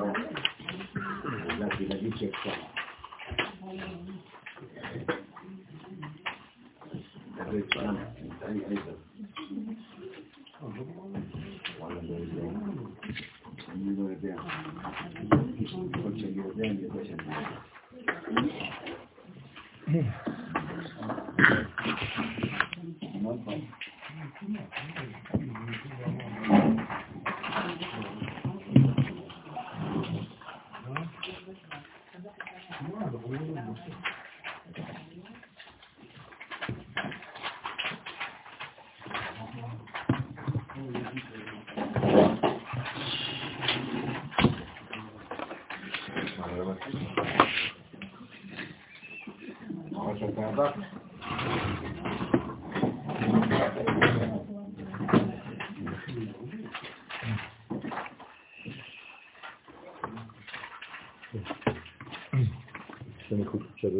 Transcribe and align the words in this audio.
Thank 0.00 0.16
you. 0.32 0.39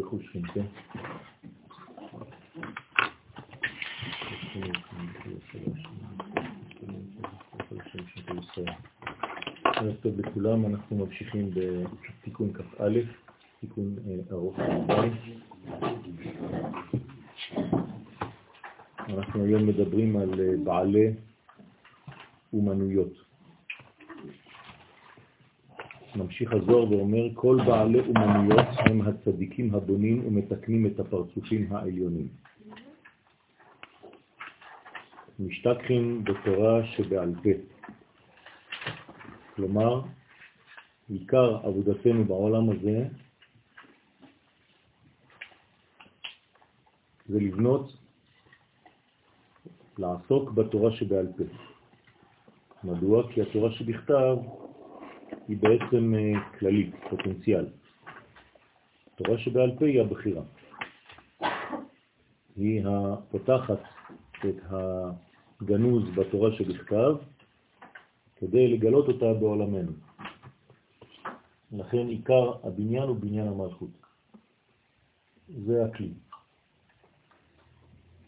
חושים, 0.05 0.43
כן? 0.43 0.65
ערב 9.65 9.95
טוב 10.03 10.21
לכולם, 10.21 10.67
אנחנו 10.67 10.97
ממשיכים 10.97 11.51
בתיקון 11.55 12.53
כ"א, 12.53 12.89
תיקון 13.61 13.97
אה, 14.09 14.15
ארוך 14.33 14.59
מדי. 14.59 15.11
אנחנו 19.09 19.45
היום 19.45 19.67
מדברים 19.67 20.17
על 20.17 20.41
אה, 20.41 20.65
בעלי 20.65 21.13
אומנויות. 22.53 23.30
ממשיך 26.41 26.63
הזוהר 26.63 26.93
ואומר, 26.93 27.35
כל 27.35 27.59
בעלי 27.67 28.01
אומנויות 28.01 28.67
הם 28.79 29.01
הצדיקים 29.01 29.75
הבונים 29.75 30.27
ומתקנים 30.27 30.87
את 30.87 31.01
הפרצופים 31.01 31.73
העליונים. 31.73 32.29
משתכחים 35.39 36.25
בתורה 36.25 36.87
שבעל 36.87 37.35
פה. 37.43 37.51
כלומר, 39.57 40.01
עיקר 41.09 41.57
עבודתנו 41.67 42.25
בעולם 42.25 42.71
הזה 42.71 43.09
זה 47.29 47.41
לבנות, 47.41 47.93
לעסוק 49.99 50.51
בתורה 50.51 50.91
שבעל 50.97 51.27
פה. 51.37 51.45
מדוע? 52.85 53.33
כי 53.33 53.43
התורה 53.43 53.71
שבכתב 53.71 54.37
היא 55.49 55.57
בעצם 55.61 56.15
אה, 56.15 56.59
כללית, 56.59 56.95
פוטנציאל. 57.11 57.67
תורה 59.17 59.39
שבעל 59.39 59.79
פה 59.79 59.85
היא 59.87 60.01
הבחירה. 60.01 60.43
היא 62.57 62.85
הפותחת 62.87 63.81
את 64.45 64.57
הגנוז 64.71 66.05
בתורה 66.15 66.53
שבכתב 66.53 67.17
כדי 68.37 68.69
לגלות 68.69 69.09
אותה 69.09 69.35
בעולמנו. 69.41 69.93
לכן 71.73 72.07
עיקר 72.09 72.53
הבניין 72.63 73.03
הוא 73.03 73.17
בניין 73.17 73.49
המלכות. 73.49 73.91
זה 75.49 75.85
הכלי. 75.85 76.13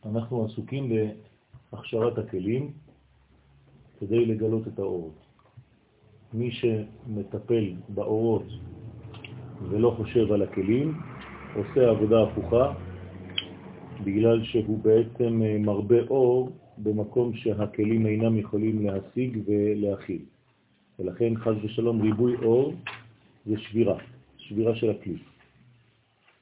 אנחנו 0.05 0.45
עסוקים 0.45 0.93
בהכשרת 1.73 2.19
הכלים 2.19 2.73
כדי 3.99 4.27
לגלות 4.27 4.69
את 4.69 4.79
האורות. 4.79 5.22
מי 6.35 6.51
שמטפל 6.51 7.73
באורות 7.89 8.47
ולא 9.71 9.95
חושב 9.97 10.33
על 10.33 10.43
הכלים, 10.43 11.01
עושה 11.55 11.91
עבודה 11.91 12.23
הפוכה, 12.23 12.73
בגלל 14.05 14.45
שהוא 14.45 14.79
בעצם 14.79 15.43
אה, 15.43 15.59
מרבה 15.59 16.01
אור 16.11 16.51
במקום 16.79 17.35
שהכלים 17.35 18.07
אינם 18.07 18.39
יכולים 18.39 18.87
להשיג 18.87 19.39
ולהכיל. 19.47 20.23
ולכן 20.99 21.37
חז 21.37 21.55
ושלום 21.63 22.03
ריבוי 22.03 22.37
אור 22.37 22.75
זה 23.47 23.59
שבירה, 23.59 23.99
שבירה 24.39 24.77
של 24.77 24.91
הכלי. 24.91 25.19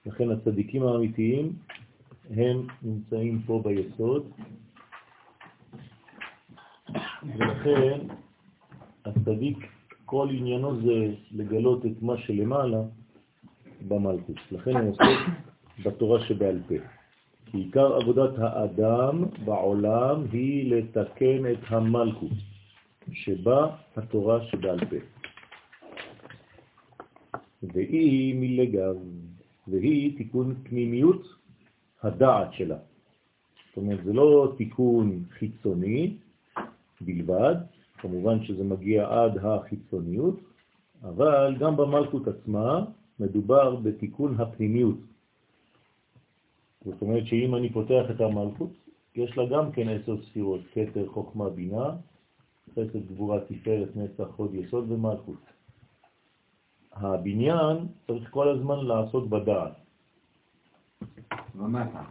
לכן 0.07 0.31
הצדיקים 0.31 0.83
האמיתיים 0.83 1.53
הם 2.31 2.67
נמצאים 2.83 3.43
פה 3.47 3.63
ביסוד, 3.65 4.31
ולכן 7.25 7.99
הצדיק 9.05 9.59
כל 10.11 10.29
עניינו 10.31 10.83
זה 10.83 11.15
לגלות 11.31 11.87
את 11.87 12.03
מה 12.03 12.19
שלמעלה 12.19 12.83
במלכות. 13.89 14.37
לכן 14.53 14.77
הוא 14.77 14.91
עוסק 14.91 15.19
בתורה 15.85 16.27
שבעל 16.27 16.59
פה. 16.69 16.75
כי 17.47 17.59
עיקר 17.59 17.95
עבודת 17.95 18.39
האדם 18.39 19.25
בעולם 19.45 20.25
היא 20.33 20.75
לתקן 20.75 21.53
את 21.53 21.59
המלכות, 21.69 22.39
שבה 23.13 23.77
התורה 23.97 24.45
שבעל 24.45 24.79
פה. 24.85 24.97
והיא 27.63 28.35
מלגב, 28.35 28.97
והיא 29.69 30.19
תיקון 30.19 30.55
פנימיות 30.63 31.23
הדעת 32.03 32.53
שלה. 32.53 32.79
זאת 33.69 33.77
אומרת, 33.77 34.05
זה 34.05 34.13
לא 34.13 34.55
תיקון 34.57 35.25
חיצוני 35.39 36.17
בלבד, 37.01 37.55
כמובן 38.01 38.45
שזה 38.45 38.65
מגיע 38.65 39.07
עד 39.09 39.39
החיצוניות, 39.39 40.41
אבל 41.03 41.57
גם 41.61 41.77
במלכות 41.77 42.29
עצמה 42.29 42.85
מדובר 43.21 43.77
בתיקון 43.77 44.41
הפנימיות. 44.41 44.99
זאת 46.85 47.03
אומרת 47.03 47.27
שאם 47.27 47.55
אני 47.55 47.73
פותח 47.73 48.05
את 48.11 48.21
המלכות, 48.21 48.71
יש 49.17 49.37
לה 49.39 49.47
גם 49.47 49.73
כן 49.73 49.89
עשר 49.89 50.23
ספירות, 50.23 50.61
כתר, 50.73 51.09
חוכמה, 51.09 51.51
בינה, 51.51 51.97
חסד, 52.73 53.07
גבורה, 53.07 53.41
תפארת, 53.41 53.97
נצח, 53.97 54.25
חוד, 54.37 54.55
יסוד 54.55 54.91
ומלכות. 54.91 55.41
הבניין 56.93 57.77
צריך 58.07 58.31
כל 58.31 58.49
הזמן 58.49 58.87
לעשות 58.87 59.29
בדעת. 59.29 59.73
ומטה. 61.57 62.03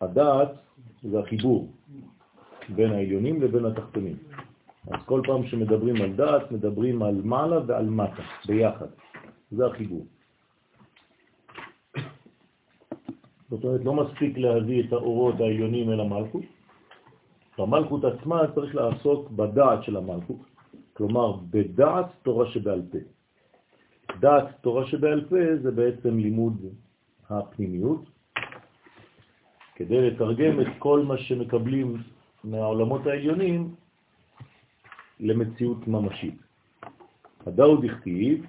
הדעת 0.00 0.48
זה 1.02 1.20
החיבור 1.20 1.72
בין 2.68 2.92
העליונים 2.92 3.42
לבין 3.42 3.64
התחתונים. 3.64 4.16
אז 4.90 5.00
כל 5.06 5.20
פעם 5.26 5.46
שמדברים 5.46 6.02
על 6.02 6.12
דעת, 6.12 6.52
מדברים 6.52 7.02
על 7.02 7.20
מעלה 7.24 7.60
ועל 7.66 7.86
מטה, 7.86 8.22
ביחד. 8.46 8.86
זה 9.50 9.66
החיבור. 9.66 10.06
זאת 13.50 13.64
אומרת, 13.64 13.84
לא 13.84 13.94
מספיק 13.94 14.38
להביא 14.38 14.82
את 14.84 14.92
האורות 14.92 15.40
העליונים 15.40 15.90
אל 15.90 16.00
המלכות. 16.00 16.42
במלכות 17.58 18.04
עצמה 18.04 18.42
צריך 18.54 18.74
לעסוק 18.74 19.30
בדעת 19.30 19.84
של 19.84 19.96
המלכות, 19.96 20.40
כלומר 20.92 21.32
בדעת 21.50 22.06
תורה 22.22 22.46
שבעל 22.46 22.82
פה. 22.92 22.98
דעת 24.20 24.44
תורה 24.60 24.86
שבעל 24.86 25.24
פה 25.28 25.36
זה 25.62 25.70
בעצם 25.70 26.18
לימוד 26.18 26.62
הפנימיות, 27.30 28.04
כדי 29.74 30.10
לתרגם 30.10 30.60
את 30.60 30.66
כל 30.78 31.02
מה 31.02 31.18
שמקבלים 31.18 31.96
מהעולמות 32.44 33.06
העליונים 33.06 33.74
למציאות 35.24 35.88
ממשית. 35.88 36.34
הדאו 37.46 37.76
דכתיב, 37.76 38.46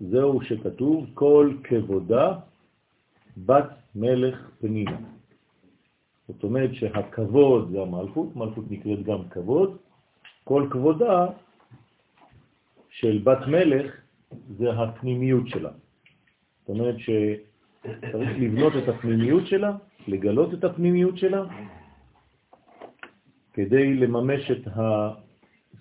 זהו 0.00 0.42
שכתוב, 0.42 1.06
כל 1.14 1.54
כבודה 1.64 2.38
בת 3.36 3.70
מלך 3.94 4.50
פנינה. 4.60 4.96
זאת 6.28 6.44
אומרת 6.44 6.74
שהכבוד 6.74 7.70
זה 7.70 7.82
המלכות, 7.82 8.36
מלכות 8.36 8.64
נקראת 8.70 9.02
גם 9.02 9.28
כבוד, 9.30 9.76
כל 10.44 10.66
כבודה 10.70 11.26
של 12.90 13.20
בת 13.24 13.46
מלך 13.46 13.94
זה 14.58 14.72
הפנימיות 14.72 15.48
שלה. 15.48 15.70
זאת 16.60 16.68
אומרת 16.68 16.96
שצריך 16.98 18.30
לבנות 18.38 18.72
את 18.76 18.88
הפנימיות 18.88 19.46
שלה, 19.46 19.76
לגלות 20.08 20.54
את 20.54 20.64
הפנימיות 20.64 21.18
שלה, 21.18 21.44
כדי 23.52 23.94
לממש 23.94 24.50
את 24.50 24.66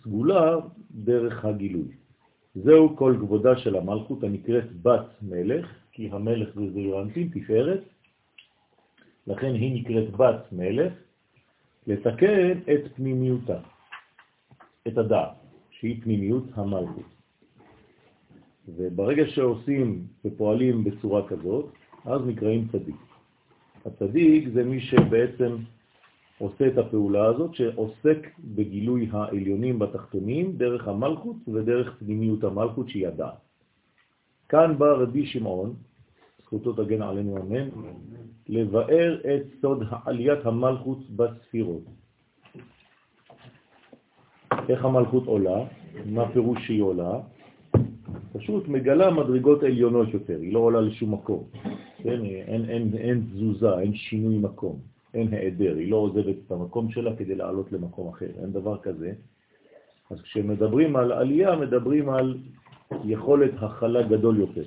הסגולה 0.03 0.57
דרך 0.91 1.45
הגילוי. 1.45 1.87
זהו 2.55 2.95
כל 2.95 3.15
כבודה 3.19 3.57
של 3.57 3.75
המלכות 3.75 4.23
הנקראת 4.23 4.81
בת 4.81 5.07
מלך, 5.21 5.67
כי 5.91 6.09
המלך 6.11 6.55
זה 6.55 6.71
זעירנטין, 6.73 7.29
תפארת, 7.33 7.83
לכן 9.27 9.53
היא 9.53 9.81
נקראת 9.81 10.09
בת 10.11 10.51
מלך, 10.51 10.93
לתקן 11.87 12.51
את 12.51 12.81
פנימיותה, 12.95 13.59
את 14.87 14.97
הדעת, 14.97 15.35
שהיא 15.71 16.01
פנימיות 16.03 16.43
המלכות. 16.53 17.09
וברגע 18.67 19.23
שעושים 19.27 20.07
ופועלים 20.25 20.83
בצורה 20.83 21.27
כזאת, 21.27 21.65
אז 22.05 22.21
נקראים 22.25 22.67
צדיק. 22.71 22.95
הצדיק 23.85 24.47
זה 24.53 24.63
מי 24.63 24.79
שבעצם 24.79 25.55
עושה 26.43 26.67
את 26.67 26.77
הפעולה 26.77 27.25
הזאת, 27.25 27.55
שעוסק 27.55 28.27
בגילוי 28.55 29.09
העליונים 29.11 29.79
בתחתונים 29.79 30.57
דרך 30.57 30.87
המלכות 30.87 31.35
ודרך 31.47 31.95
פנימיות 31.99 32.43
המלכות 32.43 32.89
שהיא 32.89 33.07
הדעת. 33.07 33.39
כאן 34.49 34.77
בא 34.77 34.91
רבי 34.91 35.25
שמעון, 35.25 35.73
זכותו 36.43 36.73
תגן 36.73 37.01
עלינו 37.01 37.37
אמן, 37.37 37.69
לבאר 38.49 39.21
את 39.23 39.43
סוד 39.61 39.83
עליית 40.05 40.45
המלכות 40.45 41.09
בספירות. 41.15 41.83
איך 44.69 44.85
המלכות 44.85 45.25
עולה, 45.27 45.65
מה 46.05 46.31
פירוש 46.31 46.67
שהיא 46.67 46.81
עולה, 46.81 47.19
פשוט 48.33 48.67
מגלה 48.67 49.11
מדרגות 49.11 49.63
עליונות 49.63 50.09
יותר, 50.13 50.39
היא 50.41 50.53
לא 50.53 50.59
עולה 50.59 50.81
לשום 50.81 51.13
מקום. 51.13 51.43
כן? 52.03 52.25
אין, 52.25 52.69
אין, 52.69 52.97
אין 52.97 53.21
תזוזה, 53.31 53.79
אין 53.79 53.93
שינוי 53.95 54.37
מקום, 54.37 54.92
אין 55.13 55.33
העדר, 55.33 55.75
היא 55.75 55.91
לא 55.91 55.97
עוזבת 55.97 56.35
את 56.45 56.51
המקום 56.51 56.91
שלה 56.91 57.15
כדי 57.15 57.35
לעלות 57.35 57.71
למקום 57.71 58.09
אחר, 58.09 58.29
אין 58.41 58.51
דבר 58.51 58.77
כזה. 58.77 59.13
אז 60.09 60.21
כשמדברים 60.21 60.95
על 60.95 61.11
עלייה, 61.11 61.55
מדברים 61.55 62.09
על 62.09 62.37
יכולת 63.03 63.51
הכלה 63.61 64.01
גדול 64.03 64.39
יותר. 64.39 64.63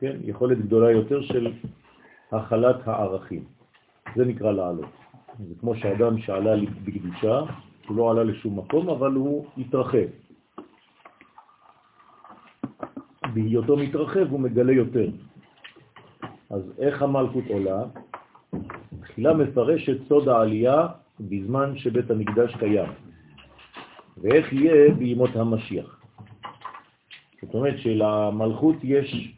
כן? 0.00 0.16
יכולת 0.24 0.58
גדולה 0.58 0.90
יותר 0.90 1.22
של 1.22 1.52
הכלת 2.32 2.88
הערכים. 2.88 3.44
זה 4.16 4.24
נקרא 4.24 4.52
לעלות. 4.52 4.90
זה 5.48 5.54
כמו 5.60 5.76
שאדם 5.76 6.18
שעלה 6.18 6.54
בקדושה, 6.84 7.40
הוא 7.88 7.96
לא 7.96 8.10
עלה 8.10 8.24
לשום 8.24 8.58
מקום, 8.58 8.88
אבל 8.88 9.12
הוא 9.12 9.46
התרחב. 9.58 10.08
בהיותו 13.34 13.76
מתרחב 13.76 14.30
הוא 14.30 14.40
מגלה 14.40 14.72
יותר. 14.72 15.10
אז 16.52 16.62
איך 16.78 17.02
המלכות 17.02 17.44
עולה? 17.48 17.84
תחילה 19.00 19.34
מפרש 19.34 19.88
את 19.88 19.96
סוד 20.08 20.28
העלייה 20.28 20.86
בזמן 21.20 21.78
שבית 21.78 22.10
המקדש 22.10 22.56
קיים, 22.56 22.92
ואיך 24.16 24.52
יהיה 24.52 24.94
בימות 24.94 25.36
המשיח. 25.36 26.00
זאת 27.42 27.54
אומרת 27.54 27.78
שלמלכות 27.78 28.76
יש 28.82 29.34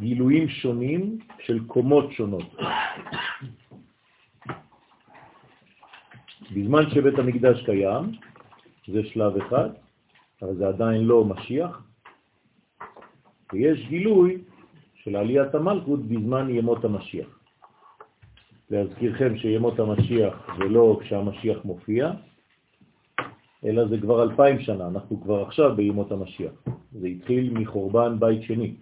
גילויים 0.00 0.48
שונים 0.48 1.18
של 1.38 1.64
קומות 1.66 2.12
שונות. 2.12 2.56
בזמן 6.54 6.90
שבית 6.90 7.18
המקדש 7.18 7.64
קיים, 7.64 8.04
זה 8.88 9.04
שלב 9.04 9.36
אחד, 9.36 9.68
אבל 10.42 10.54
זה 10.54 10.68
עדיין 10.68 11.04
לא 11.04 11.24
משיח, 11.24 11.82
ויש 13.52 13.86
גילוי 13.88 14.38
של 15.04 15.16
עליית 15.16 15.54
המלכות 15.54 16.00
בזמן 16.00 16.50
ימות 16.50 16.84
המשיח. 16.84 17.38
להזכירכם 18.70 19.36
שימות 19.36 19.78
המשיח 19.78 20.46
זה 20.58 20.64
לא 20.64 20.98
כשהמשיח 21.00 21.64
מופיע, 21.64 22.12
אלא 23.64 23.88
זה 23.88 24.00
כבר 24.00 24.22
אלפיים 24.22 24.60
שנה, 24.60 24.86
אנחנו 24.86 25.20
כבר 25.20 25.42
עכשיו 25.42 25.76
בימות 25.76 26.12
המשיח. 26.12 26.52
זה 26.92 27.06
התחיל 27.06 27.52
מחורבן 27.52 28.20
בית 28.20 28.42
שני. 28.42 28.74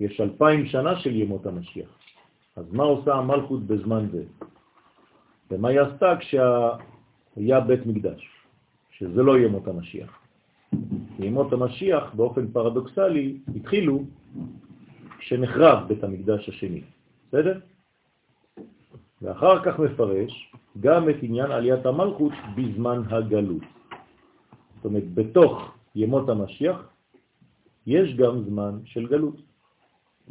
יש 0.00 0.20
אלפיים 0.20 0.66
שנה 0.66 1.00
של 1.00 1.16
ימות 1.16 1.46
המשיח. 1.46 1.88
אז 2.56 2.72
מה 2.72 2.84
עושה 2.84 3.14
המלכות 3.14 3.62
בזמן 3.62 4.06
זה? 4.12 4.24
ומה 5.50 5.68
היא 5.68 5.80
עשתה 5.80 6.16
כשהיה 6.18 7.60
בית 7.60 7.86
מקדש, 7.86 8.28
שזה 8.90 9.22
לא 9.22 9.38
ימות 9.38 9.68
המשיח. 9.68 10.19
ימות 11.22 11.52
המשיח 11.52 12.14
באופן 12.14 12.48
פרדוקסלי 12.52 13.36
התחילו 13.56 14.02
כשנחרב 15.18 15.88
בית 15.88 16.04
המקדש 16.04 16.48
השני, 16.48 16.80
בסדר? 17.28 17.58
ואחר 19.22 19.64
כך 19.64 19.78
מפרש 19.78 20.52
גם 20.80 21.08
את 21.10 21.16
עניין 21.22 21.50
עליית 21.50 21.86
המלכות 21.86 22.32
בזמן 22.56 23.02
הגלות. 23.08 23.62
זאת 24.76 24.84
אומרת, 24.84 25.14
בתוך 25.14 25.74
ימות 25.94 26.28
המשיח 26.28 26.88
יש 27.86 28.16
גם 28.16 28.42
זמן 28.48 28.78
של 28.84 29.06
גלות. 29.06 29.36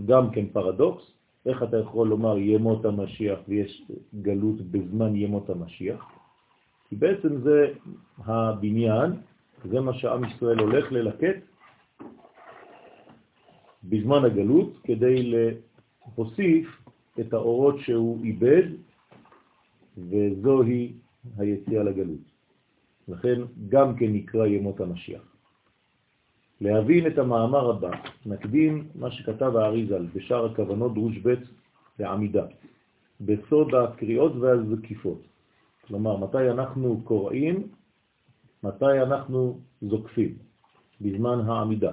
גם 0.06 0.32
כן 0.32 0.46
פרדוקס, 0.48 1.04
איך 1.46 1.64
אתה 1.64 1.78
יכול 1.78 2.08
לומר 2.08 2.38
ימות 2.38 2.86
המשיח 2.86 3.40
ויש 3.48 3.84
גלות 4.22 4.62
בזמן 4.62 5.16
ימות 5.16 5.50
המשיח? 5.50 6.06
כי 6.90 6.96
בעצם 6.96 7.42
זה 7.42 7.74
הבניין 8.18 9.12
זה 9.64 9.80
מה 9.80 9.94
שעם 9.94 10.24
ישראל 10.24 10.60
הולך 10.60 10.92
ללקט 10.92 11.38
בזמן 13.84 14.26
הגלות 14.26 14.78
כדי 14.84 15.32
להוסיף 15.32 16.68
את 17.20 17.34
האורות 17.34 17.80
שהוא 17.80 18.24
איבד, 18.24 18.64
וזוהי 19.98 20.94
היציאה 21.38 21.84
לגלות. 21.84 22.26
לכן 23.08 23.42
גם 23.70 23.96
כן 23.96 24.14
נקרא 24.14 24.46
ימות 24.46 24.82
המשיח. 24.82 25.22
להבין 26.62 27.08
את 27.08 27.18
המאמר 27.18 27.70
הבא, 27.70 27.92
נקדים 28.26 28.88
מה 28.96 29.12
שכתב 29.12 29.56
האריזל 29.56 30.06
בשאר 30.16 30.46
הכוונות 30.46 30.94
דרוש 30.94 31.18
ב' 31.18 31.34
לעמידה, 32.00 32.46
בסוד 33.22 33.76
הקריאות 33.76 34.36
והזקיפות. 34.36 35.22
כלומר, 35.88 36.18
מתי 36.18 36.50
אנחנו 36.50 37.02
קוראים 37.04 37.68
מתי 38.64 39.02
אנחנו 39.02 39.60
זוקפים? 39.82 40.36
בזמן 41.02 41.40
העמידה. 41.46 41.92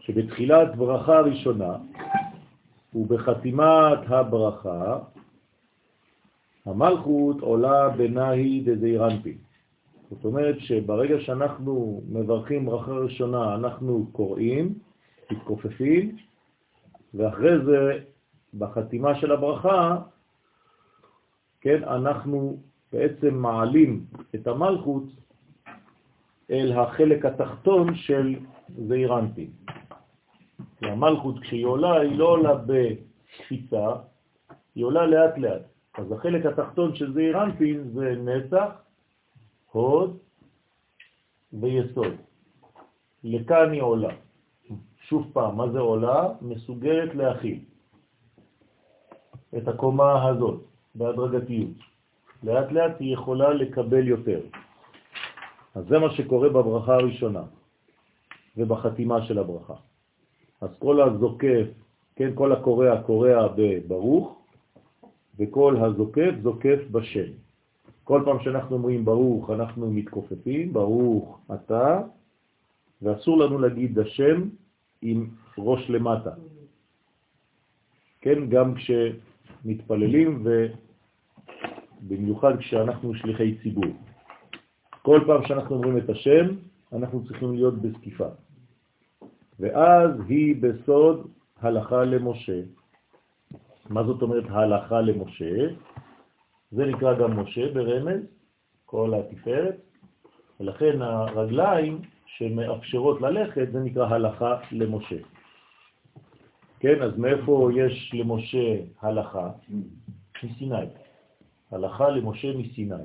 שבתחילת 0.00 0.76
ברכה 0.76 1.20
ראשונה 1.20 1.76
ובחתימת 2.94 3.98
הברכה 4.06 4.98
המלכות 6.64 7.40
עולה 7.40 7.88
בנאי 7.88 8.60
דזעירנפין. 8.60 9.38
זאת 10.10 10.24
אומרת 10.24 10.56
שברגע 10.58 11.20
שאנחנו 11.20 12.02
מברכים 12.08 12.66
ברכה 12.66 12.92
ראשונה 12.92 13.54
אנחנו 13.54 14.06
קוראים, 14.12 14.78
מתכופפים, 15.30 16.16
ואחרי 17.14 17.64
זה 17.64 17.98
בחתימה 18.58 19.14
של 19.14 19.32
הברכה, 19.32 19.98
כן, 21.60 21.84
אנחנו 21.84 22.58
בעצם 22.94 23.34
מעלים 23.34 24.04
את 24.34 24.46
המלכות 24.46 25.04
אל 26.50 26.72
החלק 26.72 27.24
התחתון 27.24 27.94
של 27.94 28.36
זעירנטי. 28.86 29.50
המלכות 30.82 31.38
כשהיא 31.38 31.66
עולה, 31.66 32.00
היא 32.00 32.18
לא 32.18 32.28
עולה 32.28 32.54
בקפיצה, 32.66 33.86
היא 34.74 34.84
עולה 34.84 35.06
לאט 35.06 35.38
לאט. 35.38 35.62
אז 35.98 36.12
החלק 36.12 36.46
התחתון 36.46 36.94
של 36.94 37.12
זעירנטין 37.12 37.90
זה 37.94 38.14
נצח, 38.14 38.70
הוד 39.72 40.18
ויסוד. 41.52 42.14
לכאן 43.24 43.72
היא 43.72 43.82
עולה. 43.82 44.14
שוב 45.08 45.30
פעם, 45.32 45.56
מה 45.56 45.70
זה 45.70 45.78
עולה? 45.78 46.28
מסוגלת 46.42 47.14
להכיל 47.14 47.58
את 49.56 49.68
הקומה 49.68 50.28
הזאת 50.28 50.60
בהדרגתיות. 50.94 51.93
לאט 52.44 52.72
לאט 52.72 53.00
היא 53.00 53.12
יכולה 53.12 53.54
לקבל 53.54 54.08
יותר. 54.08 54.40
אז 55.74 55.84
זה 55.88 55.98
מה 55.98 56.10
שקורה 56.10 56.48
בברכה 56.48 56.94
הראשונה 56.94 57.42
ובחתימה 58.56 59.26
של 59.26 59.38
הברכה. 59.38 59.74
אז 60.60 60.70
כל 60.78 61.02
הזוקף, 61.02 61.66
כן, 62.16 62.30
כל 62.34 62.52
הקורא 62.52 63.00
קורא 63.06 63.30
בברוך, 63.56 64.38
וכל 65.38 65.76
הזוקף 65.76 66.32
זוקף 66.42 66.78
בשם. 66.90 67.30
כל 68.04 68.22
פעם 68.24 68.38
שאנחנו 68.44 68.76
אומרים 68.76 69.04
ברוך 69.04 69.50
אנחנו 69.50 69.90
מתכופפים, 69.90 70.72
ברוך 70.72 71.38
אתה, 71.54 72.00
ואסור 73.02 73.38
לנו 73.38 73.58
להגיד 73.58 73.98
השם 73.98 74.48
עם 75.02 75.28
ראש 75.58 75.90
למטה. 75.90 76.30
כן, 78.20 78.48
גם 78.48 78.74
כשמתפללים. 78.74 80.44
במיוחד 82.08 82.58
כשאנחנו 82.58 83.14
שליחי 83.14 83.54
ציבור. 83.62 83.84
כל 85.02 85.20
פעם 85.26 85.46
שאנחנו 85.46 85.76
אומרים 85.76 85.98
את 85.98 86.10
השם, 86.10 86.46
אנחנו 86.92 87.24
צריכים 87.26 87.54
להיות 87.54 87.74
בסקיפה. 87.82 88.28
ואז 89.60 90.10
היא 90.28 90.62
בסוד 90.62 91.30
הלכה 91.60 92.04
למשה. 92.04 92.60
מה 93.90 94.04
זאת 94.04 94.22
אומרת 94.22 94.44
הלכה 94.48 95.00
למשה? 95.00 95.54
זה 96.72 96.86
נקרא 96.86 97.18
גם 97.18 97.40
משה 97.40 97.72
ברמז, 97.72 98.22
כל 98.86 99.14
התפארת, 99.14 99.76
ולכן 100.60 101.02
הרגליים 101.02 102.00
שמאפשרות 102.26 103.20
ללכת 103.20 103.68
זה 103.72 103.80
נקרא 103.80 104.06
הלכה 104.06 104.56
למשה. 104.72 105.16
כן, 106.80 107.02
אז 107.02 107.18
מאיפה 107.18 107.70
יש 107.74 108.10
למשה 108.14 108.76
הלכה? 109.00 109.50
מסיני. 110.44 110.86
הלכה 111.74 112.08
למשה 112.08 112.56
מסיני. 112.56 113.04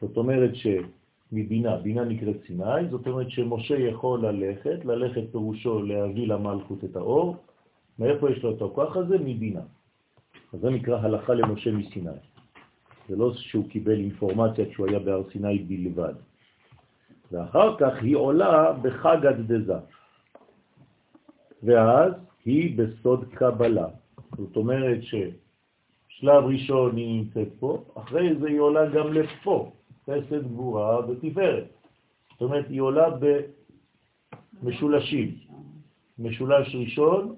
זאת 0.00 0.16
אומרת 0.16 0.50
שמבינה, 0.54 1.76
בינה 1.76 2.04
נקראת 2.04 2.36
סיני, 2.46 2.88
זאת 2.90 3.06
אומרת 3.06 3.30
שמשה 3.30 3.78
יכול 3.78 4.26
ללכת, 4.26 4.84
ללכת 4.84 5.22
פירושו 5.32 5.82
להביא 5.82 6.28
למלכות 6.28 6.84
את 6.84 6.96
האור, 6.96 7.36
מאיפה 7.98 8.30
יש 8.30 8.42
לו 8.42 8.56
את 8.56 8.62
הכוח 8.62 8.96
הזה? 8.96 9.18
מבינה. 9.18 9.60
אז 10.52 10.60
זה 10.60 10.70
נקרא 10.70 10.98
הלכה 10.98 11.34
למשה 11.34 11.72
מסיני. 11.72 12.10
זה 13.08 13.16
לא 13.16 13.32
שהוא 13.34 13.68
קיבל 13.68 13.98
אינפורמציה 13.98 14.64
כשהוא 14.70 14.86
היה 14.88 14.98
בהר 14.98 15.22
סיני 15.32 15.58
בלבד. 15.58 16.14
ואחר 17.32 17.76
כך 17.78 18.02
היא 18.02 18.16
עולה 18.16 18.72
בחגת 18.82 19.36
דזה. 19.36 19.78
ואז 21.62 22.12
היא 22.44 22.78
בסוד 22.78 23.24
קבלה. 23.34 23.86
זאת 24.36 24.56
אומרת 24.56 25.02
ששלב 26.14 26.44
ראשון 26.44 26.96
היא 26.96 27.18
נמצאת 27.18 27.48
פה, 27.60 27.84
אחרי 27.94 28.34
זה 28.40 28.48
היא 28.48 28.60
עולה 28.60 28.86
גם 28.86 29.12
לפה, 29.12 29.72
חסד 30.06 30.42
גבורה 30.42 31.10
ותפארת. 31.10 31.64
זאת 32.32 32.42
אומרת, 32.42 32.66
היא 32.68 32.80
עולה 32.80 33.08
במשולשים. 34.62 35.34
משולש 36.18 36.74
ראשון, 36.74 37.34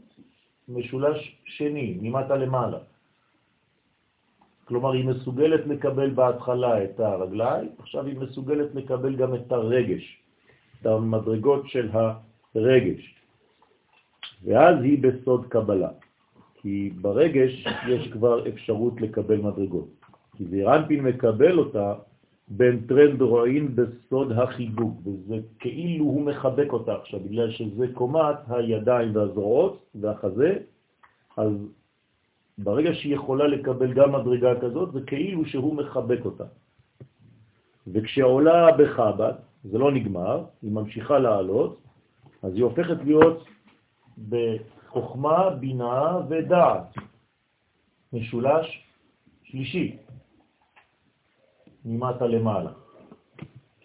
משולש 0.68 1.36
שני, 1.44 1.98
ממטה 2.02 2.36
למעלה. 2.36 2.78
כלומר, 4.64 4.92
היא 4.92 5.04
מסוגלת 5.04 5.66
לקבל 5.66 6.10
בהתחלה 6.10 6.84
את 6.84 7.00
הרגליים, 7.00 7.68
עכשיו 7.78 8.06
היא 8.06 8.18
מסוגלת 8.18 8.74
לקבל 8.74 9.16
גם 9.16 9.34
את 9.34 9.52
הרגש, 9.52 10.22
את 10.80 10.86
המדרגות 10.86 11.68
של 11.68 11.90
הרגש. 12.54 13.14
ואז 14.44 14.82
היא 14.82 15.02
בסוד 15.02 15.46
קבלה, 15.46 15.88
כי 16.66 16.90
ברגש 17.00 17.66
יש 17.88 18.08
כבר 18.12 18.48
אפשרות 18.48 19.00
לקבל 19.00 19.36
מדרגות. 19.36 19.88
כי 20.36 20.44
זירנפין 20.44 21.04
מקבל 21.04 21.58
אותה 21.58 21.94
בין 22.48 22.80
טרנד 22.88 23.22
רועין 23.22 23.76
בסוד 23.76 24.32
החיבוק, 24.32 24.94
וזה 25.04 25.36
כאילו 25.58 26.04
הוא 26.04 26.22
מחבק 26.22 26.72
אותה 26.72 26.94
עכשיו, 26.94 27.20
בגלל 27.20 27.50
שזה 27.50 27.86
קומת 27.94 28.36
הידיים 28.48 29.16
והזרועות 29.16 29.86
והחזה, 29.94 30.58
אז 31.36 31.52
ברגע 32.58 32.94
שהיא 32.94 33.14
יכולה 33.14 33.46
לקבל 33.46 33.92
גם 33.92 34.12
מדרגה 34.12 34.60
כזאת, 34.60 34.92
זה 34.92 35.00
כאילו 35.06 35.44
שהוא 35.44 35.74
מחבק 35.74 36.24
אותה. 36.24 36.44
וכשעולה 37.86 38.72
בחב"ד, 38.78 39.32
זה 39.64 39.78
לא 39.78 39.92
נגמר, 39.92 40.44
היא 40.62 40.72
ממשיכה 40.72 41.18
לעלות, 41.18 41.78
אז 42.42 42.54
היא 42.54 42.64
הופכת 42.64 42.96
להיות 43.04 43.44
בחוכמה, 44.96 45.50
בינה 45.50 46.18
ודעת, 46.28 46.94
משולש 48.12 48.84
שלישי, 49.44 49.96
ממטה 51.84 52.26
למעלה. 52.26 52.72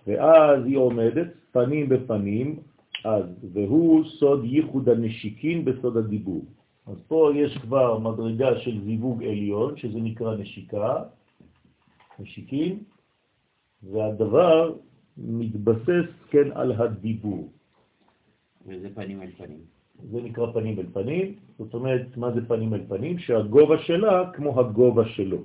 ואז 0.07 0.65
היא 0.65 0.77
עומדת 0.77 1.27
פנים 1.51 1.89
בפנים, 1.89 2.59
אז, 3.05 3.25
והוא 3.53 4.03
סוד 4.05 4.45
ייחוד 4.45 4.89
הנשיקין 4.89 5.65
בסוד 5.65 5.97
הדיבור. 5.97 6.45
אז 6.87 6.97
פה 7.07 7.31
יש 7.35 7.57
כבר 7.57 7.99
מדרגה 7.99 8.59
של 8.59 8.83
זיווג 8.83 9.23
עליון, 9.23 9.77
שזה 9.77 9.99
נקרא 9.99 10.35
נשיקה, 10.35 11.03
נשיקים, 12.19 12.83
והדבר 13.83 14.73
מתבסס 15.17 16.07
כן 16.29 16.51
על 16.55 16.71
הדיבור. 16.71 17.49
וזה 18.65 18.89
פנים 18.95 19.21
אל 19.21 19.31
פנים. 19.37 19.80
זה 20.11 20.21
נקרא 20.21 20.51
פנים 20.51 20.79
אל 20.79 20.85
פנים, 20.93 21.35
זאת 21.59 21.73
אומרת, 21.73 22.17
מה 22.17 22.31
זה 22.31 22.41
פנים 22.47 22.73
אל 22.73 22.83
פנים? 22.87 23.19
שהגובה 23.19 23.77
שלה 23.77 24.31
כמו 24.33 24.59
הגובה 24.59 25.05
שלו, 25.05 25.37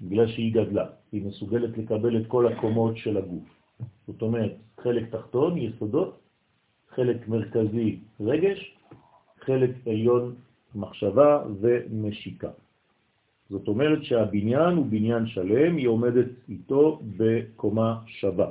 בגלל 0.00 0.26
שהיא 0.26 0.54
גדלה, 0.54 0.86
היא 1.12 1.26
מסוגלת 1.26 1.78
לקבל 1.78 2.16
את 2.16 2.26
כל 2.26 2.52
הקומות 2.52 2.96
של 2.96 3.16
הגוף. 3.16 3.44
זאת 4.06 4.22
אומרת, 4.22 4.54
חלק 4.80 5.10
תחתון, 5.10 5.58
יסודות, 5.58 6.18
חלק 6.88 7.28
מרכזי, 7.28 7.98
רגש, 8.20 8.76
חלק 9.40 9.70
עליון 9.86 10.34
מחשבה 10.74 11.42
ומשיקה. 11.60 12.50
זאת 13.50 13.68
אומרת 13.68 14.04
שהבניין 14.04 14.76
הוא 14.76 14.86
בניין 14.86 15.26
שלם, 15.26 15.76
היא 15.76 15.88
עומדת 15.88 16.28
איתו 16.48 17.00
בקומה 17.16 17.98
שווה. 18.06 18.50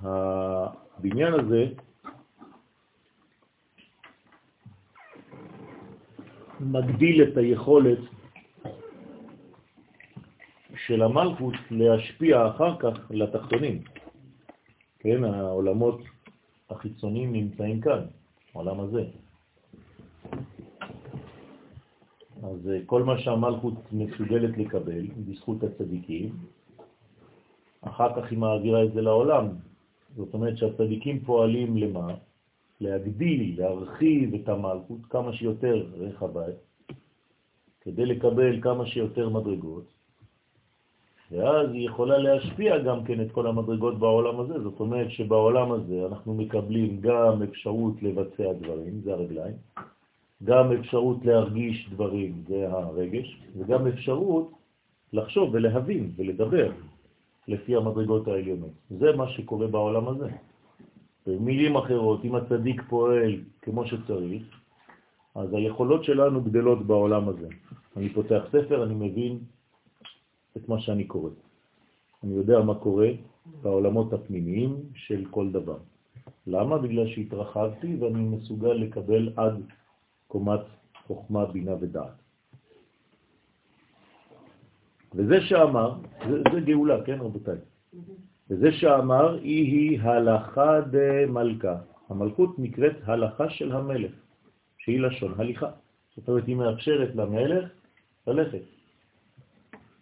הבניין 0.00 1.34
הזה 1.34 1.66
מגדיל 6.60 7.22
את 7.22 7.36
היכולת 7.36 7.98
של 10.86 11.02
המלכות 11.02 11.54
להשפיע 11.70 12.48
אחר 12.48 12.76
כך 12.78 13.10
לתחתונים. 13.10 13.82
כן, 14.98 15.24
העולמות 15.24 16.00
החיצוניים 16.70 17.32
נמצאים 17.32 17.80
כאן. 17.80 18.04
העולם 18.54 18.80
הזה. 18.80 19.04
אז 22.42 22.70
אה, 22.70 22.78
כל 22.86 23.02
מה 23.02 23.18
שהמלכות 23.18 23.74
מסוגלת 23.92 24.58
לקבל 24.58 25.06
בזכות 25.26 25.62
הצדיקים, 25.62 26.36
אחר 27.80 28.08
כך 28.16 28.30
היא 28.30 28.38
מעבירה 28.38 28.84
את 28.84 28.92
זה 28.92 29.00
לעולם. 29.00 29.46
זאת 30.16 30.34
אומרת 30.34 30.56
שהצדיקים 30.56 31.20
פועלים 31.20 31.76
למה? 31.76 32.14
להגדיל, 32.80 33.60
להרחיב 33.60 34.34
את 34.34 34.48
המלכות 34.48 35.00
כמה 35.10 35.32
שיותר 35.32 35.86
רחבה, 35.98 36.44
כדי 37.80 38.06
לקבל 38.06 38.62
כמה 38.62 38.86
שיותר 38.86 39.28
מדרגות, 39.28 39.84
ואז 41.30 41.68
היא 41.72 41.86
יכולה 41.86 42.18
להשפיע 42.18 42.78
גם 42.78 43.04
כן 43.04 43.20
את 43.20 43.32
כל 43.32 43.46
המדרגות 43.46 43.98
בעולם 43.98 44.40
הזה. 44.40 44.60
זאת 44.62 44.80
אומרת 44.80 45.10
שבעולם 45.10 45.72
הזה 45.72 46.06
אנחנו 46.06 46.34
מקבלים 46.34 47.00
גם 47.00 47.42
אפשרות 47.42 48.02
לבצע 48.02 48.52
דברים, 48.52 49.00
זה 49.04 49.12
הרגליים, 49.12 49.56
גם 50.44 50.72
אפשרות 50.72 51.24
להרגיש 51.24 51.88
דברים, 51.90 52.32
זה 52.48 52.68
הרגש, 52.70 53.42
וגם 53.56 53.86
אפשרות 53.86 54.52
לחשוב 55.12 55.50
ולהבין 55.52 56.10
ולדבר 56.16 56.72
לפי 57.48 57.76
המדרגות 57.76 58.28
העליונות. 58.28 58.76
זה 58.90 59.16
מה 59.16 59.28
שקורה 59.28 59.66
בעולם 59.66 60.08
הזה. 60.08 60.28
במילים 61.28 61.76
אחרות, 61.76 62.24
אם 62.24 62.34
הצדיק 62.34 62.82
פועל 62.88 63.40
כמו 63.62 63.86
שצריך, 63.86 64.42
אז 65.34 65.52
היכולות 65.52 66.04
שלנו 66.04 66.42
גדלות 66.42 66.86
בעולם 66.86 67.28
הזה. 67.28 67.48
אני 67.96 68.08
פותח 68.08 68.42
ספר, 68.48 68.84
אני 68.84 68.94
מבין 68.94 69.38
את 70.56 70.68
מה 70.68 70.80
שאני 70.80 71.04
קורא. 71.04 71.30
אני 72.24 72.34
יודע 72.34 72.60
מה 72.60 72.74
קורה 72.74 73.08
בעולמות 73.62 74.12
הפנימיים 74.12 74.76
של 74.94 75.24
כל 75.30 75.52
דבר. 75.52 75.78
למה? 76.46 76.78
בגלל 76.78 77.06
שהתרחבתי 77.06 77.96
ואני 78.00 78.24
מסוגל 78.24 78.72
לקבל 78.72 79.32
עד 79.36 79.62
קומת 80.28 80.60
חוכמה, 81.06 81.44
בינה 81.46 81.74
ודעת. 81.80 82.16
וזה 85.14 85.40
שאמר, 85.40 85.94
זה, 86.28 86.42
זה 86.52 86.60
גאולה, 86.60 87.04
כן 87.04 87.20
רבותיי? 87.20 87.58
וזה 88.50 88.72
שאמר, 88.72 89.34
היא 89.34 89.64
היא 89.64 90.00
הלכה 90.00 90.80
דמלכה. 90.80 91.76
המלכות 92.08 92.58
נקראת 92.58 92.96
הלכה 93.04 93.50
של 93.50 93.72
המלך, 93.72 94.12
שהיא 94.78 95.00
לשון 95.00 95.34
הליכה. 95.36 95.70
זאת 96.16 96.28
אומרת, 96.28 96.46
היא 96.46 96.56
מאפשרת 96.56 97.14
למלך 97.14 97.68
ללכת. 98.26 98.62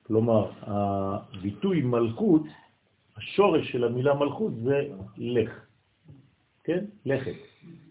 כלומר, 0.07 0.50
הביטוי 0.62 1.83
מלכות, 1.83 2.43
השורש 3.17 3.73
של 3.73 3.85
המילה 3.85 4.15
מלכות 4.15 4.53
זה 4.62 4.88
לך, 5.17 5.50
כן? 6.65 6.85
לכת. 7.07 7.35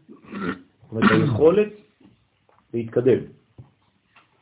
זאת 0.10 0.92
אומרת, 0.92 1.12
היכולת 1.12 1.74
להתקדם, 2.74 3.20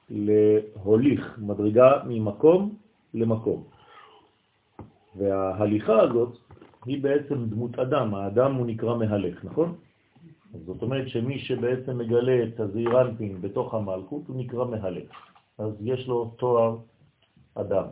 להוליך 0.09 1.37
מדרגה 1.37 1.91
ממקום 2.05 2.75
למקום. 3.13 3.72
וההליכה 5.15 6.01
הזאת 6.01 6.37
היא 6.85 7.03
בעצם 7.03 7.45
דמות 7.45 7.79
אדם, 7.79 8.15
האדם 8.15 8.55
הוא 8.55 8.65
נקרא 8.65 8.95
מהלך, 8.95 9.45
נכון? 9.45 9.75
זאת 10.65 10.81
אומרת 10.81 11.09
שמי 11.09 11.39
שבעצם 11.39 11.97
מגלה 11.97 12.43
את 12.43 12.59
הזעירנטים 12.59 13.41
בתוך 13.41 13.73
המלכות 13.73 14.27
הוא 14.27 14.37
נקרא 14.37 14.65
מהלך. 14.65 15.09
אז 15.57 15.73
יש 15.81 16.07
לו 16.07 16.33
תואר 16.37 16.77
אדם. 17.55 17.85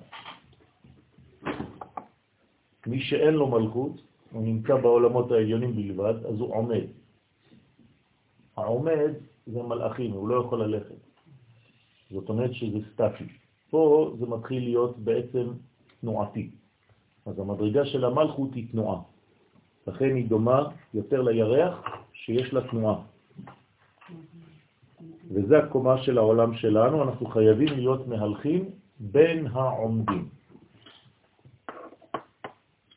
מי 2.87 2.99
שאין 2.99 3.33
לו 3.33 3.47
מלכות, 3.47 4.01
הוא 4.31 4.43
נמצא 4.43 4.75
בעולמות 4.75 5.31
העליונים 5.31 5.75
בלבד, 5.75 6.25
אז 6.25 6.39
הוא 6.39 6.55
עומד. 6.55 6.85
העומד 8.57 9.13
זה 9.47 9.63
מלאכים, 9.63 10.11
הוא 10.11 10.29
לא 10.29 10.35
יכול 10.35 10.63
ללכת. 10.63 10.95
זאת 12.11 12.29
אומרת 12.29 12.53
שזה 12.53 12.77
סטטי. 12.93 13.23
פה 13.69 14.13
זה 14.19 14.25
מתחיל 14.25 14.63
להיות 14.63 14.97
בעצם 14.99 15.47
תנועתי. 16.01 16.49
אז 17.25 17.39
המדרגה 17.39 17.85
של 17.85 18.05
המלכות 18.05 18.53
היא 18.53 18.71
תנועה. 18.71 19.01
לכן 19.87 20.15
היא 20.15 20.29
דומה 20.29 20.69
יותר 20.93 21.21
לירח 21.21 21.75
שיש 22.13 22.53
לה 22.53 22.61
תנועה. 22.67 23.01
וזה 25.31 25.57
הקומה 25.57 26.03
של 26.03 26.17
העולם 26.17 26.53
שלנו, 26.53 27.03
אנחנו 27.03 27.25
חייבים 27.25 27.67
להיות 27.67 28.07
מהלכים 28.07 28.69
בין 28.99 29.47
העומדים. 29.47 30.29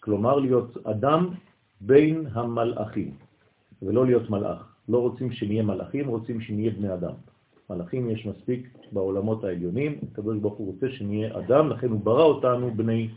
כלומר, 0.00 0.38
להיות 0.38 0.86
אדם 0.86 1.28
בין 1.80 2.26
המלאכים, 2.32 3.10
ולא 3.82 4.06
להיות 4.06 4.30
מלאך. 4.30 4.74
לא 4.88 4.98
רוצים 4.98 5.32
שנהיה 5.32 5.62
מלאכים, 5.62 6.08
רוצים 6.08 6.40
שנהיה 6.40 6.70
בני 6.70 6.94
אדם. 6.94 7.14
מלאכים 7.70 8.10
יש 8.10 8.26
מספיק 8.26 8.68
בעולמות 8.92 9.44
העליונים, 9.44 9.98
הקדוש 10.12 10.38
ברוך 10.38 10.58
רוצה 10.58 10.86
שנהיה 10.90 11.38
אדם, 11.38 11.68
לכן 11.68 11.88
הוא 11.88 12.00
ברא 12.00 12.24
אותנו 12.24 12.70
בני 12.76 13.08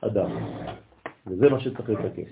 אדם. 0.00 0.30
וזה 1.26 1.48
מה 1.48 1.60
שצריך 1.60 1.90
לתקן. 1.90 2.22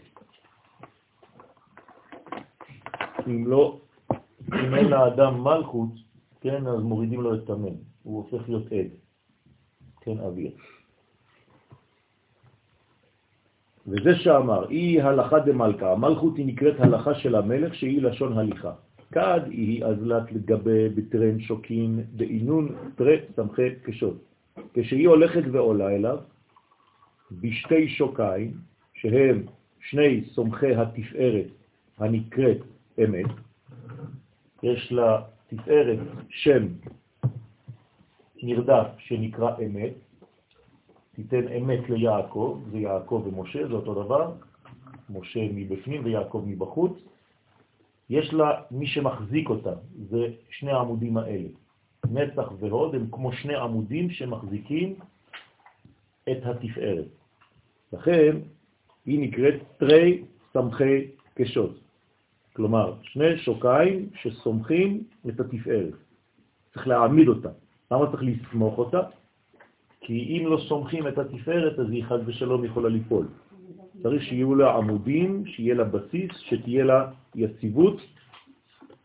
אם 3.26 3.46
לא, 3.46 3.80
אם 4.52 4.74
אין 4.74 4.88
לאדם 4.88 5.44
מלכות, 5.44 5.90
כן, 6.40 6.66
אז 6.66 6.82
מורידים 6.82 7.20
לו 7.20 7.34
את 7.34 7.50
המן, 7.50 7.74
הוא 8.02 8.16
הופך 8.16 8.48
להיות 8.48 8.72
עד, 8.72 8.90
כן, 10.00 10.18
אוויר. 10.20 10.50
וזה 13.86 14.14
שאמר, 14.14 14.70
אי 14.70 15.00
הלכה 15.00 15.38
דמלכה, 15.38 15.92
המלכות 15.92 16.36
היא 16.36 16.46
נקראת 16.46 16.80
הלכה 16.80 17.14
של 17.14 17.34
המלך 17.34 17.74
שהיא 17.74 18.02
לשון 18.02 18.38
הליכה. 18.38 18.72
כד 19.12 19.40
היא 19.50 19.84
אזלת 19.84 20.32
לגבי 20.32 20.88
בטרן 20.88 21.40
שוקין 21.40 22.04
בעינון 22.16 22.74
תרי 22.94 23.16
סמכי 23.36 23.74
קשות. 23.82 24.16
כשהיא 24.74 25.08
הולכת 25.08 25.42
ועולה 25.52 25.88
אליו, 25.90 26.18
בשתי 27.30 27.88
שוקיים, 27.88 28.52
שהם 28.94 29.42
שני 29.80 30.24
סומכי 30.24 30.74
התפארת 30.74 31.46
הנקראת 31.98 32.58
אמת, 33.04 33.30
יש 34.62 34.92
לה 34.92 35.22
תפארת 35.46 35.98
שם 36.28 36.66
נרדף 38.42 38.86
שנקרא 38.98 39.50
אמת, 39.66 39.92
תיתן 41.14 41.48
אמת 41.48 41.90
ליעקב, 41.90 42.60
זה 42.70 42.78
יעקב 42.78 43.22
ומשה, 43.26 43.68
זה 43.68 43.74
אותו 43.74 44.04
דבר, 44.04 44.32
משה 45.10 45.40
מבפנים 45.54 46.04
ויעקב 46.04 46.44
מבחוץ. 46.46 46.92
יש 48.10 48.34
לה 48.34 48.62
מי 48.70 48.86
שמחזיק 48.86 49.48
אותה, 49.48 49.72
זה 50.10 50.26
שני 50.50 50.70
העמודים 50.70 51.16
האלה. 51.16 51.48
נצח 52.10 52.52
והוד 52.60 52.94
הם 52.94 53.06
כמו 53.10 53.32
שני 53.32 53.54
עמודים 53.54 54.10
שמחזיקים 54.10 54.94
את 56.30 56.46
התפארת. 56.46 57.08
לכן 57.92 58.36
היא 59.06 59.20
נקראת 59.20 59.54
תרי 59.78 60.22
סמכי 60.52 61.10
קשות. 61.34 61.80
כלומר, 62.52 62.94
שני 63.02 63.38
שוקיים 63.38 64.08
שסומכים 64.14 65.04
את 65.28 65.40
התפארת. 65.40 65.94
צריך 66.74 66.88
להעמיד 66.88 67.28
אותה. 67.28 67.48
למה 67.90 68.10
צריך 68.10 68.22
לסמוך 68.22 68.78
אותה? 68.78 69.00
כי 70.00 70.38
אם 70.38 70.46
לא 70.46 70.58
סומכים 70.68 71.08
את 71.08 71.18
התפארת, 71.18 71.78
אז 71.78 71.90
היא 71.90 72.04
חד 72.04 72.18
ושלום 72.26 72.64
יכולה 72.64 72.88
ליפול. 72.88 73.26
צריך 74.02 74.22
שיהיו 74.22 74.54
לה 74.54 74.74
עמודים, 74.74 75.46
שיהיה 75.46 75.74
לה 75.74 75.84
בסיס, 75.84 76.30
שתהיה 76.36 76.84
לה 76.84 77.10
יציבות, 77.34 78.00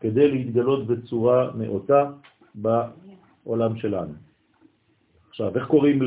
כדי 0.00 0.30
להתגלות 0.30 0.86
בצורה 0.86 1.50
נאותה 1.54 2.10
בעולם 2.54 3.76
שלנו. 3.76 4.14
עכשיו, 5.28 5.56
איך 5.56 5.66
קוראים 5.66 6.02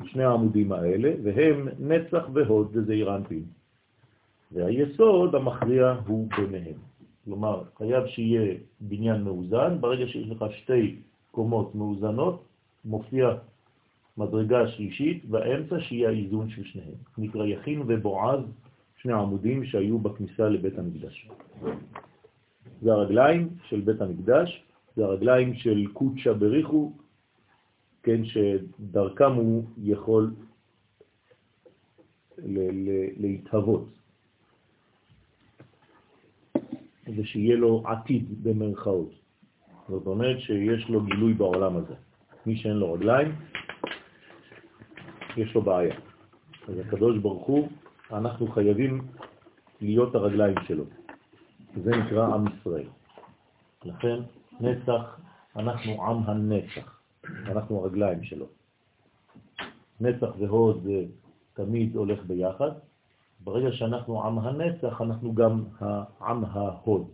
לשני 0.00 0.24
העמודים 0.24 0.72
האלה? 0.72 1.12
והם 1.22 1.68
נצח 1.78 2.28
והוד 2.32 2.68
וזעיר 2.72 3.16
אנפין. 3.16 3.42
והיסוד 4.52 5.34
המכריע 5.34 5.94
הוא 6.06 6.28
ביניהם. 6.36 6.78
כלומר, 7.24 7.62
חייב 7.78 8.06
שיהיה 8.06 8.54
בניין 8.80 9.22
מאוזן, 9.22 9.80
ברגע 9.80 10.06
שיש 10.06 10.28
לך 10.30 10.44
שתי 10.52 10.96
קומות 11.30 11.74
מאוזנות, 11.74 12.44
מופיע 12.84 13.34
מדרגה 14.18 14.68
שלישית, 14.68 15.24
באמצע 15.24 15.80
שיהיה 15.80 16.08
האיזון 16.08 16.50
של 16.50 16.64
שניהם. 16.64 16.94
נקרא 17.18 17.46
יכין 17.46 17.82
ובועז, 17.86 18.40
שני 18.96 19.12
עמודים 19.12 19.64
שהיו 19.64 19.98
בכניסה 19.98 20.48
לבית 20.48 20.78
המקדש. 20.78 21.30
זה 22.82 22.92
הרגליים 22.92 23.48
של 23.68 23.80
בית 23.80 24.00
המקדש, 24.00 24.62
זה 24.96 25.04
הרגליים 25.04 25.54
של 25.54 25.86
קודשא 25.92 26.32
בריחו, 26.32 26.92
כן, 28.02 28.24
שדרכם 28.24 29.32
הוא 29.32 29.64
יכול 29.78 30.34
להתהוות. 33.16 33.88
ושיהיה 37.16 37.56
לו 37.56 37.82
עתיד 37.86 38.44
במרכאות. 38.44 39.10
זאת 39.88 40.06
אומרת 40.06 40.40
שיש 40.40 40.88
לו 40.88 41.04
גילוי 41.04 41.34
בעולם 41.34 41.76
הזה. 41.76 41.94
מי 42.46 42.56
שאין 42.56 42.76
לו 42.76 42.92
רגליים, 42.92 43.34
יש 45.36 45.54
לו 45.54 45.62
בעיה. 45.62 45.94
אז 46.68 46.78
הקדוש 46.78 47.18
ברוך 47.18 47.46
הוא, 47.46 47.68
אנחנו 48.12 48.46
חייבים 48.46 49.00
להיות 49.80 50.14
הרגליים 50.14 50.54
שלו. 50.66 50.84
זה 51.84 51.90
נקרא 51.90 52.34
עם 52.34 52.44
ישראל. 52.46 52.88
לכן 53.84 54.18
נצח, 54.60 55.20
אנחנו 55.56 56.06
עם 56.06 56.22
הנצח, 56.26 56.97
אנחנו 57.46 57.78
הרגליים 57.78 58.24
שלו. 58.24 58.46
נצח 60.00 60.28
והוד 60.38 60.80
זה 60.82 61.04
תמיד 61.54 61.96
הולך 61.96 62.24
ביחד. 62.26 62.70
ברגע 63.44 63.72
שאנחנו 63.72 64.24
עם 64.26 64.38
הנצח, 64.38 65.00
אנחנו 65.00 65.34
גם 65.34 65.64
העם 65.80 66.44
ההוד. 66.44 67.06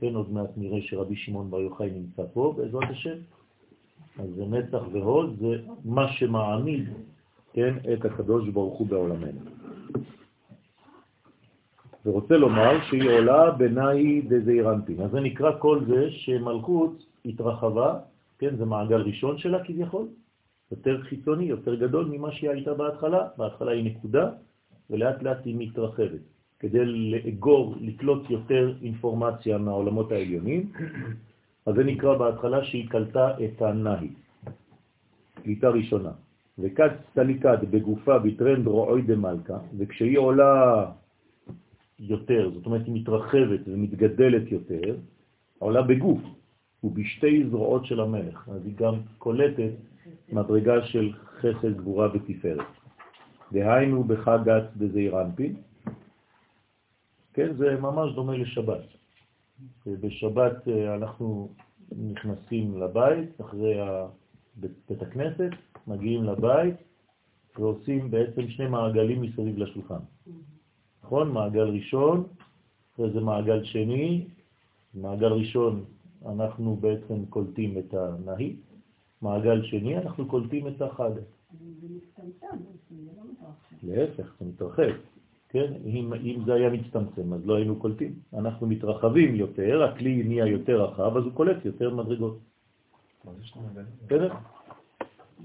כן, 0.00 0.14
עוד 0.14 0.32
מעט 0.32 0.50
נראה 0.56 0.78
שרבי 0.82 1.16
שמעון 1.16 1.50
בר 1.50 1.60
יוחאי 1.60 1.90
נמצא 1.90 2.22
פה, 2.32 2.54
בעזרת 2.56 2.90
השם. 2.90 3.18
אז 4.18 4.28
זה 4.36 4.44
נצח 4.44 4.82
והוד, 4.92 5.36
זה 5.40 5.56
מה 5.84 6.12
שמעמיד, 6.12 6.88
כן, 7.52 7.74
את 7.92 8.04
הקדוש 8.04 8.48
ברוך 8.48 8.78
הוא 8.78 8.86
בעולמנו. 8.86 9.40
ורוצה 12.06 12.36
לומר 12.36 12.84
שהיא 12.88 13.10
עולה 13.10 13.50
בנאי 13.50 14.20
דזעירנטין. 14.20 15.00
אז 15.00 15.10
זה 15.10 15.20
נקרא 15.20 15.58
כל 15.58 15.80
זה 15.86 16.10
שמלכות 16.10 17.04
התרחבה, 17.24 17.98
כן, 18.38 18.56
זה 18.56 18.64
מעגל 18.64 19.00
ראשון 19.00 19.38
שלה 19.38 19.64
כביכול, 19.64 20.06
יותר 20.70 21.02
חיצוני, 21.02 21.44
יותר 21.44 21.74
גדול 21.74 22.04
ממה 22.06 22.32
שהיא 22.32 22.50
הייתה 22.50 22.74
בהתחלה. 22.74 23.28
בהתחלה 23.36 23.72
היא 23.72 23.84
נקודה, 23.84 24.30
ולאט 24.90 25.22
לאט 25.22 25.44
היא 25.44 25.56
מתרחבת. 25.58 26.20
כדי 26.58 26.84
לאגור, 26.84 27.74
לקלוט 27.80 28.30
יותר 28.30 28.74
אינפורמציה 28.82 29.58
מהעולמות 29.58 30.12
העליונים, 30.12 30.72
אז 31.66 31.74
זה 31.74 31.84
נקרא 31.84 32.18
בהתחלה 32.18 32.64
שהיא 32.64 32.88
קלטה 32.88 33.30
את 33.44 33.62
הנהי, 33.62 34.08
קליטה 35.42 35.68
ראשונה. 35.68 36.10
וכד 36.58 36.88
סטליקד 37.10 37.58
בגופה 37.70 38.18
בטרנד 38.18 38.66
רועוי 38.66 39.02
דמלכה, 39.02 39.58
וכשהיא 39.78 40.18
עולה 40.18 40.86
יותר, 41.98 42.50
זאת 42.54 42.66
אומרת 42.66 42.86
היא 42.86 42.94
מתרחבת 42.94 43.60
ומתגדלת 43.66 44.52
יותר, 44.52 44.96
עולה 45.58 45.82
בגוף 45.82 46.20
ובשתי 46.84 47.44
זרועות 47.50 47.86
של 47.86 48.00
המלך. 48.00 48.48
אז 48.48 48.66
היא 48.66 48.76
גם 48.76 48.94
קולטת 49.18 49.72
מדרגה 50.32 50.86
של 50.86 51.12
חסד 51.40 51.76
גבורה 51.76 52.08
ותפארת. 52.14 52.66
דהיינו 53.52 54.04
בחגת 54.04 54.64
בזעיר 54.76 55.22
אנפין, 55.22 55.56
כן, 57.34 57.54
זה 57.56 57.76
ממש 57.80 58.14
דומה 58.14 58.36
לשבת. 58.36 58.84
בשבת 59.86 60.68
אה, 60.68 60.94
אנחנו 60.94 61.48
נכנסים 62.10 62.80
לבית, 62.82 63.40
אחרי 63.40 63.74
בית 64.56 65.02
הכנסת, 65.02 65.50
מגיעים 65.86 66.24
לבית 66.24 66.74
ועושים 67.58 68.10
בעצם 68.10 68.48
שני 68.48 68.66
מעגלים 68.66 69.22
מסביב 69.22 69.58
לשולחן. 69.58 70.02
נכון? 71.04 71.32
מעגל 71.32 71.68
ראשון, 71.68 72.24
אחרי 72.94 73.10
זה 73.10 73.20
מעגל 73.20 73.64
שני, 73.64 74.26
מעגל 74.94 75.32
ראשון 75.32 75.84
אנחנו 76.26 76.76
בעצם 76.76 77.26
קולטים 77.26 77.78
את 77.78 77.94
הנהי, 77.94 78.56
מעגל 79.22 79.62
שני 79.62 79.98
אנחנו 79.98 80.26
קולטים 80.26 80.68
את 80.68 80.82
החג. 80.82 81.10
זה 81.80 81.88
מצטמצם, 81.96 82.56
זה 82.90 83.10
לא 83.16 83.22
מתרחב. 83.32 83.52
להפך, 83.82 84.34
זה 84.40 84.46
מתרחב. 84.46 84.90
כן? 85.48 85.72
אם, 85.84 86.14
אם 86.14 86.42
זה 86.46 86.54
היה 86.54 86.70
מצטמצם, 86.70 87.32
אז 87.32 87.46
לא 87.46 87.56
היינו 87.56 87.76
קולטים. 87.76 88.12
אנחנו 88.34 88.66
מתרחבים 88.66 89.34
יותר, 89.34 89.82
הכלי 89.82 90.22
נהיה 90.22 90.46
יותר 90.46 90.82
רחב, 90.84 91.16
אז 91.16 91.24
הוא 91.24 91.32
קולט 91.32 91.64
יותר 91.64 91.94
מדרגות. 91.94 92.38
בסדר? 94.06 94.32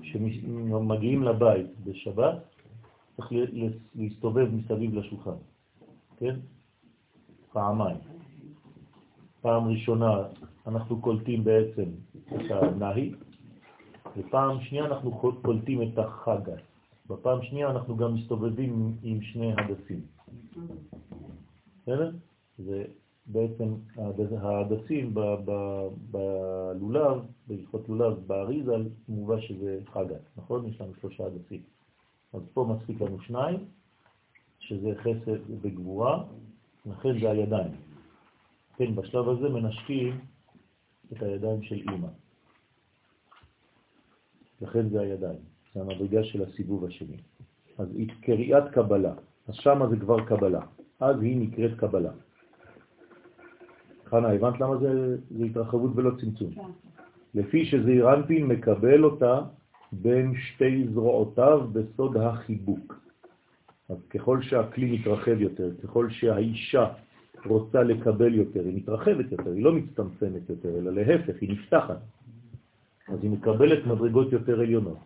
כשמגיעים 0.01 1.23
לבית 1.23 1.67
בשבת, 1.85 2.35
צריך 3.17 3.31
להסתובב 3.95 4.47
מסביב 4.53 4.95
לשולחן, 4.95 5.39
כן? 6.17 6.35
פעמיים. 7.51 7.97
פעם 9.41 9.67
ראשונה 9.67 10.23
אנחנו 10.67 11.02
קולטים 11.02 11.43
בעצם 11.43 11.89
את 12.28 12.52
הנהי, 12.52 13.13
ופעם 14.17 14.62
שנייה 14.62 14.86
אנחנו 14.86 15.12
קולטים 15.41 15.82
את 15.82 15.98
החגת. 15.98 16.62
בפעם 17.10 17.41
שנייה 17.43 17.72
אנחנו 17.72 17.98
גם 17.98 18.15
מסתובבים 18.15 18.98
עם 19.04 19.22
שני 19.22 19.54
הדסים. 19.58 20.02
בסדר? 21.82 22.12
זה 22.58 22.84
בעצם 23.26 23.74
ההדסים 24.41 25.13
בלולב, 26.12 27.22
בהלכות 27.48 27.89
לולב, 27.89 28.28
באריזה, 28.28 28.76
מובא 29.10 29.39
שזה 29.39 29.80
חגת, 29.93 30.22
נכון? 30.38 30.65
יש 30.65 30.82
לנו 30.82 30.93
שלושה 31.02 31.26
הדסים. 31.26 31.62
אז 32.34 32.41
פה 32.54 32.76
מספיק 32.78 33.02
לנו 33.02 33.22
שניים, 33.22 33.58
שזה 34.60 34.93
חסד 34.95 35.39
וגבורה, 35.62 36.24
לכן 36.86 37.19
זה 37.22 37.32
הידיים. 37.32 37.72
כן, 38.78 38.95
בשלב 38.95 39.30
הזה 39.30 39.50
מנשקים 39.50 40.19
את 41.13 41.24
הידיים 41.24 41.62
של 41.62 41.76
אימא. 41.76 42.08
לכן 44.62 44.89
זה 44.89 45.02
הידיים, 45.02 45.39
זה 45.74 45.82
המדרגה 45.82 46.24
של 46.24 46.43
הסיבוב 46.43 46.86
השני. 46.86 47.17
אז 47.78 47.95
היא 47.95 48.08
קריאת 48.22 48.72
קבלה, 48.72 49.13
אז 49.48 49.56
שמה 49.56 49.89
זה 49.89 49.98
כבר 49.98 50.26
קבלה, 50.26 50.62
אז 51.00 51.22
היא 51.22 51.38
נקראת 51.38 51.80
קבלה. 51.80 52.12
חנה, 54.06 54.32
הבנת 54.32 54.60
למה 54.60 54.78
זה, 54.78 55.17
זה 55.38 55.45
התרחבות 55.45 55.91
ולא 55.95 56.12
צמצום? 56.22 56.52
כן. 56.52 56.62
לפי 57.34 57.65
שזעיר 57.65 58.13
אנפין 58.13 58.45
מקבל 58.45 59.04
אותה 59.04 59.41
בין 59.91 60.34
שתי 60.36 60.88
זרועותיו 60.93 61.67
בסוד 61.74 62.17
החיבוק. 62.17 63.00
אז 63.89 63.98
ככל 64.10 64.41
שהכלי 64.41 65.00
מתרחב 65.00 65.41
יותר, 65.41 65.69
ככל 65.84 66.10
שהאישה 66.10 66.93
רוצה 67.45 67.84
לקבל 67.84 68.36
יותר, 68.36 68.65
היא 68.65 68.78
מתרחבת 68.78 69.32
יותר, 69.32 69.52
היא 69.52 69.63
לא 69.63 69.73
מצטמצמת 69.73 70.49
יותר, 70.49 70.69
אלא 70.80 70.91
להפך, 70.91 71.34
היא 71.41 71.52
נפתחת. 71.52 71.99
אז 73.08 73.19
היא 73.23 73.32
מקבלת 73.32 73.86
מדרגות 73.86 74.32
יותר 74.32 74.60
עליונות. 74.60 74.97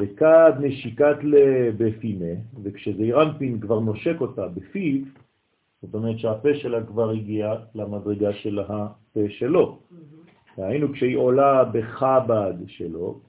וכד 0.00 0.52
נשיקת 0.60 1.16
לבפימה, 1.22 2.34
וכשזעיר 2.62 3.22
אנפין 3.22 3.60
כבר 3.60 3.80
נושק 3.80 4.16
אותה 4.20 4.48
בפיו, 4.48 5.00
זאת 5.82 5.94
אומרת 5.94 6.18
שהפה 6.18 6.54
שלה 6.54 6.86
כבר 6.86 7.10
הגיע 7.10 7.54
למדרגה 7.74 8.32
של 8.32 8.58
הפה 8.58 9.20
שלו. 9.28 9.78
היינו 10.56 10.92
כשהיא 10.92 11.16
עולה 11.16 11.64
בחב"ד 11.64 12.54
שלו, 12.66 13.20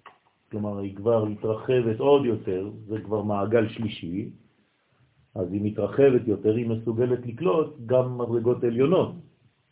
כלומר 0.51 0.79
היא 0.79 0.95
כבר 0.95 1.25
מתרחבת 1.25 1.99
עוד 1.99 2.25
יותר, 2.25 2.69
זה 2.87 3.01
כבר 3.01 3.21
מעגל 3.23 3.69
שלישי, 3.69 4.29
אז 5.35 5.51
היא 5.51 5.61
מתרחבת 5.63 6.27
יותר, 6.27 6.55
היא 6.55 6.69
מסוגלת 6.69 7.25
לקלוט 7.25 7.75
גם 7.85 8.17
מדרגות 8.17 8.63
עליונות, 8.63 9.15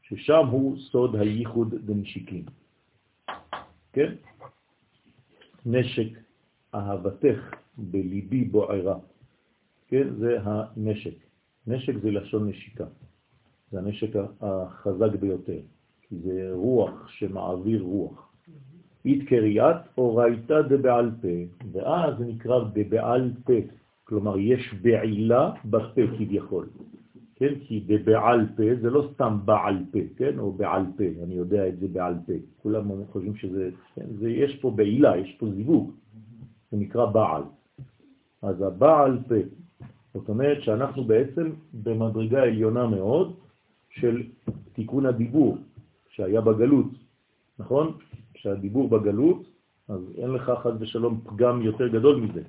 ששם 0.02 0.46
הוא 0.52 0.78
סוד 0.78 1.16
הייחוד 1.16 1.76
דנשיקים. 1.86 2.46
כן? 3.94 4.14
נשק 5.66 6.10
אהבתך 6.76 7.40
בליבי 7.78 8.46
בוערה. 8.46 8.98
כן? 9.88 10.16
זה 10.16 10.38
הנשק. 10.44 11.16
נשק 11.68 11.94
זה 12.02 12.12
לשון 12.12 12.50
נשיקה. 12.50 12.86
זה 13.72 13.80
הנשק 13.80 14.10
החזק 14.42 15.16
ביותר, 15.20 15.60
כי 16.02 16.16
זה 16.20 16.50
רוח 16.54 17.08
שמעביר 17.08 17.82
רוח. 17.82 18.34
אית 19.06 19.30
קריאת 19.30 19.76
אורייתא 19.98 20.62
דבעל 20.62 21.12
פה, 21.22 21.68
ואז 21.72 22.18
זה 22.18 22.26
נקרא 22.26 22.64
דבעל 22.74 23.32
פה, 23.46 23.54
כלומר 24.14 24.38
יש 24.38 24.74
בעילה 24.82 25.52
בפה 25.66 26.02
כביכול, 26.18 26.66
כן? 27.36 27.54
כי 27.66 27.84
דבעל 27.88 28.48
פה 28.58 28.64
זה 28.82 28.90
לא 28.90 29.10
סתם 29.14 29.38
בעל 29.46 29.78
פה, 29.92 30.00
כן? 30.18 30.40
או 30.40 30.52
בעל 30.52 30.84
פה, 30.98 31.04
אני 31.24 31.34
יודע 31.34 31.68
את 31.68 31.80
זה 31.80 31.88
בעל 31.88 32.14
פה. 32.26 32.34
כולם 32.62 32.84
חושבים 33.12 33.36
שזה, 33.36 33.70
כן? 33.96 34.06
זה, 34.20 34.30
יש 34.30 34.56
פה 34.62 34.72
בעילה, 34.72 35.18
יש 35.18 35.36
פה 35.40 35.46
זיווג, 35.56 35.92
זה 36.72 36.78
נקרא 36.78 37.06
בעל. 37.06 37.44
אז 38.42 38.62
הבעל 38.62 39.20
פה, 39.28 39.36
זאת 40.14 40.30
אומרת 40.30 40.62
שאנחנו 40.62 41.04
בעצם 41.04 41.50
במדרגה 41.74 42.44
עליונה 42.44 42.88
מאוד 42.88 43.34
של 43.90 44.24
תיקון 44.74 45.06
הדיבור 45.06 45.58
שהיה 46.10 46.42
בגלות, 46.42 46.92
נכון? 47.60 47.98
כשהדיבור 48.34 48.90
בגלות, 48.90 49.42
אז 49.90 50.02
אין 50.18 50.30
לך 50.30 50.52
חד 50.64 50.82
ושלום 50.82 51.22
פגם 51.26 51.62
יותר 51.62 51.88
גדול 51.88 52.16
מזה, 52.22 52.42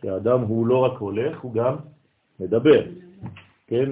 כי 0.00 0.08
האדם 0.08 0.40
הוא 0.40 0.66
לא 0.66 0.78
רק 0.78 0.98
הולך, 0.98 1.40
הוא 1.40 1.54
גם 1.54 1.76
מדבר, 2.40 2.84
כן? 3.66 3.90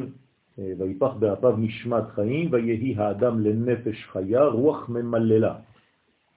ויפח 0.59 1.13
באפיו 1.19 1.57
נשמת 1.57 2.05
חיים, 2.15 2.49
ויהי 2.53 2.95
האדם 2.97 3.41
לנפש 3.41 4.05
חיה, 4.13 4.45
רוח 4.45 4.89
ממללה, 4.89 5.55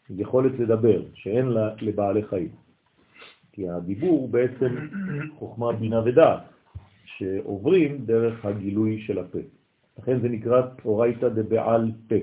יכולת 0.10 0.60
לדבר, 0.60 1.02
שאין 1.14 1.46
לה 1.48 1.70
לבעלי 1.82 2.24
חיים. 2.24 2.50
כי 3.52 3.70
הדיבור 3.70 4.10
הוא 4.10 4.30
בעצם 4.30 4.76
חוכמה, 5.38 5.74
בינה 5.74 6.02
ודעת. 6.06 6.40
שעוברים 7.20 8.06
דרך 8.06 8.46
הגילוי 8.46 9.02
של 9.02 9.20
הפה. 9.20 9.40
לכן 10.00 10.20
זה 10.20 10.30
נקרא 10.30 10.62
אורייתא 10.86 11.30
דבעל 11.30 11.92
פה. 12.10 12.16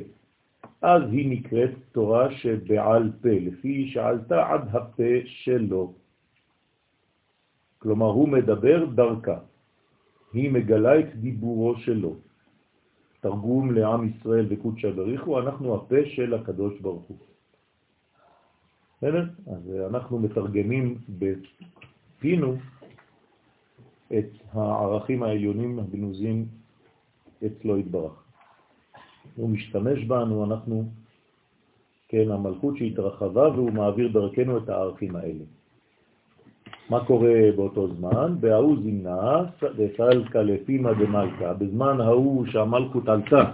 אז 0.83 1.03
היא 1.11 1.31
נקראת 1.31 1.71
תורה 1.93 2.33
שבעל 2.33 3.13
פה, 3.23 3.29
לפי 3.29 3.89
שעלתה 3.89 4.47
עד 4.53 4.69
הפה 4.73 5.13
שלו. 5.25 5.93
כלומר, 7.87 8.07
הוא 8.07 8.29
מדבר 8.29 8.85
דרכה. 8.85 9.39
היא 10.33 10.51
מגלה 10.51 11.01
את 11.01 11.15
דיבורו 11.23 11.77
שלו. 11.87 12.15
תרגום 13.21 13.73
לעם 13.73 14.11
ישראל 14.11 14.47
וקודשא 14.51 14.91
בריחו, 14.91 15.41
אנחנו 15.41 15.75
הפה 15.75 16.03
של 16.05 16.35
הקדוש 16.35 16.81
ברוך 16.81 17.05
הוא. 17.07 17.17
בסדר? 18.97 19.25
אז 19.47 19.63
אנחנו 19.91 20.19
מתרגמים 20.19 20.99
בפינו 22.19 22.57
את 24.19 24.31
הערכים 24.53 25.23
העליונים 25.23 25.79
הגנוזים 25.79 26.47
אצלו 27.47 27.77
התברך. 27.77 28.17
הוא 29.37 29.51
משתמש 29.51 30.05
בנו, 30.05 30.45
אנחנו, 30.45 30.85
כן, 32.09 32.31
המלכות 32.31 32.77
שהתרחבה 32.77 33.49
והוא 33.49 33.71
מעביר 33.71 34.09
דרכנו 34.13 34.59
את 34.59 34.69
הערכים 34.69 35.17
האלה. 35.17 35.45
מה 36.91 37.05
קורה 37.05 37.35
באותו 37.57 37.95
זמן? 37.95 38.35
בהאו 38.41 38.77
זימנה 38.83 39.43
וסלקה 39.77 40.43
לפימה 40.43 40.93
דמלכה, 40.95 41.55
בזמן 41.55 42.01
ההוא 42.01 42.47
שהמלכות 42.47 43.09
עלתה 43.09 43.45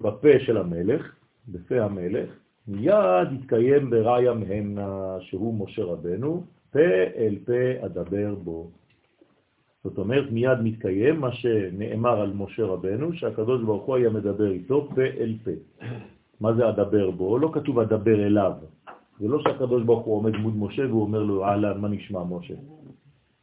בפה 0.00 0.38
של 0.38 0.56
המלך, 0.56 1.14
בפה 1.48 1.80
המלך, 1.80 2.30
מיד 2.68 3.28
התקיים 3.40 3.90
ברעיה 3.90 4.34
מהמנה 4.34 5.16
שהוא 5.20 5.64
משה 5.64 5.84
רבנו, 5.84 6.42
פה 6.72 6.78
אל 7.16 7.36
פה 7.46 7.86
אדבר 7.86 8.34
בו. 8.34 8.70
זאת 9.84 9.98
אומרת, 9.98 10.30
מיד 10.30 10.60
מתקיים 10.62 11.20
מה 11.20 11.32
שנאמר 11.32 12.20
על 12.20 12.32
משה 12.34 12.64
רבנו, 12.64 13.12
שהקדוש 13.12 13.62
ברוך 13.62 13.84
הוא 13.84 13.96
היה 13.96 14.10
מדבר 14.10 14.50
איתו 14.50 14.88
פה 14.94 15.02
אל 15.02 15.34
פה. 15.44 15.50
מה 16.40 16.54
זה 16.54 16.68
אדבר 16.68 17.10
בו? 17.10 17.38
לא 17.38 17.50
כתוב 17.52 17.78
אדבר 17.78 18.26
אליו. 18.26 18.52
זה 19.22 19.28
לא 19.28 19.42
שהקדוש 19.42 19.82
ברוך 19.82 20.04
הוא 20.04 20.16
עומד 20.16 20.36
מוד 20.36 20.56
משה 20.56 20.86
והוא 20.86 21.02
אומר 21.02 21.22
לו, 21.22 21.44
אהלן, 21.44 21.80
מה 21.80 21.88
נשמע 21.88 22.24
משה? 22.24 22.54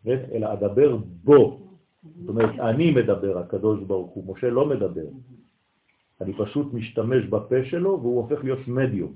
אלא 0.06 0.54
אדבר 0.54 0.98
בו. 1.24 1.60
זאת 2.04 2.30
אומרת, 2.30 2.60
אני 2.60 2.92
מדבר, 2.92 3.38
הקדוש 3.38 3.80
ברוך 3.88 4.12
הוא, 4.12 4.36
משה 4.36 4.50
לא 4.50 4.65
מדבר. 4.65 5.08
אני 6.22 6.34
פשוט 6.38 6.74
משתמש 6.74 7.26
בפה 7.26 7.65
שלו 7.65 8.00
והוא 8.02 8.18
הופך 8.22 8.44
להיות 8.44 8.68
מדיום 8.68 9.13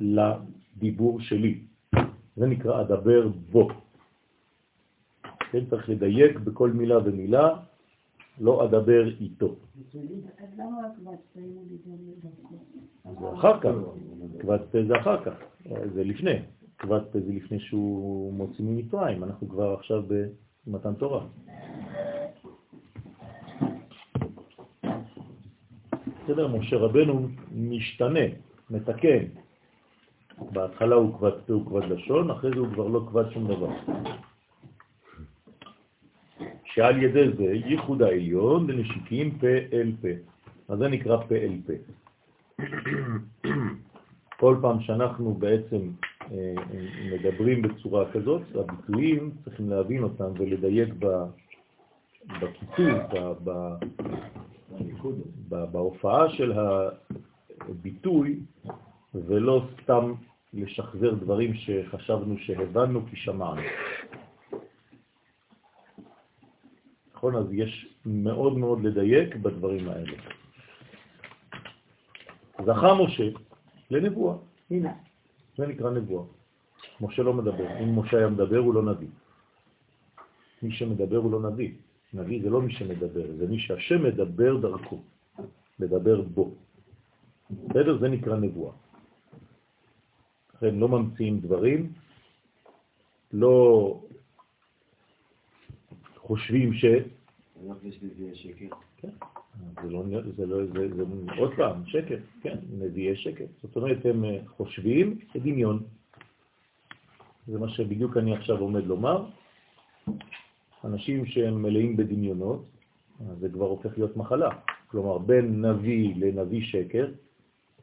לדיבור 0.00 1.20
שלי. 1.20 1.60
זה 2.36 2.46
נקרא 2.46 2.80
אדבר 2.80 3.28
בו. 3.50 3.68
כן, 5.50 5.64
צריך 5.70 5.88
לדייק 5.88 6.38
בכל 6.38 6.70
מילה 6.70 6.98
ומילה, 6.98 7.48
לא 8.40 8.64
אדבר 8.64 9.08
איתו. 9.20 9.54
זה 13.04 13.32
אחר 13.34 13.60
כך, 13.60 13.74
כבד 14.40 14.58
פה 14.72 14.78
זה 14.88 15.00
אחר 15.00 15.24
כך, 15.24 15.32
זה 15.94 16.04
לפני. 16.04 16.38
כבד 16.78 17.00
פה 17.12 17.20
זה 17.20 17.32
לפני 17.32 17.60
שהוא 17.60 18.34
מוציא 18.34 18.64
ממצרים, 18.64 19.24
אנחנו 19.24 19.48
כבר 19.48 19.74
עכשיו 19.74 20.02
במתן 20.66 20.94
תורה. 20.94 21.26
בסדר, 26.24 26.48
משה 26.48 26.76
רבנו 26.76 27.28
משתנה, 27.54 28.20
מתקן. 28.70 29.24
בהתחלה 30.52 30.94
הוא 30.94 31.18
כבד 31.18 31.32
פה, 31.46 31.52
הוא 31.52 31.66
כבד 31.66 31.84
לשון, 31.84 32.30
אחרי 32.30 32.50
זה 32.50 32.58
הוא 32.58 32.68
כבר 32.72 32.88
לא 32.88 33.06
כבד 33.08 33.30
שום 33.30 33.48
דבר. 33.48 33.70
שעל 36.64 37.02
ידי 37.02 37.32
זה 37.36 37.44
ייחוד 37.44 38.02
העליון 38.02 38.70
לנשיקים 38.70 39.38
פה 39.38 39.46
אל 39.72 39.92
פה. 40.02 40.08
אז 40.68 40.78
זה 40.78 40.88
נקרא 40.88 41.16
פה 41.16 41.34
אל 41.34 41.58
פה. 41.66 41.72
כל 44.40 44.56
פעם 44.62 44.80
שאנחנו 44.80 45.34
בעצם 45.34 45.90
אה, 46.32 46.54
מדברים 47.12 47.62
בצורה 47.62 48.12
כזאת, 48.12 48.42
הביטויים 48.54 49.30
צריכים 49.44 49.70
להבין 49.70 50.02
אותם 50.02 50.32
ולדייק 50.38 50.94
בכיתוב, 52.40 52.86
בהופעה 55.48 56.30
של 56.30 56.52
הביטוי, 57.60 58.40
ולא 59.14 59.66
סתם 59.82 60.12
לשחזר 60.54 61.14
דברים 61.14 61.54
שחשבנו 61.54 62.38
שהבנו 62.38 63.06
כי 63.10 63.16
שמענו. 63.16 63.62
נכון? 67.14 67.36
אז 67.36 67.46
יש 67.52 67.94
מאוד 68.06 68.58
מאוד 68.58 68.84
לדייק 68.84 69.36
בדברים 69.36 69.88
האלה. 69.88 70.16
זכה 72.64 72.94
משה 72.94 73.30
לנבואה. 73.90 74.36
הנה, 74.70 74.92
זה 75.56 75.66
נקרא 75.66 75.90
נבואה. 75.90 76.24
משה 77.00 77.22
לא 77.22 77.34
מדבר. 77.34 77.78
אם 77.82 77.98
משה 77.98 78.18
היה 78.18 78.28
מדבר, 78.28 78.58
הוא 78.58 78.74
לא 78.74 78.82
נביא. 78.82 79.08
מי 80.62 80.72
שמדבר 80.72 81.16
הוא 81.16 81.32
לא 81.32 81.50
נביא. 81.50 81.72
נביא 82.14 82.42
זה 82.42 82.50
לא 82.50 82.62
מי 82.62 82.72
שמדבר, 82.72 83.36
זה 83.38 83.46
מי 83.46 83.58
שהשם 83.58 84.02
מדבר 84.02 84.56
דרכו, 84.56 85.02
מדבר 85.80 86.22
בו. 86.22 86.54
בסדר? 87.50 87.98
זה 87.98 88.08
נקרא 88.08 88.36
נבואה. 88.36 88.72
לכן 90.54 90.74
לא 90.74 90.88
ממציאים 90.88 91.40
דברים, 91.40 91.92
לא 93.32 94.00
חושבים 96.16 96.74
ש... 96.74 96.84
כן. 98.96 99.10
זה 99.82 99.90
לא, 99.90 100.02
זה 100.36 100.46
לא, 100.46 100.66
זה, 100.66 100.96
זה 100.96 101.04
עוד 101.38 101.52
פעם, 101.56 101.86
שקר, 101.86 102.16
כן, 102.42 102.56
נביאי 102.78 103.16
שקר. 103.16 103.44
זאת 103.62 103.76
אומרת, 103.76 104.06
הם 104.06 104.24
אה, 104.24 104.38
חושבים 104.56 105.18
כדמיון. 105.32 105.82
זה 107.46 107.58
מה 107.58 107.68
שבדיוק 107.68 108.16
אני 108.16 108.36
עכשיו 108.36 108.58
עומד 108.58 108.84
לומר. 108.84 109.24
אנשים 110.84 111.26
שהם 111.26 111.62
מלאים 111.62 111.96
בדמיונות, 111.96 112.64
זה 113.40 113.48
כבר 113.48 113.66
הופך 113.66 113.98
להיות 113.98 114.16
מחלה. 114.16 114.50
כלומר, 114.90 115.18
בין 115.18 115.64
נביא 115.66 116.14
לנביא 116.16 116.62
שקר, 116.64 117.10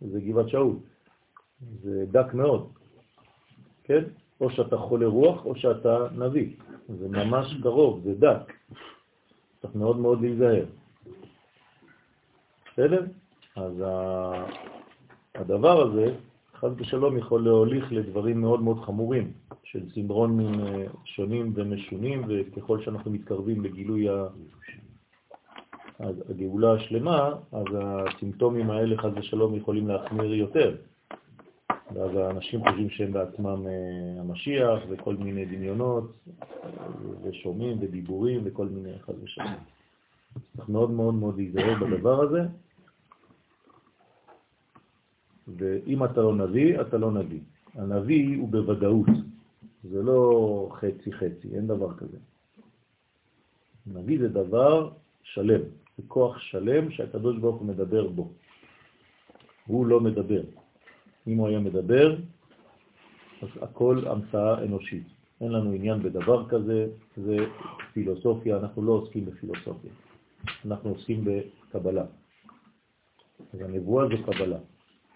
זה 0.01 0.21
גבעת 0.21 0.49
שאול. 0.49 0.75
זה 1.83 2.05
דק 2.11 2.33
מאוד, 2.33 2.69
כן? 3.83 4.03
או 4.41 4.49
שאתה 4.49 4.77
חולה 4.77 5.07
רוח 5.07 5.45
או 5.45 5.55
שאתה 5.55 6.07
נביא. 6.17 6.49
זה 6.99 7.07
ממש 7.07 7.55
קרוב, 7.63 8.01
זה 8.03 8.13
דק. 8.15 8.53
צריך 9.61 9.75
מאוד 9.75 9.97
מאוד 9.97 10.21
להיזהר. 10.21 10.65
בסדר? 12.77 13.05
אז 13.55 13.83
הדבר 15.35 15.81
הזה, 15.81 16.15
חס 16.55 16.69
ושלום, 16.77 17.17
יכול 17.17 17.43
להוליך 17.43 17.85
לדברים 17.91 18.41
מאוד 18.41 18.61
מאוד 18.61 18.79
חמורים, 18.85 19.31
של 19.63 19.89
סימברונים 19.93 20.59
אה, 20.59 20.85
שונים 21.05 21.51
ומשונים, 21.55 22.23
וככל 22.27 22.81
שאנחנו 22.81 23.11
מתקרבים 23.11 23.63
לגילוי 23.63 24.07
הגאולה 25.99 26.73
השלמה, 26.73 27.29
אז 27.51 27.65
הסימפטומים 27.73 28.71
האלה, 28.71 28.97
חס 28.97 29.11
ושלום, 29.15 29.55
יכולים 29.55 29.87
להחמיר 29.87 30.33
יותר. 30.33 30.75
ואז 31.93 32.15
האנשים 32.15 32.61
חושבים 32.63 32.89
שהם 32.89 33.11
בעצמם 33.11 33.67
אה, 33.67 34.21
המשיח, 34.21 34.79
וכל 34.89 35.15
מיני 35.15 35.45
דמיונות, 35.45 36.11
ושומעים 37.23 37.77
ודיבורים 37.81 38.41
וכל 38.43 38.65
מיני 38.65 38.99
חס 38.99 39.15
ושלום. 39.23 39.53
צריך 40.57 40.69
מאוד 40.69 40.91
מאוד 40.91 41.13
מאוד 41.13 41.37
להיזהר 41.37 41.75
בדבר 41.83 42.21
הזה, 42.21 42.41
ואם 45.47 46.03
אתה 46.03 46.21
לא 46.21 46.35
נביא, 46.35 46.81
אתה 46.81 46.97
לא 46.97 47.11
נביא. 47.11 47.39
הנביא 47.73 48.37
הוא 48.37 48.49
בוודאות, 48.49 49.07
זה 49.83 50.03
לא 50.03 50.69
חצי 50.71 51.11
חצי, 51.13 51.55
אין 51.55 51.67
דבר 51.67 51.93
כזה. 51.93 52.17
נביא 53.87 54.19
זה 54.19 54.29
דבר 54.29 54.89
שלם, 55.23 55.61
זה 55.97 56.03
כוח 56.07 56.39
שלם 56.39 56.91
שהקדוש 56.91 57.37
ברוך 57.37 57.55
הוא 57.55 57.67
מדבר 57.67 58.07
בו. 58.07 58.31
הוא 59.67 59.85
לא 59.85 59.99
מדבר. 59.99 60.41
אם 61.27 61.37
הוא 61.37 61.47
היה 61.47 61.59
מדבר, 61.59 62.15
אז 63.41 63.49
הכל 63.61 64.07
המצאה 64.07 64.63
אנושית. 64.63 65.03
אין 65.41 65.51
לנו 65.51 65.71
עניין 65.71 66.03
בדבר 66.03 66.49
כזה, 66.49 66.87
זה 67.17 67.37
פילוסופיה, 67.93 68.57
אנחנו 68.57 68.81
לא 68.81 68.91
עוסקים 68.91 69.25
בפילוסופיה, 69.25 69.91
אנחנו 70.65 70.89
עוסקים 70.89 71.25
בקבלה. 71.25 72.05
אז 73.53 73.61
הנבואה 73.61 74.07
זה 74.07 74.23
קבלה. 74.25 74.57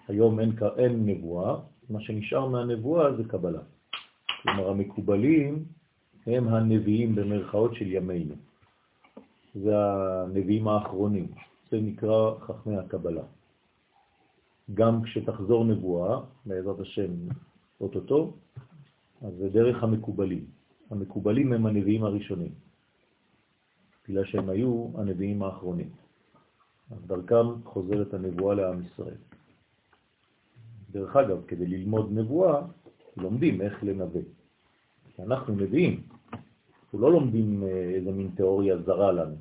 היום 0.10 0.39
אין, 0.39 0.52
אין 0.78 1.06
נבואה, 1.06 1.56
מה 1.89 2.02
שנשאר 2.02 2.48
מהנבואה 2.48 3.15
זה 3.15 3.24
קבלה. 3.24 3.62
כלומר, 4.41 4.69
המקובלים 4.69 5.65
הם 6.28 6.48
הנביאים 6.48 7.15
במרכאות 7.15 7.76
של 7.76 7.91
ימינו. 7.91 8.36
זה 9.56 9.74
הנביאים 9.78 10.67
האחרונים, 10.67 11.28
זה 11.72 11.80
נקרא 11.82 12.36
חכמי 12.39 12.78
הקבלה. 12.78 13.24
גם 14.74 15.04
כשתחזור 15.04 15.65
נבואה, 15.65 16.19
בעזרת 16.45 16.80
השם, 16.80 17.12
אוטוטו, 17.82 18.34
אז 19.22 19.34
זה 19.38 19.50
דרך 19.50 19.84
המקובלים. 19.84 20.45
המקובלים 20.89 21.54
הם 21.54 21.65
הנביאים 21.65 22.04
הראשונים, 22.04 22.52
בגלל 24.08 24.26
שהם 24.26 24.50
היו 24.50 24.88
הנביאים 24.98 25.43
האחרונים. 25.43 25.89
אז 26.91 26.98
דרכם 27.08 27.63
חוזרת 27.65 28.13
הנבואה 28.13 28.56
לעם 28.56 28.82
ישראל. 28.86 29.28
דרך 30.91 31.15
אגב, 31.15 31.38
כדי 31.47 31.67
ללמוד 31.67 32.10
נבואה, 32.12 32.62
לומדים 33.17 33.62
איך 33.62 33.84
לנבא. 33.84 34.19
אנחנו 35.19 35.56
נביאים, 35.56 36.02
אנחנו 36.84 36.99
לא 36.99 37.12
לומדים 37.12 37.63
אה, 37.63 37.69
איזה 37.69 38.12
מין 38.12 38.30
תיאוריה 38.36 38.78
זרה 38.78 39.12
לנו. 39.12 39.36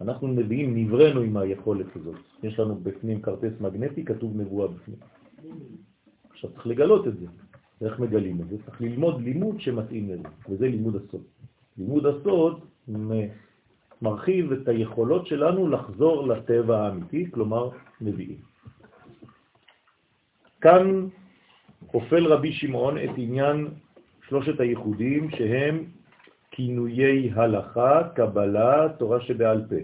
אנחנו 0.00 0.28
נביאים, 0.28 0.76
נברנו 0.76 1.20
עם 1.20 1.36
היכולת 1.36 1.96
הזאת. 1.96 2.16
יש 2.42 2.58
לנו 2.58 2.74
בפנים 2.74 3.22
קרטס 3.22 3.60
מגנטי, 3.60 4.04
כתוב 4.04 4.36
נבואה 4.36 4.68
בפנים. 4.68 4.98
עכשיו 6.30 6.50
צריך 6.50 6.66
לגלות 6.66 7.08
את 7.08 7.18
זה. 7.18 7.26
איך 7.80 8.00
מגלים 8.00 8.40
את 8.40 8.48
זה? 8.48 8.56
צריך 8.66 8.80
ללמוד 8.80 9.22
לימוד 9.22 9.60
שמתאים 9.60 10.08
לזה, 10.08 10.28
וזה 10.48 10.68
לימוד 10.68 10.96
הסוד. 10.96 11.22
לימוד 11.78 12.06
הסוד 12.06 12.60
מרחיב 14.02 14.52
את 14.52 14.68
היכולות 14.68 15.26
שלנו 15.26 15.68
לחזור 15.68 16.26
לטבע 16.26 16.78
האמיתי, 16.78 17.30
כלומר 17.30 17.70
נביאים. 18.00 18.51
כאן 20.62 21.06
חופל 21.86 22.26
רבי 22.26 22.52
שמעון 22.52 22.98
את 22.98 23.10
עניין 23.16 23.68
שלושת 24.28 24.60
הייחודים 24.60 25.30
שהם 25.30 25.84
כינויי 26.50 27.30
הלכה, 27.34 28.08
קבלה, 28.14 28.88
תורה 28.98 29.20
שבעל 29.20 29.64
פה. 29.68 29.76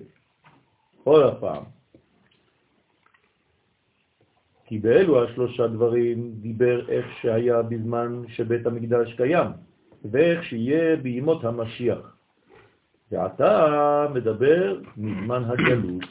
עוד 1.05 1.23
הפעם. 1.27 1.63
כי 4.65 4.79
באלו 4.79 5.25
השלושה 5.25 5.67
דברים 5.67 6.33
דיבר 6.41 6.91
איך 6.91 7.07
שהיה 7.23 7.63
בזמן 7.63 8.23
שבית 8.29 8.67
המקדש 8.67 9.15
קיים, 9.15 9.47
ואיך 10.05 10.45
שיהיה 10.45 10.97
בימות 10.97 11.45
המשיח. 11.45 12.17
ועתה 13.13 14.07
מדבר 14.15 14.81
מזמן 14.97 15.45
הגלות, 15.45 16.05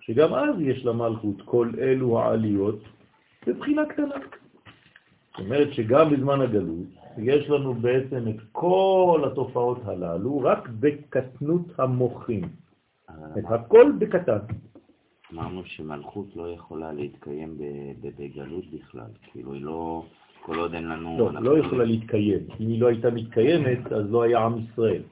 שגם 0.00 0.34
אז 0.34 0.60
יש 0.60 0.84
למלכות 0.84 1.42
כל 1.44 1.70
אלו 1.78 2.20
העליות 2.20 2.80
בבחינה 3.46 3.86
קטנה. 3.86 4.14
זאת 5.30 5.38
אומרת 5.38 5.72
שגם 5.72 6.10
בזמן 6.10 6.40
הגלות 6.40 6.86
יש 7.18 7.50
לנו 7.50 7.74
בעצם 7.74 8.28
את 8.28 8.40
כל 8.52 9.24
התופעות 9.26 9.78
הללו 9.84 10.40
רק 10.40 10.68
בקטנות 10.68 11.66
המוחים. 11.78 12.42
את 13.38 13.44
הכל 13.48 13.92
בקטן. 13.98 14.38
אמרנו 15.32 15.64
שמלכות 15.64 16.36
לא 16.36 16.52
יכולה 16.52 16.92
להתקיים 16.92 17.58
בגלות 18.00 18.64
בכלל, 18.72 19.10
כאילו 19.22 19.52
היא 19.52 19.64
לא, 19.64 20.04
כל 20.42 20.58
עוד 20.58 20.74
אין 20.74 20.88
לנו... 20.88 21.18
לא, 21.18 21.42
לא 21.42 21.58
יכולה 21.58 21.84
להתקיים. 21.84 22.40
אם 22.60 22.68
היא 22.68 22.80
לא 22.80 22.86
הייתה 22.86 23.10
מתקיימת, 23.10 23.92
אז 23.92 24.10
לא 24.10 24.22
היה 24.22 24.38
עם 24.38 24.58
ישראל. 24.58 25.02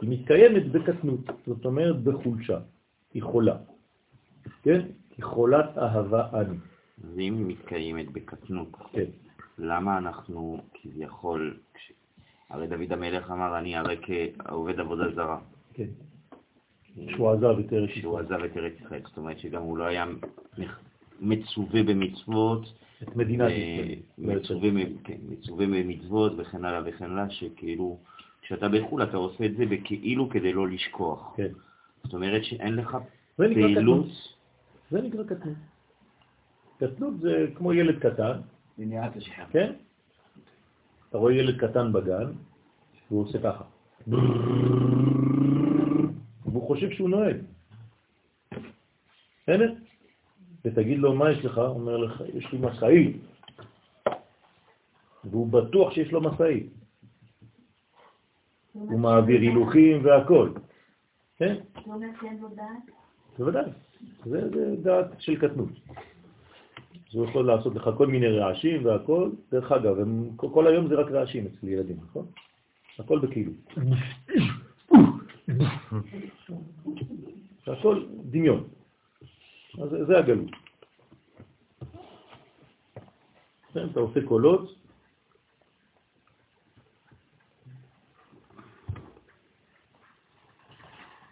היא 0.00 0.10
מתקיימת 0.10 0.72
בקטנות, 0.72 1.20
זאת 1.46 1.64
אומרת 1.64 2.02
בחולשה. 2.02 2.58
היא 3.14 3.22
חולה. 3.22 3.56
כן? 4.62 4.80
היא 5.16 5.24
חולת 5.24 5.78
אהבה 5.78 6.28
אני. 6.34 6.56
ואם 6.98 7.36
היא 7.36 7.46
מתקיימת 7.46 8.12
בקטנות, 8.12 8.68
כן. 8.92 9.04
למה 9.58 9.98
אנחנו 9.98 10.60
כביכול, 10.74 11.56
כש... 11.74 11.92
הרי 12.50 12.66
דוד 12.66 12.92
המלך 12.92 13.30
אמר, 13.30 13.58
אני 13.58 13.76
הרי 13.76 13.96
כעובד 14.02 14.80
עבודה 14.80 15.14
זרה. 15.14 15.38
כן. 15.74 15.88
שהוא 17.08 17.30
עזב 17.30 17.58
את 17.58 17.72
ארץ 17.72 17.90
ישראל. 17.90 18.02
שהוא 18.02 18.18
עזב 18.18 18.42
את 18.44 18.56
ארץ 18.56 18.72
ישראל, 18.84 19.00
זאת 19.04 19.16
אומרת 19.16 19.38
שגם 19.38 19.62
הוא 19.62 19.78
לא 19.78 19.84
היה 19.84 20.04
מצווה 21.20 21.82
במצוות. 21.82 22.72
את 23.02 23.16
מדינת 23.16 23.50
ישראל. 23.50 23.98
מצווה, 24.18 24.70
כן, 25.04 25.16
מצווה 25.28 25.66
במצוות 25.66 26.32
וכן 26.36 26.64
הלאה 26.64 26.80
וכן 26.84 27.10
הלאה, 27.10 27.30
שכאילו, 27.30 27.98
כשאתה 28.42 28.68
בחו"ל 28.68 29.02
אתה 29.02 29.16
עושה 29.16 29.44
את 29.44 29.56
זה 29.56 29.66
בכאילו 29.66 30.28
כדי 30.28 30.52
לא 30.52 30.68
לשכוח. 30.68 31.34
כן. 31.36 31.48
זאת 32.04 32.14
אומרת 32.14 32.44
שאין 32.44 32.74
לך 32.74 32.96
פעילות. 33.36 34.06
זה 34.90 35.02
נקרא 35.02 35.24
קטנות. 35.24 35.75
קטנות 36.78 37.20
זה 37.20 37.46
כמו 37.54 37.72
ילד 37.72 37.98
קטן. 37.98 38.40
מניעת 38.78 39.16
השחר. 39.16 39.44
כן. 39.50 39.72
אתה 41.08 41.18
רואה 41.18 41.34
ילד 41.34 41.60
קטן 41.60 41.92
בגן, 41.92 42.32
והוא 43.10 43.22
עושה 43.22 43.38
ככה. 43.42 43.64
והוא 46.46 46.66
חושב 46.66 46.90
שהוא 46.90 47.08
נוהג. 47.08 47.36
בסדר? 49.42 49.74
ותגיד 50.64 50.98
לו, 50.98 51.14
מה 51.14 51.30
יש 51.30 51.44
לך? 51.44 51.58
הוא 51.58 51.66
אומר 51.66 51.96
לך, 51.96 52.22
יש 52.34 52.52
לי 52.52 52.58
משאית. 52.58 53.16
והוא 55.24 55.46
בטוח 55.46 55.92
שיש 55.92 56.12
לו 56.12 56.20
מסעית. 56.20 56.72
הוא 58.72 59.00
מעביר 59.00 59.40
הילוכים 59.40 60.04
והכל. 60.04 60.50
כן? 61.36 61.54
הוא 61.84 61.94
אומר 61.94 62.06
שאין 62.20 62.38
לו 62.38 62.48
דעת? 62.48 62.94
בוודאי. 63.38 63.70
זה 64.24 64.76
דעת 64.82 65.06
של 65.18 65.36
קטנות. 65.36 65.68
זה 67.12 67.20
יכול 67.20 67.46
לעשות 67.46 67.74
לך 67.74 67.90
כל 67.98 68.06
מיני 68.06 68.28
רעשים 68.28 68.84
והכל. 68.84 69.30
דרך 69.52 69.72
אגב, 69.72 69.98
הם, 69.98 70.30
כל 70.36 70.66
היום 70.66 70.88
זה 70.88 70.94
רק 70.94 71.10
רעשים 71.10 71.46
אצל 71.46 71.68
ילדים, 71.68 71.96
נכון? 72.02 72.26
הכל 72.98 73.18
בכאילו. 73.18 73.52
הכל 77.66 78.04
דמיון. 78.30 78.64
אז 79.82 79.88
זה 80.06 80.18
הגלות. 80.18 80.50
כן, 83.74 83.86
אתה 83.92 84.00
עושה 84.00 84.20
קולות, 84.24 84.74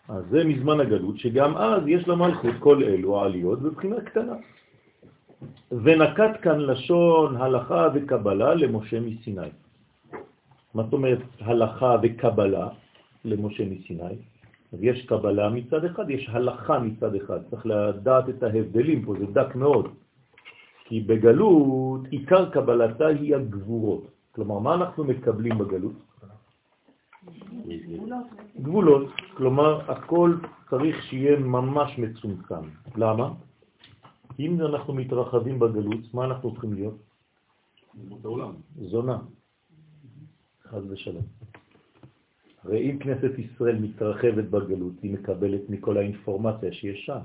אז 0.08 0.24
זה 0.30 0.44
מזמן 0.44 0.80
הגלות, 0.80 1.18
שגם 1.18 1.56
אז 1.56 1.82
יש 1.86 2.08
למלכות 2.08 2.54
כל 2.60 2.84
אלו 2.84 3.20
העליות 3.20 3.62
בבחינה 3.62 4.00
קטנה. 4.00 4.36
ונקט 5.72 6.42
כאן 6.42 6.60
לשון 6.60 7.36
הלכה 7.36 7.88
וקבלה 7.94 8.54
למשה 8.54 9.00
מסיני. 9.00 9.50
מה 10.74 10.82
זאת 10.82 10.92
אומרת 10.92 11.18
הלכה 11.40 11.96
וקבלה 12.02 12.68
למשה 13.24 13.64
מסיני? 13.70 14.14
אז 14.72 14.78
יש 14.82 15.06
קבלה 15.06 15.48
מצד 15.48 15.84
אחד, 15.84 16.10
יש 16.10 16.28
הלכה 16.32 16.78
מצד 16.78 17.14
אחד. 17.14 17.38
צריך 17.50 17.66
לדעת 17.66 18.28
את 18.28 18.42
ההבדלים 18.42 19.04
פה, 19.04 19.14
זה 19.18 19.26
דק 19.26 19.54
מאוד. 19.54 19.88
כי 20.84 21.00
בגלות 21.00 22.00
עיקר 22.10 22.50
קבלתה 22.50 23.06
היא 23.06 23.36
הגבורות. 23.36 24.06
כלומר, 24.34 24.58
מה 24.58 24.74
אנחנו 24.74 25.04
מקבלים 25.04 25.58
בגלות? 25.58 25.92
גבולות. 28.60 29.06
כלומר, 29.36 29.90
הכל 29.90 30.34
צריך 30.70 31.02
שיהיה 31.02 31.38
ממש 31.38 31.98
מצומצם. 31.98 32.64
למה? 32.96 33.32
אם 34.38 34.60
אנחנו 34.60 34.94
מתרחבים 34.94 35.58
בגלות, 35.58 36.14
מה 36.14 36.24
אנחנו 36.24 36.52
צריכים 36.52 36.74
להיות? 36.74 36.96
זונה. 38.76 39.18
חז 40.64 40.90
ושלום. 40.90 41.24
הרי 42.62 42.90
אם 42.90 42.98
כנסת 42.98 43.38
ישראל 43.38 43.78
מתרחבת 43.78 44.44
בגלות, 44.44 44.94
היא 45.02 45.14
מקבלת 45.14 45.70
מכל 45.70 45.96
האינפורמציה 45.96 46.72
שיש 46.72 47.06
שם. 47.06 47.20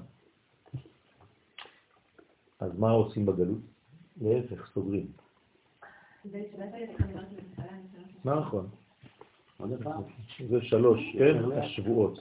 אז 2.59 2.79
מה 2.79 2.91
עושים 2.91 3.25
בגלות? 3.25 3.61
להפך, 4.21 4.71
סוגרים. 4.73 5.07
נכון. 8.25 8.67
זה 10.49 10.61
שלוש, 10.61 10.99
כן? 11.13 11.51
השבועות. 11.51 12.19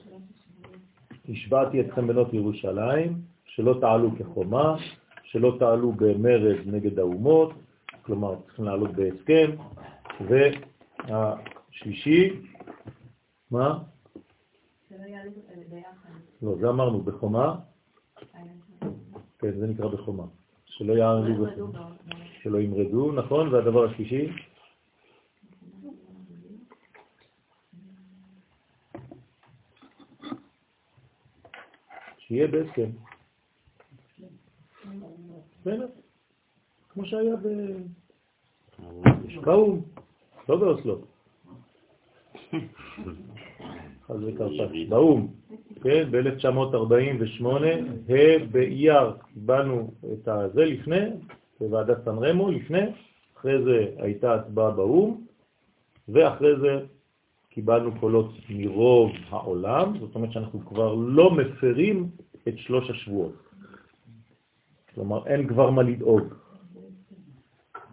השבעתי 1.28 1.80
אתכם 1.80 2.06
בנות 2.06 2.34
ירושלים, 2.34 3.20
שלא 3.48 3.78
תעלו 3.80 4.10
כחומה, 4.18 4.76
שלא 5.22 5.56
תעלו 5.58 5.92
במרד 5.92 6.56
נגד 6.66 6.98
האומות, 6.98 7.52
כלומר 8.02 8.34
צריכים 8.46 8.64
לעלות 8.64 8.90
בהסכם, 8.90 9.50
והשלישי, 11.08 12.40
מה? 13.50 13.78
לא, 16.42 16.54
זה 16.60 16.68
אמרנו, 16.68 17.00
בחומה. 17.00 17.54
כן, 19.38 19.58
זה 19.58 19.66
נקרא 19.66 19.88
בחומה. 19.88 20.24
שלא 20.64 20.92
יעלו. 20.92 21.46
שלא 22.42 22.58
ימרדו, 22.58 23.12
נכון? 23.12 23.54
והדבר 23.54 23.84
השלישי? 23.84 24.32
שיהיה 32.18 32.46
בהסכם. 32.46 32.90
כמו 36.88 37.04
שהיה 37.04 37.34
באום, 39.44 39.82
לא 40.48 40.56
באוסלו. 40.56 40.98
חז 44.06 44.24
וקרפ"ש, 44.26 44.88
באום, 44.88 45.32
כן, 45.82 46.08
ב-1948, 46.10 47.46
ה' 48.08 48.46
באייר 48.50 49.12
קיבלנו 49.34 49.90
את 50.12 50.28
זה 50.54 50.64
לפני, 50.64 51.00
בוועדת 51.60 52.04
סן 52.04 52.18
רמו 52.18 52.50
לפני, 52.50 52.80
אחרי 53.36 53.64
זה 53.64 53.86
הייתה 53.96 54.34
הצבעה 54.34 54.70
באום, 54.70 55.26
ואחרי 56.08 56.56
זה 56.60 56.86
קיבלנו 57.48 58.00
קולות 58.00 58.32
מרוב 58.50 59.10
העולם, 59.28 59.98
זאת 60.00 60.14
אומרת 60.14 60.32
שאנחנו 60.32 60.60
כבר 60.66 60.94
לא 60.94 61.30
מפרים 61.30 62.08
את 62.48 62.58
שלוש 62.58 62.90
השבועות. 62.90 63.47
כלומר, 64.98 65.26
אין 65.26 65.46
כבר 65.48 65.70
מה 65.70 65.82
לדאוג. 65.82 66.34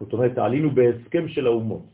זאת 0.00 0.12
אומרת, 0.12 0.38
עלינו 0.38 0.70
בהסכם 0.70 1.28
של 1.28 1.46
האומות. 1.46 1.86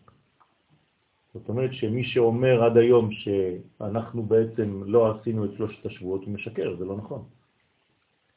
זאת 1.35 1.49
אומרת 1.49 1.73
שמי 1.73 2.05
שאומר 2.05 2.65
עד 2.65 2.77
היום 2.77 3.11
שאנחנו 3.13 4.23
בעצם 4.23 4.83
לא 4.87 5.11
עשינו 5.11 5.45
את 5.45 5.51
שלושת 5.57 5.87
השבועות, 5.87 6.25
הוא 6.25 6.35
משקר, 6.35 6.77
זה 6.79 6.85
לא 6.85 6.97
נכון. 6.97 7.23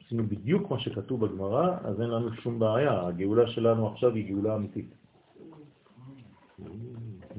עשינו 0.06 0.24
בדיוק 0.28 0.72
מה 0.72 0.80
שכתוב 0.80 1.26
בגמרא, 1.26 1.78
אז 1.84 2.02
אין 2.02 2.10
לנו 2.10 2.34
שום 2.34 2.60
בעיה. 2.60 3.08
הגאולה 3.08 3.48
שלנו 3.48 3.88
עכשיו 3.88 4.16
היא 4.16 4.28
גאולה 4.34 4.56
אמיתית. 4.56 4.90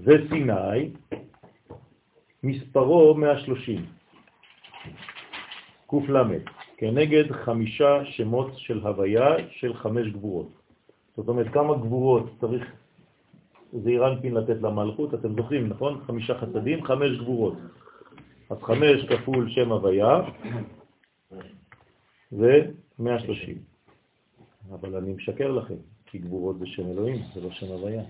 וסיני, 0.05 0.93
מספרו 2.43 3.15
130, 3.15 3.85
ק"ל, 5.87 6.17
כנגד 6.77 7.33
חמישה 7.33 8.05
שמות 8.05 8.51
של 8.57 8.81
הוויה 8.81 9.35
של 9.51 9.75
חמש 9.75 10.09
גבורות. 10.09 10.49
זאת 11.17 11.29
אומרת, 11.29 11.53
כמה 11.53 11.75
גבורות 11.75 12.31
צריך 12.41 12.73
זעיר 13.73 14.09
אנפין 14.09 14.35
לתת 14.35 14.63
למלכות, 14.63 15.15
אתם 15.15 15.35
זוכרים, 15.37 15.69
נכון? 15.69 16.01
חמישה 16.07 16.39
חסדים, 16.39 16.85
חמש 16.85 17.19
גבורות. 17.19 17.55
אז 18.51 18.59
חמש 18.63 19.05
כפול 19.09 19.51
שם 19.51 19.73
הוויה 19.73 20.21
זה 22.31 22.71
130. 22.99 23.59
אבל 24.71 24.97
אני 24.97 25.13
משקר 25.13 25.53
לכם, 25.53 25.75
כי 26.07 26.19
גבורות 26.19 26.59
זה 26.59 26.67
שם 26.67 26.87
אלוהים, 26.87 27.23
זה 27.35 27.41
לא 27.41 27.51
שם 27.51 27.67
הוויה. 27.67 28.03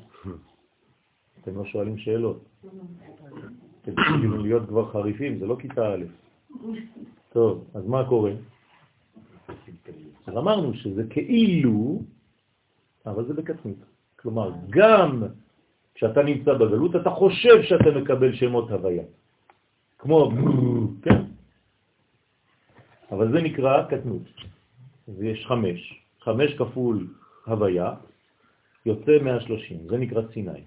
אתם 1.43 1.57
לא 1.57 1.65
שואלים 1.65 1.99
שאלות. 1.99 2.45
אתם 3.83 3.95
צריכים 3.95 4.41
להיות 4.41 4.69
כבר 4.69 4.93
חריפים, 4.93 5.39
זה 5.39 5.47
לא 5.47 5.57
כיתה 5.59 5.95
א'. 5.95 6.05
טוב, 7.33 7.65
אז 7.75 7.87
מה 7.87 8.09
קורה? 8.09 8.33
אז 10.27 10.37
אמרנו 10.37 10.75
שזה 10.75 11.05
כאילו, 11.11 12.03
אבל 13.07 13.27
זה 13.27 13.35
בקטנות. 13.35 13.77
כלומר, 14.17 14.51
גם 14.71 15.23
כשאתה 15.95 16.23
נמצא 16.23 16.55
בגלות, 16.55 16.97
אתה 16.97 17.11
חושב 17.11 17.63
שאתה 17.63 17.91
מקבל 18.01 18.35
שמות 18.35 18.71
הוויה. 18.71 19.05
כמו, 19.99 20.31
כן? 21.03 21.23
אבל 23.13 23.33
זה 23.33 23.39
נקרא 23.43 23.83
קטנות. 23.91 24.23
ויש 25.09 25.47
חמש. 25.47 25.81
חמש 26.21 26.55
כפול 26.55 27.07
הוויה, 27.47 27.95
יוצא 28.87 29.19
130. 29.23 29.89
זה 29.89 29.97
נקרא 29.97 30.23
סיני. 30.33 30.61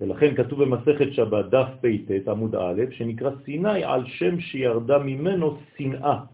ולכן 0.00 0.34
כתוב 0.34 0.64
במסכת 0.64 1.12
שבת, 1.12 1.44
דף 1.44 1.68
פ"ט, 1.80 2.28
עמוד 2.28 2.54
א', 2.54 2.82
שנקרא 2.90 3.30
סיני 3.44 3.84
על 3.84 4.06
שם 4.06 4.40
שירדה 4.40 4.98
ממנו 4.98 5.58
שנאה 5.76 6.31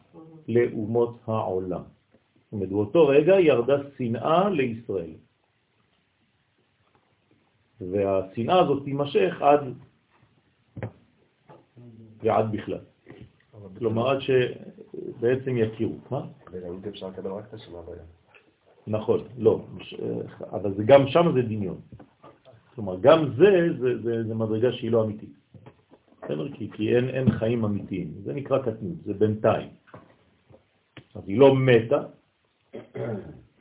לאומות 0.48 1.18
העולם. 1.26 1.82
זאת 1.82 2.52
אומרת, 2.52 2.68
באותו 2.68 3.06
רגע 3.06 3.40
ירדה 3.40 3.76
שנאה 3.98 4.50
לישראל. 4.50 5.12
והשנאה 7.80 8.60
הזאת 8.60 8.84
תימשך 8.84 9.42
עד 9.42 9.60
ועד 12.22 12.52
בכלל. 12.52 12.80
כלומר, 13.78 14.10
עד 14.10 14.18
שבעצם 14.20 15.56
יכירו. 15.56 15.96
מה? 16.10 16.26
בגלות 16.52 16.86
אפשר 16.86 17.08
לקבל 17.08 17.30
רק 17.30 17.44
את 17.48 17.54
השם 17.54 17.74
הבעיה. 17.76 18.02
נכון, 18.86 19.20
לא, 19.38 19.64
אבל 20.52 20.74
זה 20.74 20.82
גם 20.86 21.08
שם 21.08 21.32
זה 21.34 21.42
דמיון. 21.42 21.80
כלומר, 22.74 22.96
גם 23.00 23.28
זה, 23.36 23.50
זה, 23.80 24.02
זה, 24.02 24.24
זה 24.24 24.34
מדרגה 24.34 24.72
שהיא 24.72 24.90
לא 24.90 25.04
אמיתית. 25.04 25.30
בסדר? 26.22 26.52
כי, 26.52 26.70
כי 26.70 26.96
אין, 26.96 27.08
אין 27.08 27.30
חיים 27.30 27.64
אמיתיים. 27.64 28.12
זה 28.24 28.34
נקרא 28.34 28.58
קטנות, 28.58 29.04
זה 29.04 29.14
בינתיים. 29.14 29.68
היא 31.28 31.38
לא 31.38 31.54
מתה, 31.54 32.02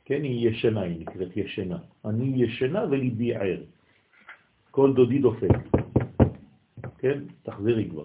כן, 0.04 0.22
היא 0.22 0.48
ישנה, 0.48 0.80
היא 0.80 1.00
נקראת 1.00 1.36
ישנה. 1.36 1.78
אני 2.04 2.44
ישנה 2.44 2.84
וליבי 2.90 3.34
ער. 3.34 3.60
כל 4.70 4.92
דודי 4.94 5.18
דופק. 5.18 5.52
כן, 6.98 7.18
תחזירי 7.42 7.90
כבר. 7.90 8.04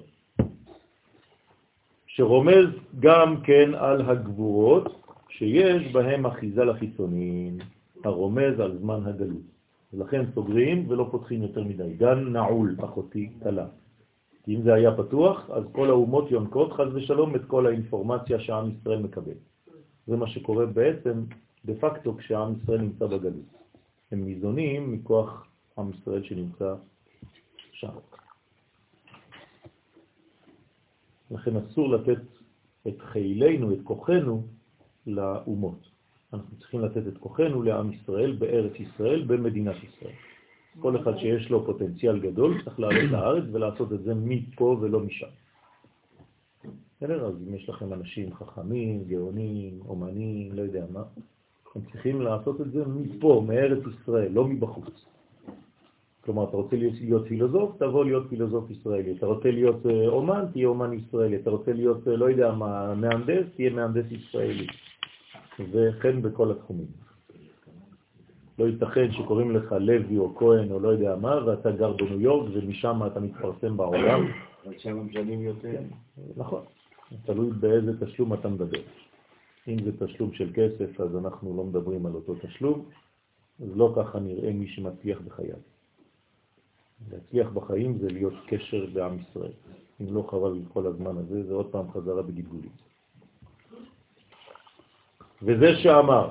שרומז 2.07 2.68
גם 2.99 3.41
כן 3.41 3.74
על 3.74 4.01
הגבורות 4.01 5.07
שיש 5.30 5.93
בהם 5.93 6.26
אחיזה 6.26 6.64
לחיצונים, 6.64 7.57
הרומז 8.03 8.59
על 8.59 8.78
זמן 8.78 9.05
הגלות. 9.05 9.47
לכן 9.93 10.26
סוגרים 10.34 10.86
ולא 10.88 11.07
פותחים 11.11 11.41
יותר 11.41 11.64
מדי. 11.64 11.93
גן 11.93 12.20
נעול, 12.20 12.76
אחותי, 12.84 13.30
קלה. 13.43 13.68
כי 14.43 14.55
אם 14.55 14.61
זה 14.61 14.74
היה 14.74 14.97
פתוח, 14.97 15.49
אז 15.49 15.64
כל 15.72 15.89
האומות 15.89 16.32
יונקות 16.32 16.74
חז 16.74 16.95
ושלום 16.95 17.36
את 17.36 17.45
כל 17.47 17.66
האינפורמציה 17.68 18.39
שעם 18.39 18.70
ישראל 18.70 18.99
מקבל. 18.99 19.52
זה 20.07 20.15
מה 20.15 20.27
שקורה 20.27 20.65
בעצם 20.65 21.23
דה 21.65 21.73
פקטו 21.79 22.17
כשעם 22.17 22.53
ישראל 22.63 22.81
נמצא 22.81 23.05
בגלות. 23.05 23.53
הם 24.11 24.25
ניזונים 24.25 24.93
מכוח 24.93 25.47
עם 25.77 25.89
ישראל 25.89 26.23
שנמצא 26.23 26.75
שם. 27.71 27.93
לכן 31.31 31.55
אסור 31.57 31.89
לתת 31.89 32.21
את 32.87 33.01
חילנו, 33.01 33.73
את 33.73 33.79
כוחנו, 33.83 34.43
לאומות. 35.07 35.79
אנחנו 36.33 36.57
צריכים 36.57 36.79
לתת 36.79 37.07
את 37.07 37.17
כוחנו 37.17 37.63
לעם 37.63 37.93
ישראל, 37.93 38.31
בארץ 38.31 38.73
ישראל, 38.79 39.23
במדינת 39.23 39.75
ישראל. 39.83 40.13
כל 40.79 41.01
אחד 41.01 41.17
שיש 41.17 41.49
לו 41.49 41.65
פוטנציאל 41.65 42.19
גדול 42.19 42.63
צריך 42.63 42.79
לעלות 42.79 43.11
לארץ 43.11 43.43
ולעשות 43.51 43.93
את 43.93 44.03
זה 44.03 44.13
מפה 44.15 44.77
ולא 44.81 44.99
משם. 44.99 45.27
בסדר? 47.03 47.25
אז 47.25 47.33
אם 47.47 47.55
יש 47.55 47.69
לכם 47.69 47.93
אנשים 47.93 48.33
חכמים, 48.33 49.03
גאונים, 49.03 49.79
אומנים, 49.87 50.51
לא 50.53 50.61
יודע 50.61 50.85
מה, 50.93 51.03
הם 51.75 51.81
צריכים 51.91 52.21
לעשות 52.21 52.61
את 52.61 52.71
זה 52.71 52.83
מפה, 52.85 53.43
מארץ 53.47 53.83
ישראל, 53.93 54.31
לא 54.31 54.47
מבחוץ. 54.47 55.05
כלומר, 56.21 56.43
אתה 56.43 56.57
רוצה 56.57 56.75
להיות, 56.75 56.93
להיות 57.01 57.27
פילוסוף, 57.27 57.77
תבוא 57.77 58.05
להיות 58.05 58.29
פילוסוף 58.29 58.71
ישראלי. 58.71 59.11
אתה 59.11 59.25
רוצה 59.25 59.51
להיות 59.51 59.85
אה, 59.85 60.07
אומן, 60.07 60.45
תהיה 60.51 60.67
אומן 60.67 60.93
ישראלי. 60.93 61.35
אתה 61.35 61.49
רוצה 61.49 61.73
להיות, 61.73 62.07
אה, 62.07 62.15
לא 62.15 62.29
יודע 62.29 62.51
מה, 62.51 62.95
מהנדס, 62.95 63.45
תהיה 63.55 63.69
מהנדס 63.69 64.11
ישראלי. 64.11 64.67
וכן 65.71 66.21
בכל 66.21 66.51
התחומים. 66.51 66.87
לא 68.59 68.65
ייתכן 68.65 69.11
שקוראים 69.11 69.51
לך 69.51 69.75
לוי 69.79 70.17
או 70.17 70.35
כהן 70.35 70.71
או 70.71 70.79
לא 70.79 70.89
יודע 70.89 71.15
מה, 71.15 71.45
ואתה 71.45 71.71
גר 71.71 71.93
בניו 71.93 72.21
יורק 72.21 72.49
ומשם 72.53 73.01
אתה 73.07 73.19
מתפרסם 73.19 73.77
בעולם. 73.77 74.27
אבל 74.65 74.73
שם 74.77 75.05
משלמים 75.07 75.41
יותר. 75.41 75.79
נכון, 76.37 76.63
תלוי 77.26 77.51
באיזה 77.51 78.05
תשלום 78.05 78.34
אתה 78.34 78.49
מדבר. 78.49 78.82
אם 79.68 79.78
זה 79.84 80.05
תשלום 80.05 80.34
של 80.34 80.49
כסף, 80.53 81.01
אז 81.01 81.16
אנחנו 81.16 81.57
לא 81.57 81.64
מדברים 81.64 82.05
על 82.05 82.14
אותו 82.14 82.36
תשלום, 82.41 82.86
אז 83.64 83.68
לא 83.76 83.93
ככה 83.95 84.20
נראה 84.20 84.53
מי 84.53 84.68
שמצליח 84.68 85.20
בחייו. 85.22 85.57
להצליח 87.11 87.49
בחיים 87.49 87.97
זה 87.97 88.07
להיות 88.07 88.34
קשר 88.47 88.86
בעם 88.93 89.18
ישראל. 89.20 89.51
אם 90.01 90.16
לא 90.16 90.28
חבל 90.30 90.59
כל 90.74 90.88
הזמן 90.88 91.18
הזה, 91.18 91.43
זה 91.43 91.53
עוד 91.53 91.72
פעם 91.72 91.91
חזרה 91.91 92.22
בגלגולים. 92.22 92.72
וזה 95.41 95.76
שאמר, 95.76 96.30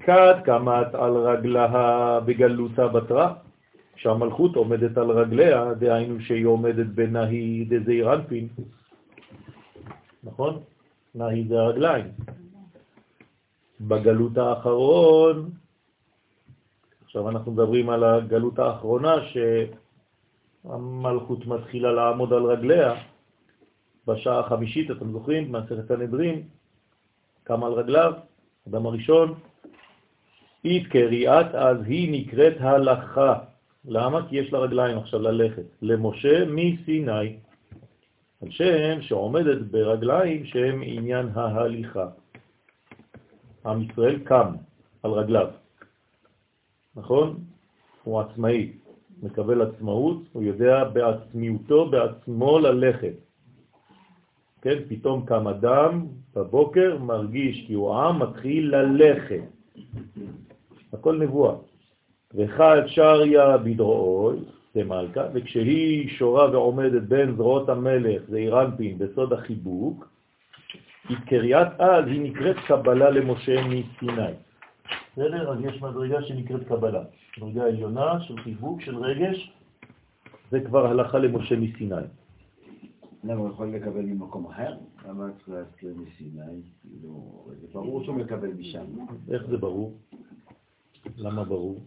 כת 0.00 0.36
קמת 0.44 0.94
על 0.94 1.16
רגלה 1.16 2.20
בגלותה 2.20 2.88
בתרה, 2.88 3.34
שהמלכות 3.96 4.56
עומדת 4.56 4.98
על 4.98 5.10
רגליה, 5.10 5.74
דהיינו 5.74 6.20
שהיא 6.20 6.46
עומדת 6.46 6.86
בנהי 6.86 7.64
דזעיר 7.64 8.14
אנפין, 8.14 8.48
נכון? 10.24 10.60
נהי 11.14 11.44
זה 11.48 11.60
הרגליים. 11.60 12.06
בגלות 13.80 14.36
האחרון, 14.38 15.50
עכשיו 17.04 17.28
אנחנו 17.28 17.52
מדברים 17.52 17.90
על 17.90 18.04
הגלות 18.04 18.58
האחרונה 18.58 19.14
שהמלכות 20.64 21.46
מתחילה 21.46 21.92
לעמוד 21.92 22.32
על 22.32 22.42
רגליה 22.42 22.94
בשעה 24.06 24.40
החמישית, 24.40 24.90
אתם 24.90 25.12
זוכרים, 25.12 25.52
מעשרת 25.52 25.90
הנדרים, 25.90 26.42
קם 27.44 27.64
על 27.64 27.72
רגליו, 27.72 28.12
אדם 28.68 28.86
הראשון, 28.86 29.34
אית 30.64 30.86
קריאת, 30.86 31.54
אז 31.54 31.76
היא 31.86 32.12
נקראת 32.12 32.54
הלכה. 32.60 33.38
למה? 33.84 34.28
כי 34.28 34.36
יש 34.36 34.52
לה 34.52 34.58
רגליים 34.58 34.98
עכשיו 34.98 35.20
ללכת. 35.20 35.62
למשה 35.82 36.44
מסיני, 36.44 37.36
שם 38.50 39.02
שעומדת 39.02 39.58
ברגליים 39.70 40.44
שהם 40.44 40.82
עניין 40.84 41.28
ההליכה. 41.34 42.06
עם 43.66 43.82
ישראל 43.82 44.18
קם 44.18 44.52
על 45.02 45.10
רגליו, 45.10 45.48
נכון? 46.96 47.36
הוא 48.04 48.20
עצמאי, 48.20 48.72
מקבל 49.22 49.62
עצמאות, 49.62 50.22
הוא 50.32 50.42
יודע 50.42 50.84
בעצמיותו, 50.84 51.90
בעצמו 51.90 52.58
ללכת. 52.58 53.14
כן, 54.62 54.78
פתאום 54.88 55.26
קם 55.26 55.48
אדם 55.48 56.06
בבוקר, 56.36 56.98
מרגיש 56.98 57.64
כי 57.66 57.74
הוא 57.74 57.94
עם, 57.94 58.18
מתחיל 58.18 58.76
ללכת. 58.76 59.44
הכל 60.92 61.18
נבואה. 61.18 61.54
וחד 62.34 62.82
שריה 62.86 63.58
בדרועוי, 63.58 64.36
זה 64.74 64.84
מלכה, 64.84 65.20
וכשהיא 65.34 66.08
שורה 66.08 66.50
ועומדת 66.50 67.02
בין 67.02 67.36
זרועות 67.36 67.68
המלך 67.68 68.22
ואירנפין 68.30 68.98
בסוד 68.98 69.32
החיבוק, 69.32 70.08
היא 71.08 71.16
קריאת 71.26 71.80
אז, 71.80 72.04
היא 72.06 72.20
נקראת 72.20 72.56
קבלה 72.66 73.10
למשה 73.10 73.64
מסיני. 73.64 74.32
בסדר? 75.12 75.52
אז 75.52 75.58
יש 75.64 75.82
מדרגה 75.82 76.22
שנקראת 76.22 76.68
קבלה. 76.68 77.02
מדרגה 77.38 77.64
עליונה 77.64 78.20
של 78.20 78.40
חיבוק, 78.40 78.80
של 78.80 78.96
רגש, 78.96 79.52
זה 80.50 80.60
כבר 80.60 80.86
הלכה 80.86 81.18
למשה 81.18 81.56
מסיני. 81.56 81.94
למה 83.24 83.40
הוא 83.40 83.50
יכול 83.50 83.68
לקבל 83.68 84.02
ממקום 84.02 84.46
אחר? 84.46 84.74
למה 85.08 85.24
צריך 85.36 85.48
להזכיר 85.48 85.94
מסיני? 85.96 86.60
כאילו, 86.82 87.44
זה 87.60 87.66
ברור 87.72 88.04
שהוא 88.04 88.16
מקבל 88.16 88.48
משם. 88.48 88.84
איך 89.30 89.46
זה 89.46 89.56
ברור? 89.56 89.92
למה 91.16 91.44
ברור? 91.44 91.80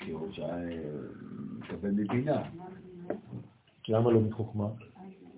כי 0.00 0.10
הוא 0.10 0.28
מקבל 1.58 1.90
מבינה. 1.90 2.42
למה 3.88 4.10
לא 4.10 4.20
מחוכמה? 4.20 4.66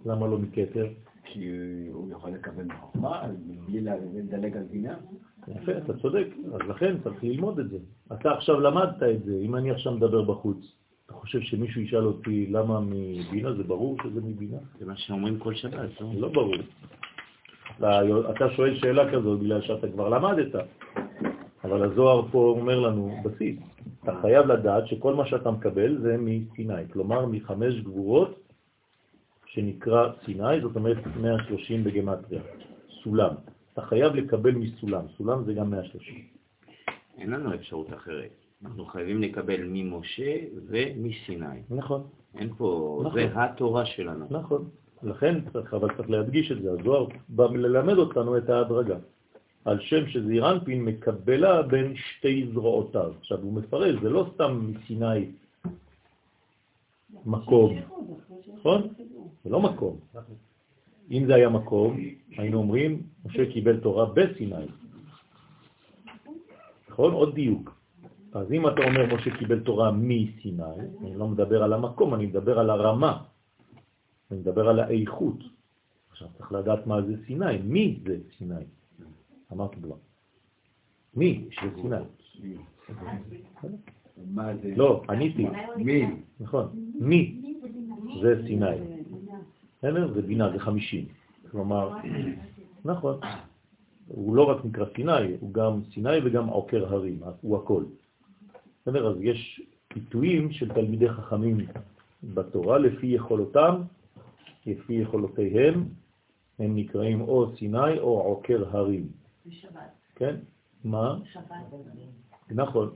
למה 0.06 0.26
לא 0.26 0.38
מכתר? 0.38 0.86
כי 1.24 1.48
הוא 1.92 2.10
יכול 2.10 2.30
לקבל 2.30 2.64
מחוכמה, 2.64 3.22
בלי 3.66 3.80
לדלג 3.80 4.56
על 4.56 4.62
בינה. 4.62 4.94
יפה, 5.48 5.72
אתה 5.78 5.98
צודק, 5.98 6.26
אז 6.54 6.60
לכן 6.68 6.96
צריך 7.04 7.24
ללמוד 7.24 7.58
את 7.58 7.70
זה. 7.70 7.78
אתה 8.12 8.32
עכשיו 8.32 8.60
למדת 8.60 9.02
את 9.02 9.24
זה, 9.24 9.38
אם 9.44 9.56
אני 9.56 9.70
עכשיו 9.70 9.92
מדבר 9.92 10.22
בחוץ, 10.22 10.72
אתה 11.06 11.14
חושב 11.14 11.40
שמישהו 11.40 11.80
ישאל 11.80 12.06
אותי 12.06 12.46
למה 12.46 12.80
מבינה? 12.80 13.52
זה 13.52 13.62
ברור 13.62 13.96
שזה 14.02 14.20
מבינה? 14.20 14.56
זה 14.78 14.86
מה 14.86 14.96
שאומרים 14.96 15.38
כל 15.38 15.54
שבת, 15.54 16.00
לא? 16.00 16.10
לא 16.14 16.28
ברור. 16.28 16.54
אתה, 17.78 18.00
אתה 18.30 18.50
שואל 18.56 18.76
שאלה 18.80 19.12
כזאת 19.12 19.40
בגלל 19.40 19.62
שאתה 19.62 19.88
כבר 19.88 20.08
למדת, 20.08 20.54
אבל 21.64 21.82
הזוהר 21.82 22.28
פה 22.30 22.54
אומר 22.58 22.80
לנו 22.80 23.16
בסיס. 23.24 23.71
אתה 24.04 24.12
חייב 24.22 24.46
לדעת 24.46 24.86
שכל 24.86 25.14
מה 25.14 25.26
שאתה 25.26 25.50
מקבל 25.50 25.98
זה 25.98 26.16
מסיני, 26.18 26.88
כלומר 26.92 27.26
מחמש 27.26 27.74
גבורות 27.80 28.42
שנקרא 29.46 30.08
סיני, 30.24 30.60
זאת 30.62 30.76
אומרת 30.76 30.96
130 31.20 31.84
בגמטריה, 31.84 32.42
סולם. 33.02 33.34
אתה 33.72 33.82
חייב 33.82 34.14
לקבל 34.14 34.50
מסולם, 34.50 35.04
סולם 35.16 35.44
זה 35.44 35.54
גם 35.54 35.70
130. 35.70 36.24
אין 37.18 37.30
לנו 37.30 37.54
אפשרות 37.54 37.92
אחרת. 37.94 38.30
אנחנו 38.64 38.84
חייבים 38.84 39.22
לקבל 39.22 39.60
ממשה 39.66 40.36
ומסיני. 40.66 41.62
נכון. 41.70 42.02
אין 42.34 42.54
פה, 42.56 43.02
נכון. 43.04 43.20
זה 43.20 43.42
התורה 43.42 43.86
שלנו. 43.86 44.26
נכון. 44.30 44.68
לכן 45.02 45.40
צריך, 45.52 45.74
אבל 45.74 45.96
צריך 45.96 46.10
להדגיש 46.10 46.52
את 46.52 46.62
זה. 46.62 46.70
הזוהר 46.72 47.06
בא 47.28 47.46
ללמד 47.46 47.98
אותנו 47.98 48.38
את 48.38 48.50
ההדרגה. 48.50 48.96
על 49.64 49.80
שם 49.80 50.08
שזעיר 50.08 50.50
אנפין 50.50 50.84
מקבלה 50.84 51.62
בין 51.62 51.94
שתי 51.96 52.50
זרועותיו. 52.54 53.12
עכשיו 53.20 53.38
הוא 53.38 53.52
מפרש, 53.52 53.94
זה 54.02 54.10
לא 54.10 54.26
סתם 54.34 54.72
מסיני 54.72 55.30
מקום, 57.26 57.78
נכון? 58.54 58.88
זה 59.44 59.50
לא 59.50 59.60
מקום. 59.60 60.00
אם 61.10 61.26
זה 61.26 61.34
היה 61.34 61.48
מקום, 61.48 61.96
היינו 62.30 62.58
אומרים, 62.58 63.02
משה 63.24 63.52
קיבל 63.52 63.80
תורה 63.80 64.06
בסיני. 64.06 64.66
נכון? 66.88 67.12
עוד 67.12 67.34
דיוק. 67.34 67.74
אז 68.32 68.52
אם 68.52 68.68
אתה 68.68 68.80
אומר 68.84 69.14
משה 69.14 69.30
קיבל 69.38 69.60
תורה 69.60 69.90
מסיני, 69.92 70.62
אני 71.00 71.16
לא 71.16 71.28
מדבר 71.28 71.62
על 71.62 71.72
המקום, 71.72 72.14
אני 72.14 72.26
מדבר 72.26 72.58
על 72.58 72.70
הרמה, 72.70 73.22
אני 74.30 74.38
מדבר 74.38 74.68
על 74.68 74.80
האיכות. 74.80 75.38
עכשיו 76.10 76.28
צריך 76.38 76.52
לדעת 76.52 76.86
מה 76.86 77.02
זה 77.02 77.14
סיני, 77.26 77.58
מי 77.64 78.00
זה 78.04 78.16
סיני. 78.38 78.64
אמרתי 79.52 79.76
כבר. 79.82 79.96
מי 81.14 81.48
של 81.50 81.68
סיני? 81.82 81.96
מה 84.26 84.56
זה? 84.62 84.74
לא, 84.76 85.02
עניתי. 85.08 85.46
מי? 85.76 86.06
נכון. 86.40 86.68
מי 87.00 87.42
זה 88.22 88.42
סיני. 88.46 88.76
בסדר? 89.78 90.14
זה 90.14 90.22
בינה, 90.22 90.52
זה 90.52 90.58
חמישים. 90.58 91.04
כלומר, 91.50 91.96
נכון. 92.84 93.20
הוא 94.08 94.36
לא 94.36 94.42
רק 94.42 94.64
נקרא 94.64 94.84
סיני, 94.96 95.36
הוא 95.40 95.52
גם 95.54 95.80
סיני 95.94 96.18
וגם 96.24 96.46
עוקר 96.48 96.94
הרים, 96.94 97.20
הוא 97.40 97.56
הכל. 97.56 97.84
בסדר? 98.82 99.06
אז 99.10 99.16
יש 99.20 99.60
פיתויים 99.88 100.52
של 100.52 100.68
תלמידי 100.74 101.08
חכמים 101.08 101.56
בתורה 102.22 102.78
לפי 102.78 103.06
יכולותם, 103.06 103.82
לפי 104.66 104.92
יכולותיהם, 104.94 105.84
הם 106.58 106.76
נקראים 106.76 107.20
או 107.20 107.56
סיני 107.56 107.98
או 107.98 108.20
עוקר 108.20 108.64
הרים. 108.70 109.21
כן? 110.16 110.36
מה? 110.84 111.16
נכון. 112.50 112.90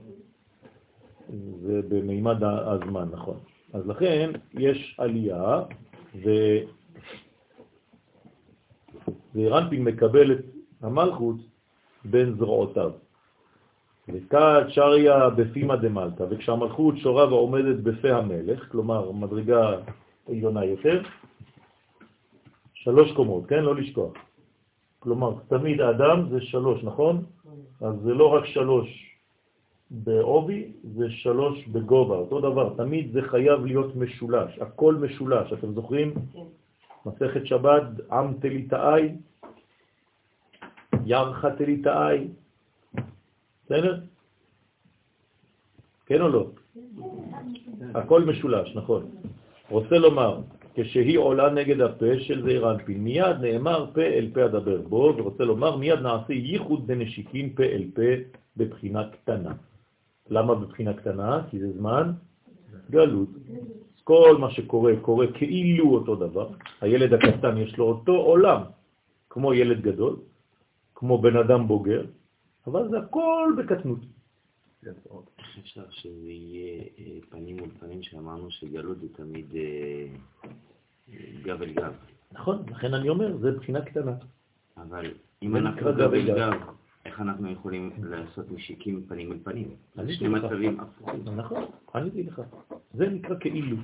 זה 1.61 1.81
במימד 1.89 2.43
הזמן, 2.43 3.09
נכון. 3.11 3.39
אז 3.73 3.87
לכן 3.87 4.31
יש 4.53 4.95
עלייה, 4.97 5.61
ו... 6.23 6.29
ורנפין 9.35 9.83
מקבל 9.83 10.31
את 10.31 10.45
המלכות 10.81 11.35
בין 12.05 12.35
זרועותיו. 12.37 12.91
וכת 14.09 14.65
שריה 14.69 15.29
בפימה 15.29 15.75
דמלטה, 15.75 16.23
וכשהמלכות 16.29 16.97
שורה 16.97 17.33
ועומדת 17.33 17.79
בפה 17.83 18.09
המלך, 18.09 18.71
כלומר 18.71 19.11
מדרגה 19.11 19.71
עליונה 20.27 20.65
יותר, 20.65 21.01
שלוש 22.73 23.11
קומות, 23.11 23.45
כן? 23.49 23.63
לא 23.63 23.75
לשכוח. 23.75 24.13
כלומר, 25.07 25.33
תמיד 25.47 25.81
האדם 25.81 26.29
זה 26.29 26.41
שלוש, 26.41 26.83
נכון? 26.83 27.23
אז 27.81 27.95
זה 28.03 28.13
לא 28.13 28.33
רק 28.33 28.45
שלוש 28.45 29.15
בעובי, 29.91 30.71
זה 30.83 31.09
שלוש 31.09 31.67
בגובה, 31.67 32.15
אותו 32.15 32.41
דבר. 32.41 32.73
תמיד 32.77 33.11
זה 33.13 33.21
חייב 33.21 33.65
להיות 33.65 33.95
משולש, 33.95 34.59
הכל 34.59 34.95
משולש. 34.95 35.53
אתם 35.53 35.73
זוכרים? 35.73 36.13
מסכת 37.05 37.45
שבת, 37.45 37.83
עם 38.11 38.33
תליטאי, 38.43 39.15
ירחה 41.05 41.49
תליטאי, 41.55 42.27
בסדר? 43.65 43.99
כן 46.05 46.21
או 46.21 46.27
לא? 46.27 46.43
הכל 47.95 48.23
משולש, 48.23 48.75
נכון. 48.75 49.05
רוצה 49.69 49.95
לומר, 49.97 50.39
כשהיא 50.77 51.17
עולה 51.17 51.49
נגד 51.49 51.81
הפה 51.81 52.19
של 52.19 52.43
זעיר 52.43 52.71
אנפין, 52.71 53.03
מיד 53.03 53.37
נאמר 53.41 53.85
פה 53.93 54.01
אל 54.01 54.29
פה 54.33 54.45
אדבר 54.45 54.81
בו, 54.81 55.13
ורוצה 55.17 55.43
לומר 55.43 55.75
מיד 55.75 55.99
נעשה 55.99 56.33
ייחוד 56.33 56.87
בנשיקין 56.87 57.49
פה 57.55 57.63
אל 57.63 57.83
פה 57.95 58.01
בבחינה 58.57 59.09
קטנה. 59.09 59.53
למה 60.29 60.55
בבחינה 60.55 60.93
קטנה? 60.93 61.41
כי 61.49 61.59
זה 61.59 61.71
זמן 61.71 62.11
גלות. 62.89 63.29
כל 64.03 64.37
מה 64.39 64.51
שקורה, 64.51 64.93
קורה 65.01 65.27
כאילו 65.33 65.93
אותו 65.93 66.15
דבר. 66.15 66.49
הילד 66.81 67.13
הקטן 67.13 67.57
יש 67.57 67.77
לו 67.77 67.85
אותו 67.85 68.15
עולם, 68.15 68.61
כמו 69.29 69.53
ילד 69.53 69.81
גדול, 69.81 70.15
כמו 70.95 71.17
בן 71.17 71.37
אדם 71.37 71.67
בוגר, 71.67 72.05
אבל 72.67 72.89
זה 72.89 72.97
הכל 72.99 73.53
בקטנות. 73.57 73.99
איך 74.87 75.57
אפשר 75.59 75.83
שזה 75.89 76.29
יהיה 76.29 76.83
אה, 76.99 77.17
פנים 77.29 77.57
מול 77.57 77.69
פנים, 77.79 78.03
שאמרנו 78.03 78.51
שגלות 78.51 78.99
זה 78.99 79.07
תמיד 79.13 79.55
אה, 79.55 80.07
גב 81.43 81.61
אל 81.61 81.73
גב. 81.73 81.93
נכון, 82.31 82.63
לכן 82.69 82.93
אני 82.93 83.09
אומר, 83.09 83.37
זה 83.37 83.51
בחינה 83.51 83.81
קטנה. 83.81 84.15
אבל 84.77 85.13
אם 85.41 85.55
אנחנו 85.55 85.93
גב 85.93 86.13
אל 86.13 86.27
גב. 86.27 86.53
איך 87.05 87.21
אנחנו 87.21 87.51
יכולים 87.51 87.91
לעשות 88.03 88.51
משיקים 88.51 89.05
פנים 89.07 89.31
אל 89.31 89.37
פנים? 89.43 89.75
זה 89.95 90.13
שני. 90.13 90.27
מצבים 90.27 90.79
הפוכים. 90.79 91.23
נכון, 91.35 91.65
עניתי 91.95 92.23
לך. 92.23 92.41
זה 92.93 93.09
נקרא 93.09 93.35
כאילו. 93.39 93.77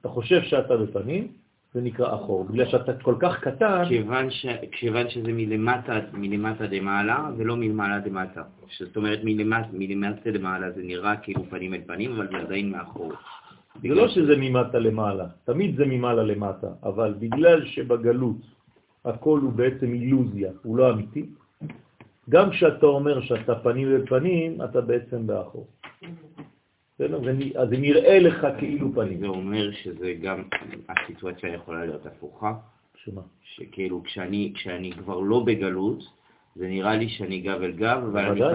אתה 0.00 0.08
חושב 0.08 0.42
שאתה 0.42 0.76
בפנים, 0.76 1.32
זה 1.74 1.80
נקרא 1.80 2.14
אחור. 2.14 2.44
בגלל 2.44 2.68
שאתה 2.68 2.92
כל 3.02 3.14
כך 3.20 3.40
קטן, 3.40 3.84
כיוון, 3.88 4.30
ש... 4.30 4.46
כיוון 4.72 5.10
שזה 5.10 5.32
מלמטה, 5.32 5.98
מלמטה 6.12 6.66
דמעלה 6.66 7.30
ולא 7.36 7.56
מלמעלה 7.56 7.98
דמטה. 7.98 8.42
זאת 8.78 8.96
אומרת 8.96 9.20
מלמטה, 9.24 9.68
מלמטה 9.72 10.30
דמעלה 10.30 10.70
זה 10.70 10.82
נראה 10.82 11.16
כאילו 11.16 11.44
פנים 11.50 11.74
אל 11.74 11.80
פנים, 11.86 12.12
אבל 12.12 12.28
זה 12.28 12.36
עדיין 12.36 12.70
מאחור. 12.70 13.12
זה 13.82 13.88
לא 13.88 14.08
שזה 14.08 14.36
ממטה 14.36 14.78
למעלה, 14.78 15.26
תמיד 15.44 15.76
זה 15.76 15.84
ממעלה 15.86 16.22
למטה, 16.22 16.68
אבל 16.82 17.14
בגלל 17.18 17.64
שבגלות 17.66 18.36
הכל 19.04 19.38
הוא 19.42 19.52
בעצם 19.52 19.94
אילוזיה, 19.94 20.50
הוא 20.62 20.76
לא 20.76 20.90
אמיתי, 20.90 21.26
גם 22.30 22.50
כשאתה 22.50 22.86
אומר 22.86 23.20
שאתה 23.20 23.54
פנים 23.54 23.88
אל 23.88 24.06
פנים, 24.06 24.62
אתה 24.62 24.80
בעצם 24.80 25.26
באחור. 25.26 25.66
זה 26.98 27.08
נ- 27.08 27.56
אז 27.56 27.68
זה 27.68 27.76
נראה 27.78 28.18
לך 28.18 28.46
כאילו 28.58 28.92
פנים. 28.94 29.20
זה 29.20 29.26
אומר 29.26 29.72
שזה 29.72 30.12
גם, 30.22 30.42
הסיטואציה 30.88 31.54
יכולה 31.54 31.84
להיות 31.84 32.06
הפוכה, 32.06 32.54
שמה? 32.96 33.22
שכאילו 33.42 34.02
כשאני, 34.02 34.52
כשאני 34.54 34.92
כבר 34.92 35.20
לא 35.20 35.40
בגלות, 35.46 36.04
זה 36.56 36.68
נראה 36.68 36.96
לי 36.96 37.08
שאני 37.08 37.40
גב 37.40 37.62
אל 37.62 37.72
גב, 37.72 38.02
אבל. 38.12 38.52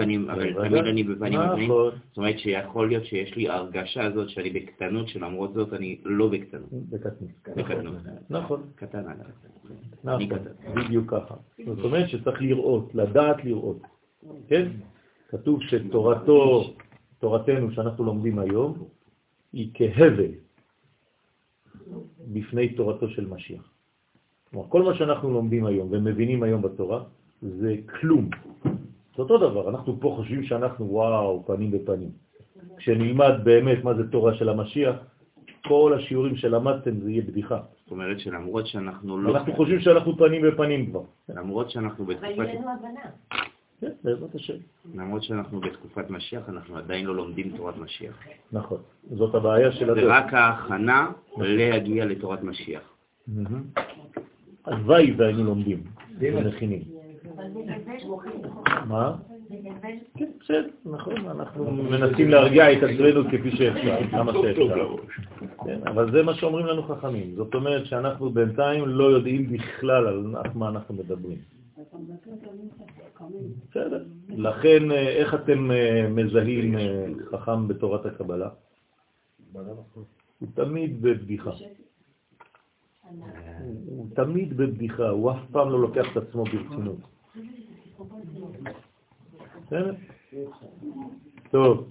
תמיד 0.68 0.84
אני 0.84 1.02
בפנים 1.02 1.40
אל 1.40 1.48
פנים. 1.54 1.70
נכון, 1.70 1.90
זאת 2.08 2.16
אומרת 2.16 2.38
שיכול 2.38 2.88
להיות 2.88 3.04
שיש 3.04 3.36
לי 3.36 3.48
הרגשה 3.48 4.04
הזאת 4.04 4.28
שאני 4.28 4.50
בקטנות, 4.50 5.08
שלמרות 5.08 5.54
זאת 5.54 5.72
אני 5.72 5.98
לא 6.04 6.28
בקטנות. 6.28 6.68
בקטנות. 6.72 7.30
בקטנות. 7.56 7.94
נכון, 8.30 8.62
קטן 8.74 8.98
עליי. 8.98 9.26
נכון. 10.04 10.28
בדיוק 10.74 11.10
ככה. 11.10 11.34
זאת 11.66 11.84
אומרת 11.84 12.08
שצריך 12.08 12.42
לראות, 12.42 12.94
לדעת 12.94 13.44
לראות. 13.44 13.82
כן? 14.48 14.68
כתוב 15.28 15.62
שתורתו, 15.62 16.74
תורתנו 17.18 17.72
שאנחנו 17.72 18.04
לומדים 18.04 18.38
היום, 18.38 18.74
היא 19.52 19.70
כהבל 19.74 20.30
בפני 22.32 22.68
תורתו 22.68 23.08
של 23.08 23.26
משיח. 23.26 23.72
כלומר, 24.50 24.68
כל 24.68 24.82
מה 24.82 24.94
שאנחנו 24.94 25.30
לומדים 25.30 25.66
היום 25.66 25.88
ומבינים 25.90 26.42
היום 26.42 26.62
בתורה, 26.62 27.04
זה 27.42 27.74
כלום. 28.00 28.28
זה 29.16 29.22
אותו 29.22 29.38
דבר, 29.38 29.68
אנחנו 29.70 30.00
פה 30.00 30.12
חושבים 30.16 30.42
שאנחנו 30.42 30.90
וואו, 30.90 31.42
פנים 31.46 31.70
בפנים. 31.70 32.10
כשנלמד 32.76 33.34
באמת 33.44 33.84
מה 33.84 33.94
זה 33.94 34.10
תורה 34.10 34.34
של 34.34 34.48
המשיח, 34.48 34.96
כל 35.64 35.94
השיעורים 35.98 36.36
שלמדתם 36.36 37.00
זה 37.00 37.10
יהיה 37.10 37.22
בדיחה. 37.22 37.60
זאת 37.82 37.90
אומרת 37.90 38.20
שלמרות 38.20 38.66
שאנחנו 38.66 39.18
לא... 39.18 39.30
אנחנו 39.30 39.52
חושבים 39.52 39.80
שאנחנו 39.80 40.16
פנים 40.16 40.42
בפנים 40.42 40.90
כבר. 40.90 41.02
למרות 41.28 41.70
שאנחנו 41.70 42.04
אבל 42.04 42.14
בתקופת... 42.14 42.38
יהיה 42.38 42.54
לנו 42.54 42.70
הבנה. 42.70 43.00
כן, 43.80 43.90
בעזרת 44.04 44.34
השם. 44.34 44.54
למרות 44.94 45.22
שאנחנו 45.22 45.60
בתקופת 45.60 46.10
משיח, 46.10 46.48
אנחנו 46.48 46.76
עדיין 46.76 47.06
לא 47.06 47.16
לומדים 47.16 47.56
תורת 47.56 47.76
משיח. 47.76 48.18
נכון. 48.52 48.78
זאת 49.10 49.34
הבעיה 49.34 49.72
של 49.72 49.86
זה 49.86 49.92
הדרך. 49.92 50.04
רק 50.08 50.34
ההכנה 50.34 51.10
להגיע 51.38 52.04
לתורת 52.04 52.42
משיח. 52.42 52.82
מהמם. 53.28 53.62
הלוואי 54.64 55.14
והיינו 55.16 55.44
לומדים 55.44 55.82
ומכינים. 56.20 56.82
זה 57.22 58.04
מה? 58.86 59.16
זה 59.48 59.56
כן, 60.18 60.30
בסדר, 60.40 60.68
נכון, 60.84 61.26
אנחנו 61.26 61.72
מנסים 61.72 62.30
להרגיע 62.30 62.72
את 62.72 62.82
עצמנו 62.82 63.24
כפי 63.24 63.50
שאפשר, 63.50 63.96
כמה 64.10 64.32
שאפשר. 64.32 64.96
כן, 65.64 65.80
אבל 65.86 66.12
זה 66.12 66.22
מה 66.22 66.34
שאומרים 66.34 66.66
לנו 66.66 66.82
חכמים. 66.82 67.34
זאת 67.36 67.54
אומרת 67.54 67.86
שאנחנו 67.86 68.30
בינתיים 68.30 68.88
לא 68.88 69.04
יודעים 69.04 69.52
בכלל 69.52 70.06
על 70.06 70.50
מה 70.54 70.68
אנחנו 70.68 70.94
מדברים. 70.94 71.38
בסדר. 73.78 74.04
לכן, 74.28 74.92
אה, 74.92 75.08
איך 75.08 75.34
אתם 75.34 75.70
אה, 75.70 76.06
מזהים 76.10 76.78
אה, 76.78 77.06
חכם 77.30 77.68
בתורת 77.68 78.06
הקבלה? 78.06 78.48
הוא 79.52 80.48
תמיד 80.54 81.02
בבדיחה. 81.02 81.50
הוא 83.86 84.06
תמיד 84.14 84.56
בבדיחה, 84.56 85.08
הוא 85.08 85.30
אף 85.30 85.36
פעם 85.52 85.70
לא 85.70 85.80
לוקח 85.80 86.06
את 86.12 86.16
עצמו 86.16 86.44
ברצינות. 86.44 86.98
טוב. 91.50 91.88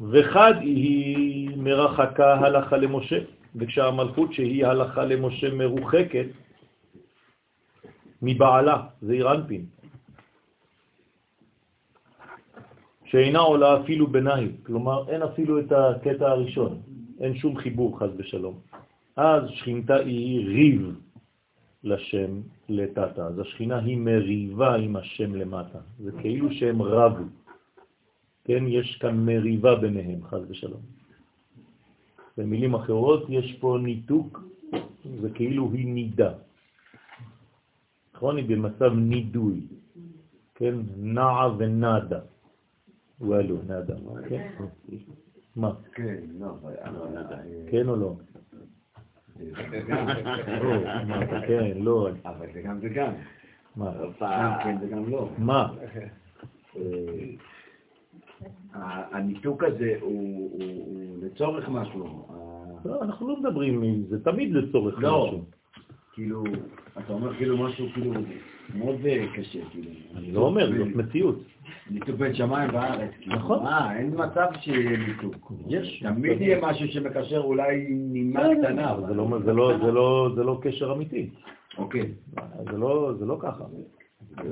וחד 0.00 0.54
היא 0.60 1.56
מרחקה 1.56 2.34
הלכה 2.34 2.76
למשה, 2.76 3.18
וכשהמלכות 3.56 4.32
שהיא 4.32 4.66
הלכה 4.66 5.04
למשה 5.04 5.54
מרוחקת 5.54 6.26
מבעלה, 8.22 8.86
זה 9.02 9.12
אירנפין, 9.12 9.66
שאינה 13.04 13.38
עולה 13.38 13.80
אפילו 13.80 14.06
בנאי, 14.06 14.48
כלומר 14.62 15.08
אין 15.08 15.22
אפילו 15.22 15.60
את 15.60 15.72
הקטע 15.72 16.28
הראשון, 16.28 16.80
אין 17.20 17.34
שום 17.36 17.56
חיבור 17.56 17.98
חז 17.98 18.10
ושלום. 18.16 18.58
אז 19.16 19.42
שכינתה 19.48 19.96
היא 19.96 20.46
ריב 20.46 21.00
לשם 21.84 22.40
לטאטה, 22.68 23.26
אז 23.26 23.38
השכינה 23.38 23.78
היא 23.78 23.98
מריבה 23.98 24.74
עם 24.74 24.96
השם 24.96 25.34
למטה, 25.34 25.78
זה 25.98 26.12
כאילו 26.20 26.52
שהם 26.52 26.82
רבו, 26.82 27.24
כן, 28.44 28.64
יש 28.68 28.96
כאן 29.00 29.16
מריבה 29.24 29.74
ביניהם, 29.74 30.24
חז 30.24 30.50
ושלום. 30.50 30.80
במילים 32.38 32.74
אחרות 32.74 33.26
יש 33.28 33.56
פה 33.60 33.78
ניתוק, 33.82 34.42
זה 35.20 35.30
כאילו 35.30 35.70
היא 35.72 35.86
נידה. 35.86 36.32
נכון? 38.18 38.36
היא 38.36 38.48
במצב 38.48 38.92
נידוי, 38.94 39.66
כן? 40.54 40.74
נעה 40.96 41.48
ונדה. 41.58 42.20
וואלו, 43.20 43.56
נדה, 43.64 43.94
כן? 44.28 44.48
מה? 45.56 45.72
כן, 45.94 46.16
לא, 46.38 46.46
אבל... 46.46 46.72
אבל- 46.82 47.26
כן 47.70 47.88
או 47.88 47.96
לא? 47.96 48.14
לא, 50.62 51.04
מה, 51.06 51.26
כן, 51.46 51.78
לא, 51.78 52.08
אבל 52.24 52.46
זה 52.54 52.62
גם 52.62 52.78
וגם. 52.82 53.12
מה? 53.76 53.92
גם 54.20 54.52
כן 54.64 54.76
וגם 54.80 55.10
לא. 55.10 55.28
מה? 55.38 55.74
אה, 56.76 56.82
הניתוק 59.16 59.64
הזה 59.64 59.96
הוא 60.00 60.50
לצורך 61.22 61.68
משהו. 61.68 62.26
לא, 62.84 63.02
אנחנו 63.02 63.28
לא 63.28 63.40
מדברים, 63.40 64.04
זה 64.08 64.24
תמיד 64.24 64.52
לצורך 64.52 64.94
לא. 64.98 65.26
משהו. 65.26 65.57
כאילו, 66.18 66.44
אתה 66.98 67.12
אומר 67.12 67.34
כאילו 67.36 67.58
משהו 67.58 67.86
כאילו 67.94 68.12
מאוד 68.74 69.06
אה, 69.06 69.26
קשה, 69.34 69.58
כאילו. 69.70 69.90
אני 70.16 70.32
לא 70.32 70.40
אומר, 70.40 70.78
זאת 70.78 70.96
מציאות. 70.96 71.38
ניתוק 71.90 72.16
בין 72.16 72.34
שמיים 72.34 72.70
וארץ. 72.74 73.10
כאילו. 73.20 73.36
נכון. 73.36 73.66
אה, 73.66 73.96
אין 73.96 74.14
מצב 74.14 74.46
שיהיה 74.60 74.98
ניתוק. 74.98 75.52
יש. 75.68 76.02
תמיד 76.02 76.40
יהיה 76.40 76.58
משהו 76.62 76.88
שמקשר 76.88 77.38
אולי 77.38 77.86
נימה 77.90 78.40
קטנה. 78.58 78.96
זה 79.08 79.14
לא- 80.42 80.58
קשר 80.62 80.92
אמיתי. 80.92 81.30
אוקיי. 81.78 82.12
זה 82.70 82.76
לא, 82.78 83.12
זה 83.18 83.24
לא 83.26 83.36
ככה. 83.40 83.64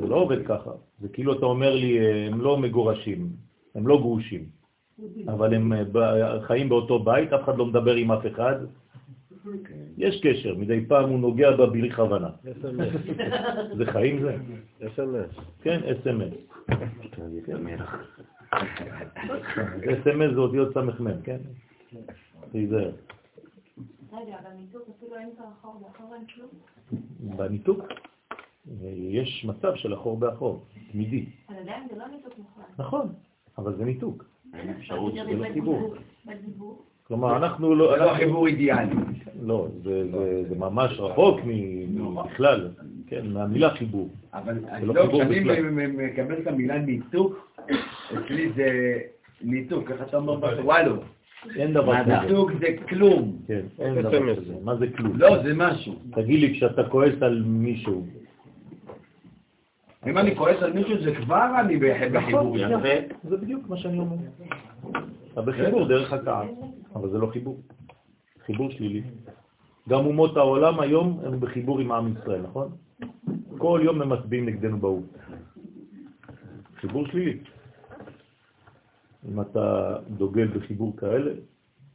זה 0.01 0.07
לא 0.07 0.17
עובד 0.17 0.47
ככה. 0.47 0.71
זה 1.01 1.09
כאילו 1.09 1.33
אתה 1.39 1.47
אומר 1.47 1.75
לי, 1.75 1.99
אה, 1.99 2.27
הם 2.27 2.41
לא 2.41 2.59
מגורשים, 2.59 3.29
הם 3.75 3.87
לא 3.87 3.99
גרושים, 3.99 4.45
אבל 5.29 5.55
הם 5.55 5.73
אה, 5.73 6.41
חיים 6.41 6.69
באותו 6.69 6.99
בית, 6.99 7.33
אף 7.33 7.45
אחד 7.45 7.59
לא 7.59 7.67
מדבר 7.67 7.95
עם 7.95 8.13
אף 8.13 8.27
אחד. 8.27 8.57
יש 9.97 10.21
קשר, 10.23 10.55
מדי 10.55 10.85
פעם 10.89 11.11
הוא 11.11 11.19
נוגע 11.19 11.57
בה 11.57 11.67
בלי 11.67 11.93
כוונה. 11.93 12.31
זה 13.77 13.87
חיים 13.93 14.23
זה? 14.23 14.37
אס.אם.אס. 14.87 15.45
כן, 15.63 15.81
אס.אם.אס. 15.83 16.33
אס.אם.אס 19.93 20.35
זה 20.35 20.41
אותיות 20.41 20.75
סמ"ם, 20.75 21.23
כן? 21.23 21.39
תיזהר. 22.53 22.93
רגע, 24.13 24.37
אבל 24.43 24.51
ניתוק 24.57 24.83
אפילו 24.97 25.17
אין 25.17 25.29
כבר 25.37 25.45
אחור 25.61 25.83
ואחור 25.85 26.15
אין 26.15 26.25
כלום. 26.27 26.49
בניתוק 27.37 27.85
יש 28.83 29.45
מצב 29.49 29.75
של 29.75 29.95
אחור 29.95 30.19
באחור, 30.19 30.65
תמידי. 30.93 31.27
אבל 31.49 31.57
עדיין 31.57 31.89
זה 31.91 31.99
לא 31.99 32.09
ניתוק 32.09 32.39
מוחלט. 32.39 32.79
נכון, 32.79 33.09
אבל 33.59 33.77
זה 33.77 33.85
ניתוק. 33.85 34.25
אין 34.55 34.71
אפשרות 34.71 35.15
זה 35.15 35.23
לא 35.23 35.49
חיבור. 35.53 35.95
בדיבור. 36.27 36.83
כלומר, 37.09 37.37
אנחנו 37.37 37.75
לא... 37.75 37.95
זה 37.99 38.05
לא 38.05 38.15
חיבור 38.15 38.47
אידיאלי. 38.47 38.91
לא, 39.43 39.69
זה, 39.85 40.11
זה, 40.11 40.43
זה 40.49 40.55
ממש 40.59 41.01
רחוק 41.01 41.41
מ- 41.47 42.15
בכלל, 42.25 42.69
כן, 43.07 43.27
מהמילה 43.27 43.71
חיבור. 43.71 44.09
אבל 44.35 44.59
לא 44.83 44.95
לא, 44.95 45.09
כשאני. 45.13 45.41
מ- 45.41 45.77
מ- 45.77 46.07
מקבל 46.07 46.35
את 46.39 46.47
המילה 46.47 46.79
ניתוק, 46.79 47.53
אצלי 48.19 48.53
זה 48.57 48.99
ניתוק, 49.43 49.91
איך 49.91 50.03
אתה 50.03 50.17
אומר 50.17 50.35
בסוף? 50.37 50.65
וואלו. 50.65 50.97
אין 51.57 51.73
דבר 51.73 52.03
כזה. 52.05 52.21
ניתוק 52.21 52.51
זה 52.61 52.67
כלום. 52.89 53.37
כן, 53.47 53.61
אין 53.79 54.03
דבר 54.03 54.37
כזה. 54.37 54.55
מה 54.65 54.77
זה 54.77 54.87
כלום? 54.97 55.13
לא, 55.17 55.43
זה 55.43 55.53
משהו. 55.55 55.95
תגיד 56.13 56.41
לי, 56.41 56.53
כשאתה 56.55 56.85
כועס 56.89 57.23
על 57.23 57.43
מישהו, 57.47 58.07
אם 60.07 60.19
אני 60.19 60.37
כועס 60.37 60.63
על 60.63 60.73
מישהו 60.73 61.03
זה 61.03 61.15
כבר 61.15 61.47
אני 61.61 61.77
בחיבור. 61.77 62.57
נכון, 62.57 62.87
איתו. 62.87 63.15
זה 63.29 63.37
בדיוק 63.37 63.69
מה 63.69 63.77
שאני 63.77 63.99
אומר. 63.99 64.17
אתה 65.33 65.43
בחיבור 65.43 65.89
דרך 65.89 66.13
הכעס, 66.13 66.49
אבל 66.97 67.11
זה 67.11 67.19
לא 67.19 67.27
חיבור. 67.27 67.61
חיבור 68.47 68.71
שלילי. 68.71 69.03
גם 69.89 70.07
אומות 70.07 70.37
העולם 70.37 70.81
היום 70.81 71.21
הם 71.25 71.41
בחיבור 71.41 71.81
עם 71.81 71.93
עם 71.93 72.15
ישראל, 72.17 72.43
נכון? 72.43 72.69
כל 73.59 73.81
יום 73.85 74.03
הם 74.03 74.13
מצביעים 74.13 74.47
נגדנו 74.47 74.79
באו"ם. 74.79 75.03
חיבור 76.77 77.07
שלילי. 77.07 77.39
אם 79.29 79.41
אתה 79.41 79.97
דוגל 80.11 80.47
בחיבור 80.47 80.97
כאלה, 80.97 81.33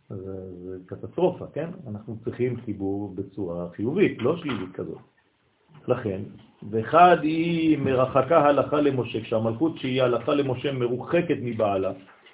זה 0.10 0.56
זה 0.64 0.78
קטסטרופה, 0.86 1.46
כן? 1.54 1.70
אנחנו 1.88 2.18
צריכים 2.24 2.62
חיבור 2.66 3.16
בצורה 3.16 3.70
חיובית, 3.70 4.22
לא 4.22 4.38
שלילית 4.38 4.72
כזאת. 4.74 4.98
לכן, 5.88 6.22
ואחד 6.70 7.18
היא 7.22 7.78
מרחקה 7.78 8.40
הלכה 8.40 8.82
למשה, 8.82 9.22
כשהמלכות 9.22 9.78
שהיא 9.78 10.04
הלכה 10.04 10.34
למשה 10.34 10.72
מרוחקת 10.72 11.38
מבעלה, 11.42 11.92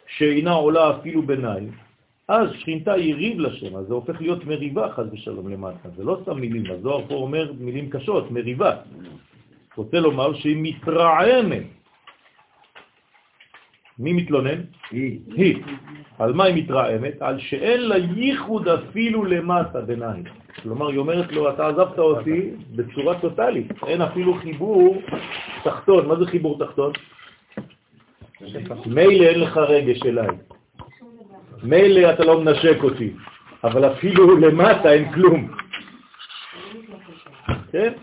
שאינה 0.07 0.51
עולה 0.51 0.97
אפילו 0.97 1.21
ביניים, 1.21 1.71
אז 2.27 2.49
שכינתה 2.59 2.93
היא 2.93 3.15
ריב 3.15 3.39
לשם, 3.39 3.75
אז 3.75 3.87
זה 3.87 3.93
הופך 3.93 4.21
להיות 4.21 4.45
מריבה 4.45 4.91
חז 4.91 5.05
ושלום 5.13 5.49
למטה. 5.49 5.89
זה 5.95 6.03
לא 6.03 6.19
סתם 6.21 6.39
מילים, 6.39 6.63
הזוהר 6.71 7.07
פה 7.07 7.15
אומר 7.15 7.51
מילים 7.59 7.89
קשות, 7.89 8.31
מריבה. 8.31 8.75
רוצה 9.75 9.99
לומר 9.99 10.33
שהיא 10.33 10.57
מתרעמת. 10.59 11.63
מי 13.99 14.13
מתלונן? 14.13 14.61
היא. 14.91 15.19
היא. 15.35 15.63
על 16.19 16.33
מה 16.33 16.43
היא 16.43 16.63
מתרעמת? 16.63 17.21
על 17.21 17.39
שאין 17.39 17.81
לה 17.81 17.97
ייחוד 17.97 18.67
אפילו 18.67 19.25
למטה 19.25 19.81
ביניים. 19.81 20.23
כלומר, 20.63 20.87
היא 20.87 20.97
אומרת 20.97 21.31
לו, 21.31 21.49
אתה 21.49 21.67
עזבת 21.67 21.99
אותי 21.99 22.51
בצורה 22.75 23.19
טוטלית, 23.19 23.71
אין 23.87 24.01
אפילו 24.01 24.33
חיבור 24.33 25.01
תחתון. 25.63 26.07
מה 26.07 26.15
זה 26.15 26.25
חיבור 26.25 26.59
תחתון? 26.59 26.91
מילא 28.85 29.23
אין 29.23 29.39
לך 29.39 29.57
רגש 29.57 30.03
אליי, 30.05 30.27
מילא 31.63 32.13
אתה 32.13 32.25
לא 32.25 32.41
מנשק 32.41 32.77
אותי, 32.83 33.13
אבל 33.63 33.91
אפילו 33.91 34.37
למטה 34.37 34.91
אין 34.91 35.13
כלום. 35.13 35.51
כן? 37.71 37.93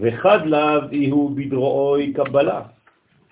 וחד 0.00 0.46
לאו 0.46 0.80
הוא 1.10 1.36
בדרועוי 1.36 2.12
קבלה. 2.12 2.60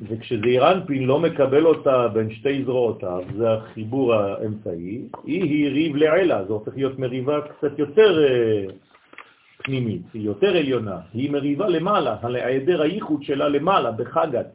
וכשזעיר 0.00 0.72
אנפין 0.72 1.04
לא 1.04 1.20
מקבל 1.20 1.66
אותה 1.66 2.08
בין 2.08 2.30
שתי 2.30 2.64
זרועותיו, 2.64 3.22
זה 3.36 3.52
החיבור 3.52 4.14
האמצעי, 4.14 5.08
היא 5.24 5.42
היא 5.42 5.68
ריב 5.68 5.96
לעילה, 5.96 6.44
זה 6.44 6.52
הופך 6.52 6.72
להיות 6.76 6.98
מריבה 6.98 7.40
קצת 7.40 7.78
יותר 7.78 8.24
אה, 8.24 8.64
פנימית, 9.58 10.02
היא 10.14 10.22
יותר 10.22 10.56
עליונה, 10.56 10.98
היא 11.14 11.30
מריבה 11.30 11.68
למעלה, 11.68 12.16
על 12.22 12.36
היעדר 12.36 12.82
הייחוד 12.82 13.22
שלה 13.22 13.48
למעלה, 13.48 13.90
בחגת. 13.90 14.46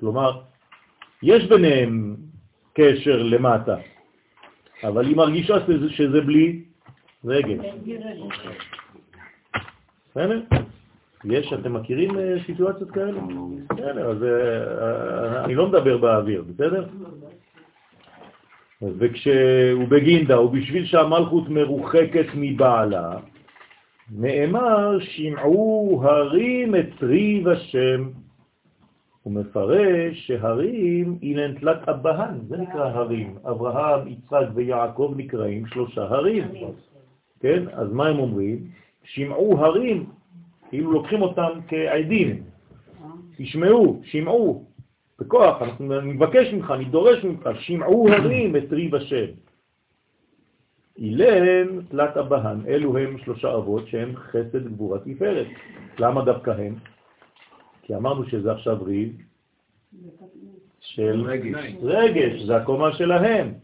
כלומר, 0.00 0.40
יש 1.22 1.44
ביניהם 1.44 2.16
קשר 2.78 3.22
למטה, 3.22 3.76
אבל 4.84 5.06
היא 5.06 5.16
מרגישה 5.16 5.54
שזה, 5.66 5.90
שזה 5.90 6.20
בלי 6.20 6.62
רגש. 7.24 7.66
בסדר? 10.10 10.40
יש, 11.24 11.52
אתם 11.52 11.74
מכירים 11.74 12.18
אה, 12.18 12.34
סיטואציות 12.46 12.90
כאלה? 12.90 13.20
בסדר, 13.70 14.10
אז 14.10 14.22
אה, 14.22 15.44
אני 15.44 15.54
לא 15.54 15.68
מדבר 15.68 15.98
באוויר, 15.98 16.44
בסדר? 16.48 16.86
וכשהוא 18.82 19.88
בגינדה, 19.88 20.40
ובשביל 20.40 20.86
שהמלכות 20.86 21.48
מרוחקת 21.48 22.26
מבעלה, 22.34 23.10
נאמר, 24.10 24.98
שמעו 25.00 26.00
הרים 26.04 26.74
את 26.74 27.02
ריב 27.02 27.48
השם. 27.48 28.08
הוא 29.22 29.32
מפרש 29.32 30.26
שהרים 30.26 31.18
אילן 31.22 31.54
תלת 31.54 31.88
אבהן, 31.88 32.34
זה 32.48 32.56
נקרא 32.56 32.88
הרים. 32.88 33.38
אברהם, 33.50 34.08
יצחק 34.08 34.46
ויעקב 34.54 35.14
נקראים 35.16 35.66
שלושה 35.66 36.02
הרים. 36.02 36.44
כן? 37.40 37.62
אז 37.72 37.92
מה 37.92 38.08
הם 38.08 38.18
אומרים? 38.18 38.58
שמעו 39.04 39.64
הרים, 39.64 40.06
כאילו 40.68 40.92
לוקחים 40.92 41.22
אותם 41.22 41.50
כעדים. 41.68 42.42
תשמעו, 43.36 44.00
שמעו, 44.04 44.64
בכוח, 45.18 45.62
אנחנו 45.62 45.98
אני 45.98 46.12
מבקש 46.12 46.52
ממך, 46.52 46.70
אני 46.70 46.84
דורש 46.84 47.24
ממך, 47.24 47.48
שמעו 47.58 48.08
הרים 48.08 48.56
את 48.56 48.72
ריב 48.72 48.94
השם. 48.94 49.26
אילן 50.98 51.82
תלת 51.88 52.16
אבהן, 52.16 52.58
אלו 52.68 52.98
הם 52.98 53.18
שלושה 53.18 53.54
אבות 53.54 53.88
שהם 53.88 54.16
חסד 54.16 54.68
גבורה 54.68 54.98
תפארת. 54.98 55.46
למה 55.98 56.24
דווקא 56.24 56.50
הם? 56.50 56.74
כי 57.88 57.96
אמרנו 57.96 58.24
שזה 58.28 58.52
עכשיו 58.52 58.84
ריב 58.84 59.16
של 60.80 61.24
רגש. 61.26 61.74
רגש, 61.82 62.42
זה 62.42 62.56
הקומה 62.56 62.92
שלהם. 62.92 63.54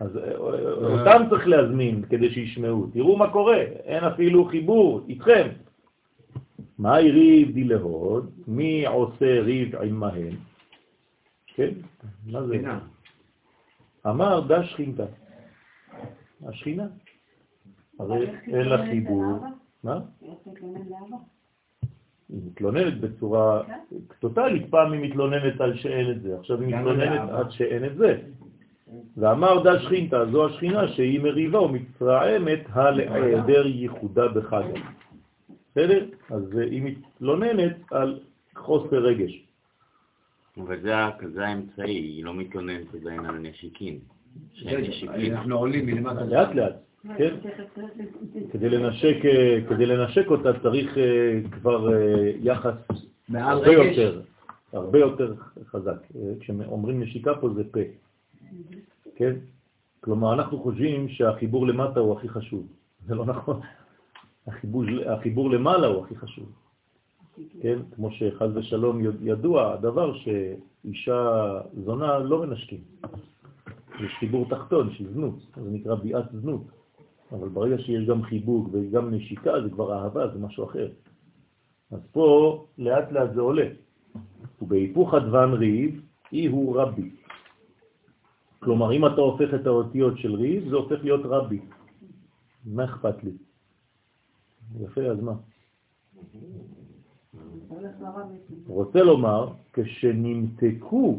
אז 0.00 0.16
אה, 0.16 0.36
אותם 0.36 1.22
צריך 1.30 1.46
להזמין 1.46 2.02
כדי 2.02 2.30
שישמעו. 2.30 2.86
תראו 2.92 3.16
מה 3.16 3.32
קורה, 3.32 3.56
אין 3.60 4.04
אפילו 4.04 4.44
חיבור 4.44 5.00
איתכם. 5.08 5.48
מה 6.78 6.96
ריב 6.96 7.50
דילהוד? 7.52 8.30
מי 8.46 8.86
עושה 8.86 9.40
ריב 9.40 9.76
עמהם? 9.76 10.36
כן? 11.46 11.70
מה 12.26 12.46
זה? 12.46 12.60
אמר 14.06 14.40
דה 14.40 14.64
שכינתה. 14.64 15.06
השכינה. 16.46 16.86
הרי 17.98 18.26
אין 18.46 18.68
לה 18.68 18.86
חיבור. 18.86 19.44
מה? 19.84 20.00
היא 22.32 22.40
מתלוננת 22.46 23.00
בצורה 23.00 23.62
טוטלית, 24.20 24.70
פעם 24.70 24.92
היא 24.92 25.10
מתלוננת 25.10 25.60
על 25.60 25.76
שאין 25.76 26.10
את 26.10 26.22
זה, 26.22 26.38
עכשיו 26.38 26.60
היא 26.60 26.76
מתלוננת. 26.76 27.30
עד 27.30 27.50
שאין 27.50 27.84
את 27.84 27.96
זה. 27.96 28.18
ואמר 29.16 29.62
דה 29.62 29.80
שכינתה, 29.80 30.26
זו 30.32 30.46
השכינה 30.46 30.88
שהיא 30.88 31.20
מריבה 31.20 31.60
ומתרעמת 31.60 32.60
על 32.72 33.00
היעדר 33.00 33.66
ייחודה 33.66 34.28
בחגה. 34.28 34.80
בסדר? 35.70 36.04
אז 36.30 36.56
היא 36.56 36.82
מתלוננת 36.82 37.76
על 37.90 38.20
חוסר 38.54 38.96
רגש. 38.96 39.46
אבל 40.58 40.80
זה 41.34 41.46
האמצעי, 41.46 41.94
היא 41.94 42.24
לא 42.24 42.34
מתלוננת 42.34 42.94
עדיין 42.94 43.26
על 43.26 43.38
נשיקין. 43.38 43.98
אנחנו 45.32 45.58
עולים 45.58 45.86
מלמטה. 45.86 46.24
לאט 46.24 46.54
לאט, 46.54 46.74
כן? 47.18 47.36
כדי 48.52 48.68
לנשק, 48.68 49.24
אה, 49.24 49.58
כדי 49.68 49.86
לנשק 49.86 50.30
אותה 50.30 50.60
צריך 50.62 50.98
אה, 50.98 51.40
כבר 51.50 51.94
אה, 51.94 52.32
יחס 52.40 52.74
הרבה 53.34 53.68
רגש. 53.68 53.96
יותר, 53.96 54.20
הרבה 54.72 54.98
יותר 54.98 55.34
חזק. 55.64 56.06
כשאומרים 56.40 57.02
נשיקה 57.02 57.34
פה 57.40 57.48
זה 57.54 57.62
פה, 57.72 57.80
כן? 59.16 59.32
כלומר, 60.00 60.34
אנחנו 60.34 60.58
חושבים 60.58 61.08
שהחיבור 61.08 61.66
למטה 61.66 62.00
הוא 62.00 62.18
הכי 62.18 62.28
חשוב. 62.28 62.66
זה 63.06 63.14
לא 63.14 63.24
נכון. 63.24 63.60
החיבור, 64.46 64.84
החיבור 65.06 65.50
למעלה 65.50 65.86
הוא 65.86 66.04
הכי 66.04 66.16
חשוב. 66.16 66.52
כן? 67.62 67.78
כמו 67.94 68.10
שחז 68.10 68.56
ושלום 68.56 69.00
ידוע, 69.22 69.72
הדבר 69.72 70.14
שאישה 70.14 71.50
זונה 71.84 72.18
לא 72.18 72.46
מנשקים. 72.46 72.80
יש 74.00 74.12
חיבור 74.18 74.46
תחתון 74.50 74.92
של 74.92 75.12
זנות, 75.12 75.38
זה 75.56 75.70
נקרא 75.70 75.94
ביאת 75.94 76.24
זנות. 76.32 76.81
אבל 77.32 77.48
ברגע 77.48 77.78
שיש 77.78 78.08
גם 78.08 78.22
חיבוק 78.22 78.68
וגם 78.72 79.14
נשיקה, 79.14 79.52
זה 79.64 79.70
כבר 79.70 79.92
אהבה, 79.92 80.28
זה 80.28 80.38
משהו 80.38 80.64
אחר. 80.64 80.88
אז 81.90 82.00
פה 82.12 82.66
לאט 82.78 83.12
לאט 83.12 83.34
זה 83.34 83.40
עולה. 83.40 83.68
ובהיפוך 84.62 85.14
הדוון 85.14 85.52
ריב, 85.52 86.00
אי 86.32 86.46
הוא 86.46 86.80
רבי. 86.80 87.10
כלומר, 88.58 88.92
אם 88.92 89.06
אתה 89.06 89.20
הופך 89.20 89.54
את 89.54 89.66
האותיות 89.66 90.18
של 90.18 90.34
ריב, 90.34 90.68
זה 90.68 90.76
הופך 90.76 90.98
להיות 91.02 91.20
רבי. 91.24 91.60
מה 92.64 92.84
אכפת 92.84 93.24
לי? 93.24 93.32
יפה, 94.80 95.00
אז 95.00 95.20
מה? 95.20 95.34
רוצה 98.66 99.02
לומר, 99.02 99.52
כשנמתקו 99.72 101.18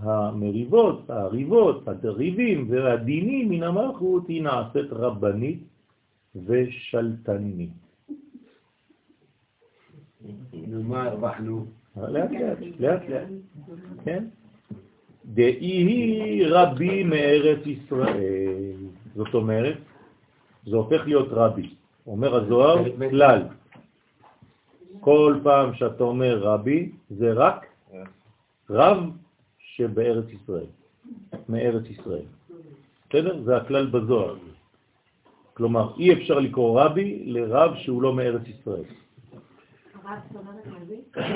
המריבות, 0.00 1.10
הריבות, 1.10 1.88
הריבים 2.04 2.66
והדינים 2.70 3.48
מן 3.48 3.62
המלכות, 3.62 4.28
היא 4.28 4.42
נעשית 4.42 4.92
רבנית 4.92 5.60
ושלטנית. 6.46 7.70
ומה 10.70 11.02
הרווחנו? 11.04 11.66
לאט 11.96 12.30
לאט, 12.30 12.58
לאט 12.80 13.02
לאט, 13.08 13.28
כן? 14.04 14.24
דאי 15.24 16.44
רבי 16.46 17.04
מארץ 17.04 17.66
ישראל. 17.66 18.72
זאת 19.14 19.34
אומרת, 19.34 19.76
זה 20.66 20.76
הופך 20.76 21.02
להיות 21.04 21.28
רבי. 21.30 21.74
אומר 22.06 22.36
הזוהר, 22.36 22.84
כלל. 23.10 23.42
כל 25.00 25.38
פעם 25.42 25.74
שאתה 25.74 26.04
אומר 26.04 26.38
רבי, 26.38 26.92
זה 27.10 27.32
רק 27.32 27.66
רב 28.70 28.98
שבארץ 29.80 30.28
ישראל, 30.28 30.70
מארץ 31.48 31.86
ישראל. 31.90 32.28
בסדר? 33.08 33.42
זה 33.44 33.56
הכלל 33.56 33.86
בזוהר. 33.86 34.36
כלומר, 35.54 35.96
אי 35.98 36.12
אפשר 36.12 36.38
לקרוא 36.38 36.80
רבי 36.80 37.22
לרב 37.24 37.70
שהוא 37.76 38.02
לא 38.02 38.14
מארץ 38.14 38.42
ישראל. 38.48 38.84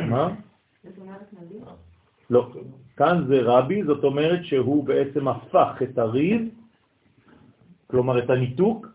מה? 0.08 0.34
לא. 2.30 2.52
כאן 2.96 3.24
זה 3.28 3.40
רבי, 3.42 3.84
זאת 3.84 4.04
אומרת 4.04 4.44
שהוא 4.44 4.84
בעצם 4.84 5.28
הפך 5.28 5.82
את 5.82 5.98
הריב, 5.98 6.40
כלומר 7.86 8.18
את 8.18 8.30
הניתוק, 8.30 8.86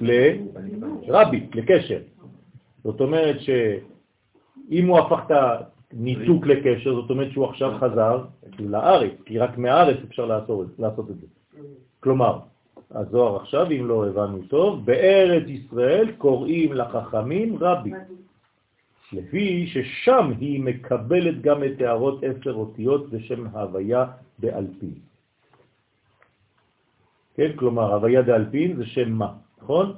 לרבי, 0.00 1.46
לקשר. 1.54 2.00
זאת 2.84 3.00
אומרת 3.00 3.40
שאם 3.40 4.86
הוא 4.88 4.98
הפך 4.98 5.20
את 5.26 5.32
הניתוק 5.92 6.46
לקשר, 6.46 6.94
זאת 6.94 7.10
אומרת 7.10 7.30
שהוא 7.32 7.46
עכשיו 7.46 7.78
חזר 7.80 8.24
לארץ, 8.60 9.12
כי 9.24 9.38
רק 9.38 9.58
מהארץ 9.58 9.96
אפשר 10.08 10.24
לעשות, 10.24 10.66
לעשות 10.78 11.10
את 11.10 11.20
זה. 11.20 11.26
כלומר, 12.00 12.38
הזוהר 12.90 13.36
עכשיו, 13.36 13.70
אם 13.70 13.86
לא 13.86 14.08
הבנו 14.08 14.38
טוב, 14.48 14.84
בארץ 14.86 15.44
ישראל 15.48 16.12
קוראים 16.18 16.72
לחכמים 16.72 17.56
רבי. 17.60 17.92
לפי 19.12 19.66
ששם 19.66 20.32
היא 20.40 20.62
מקבלת 20.62 21.40
גם 21.40 21.64
את 21.64 21.80
הערות 21.80 22.24
עשר 22.24 22.54
אותיות 22.54 23.10
בשם 23.10 23.46
הוויה 23.46 24.06
באלפין. 24.38 24.94
כן, 27.34 27.50
כלומר, 27.56 27.94
הוויה 27.94 28.22
באלפין 28.22 28.76
זה 28.76 28.86
שם 28.86 29.12
מה, 29.12 29.32
נכון? 29.62 29.92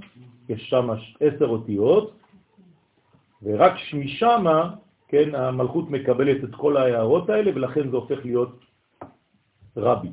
יש 0.49 0.69
שם 0.71 0.89
עשר 1.21 1.47
אותיות, 1.47 2.13
ורק 3.43 3.73
משם, 3.95 4.45
כן, 5.09 5.35
המלכות 5.35 5.91
מקבלת 5.91 6.45
את 6.45 6.55
כל 6.55 6.77
ההערות 6.77 7.31
האלה, 7.31 7.51
ולכן 7.55 7.91
זה 7.91 7.97
הופך 7.97 8.19
להיות 8.25 8.65
רבי. 9.77 10.09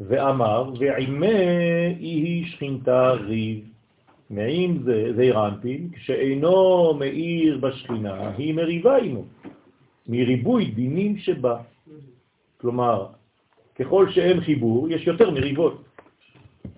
ואמר, 0.00 0.72
ועימה 0.78 1.36
היא 1.98 2.46
שכינתה 2.46 3.12
ריב. 3.12 3.74
מעין 4.30 4.82
זה, 4.84 5.12
זה 5.16 5.22
רנפין, 5.22 5.90
כשאינו 5.92 6.94
מאיר 6.98 7.58
בשכינה, 7.58 8.30
היא 8.36 8.54
מריבה 8.54 8.96
עימו, 8.96 9.24
מריבוי 10.08 10.70
דינים 10.70 11.16
שבה. 11.16 11.56
כלומר, 12.60 13.06
ככל 13.74 14.10
שאין 14.10 14.40
חיבור, 14.40 14.88
יש 14.88 15.06
יותר 15.06 15.30
מריבות. 15.30 15.84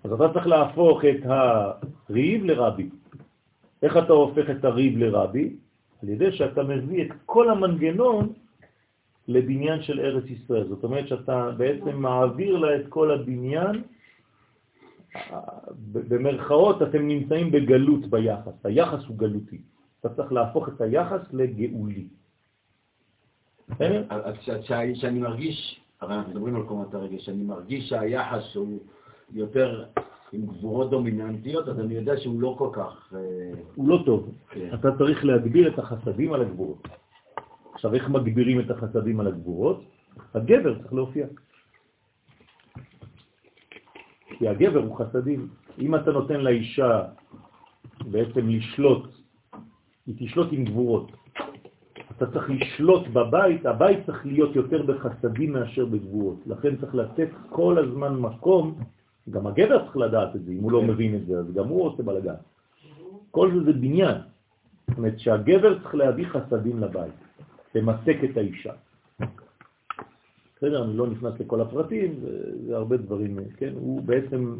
אז 0.04 0.12
אתה 0.12 0.32
צריך 0.32 0.46
להפוך 0.46 1.04
את 1.04 1.22
הריב 1.24 2.44
לרבי. 2.44 2.88
איך 3.82 3.96
אתה 3.96 4.12
הופך 4.12 4.50
את 4.50 4.64
הריב 4.64 4.98
לרבי? 4.98 5.56
על 6.06 6.12
ידי 6.12 6.32
שאתה 6.32 6.62
מביא 6.62 7.04
את 7.04 7.10
כל 7.26 7.50
המנגנון 7.50 8.32
לבניין 9.28 9.82
של 9.82 10.00
ארץ 10.00 10.24
ישראל. 10.26 10.68
זאת 10.68 10.84
אומרת 10.84 11.08
שאתה 11.08 11.50
בעצם 11.56 11.96
מעביר 11.96 12.56
לה 12.56 12.76
את 12.76 12.86
כל 12.88 13.10
הבניין 13.10 13.82
במרכאות 15.92 16.82
אתם 16.82 17.08
נמצאים 17.08 17.50
בגלות 17.50 18.06
ביחס, 18.06 18.54
היחס 18.64 19.04
הוא 19.06 19.18
גלותי. 19.18 19.60
אתה 20.00 20.08
צריך 20.08 20.32
להפוך 20.32 20.68
את 20.68 20.80
היחס 20.80 21.20
לגאולי. 21.32 22.06
אז 24.08 24.34
כשאני 24.94 25.18
מרגיש, 25.18 25.80
הרי 26.00 26.14
אנחנו 26.14 26.30
מדברים 26.30 26.56
על 26.56 26.62
קומת 26.62 26.94
הרגש, 26.94 27.26
שאני 27.26 27.42
מרגיש 27.42 27.88
שהיחס 27.88 28.54
הוא 28.54 28.78
יותר 29.34 29.84
עם 30.32 30.46
גבורות 30.46 30.90
דומיננטיות, 30.90 31.68
אז 31.68 31.80
אני 31.80 31.94
יודע 31.94 32.16
שהוא 32.16 32.40
לא 32.40 32.54
כל 32.58 32.70
כך... 32.72 33.12
אה, 33.14 33.20
הוא 33.74 33.88
לא 33.88 34.02
טוב. 34.06 34.34
כן. 34.50 34.68
אתה 34.74 34.88
צריך 34.98 35.24
להגביר 35.24 35.74
את 35.74 35.78
החסדים 35.78 36.32
על 36.32 36.42
הגבורות. 36.42 36.88
עכשיו, 37.74 37.94
איך 37.94 38.08
מגבירים 38.08 38.60
את 38.60 38.70
החסדים 38.70 39.20
על 39.20 39.26
הגבורות? 39.26 39.84
הגבר 40.34 40.78
צריך 40.78 40.92
להופיע. 40.92 41.26
כי 44.38 44.48
הגבר 44.48 44.82
הוא 44.82 44.96
חסדים. 44.98 45.48
אם 45.78 45.94
אתה 45.94 46.10
נותן 46.10 46.40
לאישה 46.40 47.02
בעצם 48.10 48.48
לשלוט, 48.48 49.08
היא 50.06 50.14
תשלוט 50.18 50.48
עם 50.52 50.64
גבורות. 50.64 51.12
אתה 52.16 52.26
צריך 52.32 52.50
לשלוט 52.50 53.08
בבית, 53.08 53.66
הבית 53.66 54.06
צריך 54.06 54.26
להיות 54.26 54.56
יותר 54.56 54.82
בחסדים 54.82 55.52
מאשר 55.52 55.84
בגבורות. 55.84 56.38
לכן 56.46 56.76
צריך 56.76 56.94
לתת 56.94 57.28
כל 57.48 57.78
הזמן 57.78 58.16
מקום, 58.16 58.78
גם 59.30 59.46
הגבר 59.46 59.84
צריך 59.84 59.96
לדעת 59.96 60.36
את 60.36 60.44
זה, 60.44 60.52
אם 60.52 60.62
הוא 60.62 60.72
לא 60.72 60.80
כן. 60.80 60.86
מבין 60.86 61.16
את 61.16 61.26
זה, 61.26 61.38
אז 61.38 61.52
גם 61.54 61.68
הוא 61.68 61.82
עושה 61.82 62.02
בלגן. 62.02 62.34
כל 63.30 63.50
זה 63.54 63.64
זה 63.64 63.72
בניין. 63.72 64.16
זאת 64.88 64.98
אומרת 64.98 65.18
שהגבר 65.18 65.78
צריך 65.82 65.94
להביא 65.94 66.26
חסדים 66.26 66.80
לבית, 66.80 67.14
למסק 67.74 68.16
את 68.30 68.36
האישה. 68.36 68.72
בסדר, 70.56 70.84
אני 70.84 70.96
לא 70.96 71.06
נכנס 71.06 71.40
לכל 71.40 71.60
הפרטים, 71.60 72.20
זה 72.66 72.76
הרבה 72.76 72.96
דברים, 72.96 73.38
כן? 73.56 73.72
הוא 73.74 74.02
בעצם 74.02 74.56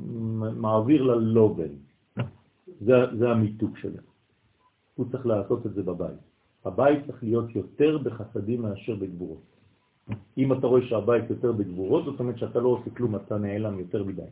מעביר 0.56 1.02
ללובן. 1.02 1.72
זה, 2.80 2.94
זה 3.18 3.30
המיתוק 3.30 3.78
שלו. 3.78 4.02
הוא 4.94 5.06
צריך 5.12 5.26
לעשות 5.26 5.66
את 5.66 5.74
זה 5.74 5.82
בבית. 5.82 6.18
הבית 6.64 7.06
צריך 7.06 7.22
להיות 7.22 7.54
יותר 7.54 7.98
בחסדים 7.98 8.62
מאשר 8.62 8.94
בגבורות. 8.94 9.42
אם 10.38 10.52
אתה 10.52 10.66
רואה 10.66 10.82
שהבית 10.82 11.30
יותר 11.30 11.52
בגבורות, 11.52 12.04
זאת 12.04 12.20
אומרת 12.20 12.38
שאתה 12.38 12.60
לא 12.60 12.68
עושה 12.68 12.90
כלום, 12.90 13.16
אתה 13.16 13.38
נעלם 13.38 13.78
יותר 13.78 14.04
מדי. 14.04 14.22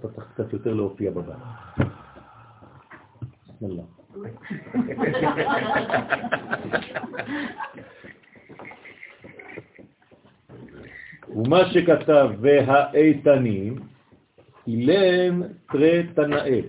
אתה 0.00 0.08
צריך 0.08 0.26
קצת 0.34 0.52
יותר 0.52 0.74
להופיע 0.74 1.10
בבית. 1.10 1.36
ומה 11.36 11.58
שכתב 11.72 12.28
והאיתנים, 12.40 13.76
אילם 14.66 15.42
תרי 15.68 16.06
תנאי. 16.14 16.62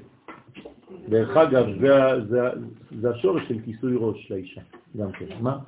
דרך 1.09 1.37
אגב, 1.37 1.65
זה, 1.81 2.25
זה, 2.29 2.39
זה 3.01 3.09
השורש 3.09 3.47
של 3.47 3.61
כיסוי 3.65 3.95
ראש 3.97 4.31
לאישה, 4.31 4.61
גם 4.97 5.11
כן. 5.11 5.25
מה? 5.41 5.59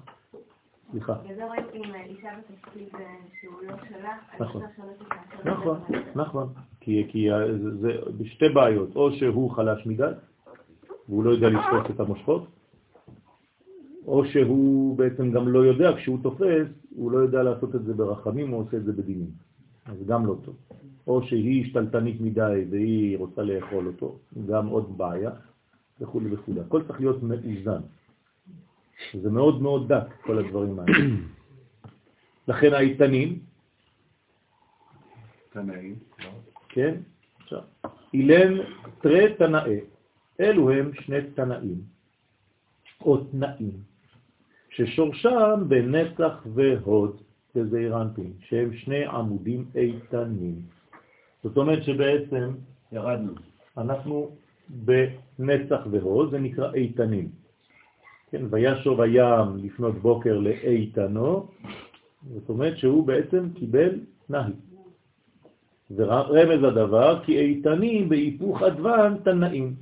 סליחה. 0.91 1.13
נכון, 4.39 4.61
נכון, 5.45 5.79
נכון. 6.15 6.53
כי, 6.87 7.05
כי 7.09 7.27
זה 7.81 7.91
בשתי 8.17 8.49
בעיות, 8.49 8.95
או 8.95 9.11
שהוא 9.11 9.51
חלש 9.51 9.85
מדי, 9.85 10.11
והוא 11.09 11.23
לא 11.23 11.29
יודע 11.29 11.49
לשפוט 11.49 11.95
את 11.95 11.99
המושכות, 11.99 12.47
או 14.05 14.25
שהוא 14.25 14.97
בעצם 14.97 15.31
גם 15.31 15.47
לא 15.47 15.59
יודע, 15.59 15.97
כשהוא 15.97 16.19
תופס, 16.23 16.67
הוא 16.95 17.11
לא 17.11 17.17
יודע 17.17 17.43
לעשות 17.43 17.75
את 17.75 17.83
זה 17.83 17.93
ברחמים, 17.93 18.49
הוא 18.49 18.61
עושה 18.61 18.77
את 18.77 18.85
זה 18.85 18.93
בדינים. 18.93 19.29
אז 19.85 19.97
גם 20.07 20.25
לא 20.25 20.35
טוב. 20.45 20.55
או 21.07 21.23
שהיא 21.23 21.65
השתלטנית 21.65 22.21
מדי 22.21 22.65
והיא 22.69 23.17
רוצה 23.17 23.43
לאכול 23.43 23.87
אותו, 23.87 24.19
גם 24.45 24.67
עוד 24.67 24.97
בעיה, 24.97 25.31
וכו' 26.01 26.21
וכו'. 26.31 26.61
הכל 26.65 26.83
צריך 26.87 26.99
להיות 26.99 27.23
מאוזן. 27.23 27.81
זה 29.13 29.29
מאוד 29.29 29.61
מאוד 29.61 29.93
דק, 29.93 30.07
כל 30.21 30.37
הדברים 30.37 30.79
האלה. 30.79 30.97
לכן 32.47 32.73
האיתנים, 32.73 33.39
תנאים, 35.49 35.95
כן, 36.77 36.95
עכשיו, 37.43 37.59
אילן 38.13 38.53
תרי 39.01 39.33
תנאי, 39.33 39.79
אלו 40.39 40.71
הם 40.71 40.91
שני 40.93 41.17
תנאים. 41.35 41.81
או 43.01 43.17
תנאים, 43.17 43.77
ששורשם 44.69 45.63
בנצח 45.67 46.45
והוד, 46.53 47.21
בזעיר 47.55 48.01
אנפין, 48.01 48.33
שהם 48.39 48.73
שני 48.73 49.05
עמודים 49.05 49.65
איתנים. 49.75 50.55
זאת 51.43 51.57
אומרת 51.57 51.83
שבעצם 51.83 52.49
ירדנו. 52.91 53.33
אנחנו 53.77 54.35
בנצח 54.69 55.81
והוד, 55.91 56.31
זה 56.31 56.39
נקרא 56.39 56.73
איתנים. 56.73 57.29
כן, 58.31 58.41
וישוב 58.49 59.01
הים 59.01 59.57
לפנות 59.57 59.95
בוקר 59.95 60.39
לאיתנו, 60.39 61.47
זאת 62.33 62.49
אומרת 62.49 62.77
שהוא 62.77 63.07
בעצם 63.07 63.49
קיבל 63.55 63.99
נהי. 64.29 64.53
ורמז 65.95 66.63
הדבר, 66.63 67.23
כי 67.23 67.39
איתנים 67.39 68.09
בהיפוך 68.09 68.61
אדוון 68.61 69.17
תנאים. 69.23 69.75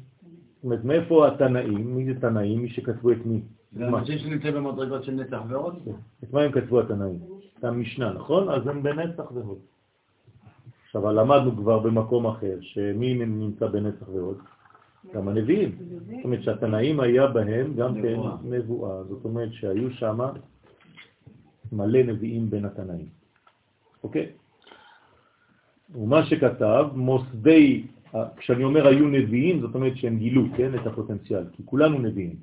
זאת 0.56 0.64
אומרת, 0.64 0.84
מאיפה 0.84 1.28
התנאים? 1.28 1.96
מי 1.96 2.06
זה 2.06 2.20
תנאים? 2.22 2.62
מי 2.62 2.70
שכתבו 2.70 3.12
את 3.12 3.26
מי? 3.26 3.42
זה? 3.74 3.88
אנשים 3.88 4.18
שנמצאים 4.18 4.54
במדרגות 4.54 5.04
של 5.04 5.12
נצח 5.12 5.42
ועוד? 5.50 5.76
את 6.24 6.34
מה 6.34 6.42
הם 6.42 6.52
כתבו 6.52 6.80
התנאים? 6.80 7.20
את 7.60 7.64
המשנה, 7.64 8.14
נכון? 8.14 8.50
אז 8.50 8.68
הם 8.68 8.84
בנצח 8.84 9.32
והוד. 9.32 9.58
עכשיו, 10.86 11.12
למדנו 11.12 11.56
כבר 11.56 11.80
במקום 11.80 12.28
אחר, 12.28 12.58
שמי 12.62 13.14
נמצא 13.14 13.68
בנצח 13.68 14.10
והוד? 14.10 14.38
גם 15.14 15.28
הנביאים. 15.28 15.76
זאת 16.06 16.24
אומרת 16.24 16.44
שהתנאים 16.44 17.00
היה 17.00 17.28
בהם 17.28 17.74
גם 17.76 18.02
כן. 18.02 18.20
נבואה. 18.44 19.04
זאת 19.04 19.26
אומרת 19.26 19.54
שהיו 19.54 19.92
שם 19.92 20.20
מלא 21.72 22.04
נביאים 22.04 22.50
בין 22.50 22.66
התנאים. 22.66 23.08
אוקיי? 24.04 24.30
ומה 25.96 26.26
שכתב, 26.26 26.88
מוסדי, 26.96 27.84
כשאני 28.38 28.64
אומר 28.64 28.88
היו 28.88 29.08
נביאים, 29.08 29.62
זאת 29.62 29.76
אומרת 29.76 29.98
שהם 29.98 30.18
גילו, 30.18 30.44
כן, 30.58 30.76
את 30.76 30.88
הפוטנציאל, 30.88 31.44
כי 31.52 31.64
כולנו 31.66 32.00
נביאים. 32.00 32.36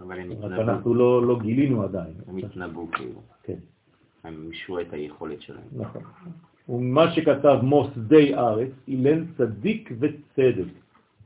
אבל 0.00 0.18
הם 0.18 0.30
התנבאו, 0.30 0.62
אנחנו 0.62 0.94
לא, 0.94 1.26
לא 1.26 1.38
גילינו 1.40 1.82
עדיין. 1.82 2.14
הם 2.28 2.36
התנבאו 2.36 2.90
כאילו, 2.90 3.20
כן. 3.42 3.58
הם 4.24 4.46
מישרו 4.48 4.80
את 4.80 4.92
היכולת 4.92 5.40
שלהם. 5.40 5.68
נכון. 5.72 6.02
ומה 6.68 7.12
שכתב 7.12 7.58
מוסדי 7.62 8.34
ארץ, 8.34 8.70
אילן 8.88 9.24
צדיק 9.36 9.92
וצדק, 10.00 10.72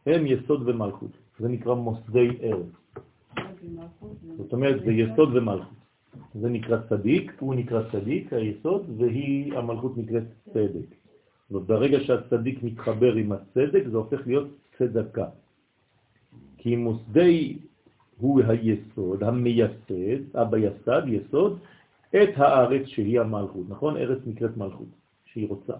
הם 0.07 0.27
יסוד 0.27 0.69
ומלכות. 0.69 1.11
זה 1.39 1.49
נקרא 1.49 1.75
מוסדי 1.75 2.29
ארץ. 2.43 2.67
זאת 4.37 4.53
אומרת, 4.53 4.85
זה 4.85 4.93
יסוד 4.93 5.37
ומלכות. 5.37 5.78
זה 6.35 6.49
נקרא 6.49 6.79
צדיק, 6.89 7.33
הוא 7.39 7.55
נקרא 7.55 7.83
צדיק, 7.93 8.33
היסוד, 8.33 8.91
והיא, 8.97 9.59
המלכות 9.59 9.99
נקראת 9.99 10.25
צדק. 10.45 10.95
וברגע 11.51 12.01
שהצדיק 12.01 12.63
מתחבר 12.63 13.15
עם 13.15 13.33
הצדק, 13.33 13.83
זה 13.91 13.97
הופך 13.97 14.27
להיות 14.27 14.49
צדקה. 14.79 15.27
כי 16.59 16.77
מוסדי 16.77 17.59
הוא 18.19 18.41
היסוד, 18.49 19.23
המייסד, 19.23 20.37
אבא 20.37 20.59
יסד, 20.59 21.03
יסוד, 21.07 21.59
את 22.11 22.29
הארץ 22.37 22.87
שהיא 22.87 23.21
המלכות, 23.21 23.67
נכון? 23.69 23.97
ארץ 23.97 24.19
נקראת 24.27 24.57
מלכות, 24.57 24.89
שהיא 25.25 25.49
רוצה. 25.49 25.75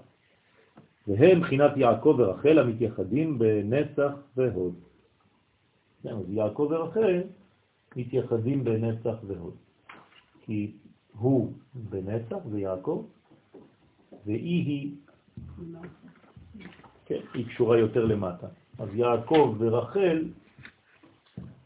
והם 1.09 1.39
מבחינת 1.39 1.77
יעקב 1.77 2.15
ורחל 2.19 2.59
המתייחדים 2.59 3.39
בנצח 3.39 4.13
והוד. 4.37 4.75
אז 6.05 6.31
יעקב 6.31 6.69
ורחל 6.71 7.23
מתייחדים 7.97 8.65
בנצח 8.65 9.17
והוד. 9.27 9.55
כי 10.49 10.73
הוא 11.19 11.53
בנצח, 11.75 12.37
זה 12.51 12.61
יעקב, 12.61 13.05
והיא 14.27 14.65
היא, 14.67 14.95
כן, 17.07 17.21
היא 17.35 17.47
קשורה 17.47 17.79
יותר 17.79 18.05
למטה. 18.05 18.47
אז 18.79 18.89
יעקב 18.95 19.55
ורחל 19.59 20.25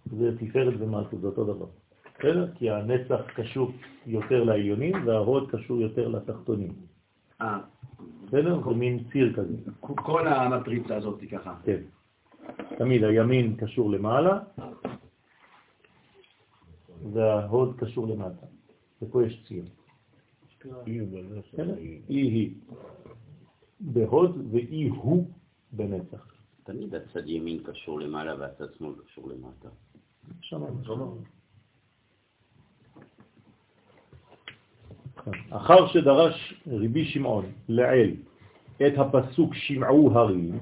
זה 0.07 0.39
תפארת 0.39 0.75
ומלכות, 0.79 1.21
זה 1.21 1.27
אותו 1.27 1.45
דבר. 1.45 1.67
בסדר? 2.19 2.53
כי 2.55 2.71
הנצח 2.71 3.21
קשור 3.35 3.73
יותר 4.07 4.45
לעליונים 4.45 5.07
וההוד 5.07 5.51
קשור 5.51 5.81
יותר 5.81 6.09
לתחתונים. 6.09 6.73
אה, 7.41 7.59
בסדר? 8.27 8.63
זה 8.65 8.71
מין 8.71 9.05
ציר 9.13 9.33
כזה. 9.37 9.57
כל 9.81 10.29
המטריצה 10.29 10.97
הזאת 10.97 11.21
ככה. 11.31 11.55
כן. 11.65 11.81
תמיד 12.79 13.05
הימין 13.05 13.57
קשור 13.57 13.91
למעלה 13.91 14.41
וההוד 17.13 17.75
קשור 17.79 18.09
למטה. 18.09 18.52
ופה 19.03 19.27
יש 19.27 19.45
ציר. 19.49 19.65
בסדר? 20.59 21.75
היא 21.77 22.01
היא 22.09 22.55
בהוד 23.81 24.47
ואי 24.51 24.89
הוא 24.89 25.27
בנצח. 25.73 26.33
תמיד 26.65 26.95
הצד 26.95 27.29
ימין 27.29 27.63
קשור 27.63 28.01
למעלה 28.01 28.35
והצד 28.39 28.75
שמאל 28.79 28.93
קשור 29.07 29.29
למטה. 29.29 29.69
שמענו. 30.41 31.19
אחר 35.51 35.87
שדרש 35.87 36.63
רבי 36.67 37.05
שמעון 37.05 37.45
לעיל 37.69 38.17
את 38.87 38.93
הפסוק 38.99 39.55
שמעו 39.55 40.11
הרים 40.13 40.59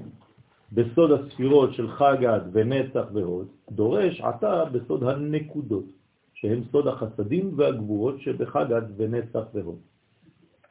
בסוד 0.71 1.11
הספירות 1.11 1.73
של 1.73 1.91
חגד 1.91 2.39
ונצח 2.51 3.05
והוד, 3.13 3.47
דורש 3.71 4.21
עתה 4.21 4.65
בסוד 4.65 5.03
הנקודות, 5.03 5.85
שהם 6.41 6.63
סוד 6.71 6.87
החסדים 6.87 7.51
והגבורות 7.55 8.21
שבחגד 8.21 8.81
ונצח 8.97 9.43
והוד. 9.53 9.79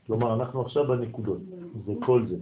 כלומר, 0.07 0.35
אנחנו 0.35 0.63
עכשיו 0.63 0.87
בנקודות, 0.89 1.41
זה 1.87 1.93
כל 2.07 2.27
זה. 2.27 2.37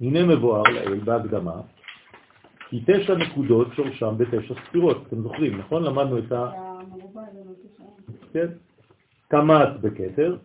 הנה 0.00 0.26
מבואר 0.26 0.62
לעיל 0.62 1.04
בהקדמה, 1.04 1.60
כי 2.68 2.84
תשע 2.86 3.14
נקודות 3.14 3.68
שורשם 3.74 4.14
בתשע 4.18 4.54
ספירות, 4.66 4.96
אתם 5.06 5.22
זוכרים, 5.22 5.58
נכון? 5.58 5.82
למדנו 5.82 6.18
את 6.18 6.32
ה... 6.32 6.50
כן? 8.32 8.46
קמ"ט 9.28 9.80
בכתר, 9.80 10.36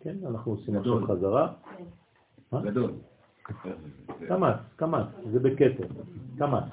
כן? 0.00 0.16
אנחנו 0.26 0.52
עושים 0.52 0.76
עכשיו. 0.76 1.06
חזרה. 1.06 1.52
גדול. 2.52 2.90
קמ"ט, 4.28 4.56
קמ"ט, 4.76 5.06
זה 5.32 5.40
בכתר, 5.40 5.86
קמ"ט. 6.38 6.64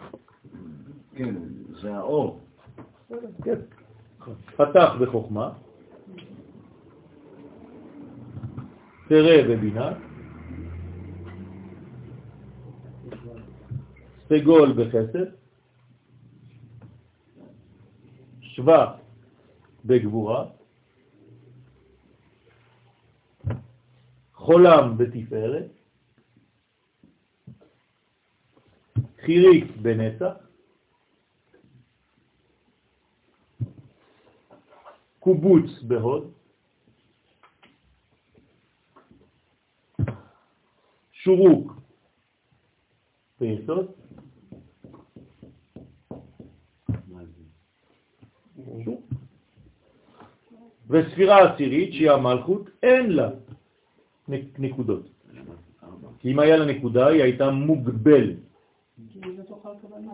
כן, 1.15 1.35
זה 1.81 1.95
האור. 1.95 2.39
כן. 3.43 3.59
פתח 4.55 4.89
בחוכמה, 5.01 5.53
תראה 9.07 9.43
בבינה, 9.49 9.91
סגול 14.29 14.73
בחסד, 14.73 15.25
שווה 18.41 18.97
בגבורה, 19.85 20.45
חולם 24.33 24.97
בתפארת, 24.97 25.71
חיריק 29.19 29.77
בנצח, 29.81 30.44
קובוץ 35.25 35.81
בהוד, 35.87 36.31
שורוק 41.11 41.73
ביסוד. 43.39 43.85
וספירה 50.89 51.53
עשירית, 51.53 51.93
שהיא 51.93 52.11
המלכות, 52.11 52.69
אין 52.83 53.11
לה 53.11 53.29
נק- 54.27 54.59
נקודות. 54.59 55.05
כי 56.19 56.31
אם 56.31 56.39
היה 56.39 56.57
לה 56.57 56.65
נקודה, 56.65 57.07
היא 57.07 57.23
הייתה 57.23 57.51
מוגבלת. 57.51 58.35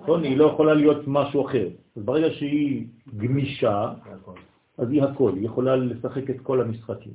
נכון? 0.02 0.24
היא 0.24 0.38
לא 0.38 0.46
יכולה 0.46 0.74
להיות 0.74 1.04
משהו 1.08 1.46
אחר. 1.48 1.68
אז 1.96 2.04
ברגע 2.04 2.28
שהיא 2.34 2.88
גמישה, 3.18 3.94
אז 4.82 4.90
היא 4.90 5.04
הכל, 5.04 5.32
היא 5.36 5.46
יכולה 5.46 5.76
לשחק 5.76 6.30
את 6.30 6.42
כל 6.42 6.62
המשחקים. 6.62 7.14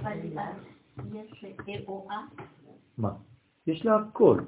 אבל 0.00 0.12
יש 1.66 1.82
או 1.86 2.08
אה, 2.10 2.16
מה? 2.98 3.10
יש 3.66 3.84
לה 3.84 3.96
הכל. 3.96 4.40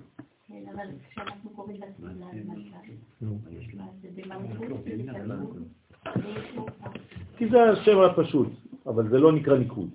כן, 0.46 0.62
אבל 0.74 0.86
כשאנחנו 1.08 1.50
קוראים 1.50 1.80
לתפילה 1.80 2.26
למשל. 2.32 2.92
כי 7.36 7.48
זה 7.48 7.62
השם 7.62 7.98
הפשוט, 8.00 8.48
אבל 8.86 9.08
זה 9.08 9.18
לא 9.18 9.32
נקרא 9.32 9.58
ניקוד. 9.58 9.90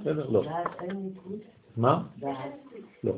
בסדר? 0.00 0.30
לא. 0.30 0.44
מה? 1.76 2.06
לא. 3.04 3.14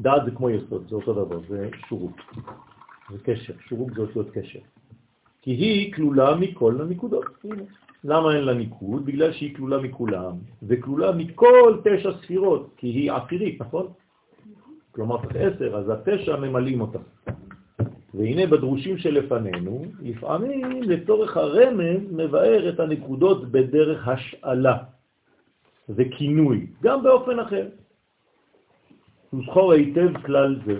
דעת 0.00 0.24
זה 0.24 0.30
כמו 0.30 0.50
יסוד, 0.50 0.88
זה 0.88 0.94
אותו 0.96 1.24
דבר, 1.24 1.40
זה 1.48 1.68
שורוק. 1.88 2.16
זה 3.10 3.18
קשר, 3.24 3.54
שורוק 3.68 3.92
זה 3.94 4.00
אותיות 4.00 4.30
קשר. 4.30 4.60
כי 5.42 5.50
היא 5.50 5.92
כלולה 5.92 6.36
מכל 6.36 6.80
הנקודות. 6.80 7.24
הנה. 7.44 7.62
למה 8.04 8.34
אין 8.34 8.44
לה 8.44 8.54
ניקוד? 8.54 9.06
בגלל 9.06 9.32
שהיא 9.32 9.54
כלולה 9.56 9.78
מכולם, 9.78 10.32
וכלולה 10.62 11.12
מכל 11.12 11.78
תשע 11.84 12.12
ספירות, 12.22 12.74
כי 12.76 12.86
היא 12.86 13.12
עשירית, 13.12 13.60
נכון? 13.60 13.86
כלומר 14.92 15.16
צריך 15.22 15.36
עשר, 15.36 15.76
אז 15.76 15.90
התשע 15.90 16.36
ממלאים 16.36 16.80
אותה. 16.80 16.98
והנה 18.14 18.46
בדרושים 18.46 18.98
שלפנינו, 18.98 19.84
לפעמים 20.02 20.82
לצורך 20.82 21.36
הרמז 21.36 22.12
מבאר 22.12 22.68
את 22.68 22.80
הנקודות 22.80 23.50
בדרך 23.50 24.08
השאלה 24.08 24.76
וכינוי, 25.88 26.66
גם 26.82 27.02
באופן 27.02 27.38
אחר. 27.38 27.68
זכור 29.46 29.72
היטב 29.72 30.18
כלל 30.26 30.60
זה. 30.66 30.78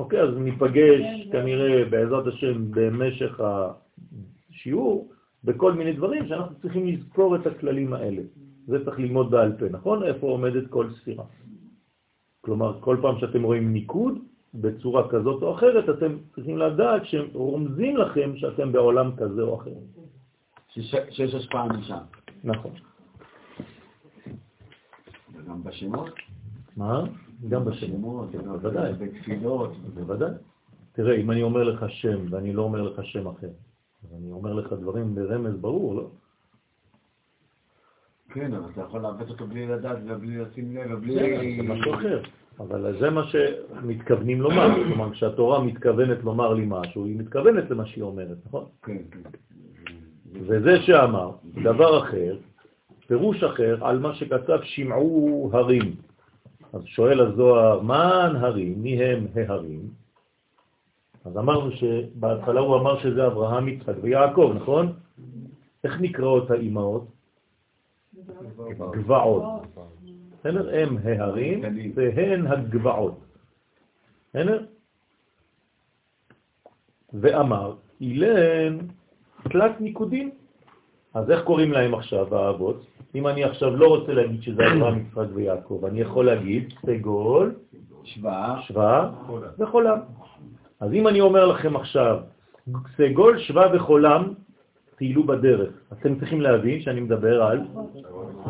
אוקיי, 0.00 0.20
אז 0.20 0.34
ניפגש 0.36 1.28
כנראה 1.32 1.84
בעזרת 1.84 2.26
השם 2.26 2.70
במשך 2.70 3.40
השיעור 3.40 5.12
בכל 5.44 5.72
מיני 5.72 5.92
דברים 5.92 6.28
שאנחנו 6.28 6.54
צריכים 6.62 6.86
לזכור 6.86 7.36
את 7.36 7.46
הכללים 7.46 7.92
האלה. 7.92 8.22
זה 8.66 8.84
צריך 8.84 8.98
ללמוד 8.98 9.30
בעל 9.30 9.52
פה, 9.58 9.64
נכון? 9.70 10.02
איפה 10.02 10.26
עומדת 10.26 10.70
כל 10.70 10.86
ספירה. 11.00 11.24
כלומר, 12.40 12.80
כל 12.80 12.96
פעם 13.02 13.18
שאתם 13.20 13.42
רואים 13.42 13.72
ניקוד, 13.72 14.18
בצורה 14.54 15.08
כזאת 15.08 15.42
או 15.42 15.54
אחרת, 15.54 15.88
אתם 15.88 16.16
צריכים 16.34 16.58
לדעת 16.58 17.06
שהם 17.06 17.26
רומזים 17.32 17.96
לכם 17.96 18.36
שאתם 18.36 18.72
בעולם 18.72 19.16
כזה 19.16 19.42
או 19.42 19.54
אחר. 19.60 19.78
שיש 21.10 21.34
השפעה 21.34 21.68
משם. 21.68 22.04
נכון. 22.44 22.72
וגם 25.34 25.64
בשמות? 25.64 26.14
מה? 26.76 27.04
גם 27.48 27.64
בשמות, 27.64 28.28
כן, 28.32 28.44
בוודאי. 28.44 28.92
בתפילות. 28.92 29.76
בוודאי. 29.94 30.30
תראה, 30.92 31.16
אם 31.16 31.30
אני 31.30 31.42
אומר 31.42 31.62
לך 31.62 31.84
שם 31.88 32.24
ואני 32.30 32.52
לא 32.52 32.62
אומר 32.62 32.82
לך 32.82 33.04
שם 33.04 33.26
אחר, 33.26 33.50
אני 34.18 34.32
אומר 34.32 34.52
לך 34.52 34.72
דברים 34.72 35.14
ברמז 35.14 35.56
ברור, 35.56 35.94
לא? 35.94 36.10
כן, 38.28 38.54
אבל 38.54 38.70
אתה 38.72 38.80
יכול 38.80 39.00
לעבד 39.00 39.30
אותו 39.30 39.46
בלי 39.46 39.66
לדעת 39.66 39.98
ובלי 40.06 40.38
לשים 40.38 40.76
לב 40.76 40.90
ובלי... 40.90 41.56
זה 41.56 41.62
משהו 41.62 41.94
אחר. 41.94 42.22
אבל 42.60 42.98
זה 43.00 43.10
מה 43.10 43.22
שמתכוונים 43.26 44.40
לומר. 44.40 44.74
כלומר, 44.88 45.12
כשהתורה 45.12 45.64
מתכוונת 45.64 46.18
לומר 46.24 46.54
לי 46.54 46.64
משהו, 46.66 47.04
היא 47.04 47.18
מתכוונת 47.18 47.70
למה 47.70 47.86
שהיא 47.86 48.04
אומרת, 48.04 48.36
נכון? 48.46 48.64
כן, 48.82 48.98
כן. 49.10 49.30
וזה 50.32 50.82
שאמר, 50.82 51.30
דבר 51.62 51.98
אחר, 51.98 52.36
פירוש 53.06 53.44
אחר 53.44 53.86
על 53.86 53.98
מה 53.98 54.14
שכתב 54.14 54.58
שמעו 54.62 55.50
הרים. 55.52 55.94
אז 56.72 56.84
שואל 56.84 57.20
הזוהר, 57.20 57.80
מה 57.80 58.24
הרים? 58.24 58.82
מי 58.82 59.04
הם 59.04 59.26
ההרים? 59.34 59.88
אז 61.24 61.36
אמרנו 61.36 61.70
שבהתחלה 61.72 62.60
הוא 62.60 62.76
אמר 62.76 62.98
שזה 62.98 63.26
אברהם, 63.26 63.68
יצחק 63.68 63.94
ויעקב, 64.02 64.52
נכון? 64.56 64.92
איך 65.84 66.00
נקראות 66.00 66.50
האימהות? 66.50 67.06
גבעות. 68.92 69.42
בסדר? 70.40 70.78
הם 70.78 70.96
ההרים 71.04 71.62
והן 71.94 72.46
הגבעות. 72.46 73.18
בסדר? 74.30 74.66
ואמר, 77.12 77.74
אילן 78.00 78.78
תלת 79.42 79.80
ניקודים. 79.80 80.30
אז 81.14 81.30
איך 81.30 81.44
קוראים 81.44 81.72
להם 81.72 81.94
עכשיו 81.94 82.36
האבות? 82.36 82.86
אם 83.14 83.26
אני 83.26 83.44
עכשיו 83.44 83.76
לא 83.76 83.86
רוצה 83.88 84.12
להגיד 84.12 84.42
שזה 84.42 84.62
אברהם, 84.72 84.98
יצחק 84.98 85.26
ויעקב, 85.34 85.84
אני 85.84 86.00
יכול 86.00 86.26
להגיד 86.26 86.74
סגול, 86.86 87.54
שווה, 88.04 88.60
שווה 88.66 89.10
וחולם. 89.58 89.98
אז 90.80 90.92
אם 90.92 91.08
אני 91.08 91.20
אומר 91.20 91.46
לכם 91.46 91.76
עכשיו, 91.76 92.18
סגול, 92.96 93.38
שווה 93.38 93.66
וחולם, 93.74 94.34
טיילו 94.96 95.24
בדרך. 95.24 95.70
אתם 95.92 96.18
צריכים 96.18 96.40
להבין 96.40 96.80
שאני 96.80 97.00
מדבר 97.00 97.42
על 97.42 97.60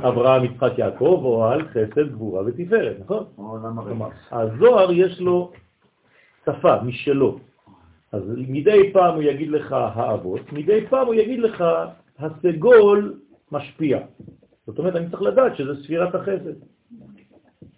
אברהם, 0.02 0.44
יצחק, 0.44 0.78
יעקב, 0.78 1.20
או 1.24 1.44
על 1.44 1.68
חסד, 1.68 2.12
גבורה 2.12 2.42
ותפארת, 2.46 2.96
נכון? 3.00 3.24
כלומר, 3.36 4.08
הזוהר 4.30 4.92
יש 4.92 5.20
לו 5.20 5.52
שפה 6.46 6.82
משלו. 6.82 7.38
אז 8.12 8.22
מדי 8.48 8.90
פעם 8.92 9.14
הוא 9.14 9.22
יגיד 9.22 9.48
לך 9.50 9.72
האבות, 9.72 10.52
מדי 10.52 10.86
פעם 10.86 11.06
הוא 11.06 11.14
יגיד 11.14 11.40
לך 11.40 11.64
הסגול 12.18 13.14
משפיע. 13.52 13.98
זאת 14.66 14.78
אומרת, 14.78 14.96
אני 14.96 15.10
צריך 15.10 15.22
לדעת 15.22 15.56
שזה 15.56 15.82
ספירת 15.82 16.14
החסד. 16.14 16.54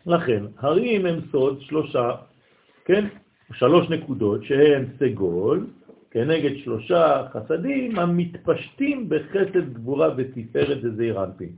לכן, 0.07 0.45
הרים 0.59 1.07
הם 1.07 1.21
סוד 1.33 1.61
שלושה, 1.61 2.11
כן? 2.85 3.09
שלוש 3.53 3.91
נקודות 3.91 4.45
שהן 4.45 4.87
סגול, 4.99 5.67
כנגד 6.11 6.57
שלושה 6.57 7.29
חסדים 7.33 7.99
המתפשטים 7.99 9.09
בחסד 9.09 9.73
גבורה 9.73 10.09
ותפארת 10.17 10.79
וזעיר 10.83 11.25
אנפין. 11.25 11.53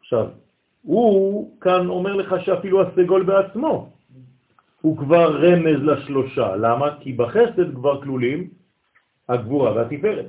עכשיו, 0.00 0.28
הוא 0.82 1.60
כאן 1.60 1.88
אומר 1.88 2.14
לך 2.14 2.34
שאפילו 2.44 2.82
הסגול 2.82 3.22
בעצמו 3.22 3.92
הוא 4.80 4.96
כבר 4.98 5.36
רמז 5.36 5.82
לשלושה. 5.82 6.56
למה? 6.56 6.96
כי 7.00 7.12
בחסד 7.12 7.74
כבר 7.74 8.02
כלולים 8.02 8.50
הגבורה 9.28 9.76
והתפארת. 9.76 10.26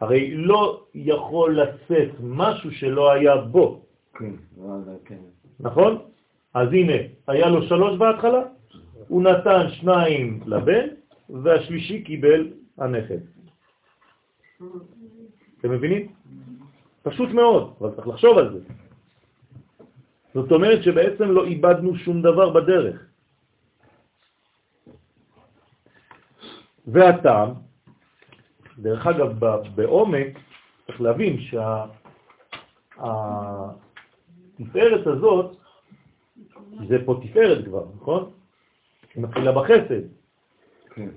הרי 0.00 0.36
לא 0.36 0.84
יכול 0.94 1.60
לצאת 1.60 2.10
משהו 2.20 2.70
שלא 2.72 3.12
היה 3.12 3.36
בו. 3.36 3.82
כן, 4.14 4.34
כן. 5.04 5.18
נכון? 5.60 5.98
אז 6.54 6.68
הנה, 6.68 6.92
היה 7.28 7.48
לו 7.48 7.62
שלוש 7.62 7.98
בהתחלה, 7.98 8.42
הוא 9.08 9.22
נתן 9.22 9.70
שניים 9.70 10.40
לבן, 10.46 10.86
והשלישי 11.30 12.02
קיבל 12.02 12.52
הנכד. 12.78 13.18
אתם 15.60 15.70
מבינים? 15.70 16.12
פשוט 17.02 17.30
מאוד, 17.30 17.74
אבל 17.80 17.90
צריך 17.94 18.08
לחשוב 18.08 18.38
על 18.38 18.52
זה. 18.52 18.60
זאת 20.34 20.52
אומרת 20.52 20.82
שבעצם 20.82 21.24
לא 21.30 21.44
איבדנו 21.44 21.96
שום 21.96 22.22
דבר 22.22 22.50
בדרך. 22.50 23.06
והטעם, 26.86 27.63
דרך 28.78 29.06
אגב, 29.06 29.44
בעומק, 29.74 30.38
צריך 30.86 31.00
להבין 31.00 31.36
שהתפארת 34.56 35.06
הזאת, 35.06 35.56
זה 36.88 36.96
פה 37.04 37.20
תפארת 37.22 37.64
כבר, 37.64 37.84
נכון? 37.96 38.30
היא 39.14 39.22
מתחילה 39.22 39.52
בחסד. 39.52 40.02
כן. 40.94 41.08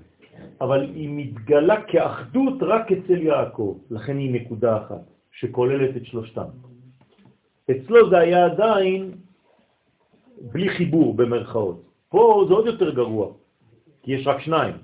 אבל 0.60 0.82
היא 0.82 1.08
מתגלה 1.12 1.82
כאחדות 1.82 2.54
רק 2.60 2.92
אצל 2.92 3.22
יעקב, 3.22 3.78
לכן 3.90 4.18
היא 4.18 4.34
נקודה 4.34 4.76
אחת, 4.76 5.02
שכוללת 5.32 5.96
את 5.96 6.06
שלושתם. 6.06 6.48
אצלו 7.70 8.10
זה 8.10 8.18
היה 8.18 8.44
עדיין 8.46 9.12
בלי 10.40 10.68
חיבור 10.68 11.14
במרכאות. 11.14 11.82
פה 12.08 12.44
זה 12.48 12.54
עוד 12.54 12.66
יותר 12.66 12.94
גרוע, 12.94 13.32
כי 14.02 14.12
יש 14.12 14.26
רק 14.26 14.40
שניים. 14.40 14.74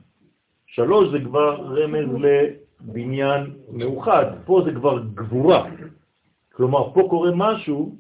שלוש 0.66 1.09
זה 1.12 1.18
כבר 1.25 1.55
רמז 1.55 2.09
לבניין 2.89 3.51
מאוחד, 3.72 4.24
פה 4.45 4.62
זה 4.64 4.72
כבר 4.72 5.03
גבורה. 5.14 5.70
כלומר, 6.53 6.93
פה 6.93 7.07
קורה 7.11 7.30
משהו 7.35 7.97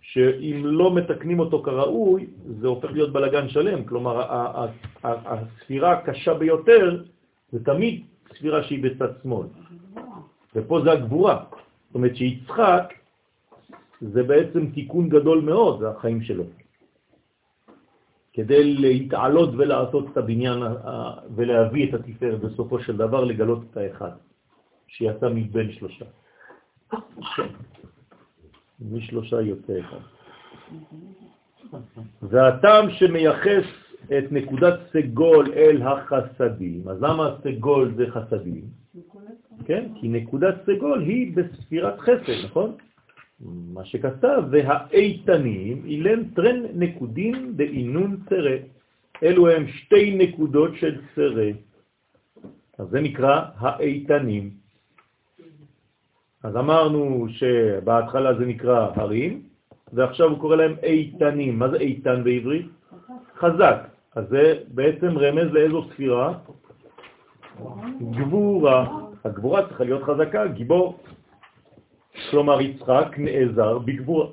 שאם 0.00 0.60
לא 0.64 0.94
מתקנים 0.94 1.40
אותו 1.40 1.62
כראוי, 1.62 2.26
זה 2.60 2.66
הופך 2.68 2.90
להיות 2.92 3.12
בלגן 3.12 3.48
שלם. 3.48 3.84
כלומר, 3.84 4.22
הספירה 5.04 5.92
הקשה 5.92 6.34
ביותר 6.34 7.02
זה 7.52 7.64
תמיד 7.64 8.04
ספירה 8.34 8.62
שהיא 8.62 8.82
בצד 8.82 9.08
שמאל. 9.22 9.46
ופה 10.56 10.80
זה 10.84 10.92
הגבורה. 10.92 11.44
זאת 11.86 11.94
אומרת 11.94 12.16
שיצחק 12.16 12.94
זה 14.00 14.22
בעצם 14.22 14.66
תיקון 14.70 15.08
גדול 15.08 15.40
מאוד, 15.40 15.80
זה 15.80 15.88
החיים 15.88 16.22
שלו. 16.22 16.44
כדי 18.32 18.74
להתעלות 18.74 19.50
ולעשות 19.58 20.06
את 20.12 20.16
הבניין 20.16 20.58
ולהביא 21.34 21.88
את 21.88 21.94
התפארת 21.94 22.40
בסופו 22.40 22.80
של 22.80 22.96
דבר 22.96 23.24
לגלות 23.24 23.62
את 23.70 23.76
האחד, 23.76 24.10
שיצא 24.86 25.28
מבין 25.28 25.72
שלושה. 25.72 26.04
משלושה 28.80 29.40
יוצא 29.40 29.80
אחד. 29.80 29.98
והטעם 32.22 32.90
שמייחס 32.90 33.64
את 34.18 34.32
נקודת 34.32 34.80
סגול 34.92 35.52
אל 35.52 35.82
החסדים, 35.82 36.88
אז 36.88 37.02
למה 37.02 37.36
סגול 37.42 37.94
זה 37.96 38.06
חסדים? 38.10 38.64
כן, 39.64 39.88
כי 40.00 40.08
נקודת 40.08 40.54
סגול 40.66 41.00
היא 41.00 41.36
בספירת 41.36 41.98
חסד, 41.98 42.44
נכון? 42.44 42.76
מה 43.44 43.84
שכתב, 43.84 44.42
והאיתנים 44.50 45.82
אילן 45.84 46.24
טרן 46.24 46.62
נקודים 46.74 47.56
באינון 47.56 48.16
צרה. 48.28 48.56
אלו 49.22 49.48
הם 49.48 49.66
שתי 49.66 50.16
נקודות 50.16 50.70
של 50.76 51.00
צרה. 51.14 51.50
אז 52.78 52.88
זה 52.88 53.00
נקרא 53.00 53.44
האיתנים. 53.56 54.50
אז 56.42 56.56
אמרנו 56.56 57.26
שבהתחלה 57.28 58.34
זה 58.34 58.46
נקרא 58.46 58.90
הרים, 58.94 59.42
ועכשיו 59.92 60.30
הוא 60.30 60.38
קורא 60.38 60.56
להם 60.56 60.74
איתנים. 60.82 61.58
מה 61.58 61.68
זה 61.68 61.76
איתן 61.76 62.24
בעברית? 62.24 62.66
חזק. 63.36 63.86
אז 64.14 64.28
זה 64.28 64.54
בעצם 64.68 65.18
רמז 65.18 65.52
לאיזו 65.52 65.84
ספירה? 65.92 66.38
גבורה. 68.00 68.88
הגבורה 69.24 69.68
צריכה 69.68 69.84
להיות 69.84 70.02
חזקה, 70.02 70.46
גיבור. 70.46 70.98
כלומר, 72.30 72.60
יצחק 72.60 73.08
נעזר 73.18 73.78
בגבורה. 73.78 74.26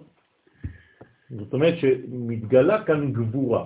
זאת 1.29 1.53
אומרת 1.53 1.73
שמתגלה 1.77 2.83
כאן 2.85 3.13
גבורה. 3.13 3.65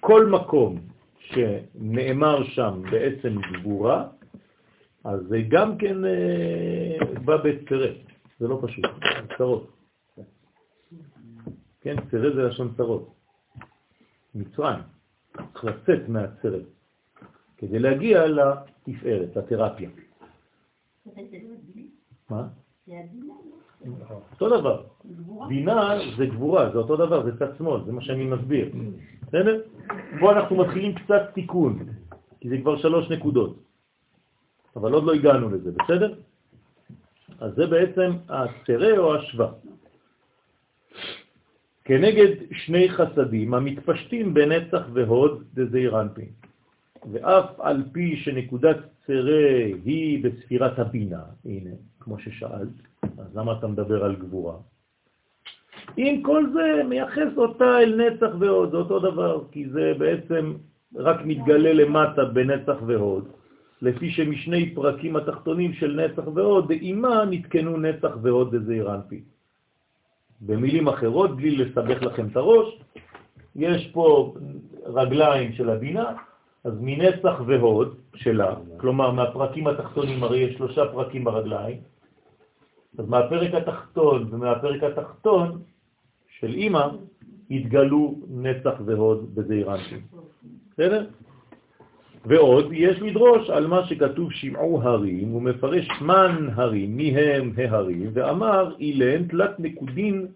כל 0.00 0.26
מקום 0.26 0.80
שנאמר 1.18 2.44
שם 2.44 2.82
בעצם 2.90 3.34
גבורה, 3.52 4.08
אז 5.04 5.20
זה 5.28 5.38
גם 5.48 5.78
כן 5.78 6.04
אה, 6.04 6.98
בא 7.24 7.36
בצרה, 7.36 7.90
זה 8.38 8.48
לא 8.48 8.60
פשוט, 8.62 8.84
צרות. 9.38 9.72
כן, 11.80 11.96
צרה 12.10 12.30
זה 12.34 12.42
לשון 12.42 12.74
צרות. 12.76 13.14
מצרים, 14.34 14.80
צריך 15.32 15.64
לצאת 15.64 16.08
מהצרת, 16.08 16.66
כדי 17.56 17.78
להגיע 17.78 18.26
לתפארת, 18.26 19.36
לתרפיה. 19.36 19.90
מה? 22.30 22.48
אותו 24.32 24.60
דבר. 24.60 24.82
בינה 25.48 25.98
זה 26.18 26.26
גבורה, 26.26 26.70
זה 26.72 26.78
אותו 26.78 26.96
דבר, 26.96 27.24
זה 27.24 27.38
צד 27.38 27.56
שמאל, 27.58 27.80
זה 27.86 27.92
מה 27.92 28.02
שאני 28.02 28.24
מסביר. 28.24 28.72
בסדר? 29.22 29.60
פה 30.20 30.32
אנחנו 30.32 30.56
מתחילים 30.56 30.94
קצת 30.94 31.22
תיקון, 31.34 31.78
כי 32.40 32.48
זה 32.48 32.58
כבר 32.58 32.76
שלוש 32.76 33.10
נקודות. 33.10 33.62
אבל 34.76 34.92
עוד 34.92 35.04
לא 35.04 35.14
הגענו 35.14 35.50
לזה, 35.50 35.70
בסדר? 35.72 36.14
אז 37.40 37.54
זה 37.54 37.66
בעצם 37.66 38.10
הצרה 38.28 38.98
או 38.98 39.14
השווה. 39.14 39.52
כנגד 41.84 42.30
שני 42.52 42.88
חסדים 42.88 43.54
המתפשטים 43.54 44.34
בנצח 44.34 44.82
והוד 44.92 45.44
דזעיר 45.54 46.00
אנפין. 46.00 46.28
ואף 47.12 47.60
על 47.60 47.82
פי 47.92 48.16
שנקודת 48.16 48.76
צרה 49.06 49.64
היא 49.84 50.24
בספירת 50.24 50.78
הבינה, 50.78 51.22
הנה, 51.44 51.70
כמו 52.06 52.18
ששאלת, 52.18 52.68
אז 53.02 53.36
למה 53.36 53.52
אתה 53.58 53.66
מדבר 53.66 54.04
על 54.04 54.14
גבורה? 54.16 54.54
אם 55.98 56.22
כל 56.24 56.44
זה 56.54 56.82
מייחס 56.88 57.32
אותה 57.36 57.78
אל 57.78 57.94
נצח 57.96 58.30
והוד, 58.38 58.70
זה 58.70 58.76
אותו 58.76 58.98
דבר, 58.98 59.42
כי 59.52 59.68
זה 59.68 59.92
בעצם 59.98 60.54
רק 60.96 61.16
מתגלה 61.24 61.72
למטה 61.72 62.24
בנצח 62.24 62.76
והוד, 62.86 63.28
לפי 63.82 64.10
שמשני 64.10 64.74
פרקים 64.74 65.16
התחתונים 65.16 65.72
של 65.72 66.00
נצח 66.06 66.22
והוד, 66.34 66.68
דאימה 66.68 67.24
נתקנו 67.24 67.76
נצח 67.76 68.16
והוד 68.22 68.50
בזעיר 68.50 68.94
אנפין. 68.94 69.20
במילים 70.40 70.88
אחרות, 70.88 71.36
בלי 71.36 71.56
לסבך 71.56 72.02
לכם 72.02 72.26
את 72.26 72.36
הראש, 72.36 72.78
יש 73.56 73.90
פה 73.92 74.34
רגליים 74.86 75.52
של 75.52 75.70
הבינה, 75.70 76.12
אז 76.64 76.72
מנצח 76.80 77.40
והוד 77.46 77.96
שלה, 78.14 78.54
כלומר 78.76 79.10
מהפרקים 79.10 79.66
התחתונים, 79.66 80.22
הרי 80.22 80.38
יש 80.38 80.54
שלושה 80.54 80.82
פרקים 80.92 81.24
ברגליים, 81.24 81.95
אז 82.98 83.08
מהפרק 83.08 83.54
התחתון 83.54 84.28
ומהפרק 84.30 84.82
התחתון 84.82 85.62
של 86.38 86.54
אימא 86.54 86.86
התגלו 87.50 88.14
נצח 88.30 88.74
והוד 88.86 89.34
בזעיר 89.34 89.74
אנפין. 89.74 90.00
בסדר? 90.72 91.06
ועוד 92.26 92.68
יש 92.72 92.98
לדרוש 93.02 93.50
על 93.50 93.66
מה 93.66 93.86
שכתוב 93.86 94.32
שמעו 94.32 94.82
הרים, 94.82 95.28
הוא 95.28 95.42
מפרש 95.42 95.88
מן 96.00 96.48
הרים, 96.54 96.96
מי 96.96 97.16
הם 97.16 97.52
ההרים, 97.56 98.10
ואמר 98.12 98.74
אילן 98.78 99.28
תלת 99.28 99.60
נקודין 99.60 100.26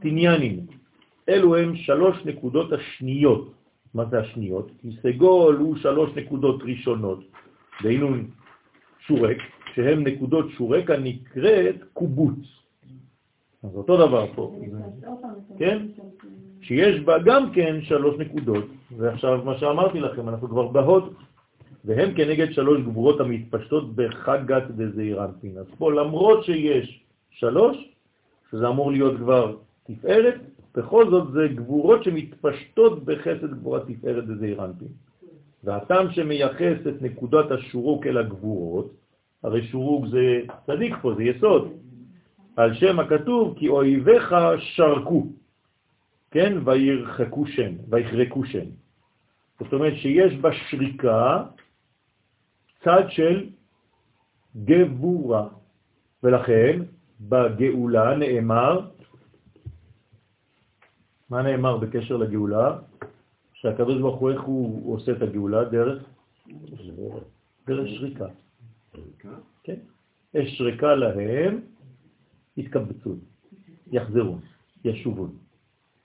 תניאנים. 0.00 0.66
אלו 1.28 1.56
הם 1.56 1.76
שלוש 1.76 2.16
נקודות 2.24 2.72
השניות. 2.72 3.52
מה 3.94 4.04
זה 4.04 4.20
השניות? 4.20 4.70
כי 4.80 4.88
סגול 5.02 5.56
הוא 5.56 5.76
שלוש 5.76 6.10
נקודות 6.16 6.62
ראשונות, 6.62 7.24
דהיינו 7.82 8.08
שורק, 9.06 9.36
שהם 9.76 10.04
נקודות 10.06 10.46
שורק 10.50 10.90
הנקראת 10.90 11.76
קובוץ. 11.92 12.38
אז 13.62 13.76
אותו 13.76 14.06
דבר 14.06 14.26
פה, 14.34 14.60
כן? 15.58 15.86
שיש 16.60 17.00
בה 17.00 17.18
גם 17.18 17.52
כן 17.52 17.76
שלוש 17.82 18.18
נקודות, 18.18 18.64
ועכשיו 18.96 19.44
מה 19.44 19.58
שאמרתי 19.58 20.00
לכם, 20.00 20.28
אנחנו 20.28 20.48
כבר 20.48 20.66
בהוד, 20.68 21.14
והם 21.84 22.14
כנגד 22.14 22.52
שלוש 22.52 22.80
גבורות 22.80 23.20
המתפשטות 23.20 23.96
בחגת 23.96 24.62
דזעיר 24.70 25.24
אנפין. 25.24 25.58
אז 25.58 25.66
פה 25.78 25.92
למרות 25.92 26.44
שיש 26.44 27.04
שלוש, 27.30 27.76
שזה 28.50 28.68
אמור 28.68 28.92
להיות 28.92 29.16
כבר 29.16 29.56
תפארת, 29.86 30.34
בכל 30.76 31.10
זאת 31.10 31.32
זה 31.32 31.48
גבורות 31.54 32.04
שמתפשטות 32.04 33.04
בחסד 33.04 33.50
גבורת 33.50 33.82
תפארת 33.86 34.26
דזעיר 34.26 34.64
אנפין. 34.64 34.88
והטעם 35.64 36.10
שמייחס 36.10 36.78
את 36.88 37.02
נקודת 37.02 37.50
השורוק 37.50 38.06
אל 38.06 38.18
הגבורות, 38.18 39.05
הרי 39.46 39.66
שורוק 39.66 40.06
זה 40.06 40.40
צדיק 40.66 40.94
פה, 41.02 41.14
זה 41.14 41.22
יסוד, 41.22 41.72
על 42.56 42.74
שם 42.74 43.00
הכתוב 43.00 43.54
כי 43.58 43.68
אויביך 43.68 44.34
שרקו. 44.58 45.26
כן? 46.30 46.58
וירחקו 46.64 47.46
שם, 47.46 47.72
ויחרקו 47.88 48.44
שם. 48.44 48.66
זאת 49.60 49.72
אומרת 49.72 49.96
שיש 49.96 50.34
בשריקה 50.34 51.44
צד 52.84 53.04
של 53.08 53.48
גבורה, 54.64 55.48
ולכן 56.22 56.82
בגאולה 57.20 58.16
נאמר, 58.16 58.80
מה 61.30 61.42
נאמר 61.42 61.76
בקשר 61.76 62.16
לגאולה? 62.16 62.78
שהקדוש 63.52 64.00
ברוך 64.00 64.20
הוא 64.20 64.30
איך 64.30 64.42
הוא 64.42 64.94
עושה 64.94 65.12
את 65.12 65.22
הגאולה? 65.22 65.64
דרך? 65.64 66.02
דרך 67.66 67.88
שריקה. 67.88 68.26
כן. 69.62 69.76
יש 70.34 70.58
שריקה 70.58 70.94
להם, 70.94 71.60
יתקבצו, 72.56 73.14
יחזרו, 73.92 74.36
ישובו. 74.84 75.26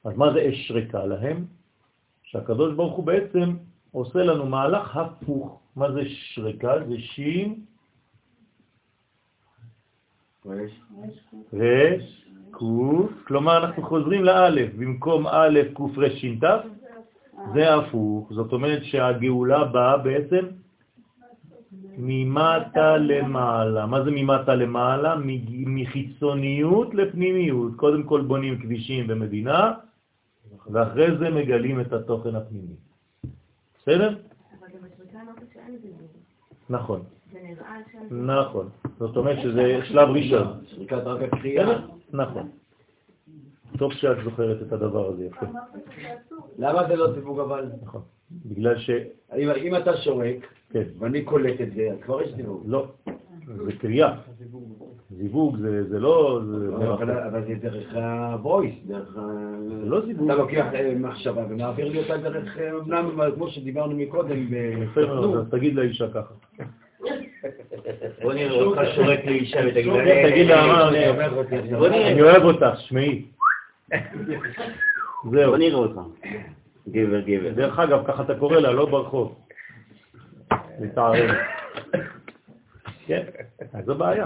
אז 0.03 0.17
מה 0.17 0.33
זה 0.33 0.49
אש 0.49 0.71
ריקה 0.71 1.05
להם? 1.05 1.45
שהקדוש 2.23 2.75
ברוך 2.75 2.95
הוא 2.95 3.05
בעצם 3.05 3.55
עושה 3.91 4.19
לנו 4.19 4.45
מהלך 4.45 4.97
הפוך. 4.97 5.61
מה 5.75 5.91
זה 5.91 6.01
שריקה? 6.05 6.73
זה 6.87 6.97
שין, 6.99 7.65
רש, 11.53 12.25
קוף, 12.51 13.11
כלומר 13.27 13.57
אנחנו 13.57 13.83
חוזרים 13.83 14.23
לאלף, 14.23 14.73
במקום 14.73 15.27
א' 15.27 15.59
קוף 15.73 15.97
רש 15.97 16.21
שין 16.21 16.39
ת', 16.39 16.65
זה 17.53 17.75
הפוך, 17.75 18.33
זאת 18.33 18.53
אומרת 18.53 18.83
שהגאולה 18.83 19.63
באה 19.63 19.97
בעצם 19.97 20.45
ממטה 21.97 22.97
למעלה. 22.97 23.85
מה 23.85 24.03
זה 24.03 24.11
ממטה 24.11 24.55
למעלה? 24.55 25.15
מחיצוניות 25.49 26.93
לפנימיות. 26.93 27.75
קודם 27.75 28.03
כל 28.03 28.21
בונים 28.21 28.61
כבישים 28.61 29.05
ומדינה, 29.09 29.73
ואחרי 30.71 31.17
זה 31.17 31.29
מגלים 31.29 31.81
את 31.81 31.93
התוכן 31.93 32.35
הפנימי. 32.35 32.75
בסדר? 33.81 34.17
נכון. 36.69 37.03
נכון. 38.11 38.69
זאת 38.99 39.17
אומרת 39.17 39.37
שזה 39.41 39.79
שלב 39.83 40.09
ראשון. 40.09 40.47
שריקת 40.67 41.03
רק 41.03 41.21
הקריאה. 41.21 41.79
נכון. 42.13 42.49
טוב 43.77 43.93
שאת 43.93 44.17
זוכרת 44.23 44.61
את 44.61 44.73
הדבר 44.73 45.07
הזה, 45.09 45.25
יפה. 45.25 45.45
למה 46.57 46.87
זה 46.87 46.95
לא 46.95 47.07
סיווג 47.13 47.39
אבל? 47.39 47.71
נכון. 47.81 48.01
בגלל 48.45 48.79
ש... 48.79 48.89
אם 49.37 49.75
אתה 49.75 49.97
שורק, 49.97 50.47
כן. 50.69 50.83
ואני 50.99 51.21
קולט 51.21 51.61
את 51.61 51.73
זה, 51.73 51.89
כבר 52.01 52.21
יש 52.21 52.33
סיווג. 52.35 52.63
לא, 52.65 52.87
זה 53.65 53.71
קריאה. 53.79 54.13
זיווג 55.17 55.57
זה, 55.57 55.83
זה 55.89 55.99
לא... 55.99 56.39
זה 56.45 56.93
אבל 56.93 57.11
אבל 57.11 57.43
זה 57.47 57.53
דרך 57.61 57.95
ה-voice, 57.95 58.87
דרך 58.87 59.17
ה... 59.17 59.21
זה 59.69 59.89
לא 59.89 60.05
זיווג. 60.05 60.31
אתה 60.31 60.39
לוקח 60.39 60.65
אה, 60.73 60.93
מחשבה 60.99 61.45
ומעביר 61.49 61.89
לי 61.89 61.99
אותה 61.99 62.17
דרך, 62.17 62.57
אה, 62.57 62.71
אמנם 62.71 63.09
כמו 63.35 63.47
שדיברנו 63.47 63.95
מקודם, 63.95 64.53
יפה 64.83 65.05
מאוד, 65.05 65.37
אז 65.37 65.45
תגיד 65.51 65.75
לאישה 65.75 66.07
ככה. 66.07 66.33
בוא 68.21 68.33
נראה 68.33 68.61
אותך 68.61 68.81
שורק 68.95 69.25
לאישה 69.25 69.59
ותגיד 69.67 70.47
לה... 70.47 70.89
אני 72.11 72.21
אוהב 72.21 72.43
אותך, 72.43 72.79
שמעי. 72.79 73.25
זהו. 75.31 75.49
בוא 75.49 75.57
נראה 75.57 75.77
אותך. 75.77 75.99
גבר, 76.91 77.19
גבר. 77.19 77.53
דרך 77.53 77.79
אגב, 77.79 78.07
ככה 78.07 78.23
אתה 78.23 78.39
קורא 78.39 78.59
לה, 78.59 78.71
לא 78.71 78.85
ברחוב. 78.85 79.45
לצערנו. 80.81 81.33
כן, 83.05 83.25
אז 83.73 83.85
זו 83.85 83.95
בעיה. 83.95 84.25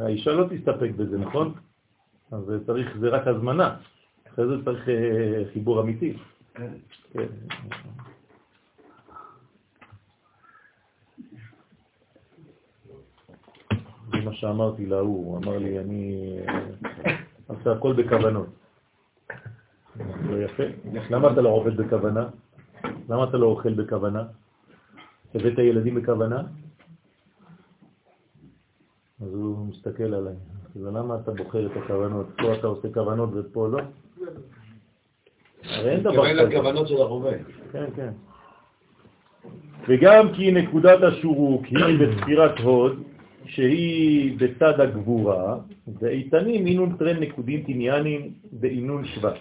האישה 0.00 0.32
לא 0.32 0.46
תסתפק 0.50 0.90
בזה, 0.96 1.18
נכון? 1.18 1.54
אז 2.32 2.42
צריך, 2.66 2.96
זה 3.00 3.08
רק 3.08 3.26
הזמנה. 3.26 3.76
אחרי 4.32 4.46
זה 4.46 4.64
צריך 4.64 4.88
אה, 4.88 5.42
חיבור 5.52 5.80
אמיתי. 5.80 6.16
כן. 6.54 7.26
זה 14.10 14.18
מה 14.24 14.32
שאמרתי 14.32 14.86
להוא, 14.86 15.26
הוא 15.26 15.38
אמר 15.38 15.58
לי, 15.58 15.78
אני 15.78 16.36
אה, 16.48 17.16
עושה 17.46 17.72
הכל 17.72 17.92
בכוונות. 17.92 18.57
לא 20.30 20.42
יפה. 20.42 20.62
למה 21.10 21.32
אתה 21.32 21.40
לא 21.40 21.48
עובד 21.48 21.76
בכוונה? 21.76 22.28
למה 23.08 23.24
אתה 23.24 23.36
לא 23.36 23.46
אוכל 23.46 23.74
בכוונה? 23.74 24.22
הבאת 25.34 25.58
ילדים 25.58 25.94
בכוונה? 25.94 26.42
אז 29.20 29.34
הוא 29.34 29.66
מסתכל 29.66 30.14
עליי. 30.14 30.34
ולמה 30.76 31.16
אתה 31.22 31.30
בוחר 31.30 31.66
את 31.66 31.76
הכוונות? 31.76 32.26
פה 32.38 32.54
אתה 32.54 32.66
עושה 32.66 32.88
כוונות 32.94 33.30
ופה 33.34 33.68
לא? 33.68 33.80
הרי 35.64 35.90
אין 35.90 36.00
דבר 36.00 36.10
מתכוון 36.10 36.46
כזה. 36.46 36.58
לכוונות 36.58 36.88
של 36.88 36.96
הרובה. 36.96 37.30
כן, 37.72 37.84
כן. 37.96 38.12
וגם 39.88 40.32
כי 40.32 40.50
נקודת 40.50 41.02
השורוק 41.02 41.64
היא 41.64 41.98
בספירת 41.98 42.58
הוד, 42.58 43.02
שהיא 43.46 44.38
בצד 44.38 44.80
הגבורה, 44.80 45.58
ואיתנים 46.00 46.66
אינון 46.66 46.96
טרן 46.96 47.16
נקודים 47.16 47.62
תניאנים 47.62 48.32
באינון 48.52 49.04
שבט. 49.04 49.38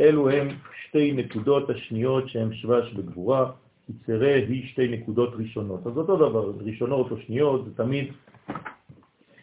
אלו 0.00 0.30
הם 0.30 0.48
שתי 0.88 1.12
נקודות 1.12 1.70
השניות 1.70 2.28
שהן 2.28 2.52
שבש 2.52 2.92
בגבורה, 2.92 3.50
יצרה 3.88 4.34
היא 4.34 4.68
שתי 4.68 4.88
נקודות 4.88 5.34
ראשונות. 5.34 5.86
אז 5.86 5.98
אותו 5.98 6.16
דבר, 6.16 6.52
ראשונות 6.60 7.10
או 7.10 7.16
שניות, 7.18 7.64
זה 7.64 7.74
תמיד 7.74 8.12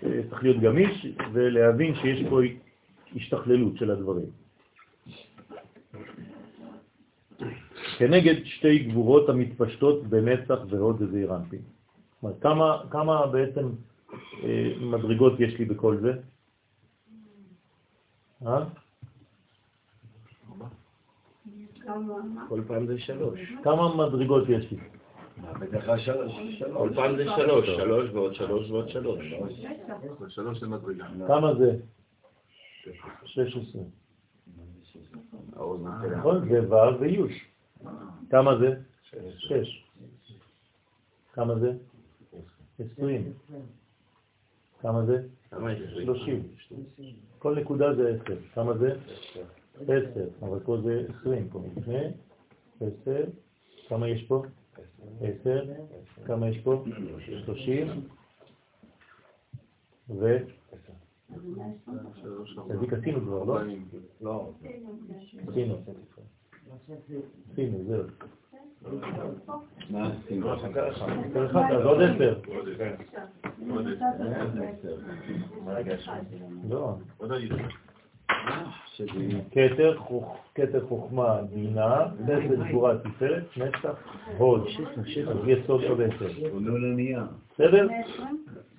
אה, 0.04 0.22
צריך 0.30 0.44
להיות 0.44 0.60
גמיש 0.60 1.08
ולהבין 1.34 1.96
שיש 1.96 2.28
פה 2.30 2.40
השתכללות 3.16 3.78
של 3.78 3.92
הדברים. 3.92 4.30
כנגד 7.98 8.46
שתי 8.46 8.80
גבורות 8.80 9.30
המתפשטות 9.30 10.04
בנצח 10.04 10.60
והוד 10.70 11.02
וזעיר 11.02 11.36
אנפין. 11.36 11.60
זאת 11.60 12.24
אומרת, 12.24 12.42
כמה, 12.42 12.78
כמה 12.92 13.28
בעצם 13.28 13.70
אה, 14.44 14.74
מדרגות 14.80 15.40
יש 15.40 15.60
לי 15.60 15.66
בכל 15.66 15.98
זה? 15.98 16.14
אה? 18.48 18.64
כל 22.50 22.62
פעם 22.68 22.88
זה 22.88 23.00
שלוש. 23.00 23.40
כמה 23.64 23.96
מדרגות 23.96 24.50
יש 24.50 24.72
לי? 24.72 24.78
בדרך 25.60 25.86
כלל 25.86 26.00
שלוש. 26.00 26.34
כל 26.74 26.90
פעם 26.96 27.18
זה 27.18 27.26
שלוש, 27.36 27.66
שלוש 27.66 28.10
ועוד 28.14 28.36
שלוש 28.36 28.70
ועוד 28.72 28.90
שלוש. 28.90 29.24
שלוש 30.30 30.60
זה 30.60 30.68
מדרגה. 30.68 31.06
כמה 31.28 31.56
זה? 31.56 31.76
16. 33.26 33.82
נכון? 36.18 36.50
זה 36.50 36.70
ו' 36.70 37.00
וי'. 37.00 37.40
כמה 38.30 38.58
זה? 38.58 38.76
6. 39.38 39.86
כמה 41.34 41.56
זה? 41.60 41.74
20. 42.80 43.34
כמה 44.82 45.06
זה? 45.06 45.24
כמה 45.52 45.74
יש? 45.74 45.80
30. 46.04 46.44
כל 47.40 47.56
נקודה 47.56 47.96
זה 47.96 48.18
10. 48.24 48.36
כמה 48.54 48.78
זה? 48.78 48.96
10. 49.84 49.90
אבל 50.42 50.60
פה 50.60 50.78
זה 50.84 51.06
20. 51.20 51.50
פה 51.50 51.60
לפני. 51.78 52.00
10. 52.82 53.24
כמה 53.88 54.08
יש 54.10 54.24
פה? 54.28 54.44
10. 55.42 55.64
כמה 56.26 56.50
יש 56.50 56.58
פה? 56.64 56.84
30. 57.46 57.88
ו... 60.10 60.38
צדיק 62.68 62.94
עשינו 62.94 63.22
כבר, 63.22 63.44
לא? 63.44 63.60
לא. 64.22 64.52
עשינו. 65.48 65.78
עשינו, 67.52 67.84
זהו. 67.88 68.04
מה 69.90 70.12
עשינו? 70.26 70.52
עשר 70.52 70.68
אז 71.72 71.86
עוד 71.86 72.02
עשר. 72.02 72.40
לא. 76.70 76.96
כתר, 77.20 77.40
חוכ- 77.52 77.85
כתר 80.56 80.86
חוכמה, 80.88 81.42
בינה, 81.54 82.06
חסד, 82.26 82.68
גבורה, 82.70 82.98
תפארת, 82.98 83.44
נצח, 83.58 84.04
הוד. 84.38 84.68
אז 85.28 85.38
יסוד 85.48 85.84
עוד 85.84 86.02
עשר. 86.02 86.30
עונה 86.54 86.72
לנייר. 86.72 87.24
בסדר? 87.54 87.88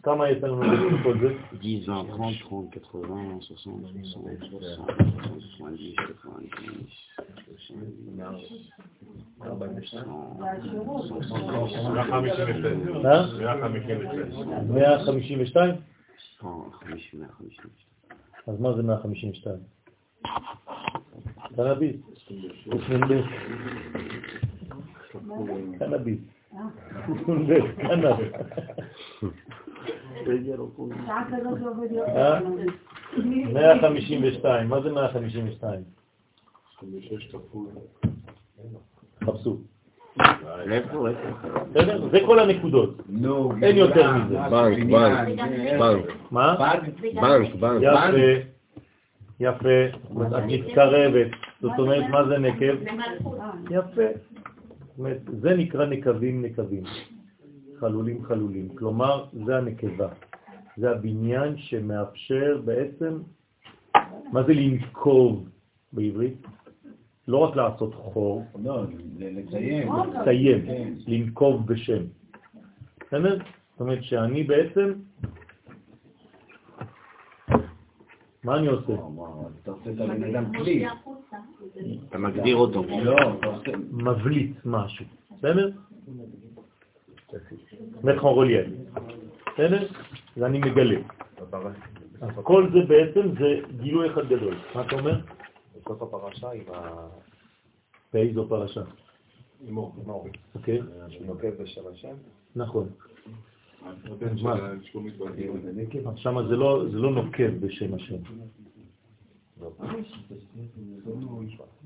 כמה 0.02 0.30
יש 0.30 0.43
לנו 0.43 0.60
בכל 1.01 1.18
זה? 1.20 1.34
10, 3.40 3.55
20, 3.55 3.80
30, 3.80 4.05
80, 4.05 4.38
60, 4.40 4.60
70, 5.56 5.56
80, 5.56 5.78
70, 7.59 7.66
80, 7.66 8.20
אה? 13.05 13.26
156. 14.68 15.24
152? 15.24 15.74
150, 16.43 17.20
150. 17.20 17.95
אז 18.47 18.60
מה 18.60 18.73
זה 18.77 18.82
152? 18.82 19.55
קנאביס. 21.56 21.97
קנאביס. 22.89 23.24
קנאביס. 25.78 26.18
קנאביס. 27.78 28.32
שעה 31.06 31.24
כזאת 31.28 31.60
לא 31.60 31.70
עובד 31.70 31.90
להיות... 31.90 32.09
אה? 32.09 32.40
152, 33.52 34.68
מה 34.68 34.82
זה 34.82 34.93
152? 34.93 35.85
חפשו. 36.70 37.39
איפה, 38.59 38.78
איפה? 39.24 39.56
זה 42.10 42.18
כל 42.26 42.38
הנקודות. 42.38 43.02
אין 43.62 43.76
יותר 43.76 44.12
מזה. 44.12 44.38
בנק, 44.51 44.78
בנק, 44.78 45.28
בנק, 45.78 46.05
מה? 46.30 46.56
בנק, 47.20 47.55
בנק. 47.55 47.82
יפה, 47.82 48.47
יפה, 49.40 49.86
את 50.26 50.43
מתקרבת. 50.47 51.26
זאת 51.60 51.78
אומרת, 51.78 52.05
מה 52.10 52.28
זה 52.28 52.38
נקב? 52.38 52.74
יפה. 53.70 54.02
זה 55.26 55.55
נקרא 55.56 55.86
נקבים 55.86 56.43
נקבים. 56.43 56.82
חלולים 57.80 58.24
חלולים. 58.24 58.68
כלומר, 58.68 59.24
זה 59.47 59.56
הנקבה. 59.56 60.09
זה 60.76 60.90
הבניין 60.90 61.56
שמאפשר 61.56 62.60
בעצם, 62.64 63.18
מה 64.32 64.43
זה 64.43 64.52
לנקוב 64.52 65.48
בעברית? 65.93 66.47
לא 67.28 67.39
רק 67.39 67.57
לעשות 67.57 67.94
חור, 67.94 68.44
לא, 68.65 68.82
לציין. 69.19 69.89
לסיים. 70.20 70.66
לנקוב 71.07 71.66
בשם. 71.66 72.03
בסדר? 73.07 73.39
זאת 73.73 73.81
אומרת 73.81 74.03
שאני 74.03 74.43
בעצם, 74.44 74.93
מה 78.44 78.59
אני 78.59 78.66
עושה? 78.66 78.93
אתה 79.62 79.70
עושה 79.70 79.90
את 79.90 80.01
הבן 80.01 80.24
אדם 80.24 80.53
כלי. 80.53 80.86
אתה 82.09 82.19
מגדיר 82.19 82.57
אותו. 82.57 82.85
לא. 83.03 83.16
מבליט 83.90 84.57
משהו, 84.65 85.05
בסדר? 85.39 85.70
מתחון 88.05 88.35
רוליאל, 88.35 88.70
בסדר? 89.55 89.86
ואני 90.36 90.59
מגלה. 90.59 90.98
אז 92.20 92.31
כל 92.43 92.70
זה 92.73 92.78
בעצם 92.89 93.20
זה 93.39 93.61
גילוי 93.82 94.11
אחד 94.11 94.28
גדול. 94.28 94.55
מה 94.74 94.81
אתה 94.82 94.97
אומר? 94.97 95.20
בסוף 95.86 96.14
הפרשה 96.14 96.50
עם 96.50 96.64
ה... 96.74 97.08
באיזו 98.12 98.48
פרשה? 98.48 98.82
הימור, 99.64 99.94
הימור. 99.98 100.26
אוקיי? 100.54 100.80
שנוקב 101.08 101.62
בשם 101.62 101.80
השם. 101.92 102.14
נכון. 102.56 102.88
זה 106.48 106.56
לא, 106.56 106.88
זה 106.90 106.98
לא 106.98 107.10
נוקב 107.10 107.50
בשם 107.60 107.94
השם. 107.94 108.16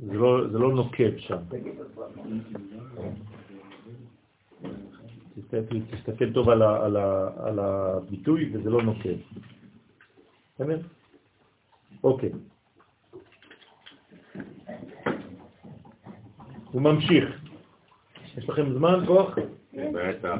זה 0.07 0.15
לא, 0.15 0.49
זה 0.53 0.59
לא 0.59 0.75
נוקב 0.75 1.17
שם. 1.19 1.37
תסתכל, 5.91 6.33
טוב 6.33 6.49
על, 6.49 7.59
הביטוי 7.59 8.51
וזה 8.53 8.71
לא 8.71 8.83
נוקב. 8.83 9.17
אוקיי. 12.05 12.31
הוא 16.73 16.83
ממשיך. 16.83 17.25
יש 18.37 18.49
לכם 18.49 18.73
זמן, 18.73 19.07
כוח? 19.07 19.39
בטח. 19.75 20.39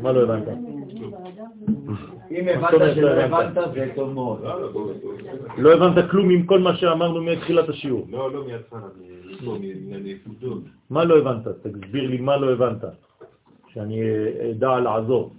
מה? 0.00 0.12
לא 0.12 0.22
הבנת? 0.22 0.48
אם 2.30 2.48
הבנת 2.48 2.94
שלא 2.94 3.14
לא 3.14 3.22
הבנת? 3.22 3.74
זה 3.74 3.92
טוב 3.94 4.12
מאוד. 4.12 4.42
לא, 4.42 4.60
לא. 4.60 4.92
לא 5.58 5.74
הבנת 5.74 6.10
כלום 6.10 6.30
עם 6.30 6.46
כל 6.46 6.58
מה 6.58 6.76
שאמרנו 6.76 7.22
מתחילת 7.22 7.68
השיעור. 7.68 8.06
לא, 8.10 8.32
לא 8.32 8.44
מהנקודות. 9.40 10.62
מה 10.90 11.04
לא 11.04 11.18
הבנת? 11.18 11.48
תסביר 11.48 12.10
לי 12.10 12.18
מה 12.18 12.36
לא 12.36 12.52
הבנת, 12.52 12.84
שאני 13.68 14.02
אדע 14.50 14.80
לעזור, 14.80 15.32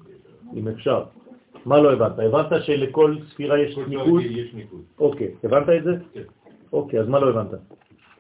אם 0.56 0.68
אפשר. 0.68 1.04
מה 1.66 1.80
לא 1.80 1.94
הבנת? 1.94 2.20
הבנת 2.20 2.64
שלכל 2.64 3.16
ספירה 3.30 3.60
יש 3.60 3.78
ניקוד? 3.78 4.22
יש 4.24 4.54
ניקוד. 4.54 4.82
אוקיי, 5.00 5.28
הבנת 5.44 5.70
את 5.78 5.84
זה? 5.84 5.92
כן. 6.14 6.22
אוקיי, 6.74 7.00
אז 7.00 7.08
מה 7.08 7.20
לא 7.20 7.30
הבנת? 7.30 7.60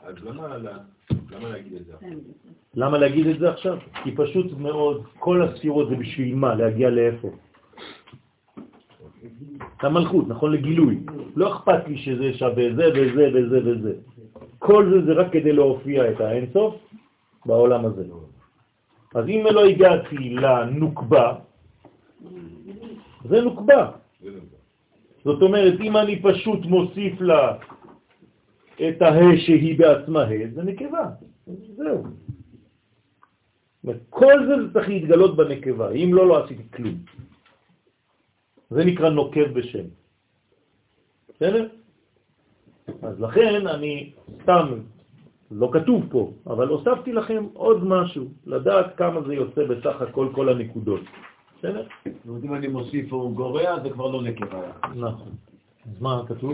אז 0.03 0.15
למה 0.23 0.47
להגיד 1.49 1.73
את 1.73 1.85
זה? 1.85 1.93
למה 2.75 2.97
להגיד 2.97 3.27
את 3.27 3.39
זה 3.39 3.49
עכשיו? 3.49 3.77
כי 4.03 4.11
פשוט 4.15 4.57
מאוד, 4.57 5.03
כל 5.19 5.41
הספירות 5.41 5.89
זה 5.89 5.95
בשביל 5.95 6.35
מה? 6.35 6.55
להגיע 6.55 6.89
לאיפה? 6.89 7.29
למלכות, 9.83 10.27
נכון? 10.27 10.51
לגילוי. 10.51 10.99
לא 11.35 11.53
אכפת 11.53 11.87
לי 11.87 11.97
שזה 11.97 12.33
שווה 12.33 12.75
זה 12.75 12.85
וזה 12.95 13.29
וזה 13.33 13.59
וזה. 13.65 13.93
כל 14.59 14.89
זה 14.89 15.05
זה 15.05 15.11
רק 15.13 15.31
כדי 15.31 15.53
להופיע 15.53 16.11
את 16.11 16.21
האינסוף 16.21 16.75
בעולם 17.45 17.85
הזה. 17.85 18.03
אז 19.15 19.25
אם 19.27 19.43
לא 19.51 19.65
הגעתי 19.65 20.29
לנוקבה, 20.29 21.33
זה 23.29 23.41
נוקבה. 23.41 23.91
זאת 25.23 25.41
אומרת, 25.41 25.79
אם 25.79 25.97
אני 25.97 26.21
פשוט 26.21 26.59
מוסיף 26.65 27.21
לה 27.21 27.57
את 28.75 29.01
הה 29.01 29.37
שהיא 29.37 29.79
בעצמה 29.79 30.23
ה', 30.23 30.53
זה 30.53 30.63
נקבה. 30.63 31.09
זהו. 31.75 32.03
כל 34.09 34.33
זה 34.47 34.73
צריך 34.73 34.89
להתגלות 34.89 35.35
בנקבה, 35.35 35.91
אם 35.91 36.13
לא, 36.13 36.27
לא 36.27 36.43
עשיתי 36.43 36.63
כלום. 36.73 36.95
זה 38.69 38.85
נקרא 38.85 39.09
נוקב 39.09 39.47
בשם. 39.53 39.85
בסדר? 41.29 41.67
אז 43.01 43.19
לכן 43.19 43.67
אני 43.67 44.13
סתם, 44.41 44.67
לא 45.51 45.69
כתוב 45.73 46.03
פה, 46.11 46.31
אבל 46.47 46.67
הוספתי 46.67 47.13
לכם 47.13 47.45
עוד 47.53 47.83
משהו, 47.83 48.25
לדעת 48.45 48.97
כמה 48.97 49.21
זה 49.21 49.33
יוצא 49.33 49.65
בסך 49.65 50.01
הכל 50.01 50.27
כל 50.35 50.49
הנקודות. 50.49 51.01
בסדר? 51.63 51.87
זאת 52.05 52.27
אומרת, 52.27 52.43
אם 52.43 52.53
אני 52.55 52.67
מוסיף 52.67 53.13
או 53.13 53.33
גורע, 53.33 53.79
זה 53.83 53.89
כבר 53.89 54.11
לא 54.11 54.23
נקבה. 54.23 54.71
נכון. 54.95 55.31
אז 55.91 56.01
מה 56.01 56.23
כתוב? 56.27 56.53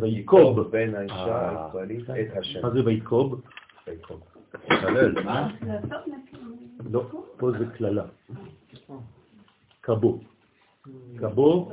ויקוב 0.00 0.60
בין 0.60 0.94
האישה 0.94 1.14
אה, 1.14 1.64
הישראלית 1.66 2.10
את 2.10 2.36
השם. 2.36 2.62
מה 2.62 2.70
זה 2.70 2.84
ויקוב? 2.84 3.40
ויקוב. 3.86 4.20
מה? 5.24 5.48
לא, 6.90 7.02
פה 7.36 7.50
זה 7.58 7.64
כללה. 7.76 8.04
קבו. 9.80 10.20
קבו, 11.16 11.72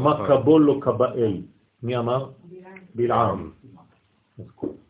מה 0.00 0.26
קבו 0.28 0.58
לא 0.58 0.78
קבאל. 0.80 1.42
מי 1.82 1.96
אמר? 1.96 2.30
בלעם. 2.94 3.50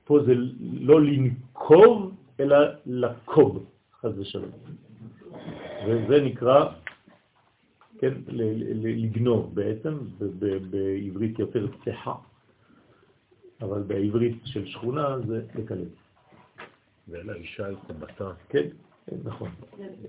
פה 0.04 0.18
זה 0.26 0.32
לא 0.72 1.02
לנקוב, 1.02 2.14
אלא 2.40 2.56
לקוב, 2.86 3.66
חז 4.00 4.18
ושלום. 4.18 4.50
וזה 5.86 6.20
נקרא, 6.24 6.72
כן, 7.98 8.14
לגנוב 8.82 9.54
בעצם, 9.54 9.98
בעברית 10.70 11.38
יותר 11.38 11.66
צחה, 11.84 12.14
אבל 13.60 13.82
בעברית 13.82 14.40
של 14.44 14.66
שכונה 14.66 15.18
זה 15.26 15.42
לקלל. 15.54 15.84
ואל 17.08 17.30
האישה 17.30 17.66
אל 17.66 17.74
קובתה. 17.74 18.30
כן, 18.48 18.68
כן, 19.06 19.16
נכון. 19.24 19.50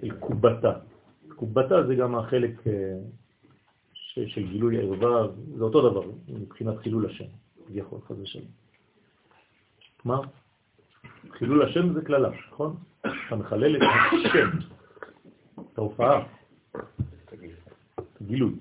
אל 0.03 0.11
קובתה. 0.19 0.73
קובתה 1.35 1.87
זה 1.87 1.95
גם 1.95 2.15
החלק 2.15 2.67
אה, 2.67 2.99
של 4.27 4.47
גילוי 4.47 4.77
ערווה, 4.77 5.27
זה 5.57 5.63
אותו 5.63 5.89
דבר 5.89 6.11
מבחינת 6.27 6.77
חילול 6.77 7.05
השם, 7.05 7.25
כביכול, 7.67 7.99
חס 8.07 8.15
ושלום. 8.21 8.45
מה? 10.05 10.19
חילול 11.31 11.63
השם 11.65 11.93
זה 11.93 12.05
כללה, 12.05 12.29
נכון? 12.47 12.75
אתה 13.01 13.35
מחלל 13.35 13.75
את 13.77 13.81
השם, 13.81 14.72
את 15.73 15.77
ההופעה, 15.77 16.23
את 17.95 18.21
הגילוי. 18.21 18.53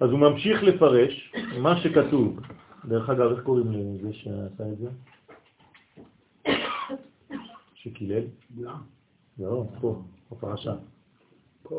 אז 0.00 0.10
הוא 0.10 0.18
ממשיך 0.18 0.62
לפרש 0.62 1.32
מה 1.58 1.80
שכתוב. 1.80 2.40
דרך 2.84 3.10
אגב, 3.10 3.30
איך 3.30 3.44
קוראים 3.44 3.72
לזה 3.72 4.12
שעשה 4.12 4.64
את 4.72 4.78
זה? 4.78 4.88
שקילל? 7.74 8.24
לא, 9.38 9.64
פה, 9.80 10.02
בפרשה. 10.32 10.74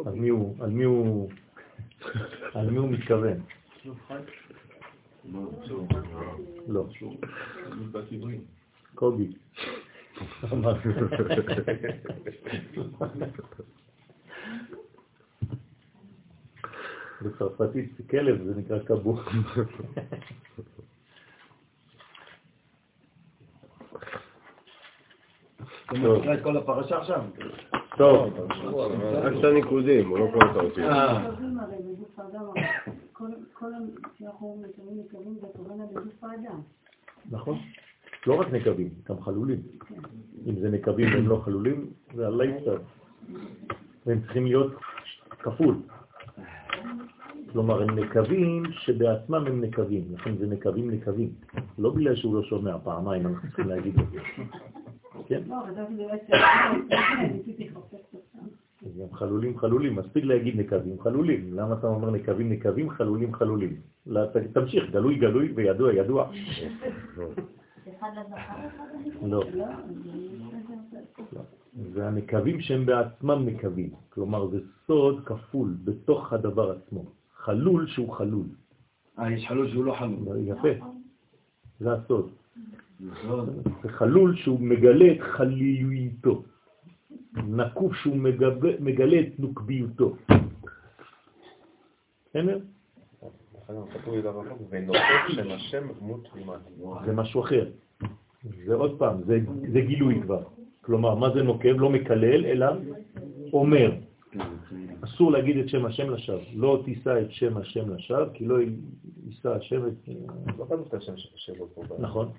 על 0.06 0.14
מי 0.14 0.30
הוא, 0.30 0.56
על 0.64 0.70
מי 0.70 0.84
הוא, 0.84 1.32
על 2.54 2.70
מי 2.70 2.78
הוא 2.78 2.90
מתכוון? 2.90 3.38
לא. 6.68 6.86
קובי. 8.96 9.28
בצרפתית 17.22 17.92
כלב 18.10 18.44
זה 18.44 18.60
נקרא 18.60 18.80
קבו. 18.80 19.20
אתה 25.86 25.94
מקרא 25.94 26.34
את 26.34 26.44
כל 26.44 26.58
הפרשה 26.58 26.98
עכשיו? 26.98 27.22
טוב, 27.98 28.34
רק 29.14 29.34
את 29.40 29.44
הניקודים, 29.44 30.10
הוא 30.10 30.20
לא 30.20 30.30
קורא 30.34 30.52
את 30.52 30.56
האותיות. 30.56 30.90
אה, 30.92 31.20
מקווים 31.30 31.60
הרי 31.60 31.76
בגוף 31.76 32.20
האדם, 32.20 32.46
כל 33.14 33.28
כל 33.54 33.74
ה- 33.74 33.78
שאנחנו 34.20 34.64
מקווים 34.70 35.00
מקווים 35.06 35.38
זה 35.42 35.48
הכוונה 35.54 35.84
בגוף 35.86 36.24
האדם. 36.24 36.62
נכון. 37.32 37.60
לא 38.28 38.40
רק 38.40 38.54
נקבים, 38.54 38.90
גם 39.10 39.22
חלולים. 39.22 39.60
אם 40.46 40.56
זה 40.60 40.70
נקבים 40.70 41.14
והם 41.14 41.28
לא 41.28 41.42
חלולים, 41.46 41.90
זה 42.16 42.28
עלי 42.28 42.52
קצת. 42.62 42.82
והם 44.06 44.22
צריכים 44.22 44.46
להיות 44.46 44.74
כפול. 45.30 45.76
כלומר, 47.52 47.82
הם 47.82 48.00
נקבים 48.00 48.64
שבעצמם 48.72 49.44
הם 49.48 49.62
נקבים, 49.62 50.04
לכן 50.14 50.38
זה 50.38 50.48
נקבים 50.48 50.92
נקבים. 50.92 51.30
לא 51.78 51.90
בגלל 51.90 52.16
שהוא 52.16 52.36
לא 52.36 52.44
שומע 52.44 52.78
פעמיים, 52.84 53.28
אנחנו 53.28 53.48
צריכים 53.48 53.68
להגיד 53.68 54.00
את 54.00 54.06
זה. 54.12 54.20
כן? 55.28 55.42
לא, 55.48 55.56
חשבתי 55.72 55.94
שזה 55.94 57.34
ניסיתי 57.34 57.70
לחפש 57.70 58.14
אותם. 58.14 58.46
אז 58.86 58.98
גם 58.98 59.14
חלולים 59.14 59.58
חלולים, 59.58 59.96
מספיק 59.96 60.24
להגיד 60.26 60.60
נקבים 60.60 61.02
חלולים. 61.02 61.54
למה 61.54 61.74
אתה 61.74 61.88
אומר 61.88 62.10
נקבים 62.10 62.50
נקבים, 62.50 62.90
חלולים 62.90 63.34
חלולים? 63.34 63.76
לא, 64.08 64.22
תמשיך, 64.54 64.92
גלוי 64.92 65.16
גלוי 65.16 65.52
וידוע 65.56 65.94
ידוע. 65.94 66.30
לא. 69.22 69.44
לא, 69.54 71.42
זה- 71.94 72.08
הנקבים 72.08 72.62
שהם 72.62 72.86
בעצמם 72.86 73.46
נקבים. 73.46 73.90
כלומר, 74.10 74.48
זה 74.48 74.58
סוד 74.88 75.26
כפול 75.26 75.76
בתוך 75.84 76.34
הדבר 76.34 76.72
עצמו. 76.72 77.06
חלול 77.36 77.88
שהוא 77.88 78.14
חלול. 78.14 78.46
אה, 79.20 79.32
יש 79.32 79.48
חלול 79.48 79.70
שהוא 79.72 79.86
לא 79.86 79.94
חלול. 80.00 80.38
יפה. 80.48 80.86
זה 81.80 81.94
הסוד. 81.94 82.30
נכון. 83.00 83.50
זה 83.84 83.90
חלול 83.90 84.36
שהוא 84.36 84.60
מגלה 84.60 85.12
את 85.12 85.22
חליותו. 85.22 86.44
נקוב 87.48 87.96
שהוא 87.96 88.18
מגלה 88.80 89.20
את 89.20 89.40
נוקביותו. 89.40 90.16
בסדר? 92.30 92.60
תמימה. 96.34 96.54
זה 97.06 97.12
משהו 97.14 97.42
אחר. 97.44 97.70
זה 98.44 98.74
עוד 98.74 99.00
פעם, 99.00 99.24
זה, 99.26 99.40
זה 99.72 99.82
גילוי 99.82 100.22
כבר. 100.22 100.44
כלומר, 100.82 101.16
מה 101.16 101.30
זה 101.34 101.44
נוקב? 101.44 101.76
לא 101.78 101.90
מקלל, 101.90 102.46
אלא 102.46 102.66
אומר. 103.54 103.92
אסור 105.02 105.32
להגיד 105.32 105.58
את 105.58 105.70
שם 105.70 105.86
השם 105.86 106.10
לשווא. 106.10 106.40
לא 106.56 106.82
תישא 106.86 107.22
את 107.22 107.32
שם 107.32 107.58
השם 107.58 107.90
לשווא, 107.90 108.26
כי 108.34 108.46
לא 108.46 108.58
יישא 109.26 109.50
השם 109.50 109.88
את... 109.88 110.10
לא 110.58 110.66
כתוב 110.66 110.86
את 110.88 110.94
השם 110.94 111.14
שלו 111.36 111.68
פה. 111.74 111.84
נכון. 112.00 112.30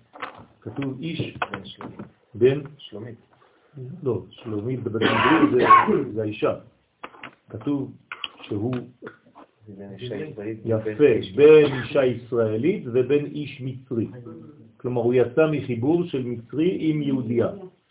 כתוב 0.60 1.00
איש 1.00 1.38
בן 2.34 2.60
שלומית. 2.78 3.18
לא, 4.02 4.22
שלומית 4.30 4.82
בבית 4.82 5.08
עברי 5.08 5.64
זה, 6.12 6.22
האישה. 6.22 6.54
כתוב 7.48 7.92
שהוא 8.42 8.74
זה 9.66 9.72
בן 9.76 9.88
אישה 9.98 10.16
ישראלית. 10.16 10.58
יפה, 10.64 11.02
ובין 12.92 13.26
איש 13.26 13.60
מצרי. 13.60 14.06
כלומר, 14.84 15.02
הוא 15.02 15.14
יצא 15.14 15.46
מחיבור 15.50 16.04
של 16.04 16.22
מצרי 16.26 16.76
עם 16.80 17.02
יהודייה. 17.02 17.48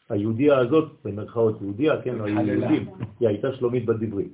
היהודייה 0.10 0.58
הזאת, 0.58 0.92
במרכאות 1.06 1.62
יהודייה, 1.62 2.02
כן, 2.02 2.22
היו. 2.22 2.48
יהודים, 2.48 2.90
היא 3.20 3.28
הייתה 3.28 3.54
שלומית 3.54 3.86
בדברי. 3.86 4.28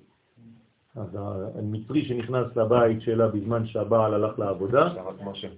אז 0.95 1.17
המצרי 1.55 2.05
שנכנס 2.05 2.55
לבית 2.55 3.01
שלה 3.01 3.27
בזמן 3.27 3.67
שהבעל 3.67 4.13
הלך 4.13 4.39
לעבודה. 4.39 4.93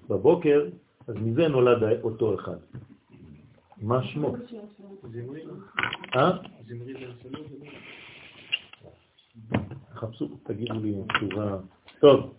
בבוקר, 0.09 0.65
אז 1.07 1.15
מזה 1.15 1.47
נולד 1.47 1.99
אותו 2.03 2.35
אחד. 2.35 2.57
מה 3.81 4.03
שמו? 4.03 4.35
אה? 6.15 6.31
חפשו, 9.93 10.29
תגידו 10.43 10.79
לי 10.79 10.93
תשובה. 11.17 11.57
טוב, 11.99 12.33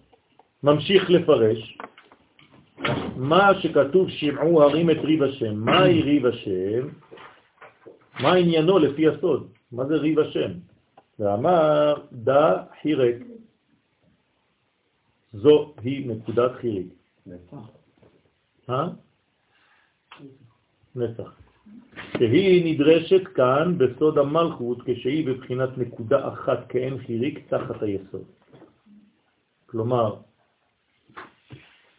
ממשיך 0.63 1.11
לפרש. 1.11 1.79
מה 3.17 3.61
שכתוב 3.61 4.11
שמעו 4.11 4.63
הרים 4.63 4.91
את 4.91 4.97
ריב 4.97 5.23
השם. 5.23 5.55
מהי 5.55 6.03
ריב 6.03 6.27
השם? 6.27 6.89
מה 8.21 8.35
עניינו 8.35 8.79
לפי 8.79 9.09
הסוד? 9.09 9.49
מה 9.73 9.87
זה 9.87 9.95
ריב 9.95 10.19
השם? 10.19 10.53
ואמר 11.19 11.95
דה 12.13 12.63
חירק. 12.83 13.17
זו 15.33 15.75
היא 15.83 16.11
נקודת 16.11 16.53
חיריק. 16.61 16.89
אה? 18.71 18.89
נצח. 20.97 21.43
שהיא 22.19 22.75
נדרשת 22.75 23.27
כאן 23.35 23.79
בסוד 23.79 24.19
המלכות 24.19 24.79
כשהיא 24.85 25.27
בבחינת 25.27 25.79
נקודה 25.79 26.29
אחת 26.29 26.69
כאין 26.69 26.99
חיריק 26.99 27.49
תחת 27.49 27.83
היסוד. 27.83 28.25
כלומר, 29.67 30.17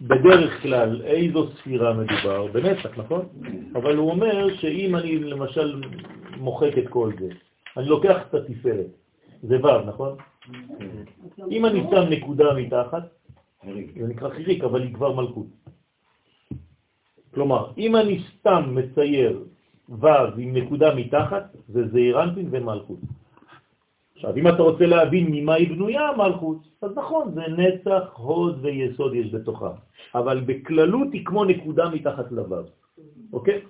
בדרך 0.03 0.61
כלל 0.61 1.01
איזו 1.01 1.49
ספירה 1.51 1.93
מדובר? 1.93 2.47
בנצח, 2.47 2.97
נכון? 2.97 3.25
אבל 3.75 3.95
הוא 3.97 4.11
אומר 4.11 4.55
שאם 4.55 4.95
אני 4.95 5.19
למשל 5.19 5.81
מוחק 6.37 6.77
את 6.77 6.87
כל 6.89 7.11
זה. 7.19 7.29
אני 7.77 7.85
לוקח 7.85 8.17
את 8.29 8.33
התפארת, 8.33 8.91
זה 9.41 9.57
ו', 9.63 9.85
נכון? 9.85 10.17
אם 11.51 11.65
אני 11.65 11.83
שם 11.91 12.09
נקודה 12.09 12.53
מתחת, 12.53 13.03
זה 13.99 14.07
נקרא 14.07 14.29
חיריק, 14.29 14.63
אבל 14.63 14.81
היא 14.81 14.93
כבר 14.93 15.13
מלכות. 15.13 15.47
כלומר, 17.33 17.71
אם 17.77 17.95
אני 17.95 18.23
סתם 18.29 18.75
מצייר 18.75 19.43
ו' 19.89 20.07
עם 20.37 20.57
נקודה 20.57 20.95
מתחת, 20.95 21.43
זה 21.67 21.87
זעירנטין 21.87 22.47
ומלכות. 22.51 22.99
עכשיו, 24.23 24.37
אם 24.37 24.47
אתה 24.47 24.61
רוצה 24.63 24.85
להבין 24.85 25.27
ממה 25.31 25.53
היא 25.53 25.69
בנויה 25.69 26.09
המלכות, 26.09 26.57
אז 26.81 26.91
נכון, 26.95 27.33
זה 27.33 27.41
נצח, 27.57 28.13
הוד 28.17 28.59
ויסוד 28.65 29.15
יש 29.15 29.33
בתוכה, 29.33 29.71
אבל 30.15 30.39
בכללות 30.45 31.07
היא 31.13 31.25
כמו 31.25 31.45
נקודה 31.45 31.89
מתחת 31.89 32.31
לו', 32.31 32.55
אוקיי? 33.33 33.61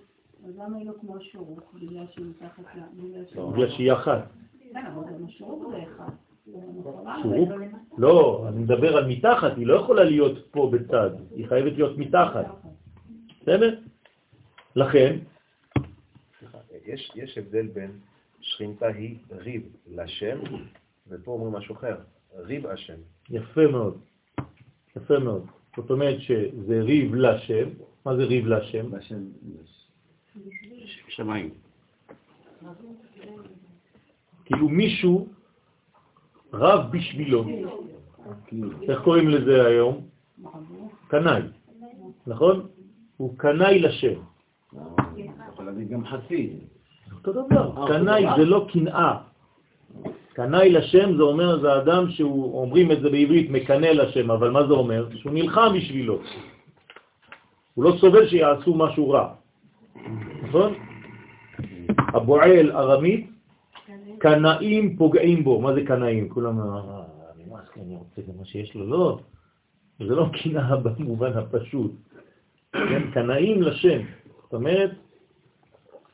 אז 0.47 0.57
למה 0.57 0.77
היא 0.77 0.87
לא 0.87 0.93
כמו 1.01 1.17
השורוק? 1.17 1.73
בגלל 1.73 2.05
שהיא 2.11 2.25
מתחת 2.25 2.63
ל... 2.75 2.79
בגלל 3.51 3.69
שהיא- 3.69 3.93
אחת. 3.93 4.27
כן, 4.73 4.85
אבל 4.85 5.03
גם 5.13 5.25
השורוק 5.25 5.63
זה 5.71 5.83
אחד. 5.83 6.11
זה 6.45 6.57
נכון. 6.79 7.05
שורוק? 7.23 7.49
לא, 7.97 8.45
אני 8.47 8.59
מדבר 8.59 8.97
על 8.97 9.07
מתחת, 9.07 9.57
היא 9.57 9.67
לא 9.67 9.73
יכולה 9.73 10.03
להיות 10.03 10.47
פה 10.51 10.71
בצד, 10.73 11.09
היא 11.35 11.47
חייבת 11.47 11.73
להיות 11.73 11.97
מתחת, 11.97 12.45
בסדר? 13.41 13.75
לכן, 14.75 15.17
יש 17.15 17.37
הבדל 17.37 17.67
בין 17.67 17.91
שכינתה 18.43 18.87
היא 18.87 19.17
ריב 19.31 19.61
לשם, 19.87 20.37
ופה 21.07 21.31
אומרים 21.31 21.53
משהו 21.53 21.75
אחר, 21.75 21.95
ריב 22.35 22.67
השם. 22.67 22.97
יפה 23.29 23.67
מאוד, 23.71 23.97
יפה 24.95 25.19
מאוד. 25.19 25.45
זאת 25.77 25.91
אומרת 25.91 26.21
שזה 26.21 26.81
ריב 26.81 27.15
לשם, 27.15 27.69
מה 28.05 28.15
זה 28.15 28.23
ריב 28.23 28.47
לשם? 28.47 28.91
בשם, 28.91 29.23
שמיים. 31.07 31.49
כאילו 34.45 34.69
מישהו 34.69 35.27
רב 36.53 36.91
בשבילו, 36.91 37.45
כאילו, 38.45 38.81
איך 38.81 39.01
קוראים 39.03 39.29
לזה 39.29 39.65
היום? 39.65 40.07
קנאי, 41.07 41.41
נכון? 42.27 42.67
הוא 43.17 43.37
קנאי 43.37 43.79
לשם. 43.79 44.19
יכול 45.49 45.65
להגיד 45.65 45.89
גם 45.89 46.05
חסיד. 46.05 46.72
אותו 47.27 47.45
דבר, 47.45 47.71
אה, 47.77 47.87
קנאי 47.87 48.25
אותו 48.25 48.37
זה 48.37 48.45
לא 48.45 48.67
קנאה. 48.73 49.17
קנאי 50.33 50.69
לשם 50.69 51.17
זה 51.17 51.23
אומר, 51.23 51.59
זה 51.61 51.77
אדם 51.77 52.09
שהוא, 52.09 52.61
אומרים 52.61 52.91
את 52.91 53.01
זה 53.01 53.09
בעברית, 53.09 53.49
מקנא 53.49 53.85
לשם, 53.85 54.31
אבל 54.31 54.51
מה 54.51 54.67
זה 54.67 54.73
אומר? 54.73 55.07
שהוא 55.15 55.33
נלחם 55.33 55.73
בשבילו. 55.75 56.19
הוא 57.73 57.83
לא 57.83 57.95
סובל 57.99 58.27
שיעשו 58.27 58.75
משהו 58.75 59.09
רע. 59.09 59.33
נכון? 60.43 60.73
הבועל 61.97 62.71
ארמית, 62.71 63.29
קנאים 64.17 64.97
פוגעים 64.97 65.43
בו. 65.43 65.61
מה 65.61 65.73
זה 65.73 65.85
קנאים? 65.85 66.29
כולם, 66.29 66.59
"אה, 66.59 66.65
נמאס 67.37 67.69
כי 67.73 67.79
אני 67.79 67.95
רוצה 67.95 68.21
גם 68.21 68.37
מה 68.39 68.45
שיש 68.45 68.75
לו. 68.75 68.85
לא, 68.87 69.19
זה 69.99 70.15
לא 70.15 70.29
קנאה 70.43 70.75
במובן 70.75 71.33
הפשוט. 71.37 71.91
כן? 72.71 73.11
קנאים 73.13 73.61
לשם. 73.61 74.01
זאת 74.43 74.53
אומרת, 74.53 74.91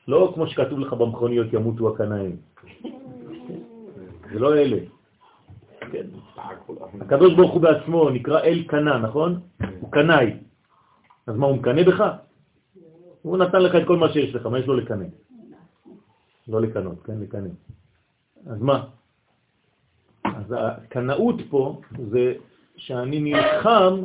לא 0.09 0.31
כמו 0.35 0.47
שכתוב 0.47 0.79
לך 0.79 0.93
במכוניות 0.93 1.53
ימותו 1.53 1.89
הקנאים. 1.89 2.35
זה 4.33 4.39
לא 4.39 4.55
אלה. 4.57 4.77
כן. 5.91 6.05
הקדוש 7.01 7.33
ברוך 7.33 7.51
הוא 7.51 7.61
בעצמו 7.61 8.09
נקרא 8.09 8.41
אל 8.41 8.63
קנה, 8.67 8.97
נכון? 8.97 9.39
הוא 9.79 9.91
קנאי. 9.91 10.33
אז 11.27 11.35
מה, 11.35 11.45
הוא 11.47 11.55
מקנא 11.55 11.83
בך? 11.83 12.03
הוא 13.21 13.37
נתן 13.37 13.61
לך 13.61 13.75
את 13.75 13.87
כל 13.87 13.97
מה 13.97 14.09
שיש 14.09 14.35
לך, 14.35 14.45
מה 14.45 14.59
יש 14.59 14.65
לו 14.65 14.73
לקנא? 14.73 15.05
לא 16.47 16.61
לקנות, 16.61 17.03
כן? 17.05 17.19
לקנא. 17.19 17.49
אז 18.49 18.61
מה? 18.61 18.83
אז 20.25 20.45
הקנאות 20.57 21.35
פה 21.49 21.81
זה 22.11 22.33
שאני 22.77 23.19
נלחם 23.19 24.03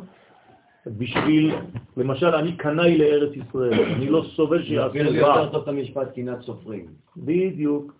בשביל, 0.86 1.54
למשל, 1.96 2.34
אני 2.34 2.56
קנאי 2.56 2.98
לארץ 2.98 3.36
ישראל, 3.36 3.84
אני 3.84 4.08
לא 4.08 4.24
סובל 4.36 4.62
שיעשו 4.62 4.98
רע. 5.22 5.42
יותר 5.42 5.70
המשפט 5.70 6.14
קנאת 6.14 6.40
סופרים. 6.40 6.86
בדיוק. 7.16 7.92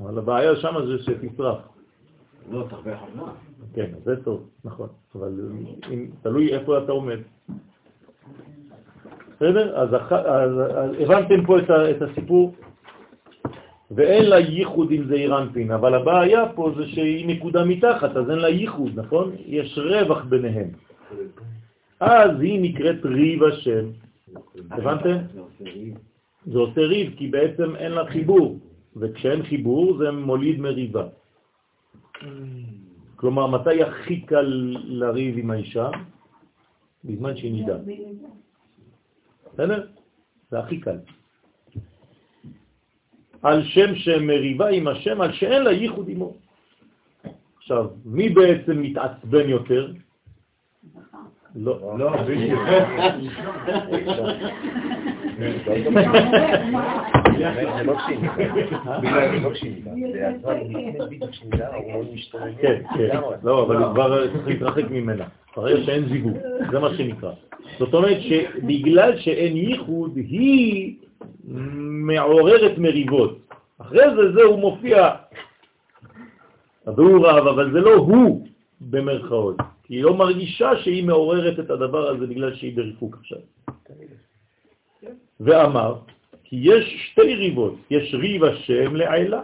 אבל 0.00 0.18
הבעיה 0.18 0.56
שם 0.56 0.74
זה 0.86 0.98
שתשרף. 1.02 1.58
לא, 2.50 2.64
תרבה 2.70 2.96
חרמה. 2.96 3.32
כן, 3.74 3.90
זה 4.04 4.24
טוב, 4.24 4.48
נכון. 4.64 4.88
אבל 5.14 5.32
אם, 5.90 6.06
תלוי 6.22 6.54
איפה 6.54 6.78
אתה 6.78 6.92
עומד. 6.92 7.18
בסדר? 9.36 9.76
אז. 9.76 9.88
אז, 9.94 10.60
אז 10.70 10.90
הבנתם 11.00 11.46
פה 11.46 11.58
את, 11.58 11.70
ה... 11.70 11.90
את 11.90 12.02
הסיפור? 12.02 12.54
ואין 13.90 14.24
לה 14.24 14.38
ייחוד 14.38 14.90
עם 14.90 15.04
זעיר 15.08 15.38
אנפין, 15.38 15.70
אבל 15.70 15.94
הבעיה 15.94 16.48
פה 16.54 16.72
זה 16.76 16.86
שהיא 16.86 17.26
נקודה 17.26 17.64
מתחת, 17.64 18.16
אז 18.16 18.30
אין 18.30 18.38
לה 18.38 18.48
ייחוד, 18.48 18.90
נכון? 18.94 19.32
יש 19.46 19.78
רווח 19.78 20.24
ביניהם. 20.24 20.68
אז 22.00 22.40
היא 22.40 22.60
נקראת 22.62 23.04
ריב 23.04 23.42
השם. 23.44 23.84
הבנתם? 24.70 25.16
זה 26.46 26.58
עושה 26.58 26.80
ריב. 26.80 27.14
כי 27.16 27.28
בעצם 27.28 27.76
אין 27.76 27.92
לה 27.92 28.06
חיבור, 28.06 28.58
וכשאין 28.96 29.42
חיבור 29.42 29.98
זה 29.98 30.10
מוליד 30.10 30.60
מריבה. 30.60 31.06
כלומר, 33.16 33.46
מתי 33.46 33.82
הכי 33.82 34.20
קל 34.20 34.76
לריב 34.84 35.38
עם 35.38 35.50
האישה? 35.50 35.90
בזמן 37.04 37.36
שהיא 37.36 37.52
נידה. 37.52 37.76
בסדר? 39.52 39.86
זה 40.50 40.58
הכי 40.58 40.80
קל. 40.80 40.98
על 43.42 43.64
שם 43.64 43.94
שמריבה 43.94 44.68
עם 44.68 44.88
השם, 44.88 45.20
על 45.20 45.32
שאין 45.32 45.62
לה 45.62 45.72
ייחוד 45.72 46.08
עמו. 46.08 46.36
עכשיו, 47.56 47.86
מי 48.04 48.28
בעצם 48.28 48.82
מתעצבן 48.82 49.48
יותר? 49.48 49.92
לא. 51.56 51.98
לא, 51.98 52.22
בדיוק. 52.22 52.60
זה 55.38 55.52
לא 57.62 57.74
זה 57.76 57.84
לא 57.84 57.94
זה 62.04 62.12
משתוללים. 62.14 62.56
כן, 62.60 62.82
כן. 62.94 63.20
לא, 63.42 63.62
אבל 63.66 63.76
הוא 63.76 63.92
כבר 63.92 64.32
צריך 64.32 64.46
להתרחק 64.46 64.90
ממנה. 64.90 65.24
ברגע 65.56 65.84
שאין 65.84 66.08
זיווג, 66.08 66.36
זה 66.70 66.78
מה 66.78 66.94
שנקרא. 66.96 67.32
זאת 67.78 67.94
אומרת 67.94 68.20
שבגלל 68.20 69.16
שאין 69.18 69.56
ייחוד, 69.56 70.16
היא 70.16 70.96
מעוררת 72.06 72.78
מריבות. 72.78 73.38
אחרי 73.78 74.04
זה 74.16 74.32
זהו 74.32 74.56
מופיע, 74.56 75.10
והוא 76.86 77.26
רב, 77.26 77.46
אבל 77.46 77.72
זה 77.72 77.80
לא 77.80 77.94
הוא 77.94 78.46
במרכאות. 78.80 79.56
כי 79.90 79.94
היא 79.96 80.02
לא 80.02 80.14
מרגישה 80.14 80.70
שהיא 80.76 81.04
מעוררת 81.04 81.58
את 81.58 81.70
הדבר 81.70 82.08
הזה 82.08 82.26
בגלל 82.26 82.54
שהיא 82.54 82.76
בריחוק 82.76 83.16
עכשיו. 83.20 83.38
ואמר, 85.40 85.94
כי 86.44 86.56
יש 86.62 87.10
שתי 87.10 87.34
ריבות, 87.34 87.74
יש 87.90 88.14
ריב 88.14 88.44
השם 88.44 88.96
לעילה. 88.96 89.42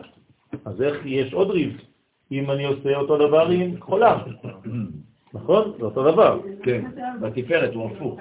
אז 0.65 0.83
איך 0.83 1.03
יש 1.05 1.35
עוד 1.35 1.51
ריב? 1.51 1.81
אם 2.33 2.51
אני 2.51 2.65
עושה 2.65 2.97
אותו 2.97 3.29
דבר 3.29 3.49
עם 3.49 3.81
חולם, 3.81 4.19
נכון? 5.35 5.73
זה 5.79 5.85
אותו 5.85 6.13
דבר. 6.13 6.41
כן, 6.63 6.85
בתפארת 7.21 7.75
הוא 7.75 7.91
הפוך. 7.91 8.21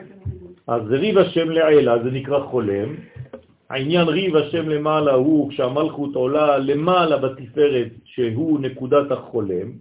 אז 0.67 0.81
ריב 0.91 1.17
השם 1.17 1.49
לעילה, 1.49 2.03
זה 2.03 2.11
נקרא 2.11 2.39
חולם. 2.39 2.95
העניין 3.69 4.07
ריב 4.07 4.35
השם 4.35 4.69
למעלה 4.69 5.13
הוא 5.13 5.49
כשהמלכות 5.49 6.15
עולה 6.15 6.57
למעלה 6.57 7.17
בתפארת 7.17 7.91
שהוא 8.03 8.59
נקודת 8.59 9.11
החולם, 9.11 9.71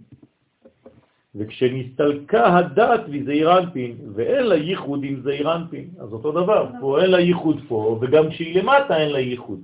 וכשנסתלקה 1.35 2.57
הדת 2.57 3.01
מזעיר 3.07 3.59
אנפין, 3.59 3.97
ואין 4.15 4.43
לה 4.43 4.55
ייחוד 4.55 5.03
עם 5.03 5.21
זעיר 5.21 5.55
אנפין, 5.55 5.89
אז 5.99 6.13
אותו 6.13 6.31
דבר, 6.31 6.69
פה 6.79 7.01
אין 7.01 7.11
לה 7.11 7.19
ייחוד 7.19 7.57
פה, 7.67 7.99
וגם 8.01 8.29
כשהיא 8.29 8.61
למטה 8.61 8.97
אין 8.97 9.11
לה 9.11 9.19
ייחוד. 9.19 9.61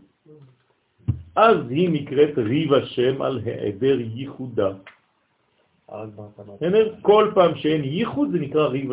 אז 1.35 1.57
היא 1.69 1.89
נקראת 1.89 2.37
ריב 2.37 2.73
השם 2.73 3.21
על 3.21 3.41
העדר 3.45 3.99
ייחודה. 3.99 4.69
כל 7.01 7.31
פעם 7.35 7.55
שאין 7.55 7.83
ייחוד 7.83 8.31
זה 8.31 8.39
נקרא 8.39 8.67
ריב 8.67 8.91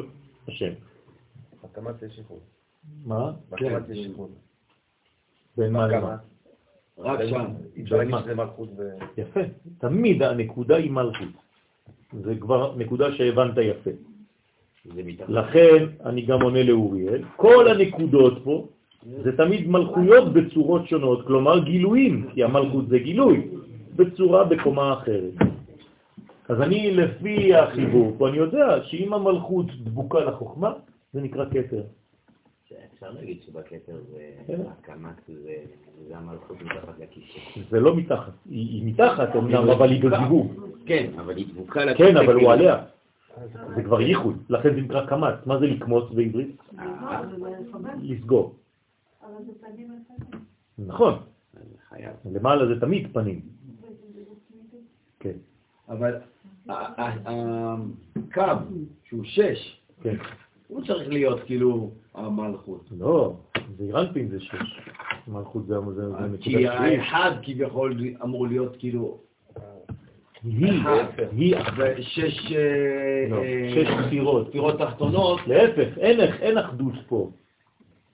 השם. 0.49 0.73
בהקמת 1.63 2.03
יש 2.03 2.19
ייחוד. 2.19 2.39
מה? 3.05 3.33
בהקמת 3.51 3.89
יש 3.89 3.99
ייחוד. 3.99 4.31
בין 5.57 5.73
מה 5.73 5.87
למה? 5.87 6.17
רק 6.99 7.21
שם. 7.31 7.45
יפה. 9.17 9.41
תמיד 9.79 10.23
הנקודה 10.23 10.77
היא 10.77 10.91
מלכות. 10.91 11.48
זה 12.12 12.35
כבר 12.40 12.76
נקודה 12.76 13.12
שהבנת 13.12 13.55
יפה. 13.62 13.90
לכן 15.28 15.86
אני 16.05 16.22
גם 16.22 16.43
עונה 16.43 16.62
לאוריאל, 16.62 17.22
כל 17.36 17.68
הנקודות 17.68 18.39
פה 18.44 18.66
זה 19.22 19.36
תמיד 19.36 19.68
מלכויות 19.68 20.32
בצורות 20.32 20.89
שונות, 20.89 21.26
כלומר 21.26 21.64
גילויים, 21.64 22.28
כי 22.35 22.44
המלכות 22.44 22.89
זה 22.89 22.98
גילוי, 22.98 23.48
בצורה 23.97 24.44
בקומה 24.44 24.93
אחרת. 24.93 25.35
אז 26.48 26.60
אני 26.60 26.90
לפי 26.90 27.55
החיבור 27.55 28.14
פה, 28.18 28.28
אני 28.28 28.36
יודע 28.36 28.85
שאם 28.85 29.14
המלכות 29.14 29.66
דבוקה 29.85 30.20
לחוכמה, 30.20 30.72
זה 31.12 31.20
נקרא 31.20 31.44
כתר. 31.44 31.82
אפשר 32.94 33.10
להגיד 33.10 33.43
שבכתר 33.43 33.97
זה 34.10 34.30
כן. 34.47 34.60
הקמת 34.66 35.14
זה 35.26 35.55
זה 36.09 36.16
המלכות 36.16 36.62
מתחת 36.62 36.99
לכיסא. 36.99 37.61
זה 37.70 37.81
לא 37.81 37.97
מתחת, 37.97 38.33
היא 38.51 38.87
מתחת 38.87 39.37
אמנם, 39.37 39.70
אבל 39.70 39.91
היא 39.91 40.03
בזיווג. 40.03 40.53
כן, 40.87 41.11
אבל 41.20 41.37
היא 41.37 41.47
דבוקה 41.53 41.85
לכיסא. 41.85 42.09
כן, 42.09 42.16
אבל 42.16 42.27
הוא 42.27 42.35
כאילו. 42.35 42.51
עליה. 42.51 42.85
זה 43.77 43.83
כבר 43.83 44.01
ייחוד, 44.01 44.43
לכן 44.49 44.75
זה 44.75 44.81
נקרא 44.81 45.07
קמץ. 45.07 45.35
מה 45.47 45.59
זה 45.59 45.66
לקמוץ 45.66 46.11
בעברית? 46.11 46.57
לסגור. 48.03 48.55
נכון. 50.79 51.19
למעלה 52.33 52.66
זה 52.66 52.81
תמיד 52.81 53.09
פנים. 53.12 53.41
כן, 55.20 55.37
אבל 55.89 56.15
הקו, 56.66 58.43
שהוא 59.05 59.25
שש, 59.25 59.81
כן. 60.03 60.16
הוא 60.69 60.86
צריך 60.86 61.09
להיות 61.09 61.40
כאילו 61.47 61.90
המלכות. 62.15 62.85
לא, 62.99 63.32
זה 63.77 63.85
אירנפין 63.85 64.28
זה 64.28 64.40
שש. 64.40 64.81
מלכות 65.28 65.66
זה 65.66 65.74
נקודה 65.78 66.36
כי 66.40 66.51
שביעית. 66.51 67.01
האחד 67.01 67.31
כביכול 67.43 68.01
אמור 68.23 68.47
להיות 68.47 68.77
כאילו 68.78 69.19
היא, 70.45 70.82
היא 71.32 71.57
אחת. 71.57 71.73
ושש 71.78 72.53
אה, 72.53 73.27
לא, 73.31 73.36
אה, 73.36 73.70
שש 73.74 74.07
ספירות. 74.07 74.49
ספירות 74.49 74.78
תחתונות, 74.78 75.40
להפך, 75.47 75.99
אין, 75.99 76.20
אין 76.20 76.59
אחדות 76.59 76.95
פה. 77.09 77.31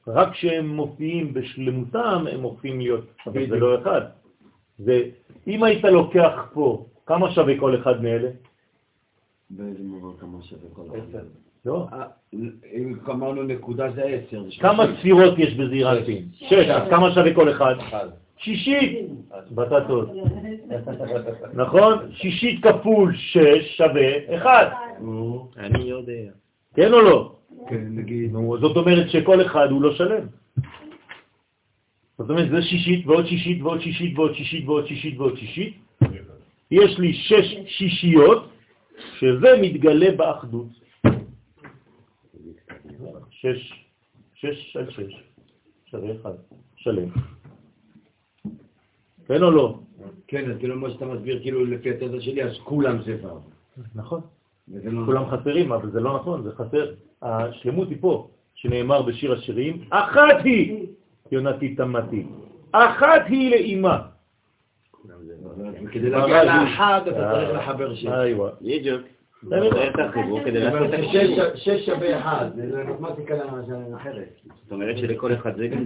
רק 0.07 0.33
כשהם 0.33 0.69
מופיעים 0.69 1.35
בשלמותם, 1.35 2.25
הם 2.33 2.43
הופכים 2.43 2.81
להיות, 2.81 3.05
אבל 3.27 3.49
זה. 3.49 3.57
לא 3.57 3.83
אחד. 3.83 4.01
זה, 4.79 5.03
אם 5.47 5.63
היית 5.63 5.85
לוקח 5.85 6.49
פה, 6.53 6.87
כמה 7.07 7.33
שווה 7.33 7.61
כל 7.61 7.81
אחד 7.81 8.03
מאלה? 8.03 8.31
באיזה 9.51 9.83
מובן 9.83 10.21
כמה 10.21 10.43
שווה 10.43 10.71
כל 10.75 10.83
אחד. 10.99 11.25
לא. 11.67 11.87
אה, 11.93 12.05
אם 12.75 12.95
אמרנו 13.11 13.43
נקודה 13.43 13.91
זה 13.91 14.03
עשר. 14.03 14.43
כמה. 14.61 14.85
ספירות 14.99 15.39
יש 15.39 15.55
בזעירנטין? 15.55 16.29
שש, 16.33 16.53
אז 16.53 16.91
כמה 16.91 17.15
שווה 17.15 17.35
כל 17.35 17.51
אחד? 17.51 17.75
שישית. 18.37 19.09
בטטות. 19.51 20.09
נכון? 21.55 21.99
שישית 22.13 22.67
כפול 22.67 23.15
שש 23.17 23.77
שווה 23.77 24.37
אחד. 24.37 24.67
אני 25.57 25.85
יודע. 25.85 26.31
כן 26.75 26.93
או 26.93 27.01
לא? 27.01 27.33
כן, 27.69 27.85
נגיד. 27.91 28.33
זאת 28.61 28.77
אומרת 28.77 29.11
שכל 29.11 29.47
אחד 29.47 29.71
הוא 29.71 29.83
לא 29.83 29.95
שלם. 29.95 30.27
זאת 32.19 32.31
אומרת, 32.31 32.51
זה 32.51 32.63
שישית 32.63 33.07
ועוד 33.07 33.27
שישית 33.27 33.63
ועוד 33.63 33.81
שישית 33.81 34.19
ועוד 34.19 34.35
שישית 34.35 34.69
ועוד 34.69 34.87
שישית 34.87 35.19
ועוד 35.19 35.37
שישית. 35.39 35.75
יש 36.71 36.99
לי 36.99 37.13
שש 37.13 37.57
שישיות, 37.67 38.49
שזה 39.19 39.59
מתגלה 39.61 40.11
באחדות. 40.17 40.84
שש, 43.45 43.85
שש 44.35 44.77
על 44.77 44.91
שש, 44.91 45.23
שווה 45.87 46.13
אחד, 46.21 46.33
שלם. 46.77 47.09
כן 49.27 49.43
או 49.43 49.51
לא? 49.51 49.79
כן, 50.27 50.51
אז 50.51 50.59
כאילו 50.59 50.77
מה 50.77 50.91
שאתה 50.91 51.07
מסביר, 51.07 51.43
כאילו 51.43 51.65
לפי 51.65 51.91
התזה 51.91 52.21
שלי, 52.21 52.45
אז 52.45 52.59
כולם 52.65 53.03
זה 53.03 53.27
ו'. 53.27 53.39
נכון. 53.95 54.21
לא 54.69 55.07
כולם 55.07 55.25
חסרים, 55.31 55.73
אבל 55.73 55.91
זה 55.91 56.01
לא 56.01 56.17
נכון, 56.17 56.43
זה 56.43 56.51
חסר. 56.53 56.95
השלמות 57.23 57.89
היא 57.89 57.97
פה, 58.01 58.29
שנאמר 58.55 59.03
בשיר 59.03 59.33
השירים, 59.33 59.85
אחת 59.91 60.45
היא, 60.45 60.87
יונתי 61.33 61.75
תמתי, 61.75 62.27
אחת 62.73 63.23
היא 63.27 63.51
לאימה. 63.51 64.01
וכדי 65.85 66.11
להגיע 66.11 66.45
לאחד 66.45 67.01
אתה 67.09 67.31
צריך 67.33 67.51
לחבר 67.51 67.95
שש. 67.95 68.07
איווה. 68.07 68.51
בדיוק. 68.61 69.03
לעשות 69.49 69.73
אומרת, 70.75 70.95
את 70.95 71.05
שש- 71.57 71.87
שווה 71.87 72.19
אחד, 72.19 72.51
זה 72.57 72.85
מתמטיקה 72.85 73.35
אחרת. 73.97 74.29
זאת 74.63 74.73
אומרת 74.73 74.99
שלכל 74.99 75.35
אחד 75.35 75.57
זה 75.57 75.69
גם... 75.69 75.85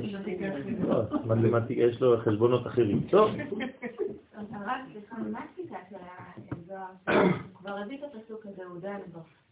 לא, 0.88 1.02
מתמטי- 1.36 1.72
יש 1.76 2.00
לו 2.00 2.16
חשבונות 2.18 2.66
אחרים. 2.66 3.00
טוב. 3.10 3.30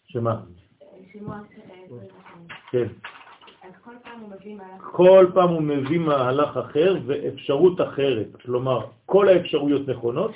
שמה? 0.04 0.40
שימוע 1.12 1.34
אה, 1.34 1.40
22. 1.84 2.08
כן. 2.70 2.86
כל 4.80 5.26
פעם 5.34 5.48
הוא 5.48 5.62
מביא 5.62 5.98
מהלך 6.00 6.56
אחר 6.56 6.96
ואפשרות 7.06 7.80
אחרת. 7.80 8.26
כלומר, 8.44 8.86
כל 9.06 9.28
האפשרויות 9.28 9.88
נכונות, 9.88 10.30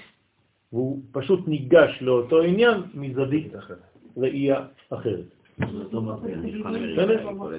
והוא 0.73 1.03
פשוט 1.13 1.49
ניגש 1.49 1.99
לאותו 2.01 2.43
עניין 2.43 2.83
מזווית 2.95 3.53
ראייה 4.17 4.65
אחרת. 4.91 5.29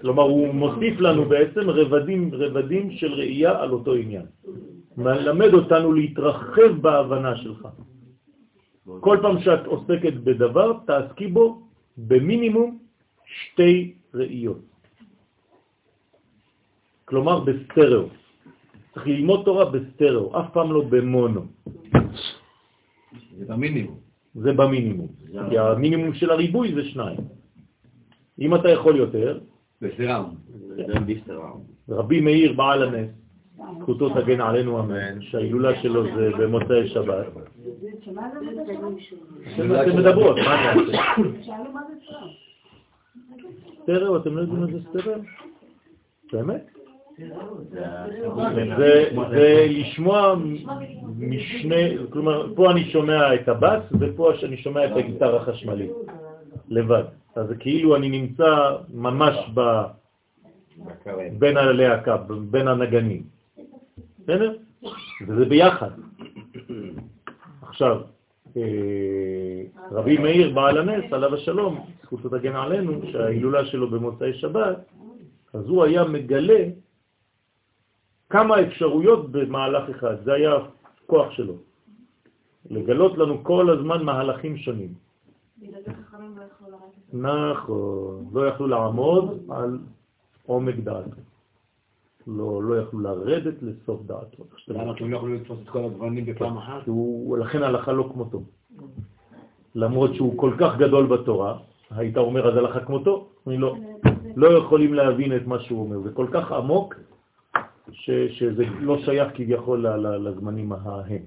כלומר, 0.01 0.23
הוא 0.23 0.53
מוסיף 0.53 0.99
לנו 0.99 1.25
בעצם 1.25 1.69
רבדים, 1.69 2.29
רבדים 2.33 2.91
של 2.91 3.13
ראייה 3.13 3.61
על 3.61 3.71
אותו 3.71 3.93
עניין. 3.93 4.25
מלמד 4.97 5.53
אותנו 5.53 5.93
להתרחב 5.93 6.71
בהבנה 6.81 7.35
שלך. 7.37 7.67
כל 8.99 9.17
פעם 9.21 9.39
שאת 9.39 9.65
עוסקת 9.65 10.13
בדבר, 10.13 10.73
תעסקי 10.85 11.27
בו 11.27 11.61
במינימום 11.97 12.77
שתי 13.25 13.93
ראיות. 14.13 14.61
כלומר, 17.05 17.39
בסטריאו. 17.39 18.07
צריך 18.93 19.07
ללמוד 19.07 19.41
תורה 19.45 19.65
בסטריאו, 19.65 20.39
אף 20.39 20.47
פעם 20.53 20.71
לא 20.71 20.81
במונו. 20.89 21.45
זה 23.41 23.53
במינימום. 23.53 23.97
זה 24.35 24.53
במינימום. 24.53 25.07
כי 25.49 25.57
המינימום 25.57 26.13
של 26.13 26.29
הריבוי 26.29 26.73
זה 26.75 26.83
שניים. 26.85 27.19
אם 28.39 28.55
אתה 28.55 28.69
יכול 28.69 28.95
יותר, 28.95 29.39
גם 30.93 31.05
ביסטראום. 31.05 31.63
רבי 31.89 32.21
מאיר 32.21 32.53
בעל 32.53 32.83
הנס, 32.83 33.09
זכותו 33.79 34.09
תגן 34.09 34.41
עלינו 34.41 34.79
אמן, 34.79 35.21
שההילולה 35.21 35.81
שלו 35.81 36.03
זה 36.03 36.29
במוצאי 36.39 36.89
שבת. 36.89 37.27
אתם 39.53 39.97
מדברות, 39.97 40.37
מה 40.37 40.71
אני 40.71 40.81
אעשה? 40.81 40.97
שאלו 41.41 41.71
מה 41.73 41.81
זה 41.87 41.93
סרם. 42.07 42.27
סטריאו, 43.83 44.17
אתם 44.17 44.35
לא 44.35 44.41
יודעים 44.41 44.59
מה 44.59 44.67
זה 44.67 44.79
סטריאו? 44.89 45.17
באמת? 46.33 46.80
זה, 48.77 49.09
זה 49.31 49.65
לשמוע 49.69 50.35
משני, 51.17 51.97
כלומר, 52.09 52.55
פה 52.55 52.71
אני 52.71 52.91
שומע 52.91 53.35
את 53.35 53.49
הבאס 53.49 53.83
ופה 53.99 54.31
אני 54.43 54.57
שומע 54.57 54.85
את 54.85 54.91
הגיטרה 54.97 55.41
החשמלית, 55.41 55.91
לבד. 56.69 57.03
אז 57.35 57.47
כאילו 57.59 57.95
אני 57.95 58.09
נמצא 58.09 58.75
ממש 58.93 59.35
ב, 59.53 59.81
בין 61.39 61.57
הלהקה, 61.57 62.17
בין 62.51 62.67
הנגנים. 62.67 63.23
בסדר? 64.19 64.55
וזה 65.27 65.45
ביחד. 65.45 65.89
עכשיו, 67.61 68.01
אה, 68.57 68.61
רבי 69.91 70.17
מאיר 70.17 70.49
בעל 70.49 70.77
הנס, 70.77 71.13
עליו 71.13 71.35
השלום, 71.35 71.85
זכותו 72.03 72.29
תגן 72.29 72.55
עלינו, 72.55 73.01
שההילולה 73.11 73.65
שלו 73.65 73.89
במוצאי 73.89 74.33
שבת, 74.33 74.77
אז 75.53 75.67
הוא 75.67 75.83
היה 75.83 76.03
מגלה 76.03 76.63
כמה 78.31 78.61
אפשרויות 78.61 79.31
במהלך 79.31 79.89
אחד, 79.89 80.15
זה 80.23 80.33
היה 80.33 80.51
הכוח 81.03 81.31
שלו. 81.31 81.53
לגלות 82.69 83.17
לנו 83.17 83.43
כל 83.43 83.69
הזמן 83.69 84.03
מהלכים 84.03 84.57
שונים. 84.57 84.93
לא. 85.61 85.79
נכון, 87.13 88.25
לא 88.33 88.47
יכלו 88.47 88.67
לעמוד 88.67 89.39
על 89.49 89.79
עומק 90.45 90.75
דעתו. 90.75 91.21
לא, 92.27 92.63
לא 92.63 92.79
יכלו 92.79 92.99
לרדת 92.99 93.53
לסוף 93.61 94.01
דעתו. 94.05 94.43
למה 94.67 94.95
כי 94.95 95.03
הם 95.03 95.11
לא 95.11 95.17
יכולים 95.17 95.35
לתפוס 95.35 95.59
את 95.63 95.69
כל 95.69 95.83
הגוונים 95.85 96.25
בפעם 96.25 96.57
אחת? 96.57 96.87
הוא, 96.87 97.37
לכן 97.37 97.63
הלכה 97.63 97.91
לא 97.91 98.09
כמותו. 98.13 98.43
למרות 99.75 100.15
שהוא 100.15 100.37
כל 100.37 100.53
כך 100.59 100.77
גדול 100.77 101.05
בתורה, 101.07 101.57
היית 101.91 102.17
אומר 102.17 102.51
אז 102.51 102.57
הלכה 102.57 102.79
כמותו? 102.79 103.27
אני 103.47 103.57
לא. 103.57 103.75
לא 104.35 104.47
יכולים 104.57 104.93
להבין 104.93 105.35
את 105.35 105.47
מה 105.47 105.59
שהוא 105.59 105.81
אומר, 105.81 105.99
זה 106.01 106.11
כל 106.13 106.27
כך 106.31 106.51
עמוק 106.51 106.95
ש, 107.91 108.09
שזה 108.29 108.63
לא 108.79 108.97
שייך 109.05 109.33
כביכול 109.35 109.87
ל- 109.87 110.07
ל- 110.07 110.29
לזמנים 110.29 110.71
ההם. 110.71 111.25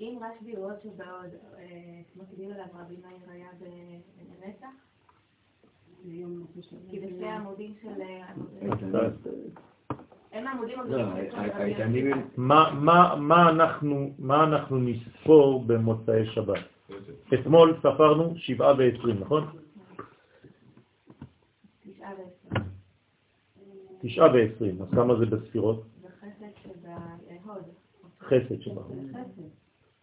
אם 0.00 0.18
רשב"י 0.22 0.56
הוא 0.56 0.64
עוד 0.64 0.74
שבעוד, 0.82 1.30
אה, 1.58 2.00
כמו 2.12 2.22
שדיבר 2.30 2.52
עליו 2.52 2.66
רבי 2.74 2.94
מאיר 3.02 3.30
היה 3.30 3.48
בנצח, 4.40 4.66
כי 6.90 7.00
בשני 7.00 7.28
העמודים 7.28 7.74
של... 7.82 7.88
מה 14.18 14.44
אנחנו 14.44 14.78
נספור 14.78 15.64
במוצאי 15.66 16.26
שבת? 16.26 16.64
אתמול 17.34 17.76
ספרנו 17.78 18.34
שבעה 18.36 18.74
ועשרים, 18.78 19.20
נכון? 19.20 19.46
תשעה 21.82 22.10
ועשרה. 22.10 22.64
תשעה 24.00 24.26
ועשרים, 24.32 24.82
אז 24.82 24.88
כמה 24.90 25.14
זה 25.18 25.26
בספירות? 25.26 25.82
זה 26.02 26.08
חסד 26.08 26.46
שבהוד. 26.62 27.62
חסד 28.20 28.60
שבה. 28.60 28.82
זה 28.82 29.00
חסד. 29.10 29.42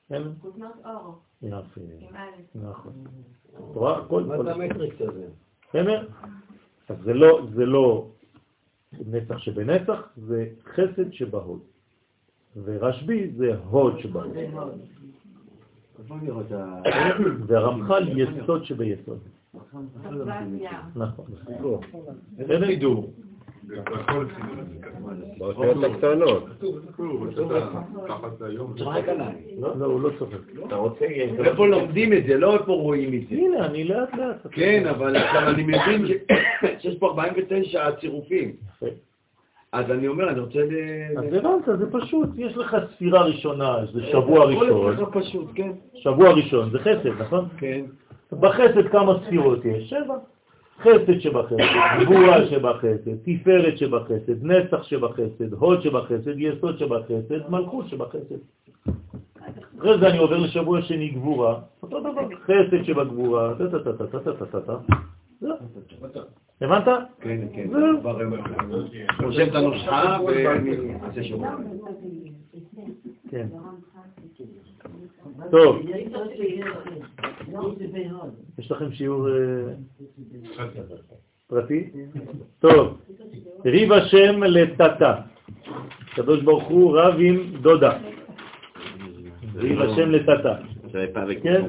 כן? 0.10 0.22
כותנות 0.42 0.74
אורו, 0.86 1.16
יפה, 1.42 1.82
עם 2.00 2.16
א'. 2.16 2.58
נכון. 2.68 2.94
תורה, 3.74 3.98
הכל, 3.98 4.24
מה 4.24 4.44
זה 4.44 4.52
המטריקס 4.52 5.02
הזה? 5.02 5.28
בסדר? 5.70 6.08
אז 6.90 6.96
זה 7.04 7.14
לא, 7.14 7.48
זה 7.54 7.66
לא 7.66 8.08
נצח 9.08 9.38
שבנצח 9.38 10.10
זה 10.18 10.48
חסד 10.66 11.12
שבהוד. 11.12 11.60
ורשב"י 12.64 13.32
זה 13.38 13.58
הוד 13.70 14.00
שבהוד. 14.00 14.32
והרמח"ל 17.48 18.20
יסוד 18.20 18.66
שביסוד. 18.66 19.20
נכון. 20.96 21.26
איזה 22.40 22.66
סידור? 22.66 23.14
באותיות 25.38 25.84
הקטנות. 25.84 26.48
צוחק 28.78 29.10
עליי. 29.10 29.34
לא, 29.60 29.78
לא, 29.78 29.86
הוא 29.86 30.02
לא 30.02 30.10
צוחק. 30.20 30.38
אתה 30.68 30.76
רוצה... 30.76 31.06
איפה 31.06 31.68
לומדים 31.68 32.14
את 32.14 32.24
זה, 32.28 32.38
לא 32.38 32.54
איפה 32.54 32.72
רואים 32.72 33.14
את 33.14 33.30
זה. 33.30 33.36
הנה, 33.36 33.66
אני 33.66 33.84
לאט 33.84 34.16
לאט. 34.16 34.48
כן, 34.52 34.88
אבל 34.88 35.16
אני 35.18 35.64
מבין 35.64 36.06
שיש 36.82 36.98
פה 37.00 37.08
49 37.08 37.92
צירופים. 37.92 38.52
אז 39.72 39.92
אני 39.92 40.08
אומר, 40.08 40.30
אני 40.30 40.40
רוצה 40.40 40.60
ל... 40.60 40.74
אז 41.18 41.24
הבנת, 41.34 41.80
זה 41.80 41.92
פשוט, 41.92 42.30
יש 42.38 42.58
לך 42.58 42.78
ספירה 42.96 43.22
ראשונה, 43.22 43.78
זה 43.94 44.04
שבוע 44.04 44.52
הכל 44.52 44.96
ראשון, 45.16 45.48
כן. 45.56 45.72
שבוע 45.94 46.32
ראשון, 46.32 46.70
זה 46.72 46.80
חסד, 46.80 47.22
נכון? 47.22 47.48
כן. 47.58 47.86
בחסד 48.32 48.88
כמה 48.92 49.14
ספירות 49.26 49.66
יש? 49.66 49.90
שבע. 49.90 50.16
חסד 50.82 51.20
שבחסד, 51.20 51.58
גבורה 52.02 52.48
שבחסד, 52.48 53.16
תפארת 53.24 53.78
שבחסד, 53.78 54.44
נצח 54.44 54.84
שבחסד, 54.84 55.54
הוד 55.54 55.82
שבחסד, 55.82 56.40
יסוד 56.40 56.78
שבחסד, 56.78 57.50
מלכות 57.50 57.88
שבחסד. 57.90 58.36
אחרי 59.80 60.00
זה 60.00 60.08
אני 60.08 60.18
עובר 60.18 60.38
לשבוע 60.38 60.82
שני 60.82 61.10
גבורה, 61.10 61.60
אותו 61.84 62.00
דבר, 62.00 62.28
חסד 62.44 62.84
שבגבורה, 62.84 63.54
טה-טה-טה-טה-טה-טה-טה. 63.58 64.76
הבנת? 66.62 66.88
כן, 67.22 67.48
כן. 67.54 67.70
רושם 69.24 69.48
את 69.50 69.56
הנוסחה 69.56 70.18
שבוע. 71.22 71.56
כן. 73.30 73.48
טוב, 75.52 75.76
יש 78.58 78.72
לכם 78.72 78.92
שיעור 78.92 79.30
אה, 79.30 79.34
פרטי? 81.48 81.90
טוב, 82.60 82.98
ריב 83.66 83.92
השם 83.92 84.44
לטאטה. 84.44 85.16
הקדוש 86.12 86.42
ברוך 86.42 86.64
הוא 86.64 87.00
רב 87.00 87.16
עם 87.20 87.52
דודה. 87.62 87.92
ריב 89.56 89.82
השם 89.82 90.12
לטאטה. 90.12 90.56
כן? 91.44 91.62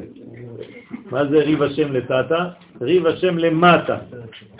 מה 1.11 1.27
זה 1.27 1.39
ריב 1.39 1.63
השם 1.63 1.93
לטאטה? 1.93 2.49
ריב 2.81 3.07
השם 3.07 3.39
למטה, 3.39 3.99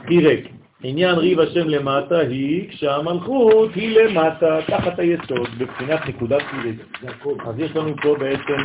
חירק. 0.07 0.41
עניין 0.83 1.15
ריב 1.15 1.41
השם 1.41 1.69
למטה 1.69 2.19
היא 2.19 2.69
כשהמלכות 2.69 3.75
היא 3.75 3.99
למטה, 3.99 4.59
תחת 4.67 4.99
היסוד, 4.99 5.49
בבחינת 5.59 6.01
נקודת 6.09 6.43
חירק. 6.43 6.77
אז 7.47 7.59
יש 7.59 7.77
לנו 7.77 7.95
פה 8.03 8.17
בעצם 8.19 8.59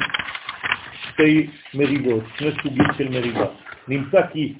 שתי 0.93 1.47
מריבות, 1.73 2.23
שני 2.37 2.51
סוגים 2.63 2.85
של 2.97 3.09
מריבה. 3.09 3.45
נמצא 3.87 4.27
כי 4.27 4.53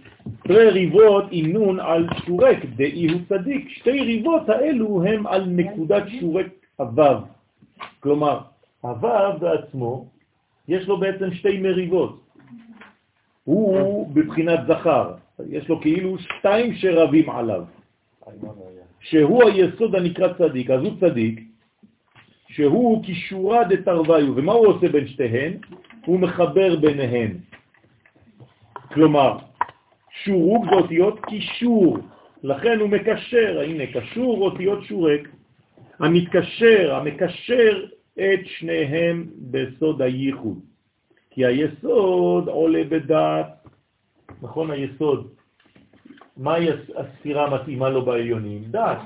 שתי 0.43 0.53
ריבות 0.53 1.31
אימנון 1.31 1.80
על 1.80 2.07
שורק, 2.26 2.57
דאי 2.76 3.07
הוא 3.07 3.22
צדיק. 3.30 3.69
שתי 3.69 4.02
ריבות 4.02 4.49
האלו 4.49 5.03
הם 5.03 5.27
על 5.27 5.45
נקודת 5.45 6.03
שורק 6.19 6.48
הוו. 6.77 7.15
כלומר, 7.99 8.39
הוו 8.81 9.39
בעצמו, 9.39 10.06
יש 10.68 10.88
לו 10.88 10.98
בעצם 10.98 11.34
שתי 11.34 11.57
מריבות. 11.57 12.22
הוא 13.43 14.07
בבחינת 14.14 14.60
זכר, 14.68 15.14
יש 15.49 15.69
לו 15.69 15.81
כאילו 15.81 16.18
שתיים 16.18 16.73
שרבים 16.73 17.30
עליו, 17.30 17.64
שהוא 18.99 19.43
היסוד 19.43 19.95
הנקרא 19.95 20.34
צדיק, 20.34 20.69
אז 20.69 20.81
הוא 20.81 20.91
צדיק, 20.99 21.41
שהוא 22.48 23.03
קישורה 23.03 23.64
דתרוויו, 23.64 24.35
ומה 24.35 24.53
הוא 24.53 24.68
עושה 24.68 24.88
בין 24.89 25.07
שתיהן? 25.07 25.53
הוא 26.06 26.19
מחבר 26.19 26.76
ביניהן. 26.76 27.38
כלומר, 28.93 29.38
שורוק 30.23 30.65
זה 30.65 30.76
אותיות 30.76 31.19
קישור, 31.26 31.97
לכן 32.43 32.80
הוא 32.80 32.89
מקשר, 32.89 33.59
הנה, 33.63 33.84
קשור 33.93 34.41
אותיות 34.41 34.84
שורק, 34.84 35.30
המתקשר, 35.99 36.95
המקשר 36.95 37.85
את 38.13 38.39
שניהם 38.45 39.27
בסוד 39.51 40.01
הייחוד. 40.01 40.59
כי 41.30 41.45
היסוד 41.45 42.47
עולה 42.47 42.84
בדעת, 42.84 43.47
נכון 44.41 44.72
היסוד, 44.72 45.27
מהי 46.38 46.68
הספירה 46.95 47.47
המתאימה 47.47 47.89
לו 47.89 48.05
בעליונים? 48.05 48.63
דעת, 48.63 48.99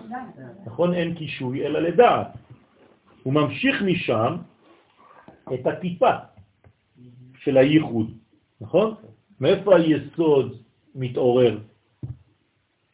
נכון? 0.66 0.94
אין 0.94 1.16
קישוי 1.16 1.66
אלא 1.66 1.80
לדעת. 1.80 2.28
הוא 3.24 3.34
ממשיך 3.34 3.82
משם 3.82 4.36
את 5.54 5.68
הטיפה 5.68 6.12
של 7.38 7.58
הייחוד, 7.58 8.12
נכון? 8.62 8.94
מאיפה 9.40 9.76
היסוד 9.76 10.58
מתעורר? 10.96 11.58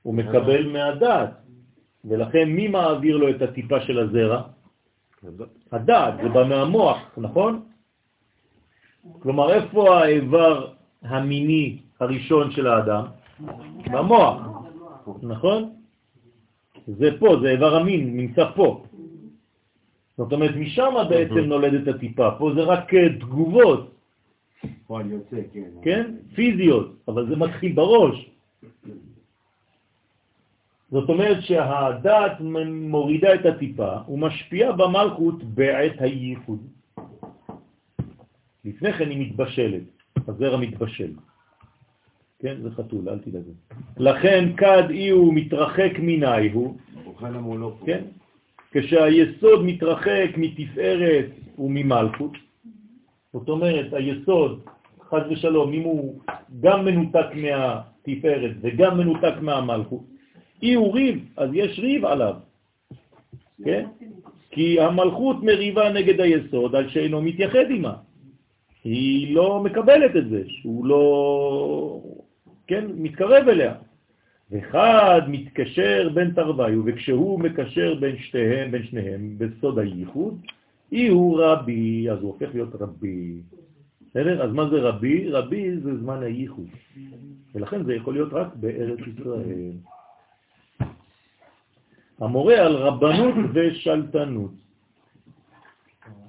הוא 0.02 0.14
מקבל 0.14 0.68
מהדעת, 0.68 1.30
ולכן 2.06 2.50
מי 2.50 2.68
מעביר 2.68 3.18
לו 3.18 3.30
את 3.30 3.42
הטיפה 3.42 3.82
של 3.82 4.00
הזרע? 4.00 4.42
הדעת, 5.72 6.14
זה 6.24 6.30
בא 6.30 6.44
מהמוח, 6.44 6.98
נכון? 7.18 7.62
כלומר, 9.20 9.54
איפה 9.54 10.00
האיבר 10.00 10.74
המיני 11.02 11.80
הראשון 12.00 12.52
של 12.52 12.68
האדם? 12.68 13.06
במוח, 13.92 14.38
נכון? 15.22 15.74
זה 16.88 17.10
פה, 17.20 17.36
זה 17.42 17.50
איבר 17.50 17.76
המין, 17.76 18.18
נמצא 18.18 18.52
פה. 18.56 18.84
זאת 20.18 20.34
אומרת, 20.34 20.56
משם 20.56 20.94
בעצם 21.10 21.40
נולדת 21.40 21.96
הטיפה, 21.96 22.30
פה 22.38 22.52
זה 22.56 22.62
רק 22.62 22.94
אה, 22.94 23.20
תגובות, 23.20 23.91
פועל 24.88 25.12
יוצא, 25.12 25.38
כן. 25.54 25.70
כן? 25.84 26.16
פיזיות, 26.36 26.96
אבל 27.08 27.30
זה 27.30 27.36
מתחיל 27.36 27.72
בראש. 27.74 28.30
זאת 30.92 31.10
אומרת 31.10 31.42
שהדעת 31.42 32.32
מורידה 32.68 33.36
את 33.36 33.46
הטיפה 33.46 33.92
ומשפיעה 34.10 34.72
במלכות 34.72 35.44
בעת 35.44 36.02
הייחוד. 36.02 36.60
לפני 38.66 38.94
כן 38.94 39.10
היא 39.10 39.20
מתבשלת, 39.28 39.84
הזרע 40.28 40.58
מתבשל. 40.58 41.14
כן, 42.40 42.56
זה 42.62 42.72
חתול, 42.72 43.10
אל 43.10 43.20
תדאגו. 43.20 43.52
לכן 43.98 44.56
כד 44.58 44.90
אי 44.90 45.10
הוא 45.10 45.34
מתרחק 45.34 45.92
מיני 46.00 46.50
הוא. 46.50 46.78
כן? 47.86 48.04
כשהיסוד 48.72 49.66
מתרחק 49.66 50.30
מתפארת 50.38 51.26
וממלכות, 51.58 52.32
זאת 53.34 53.50
אומרת, 53.50 53.94
היסוד, 53.94 54.62
חז 55.10 55.22
ושלום, 55.30 55.74
אם 55.74 55.82
הוא 55.82 56.20
גם 56.60 56.86
מנותק 56.86 57.28
מהתפארת 57.36 58.56
וגם 58.62 58.98
מנותק 58.98 59.34
מהמלכות, 59.42 60.04
אי 60.64 60.74
הוא 60.74 60.94
ריב, 60.94 61.26
אז 61.38 61.50
יש 61.54 61.80
ריב 61.80 62.06
עליו, 62.06 62.36
כן? 63.64 63.86
כי 64.52 64.80
המלכות 64.80 65.44
מריבה 65.44 65.94
נגד 65.94 66.22
היסוד 66.22 66.76
על 66.76 66.90
שאינו 66.90 67.22
מתייחד 67.22 67.70
עימה. 67.70 67.94
היא 68.84 69.36
לא 69.36 69.64
מקבלת 69.64 70.16
את 70.16 70.30
זה, 70.30 70.44
שהוא 70.48 70.86
לא, 70.86 72.02
כן, 72.68 72.86
מתקרב 72.96 73.50
אליה. 73.50 73.74
ואחד 74.52 75.22
מתקשר 75.28 76.10
בין 76.14 76.32
תרוויו, 76.32 76.82
וכשהוא 76.86 77.40
מקשר 77.40 77.96
בין 78.00 78.18
שתיהם, 78.18 78.72
בין 78.72 78.84
שניהם, 78.84 79.36
בסוד 79.38 79.80
הייחוד, 79.80 80.42
אי 80.92 81.08
הוא 81.08 81.42
רבי, 81.44 82.10
אז 82.12 82.20
הוא 82.22 82.34
הופך 82.34 82.50
להיות 82.54 82.76
רבי. 82.76 83.42
בסדר? 84.10 84.44
אז 84.44 84.52
מה 84.54 84.70
זה 84.70 84.82
רבי? 84.82 85.30
רבי 85.30 85.80
זה 85.80 85.98
זמן 85.98 86.24
הייחוד. 86.24 86.68
ולכן 87.56 87.84
זה 87.84 87.94
יכול 87.94 88.14
להיות 88.14 88.34
רק 88.34 88.56
בארץ 88.56 89.00
ישראל. 89.00 89.72
המורה 92.20 92.56
על 92.56 92.76
רבנות 92.76 93.36
ושלטנות. 93.54 94.52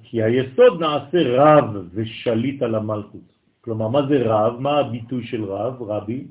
כי 0.03 0.23
היסוד 0.23 0.79
נעשה 0.79 1.19
רב 1.23 1.87
ושליט 1.93 2.61
על 2.61 2.75
המלכות. 2.75 3.33
כלומר, 3.61 3.87
מה 3.87 4.07
זה 4.07 4.21
רב? 4.25 4.59
מה 4.59 4.79
הביטוי 4.79 5.23
של 5.27 5.43
רב, 5.43 5.81
רבי? 5.81 6.27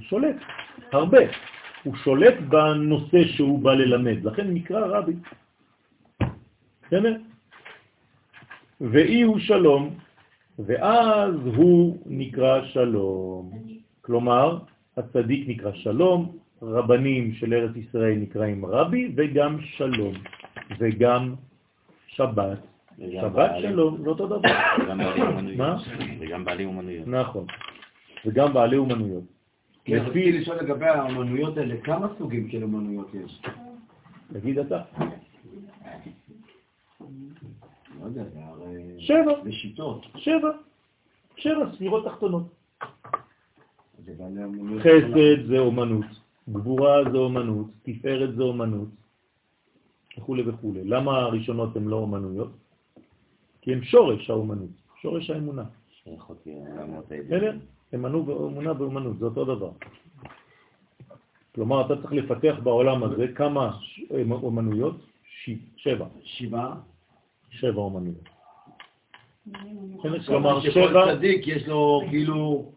שולט, 0.00 0.36
הרבה. 0.92 1.18
הוא 1.84 1.96
שולט 1.96 2.34
בנושא 2.48 3.24
שהוא 3.24 3.58
בא 3.58 3.74
ללמד, 3.74 4.24
לכן 4.24 4.54
נקרא 4.54 4.86
רבי. 4.86 5.12
בסדר? 6.88 7.16
ואי 8.80 9.22
הוא 9.22 9.38
שלום, 9.38 9.94
ואז 10.58 11.34
הוא 11.56 11.98
נקרא 12.06 12.64
שלום. 12.64 13.50
כלומר, 14.00 14.58
הצדיק 14.96 15.48
נקרא 15.48 15.72
שלום, 15.72 16.36
רבנים 16.62 17.32
של 17.32 17.54
ארץ 17.54 17.76
ישראל 17.76 18.14
נקראים 18.18 18.66
רבי, 18.66 19.12
וגם 19.16 19.60
שלום, 19.60 20.14
וגם 20.78 21.34
שבת. 22.06 22.58
שבת 22.98 23.50
שלום, 23.60 24.02
זה 24.02 24.08
אותו 24.08 24.26
דבר. 24.26 24.40
וגם 26.20 26.44
בעלי 26.44 26.64
אומנויות. 26.64 27.08
נכון. 27.08 27.46
וגם 28.26 28.52
בעלי 28.52 28.76
אומנויות. 28.76 29.24
כי 29.84 29.96
רציתי 29.96 30.32
לשאול 30.32 30.56
לגבי 30.56 30.86
האומנויות 30.86 31.58
האלה, 31.58 31.74
כמה 31.84 32.06
סוגים 32.18 32.50
של 32.50 32.62
אומנויות 32.62 33.14
יש? 33.14 33.42
תגיד 34.32 34.58
אתה. 34.58 34.82
לא 38.14 38.20
יודע, 38.20 38.30
זה 38.30 38.44
הרי... 38.44 38.94
שבע. 38.98 39.44
זה 39.44 39.52
שיטות. 39.52 40.06
שבע. 40.16 40.50
שבע 41.36 41.72
ספירות 41.74 42.04
תחתונות. 42.04 42.42
אומנויות. 44.44 44.82
חסד 44.82 45.46
זה 45.48 45.58
אומנות, 45.58 46.04
גבורה 46.48 46.96
זה 47.12 47.18
אומנות, 47.18 47.66
תפארת 47.82 48.36
זה 48.36 48.42
אומנות, 48.42 48.88
וכו' 50.18 50.36
וכו'. 50.46 50.72
למה 50.84 51.18
הראשונות 51.18 51.76
הן 51.76 51.84
לא 51.84 51.96
אומנויות? 51.96 52.50
כי 53.60 53.72
הן 53.72 53.82
שורש 53.82 54.30
האומנות, 54.30 54.70
שורש 55.00 55.30
האמונה. 55.30 55.64
בסדר? 57.26 57.56
אמנו 57.94 58.26
ואמונה 58.26 58.72
ואומנות, 58.82 59.18
זה 59.18 59.24
אותו 59.24 59.44
דבר. 59.44 59.70
כלומר, 61.54 61.86
אתה 61.86 61.96
צריך 62.02 62.12
לפתח 62.12 62.56
בעולם 62.62 63.04
הזה 63.04 63.28
כמה 63.34 63.78
ש- 63.80 64.00
אומנויות? 64.30 64.96
שבע. 65.76 66.06
שבעה. 66.22 66.80
שבע 67.50 67.80
אומנויות. 67.80 68.28
כלומר 70.26 70.60
שבע... 70.60 71.14
צדיק 71.14 71.48
יש 71.48 71.68
לו 71.68 72.02
כאילו 72.08 72.72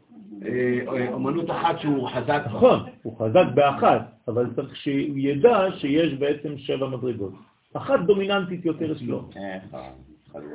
אה, 0.45 1.13
אומנות 1.13 1.51
אחת 1.51 1.79
שהוא 1.79 2.09
חזק 2.09 2.41
בה. 2.45 2.57
נכון, 2.57 2.79
הוא 3.01 3.17
חזק 3.19 3.45
באחת, 3.53 4.11
אבל 4.27 4.45
צריך 4.55 4.75
שהוא 4.75 5.17
ידע 5.17 5.67
שיש 5.77 6.13
בעצם 6.13 6.57
שבע 6.57 6.89
מדרגות. 6.89 7.33
אחת 7.73 7.99
דומיננטית 8.05 8.65
יותר 8.65 8.91
אצלו. 8.91 9.29
חלום. 10.31 10.45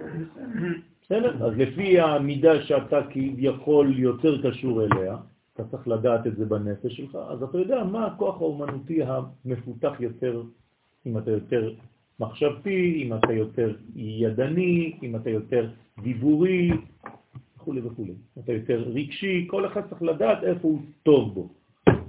בסדר? 1.03 1.47
אז 1.47 1.53
לפי 1.57 2.01
המידה 2.01 2.63
שאתה 2.63 3.01
כביכול 3.11 3.99
יותר 3.99 4.51
קשור 4.51 4.85
אליה, 4.85 5.17
אתה 5.55 5.65
צריך 5.65 5.89
לדעת 5.89 6.27
את 6.27 6.37
זה 6.37 6.45
בנפש 6.45 6.97
שלך, 6.97 7.19
אז 7.29 7.43
אתה 7.43 7.59
יודע 7.59 7.85
מה 7.85 8.07
הכוח 8.07 8.41
האומנותי 8.41 9.01
המפותח 9.03 9.93
יותר, 10.01 10.43
אם 11.07 11.19
אתה 11.19 11.31
יותר 11.31 11.75
מחשבתי, 12.21 13.03
אם 13.03 13.15
אתה 13.15 13.33
יותר 13.33 13.77
ידני, 13.97 14.99
אם 15.03 15.17
אתה 15.17 15.31
יותר 15.31 15.71
דיבורי, 16.03 16.71
וכו' 17.57 17.75
וכו'. 17.85 18.05
אתה 18.39 18.53
יותר 18.53 18.85
רגשי, 18.95 19.47
כל 19.51 19.67
אחד 19.67 19.89
צריך 19.89 20.03
לדעת 20.03 20.45
איפה 20.45 20.69
הוא 20.69 20.81
טוב 21.03 21.35
בו, 21.35 21.49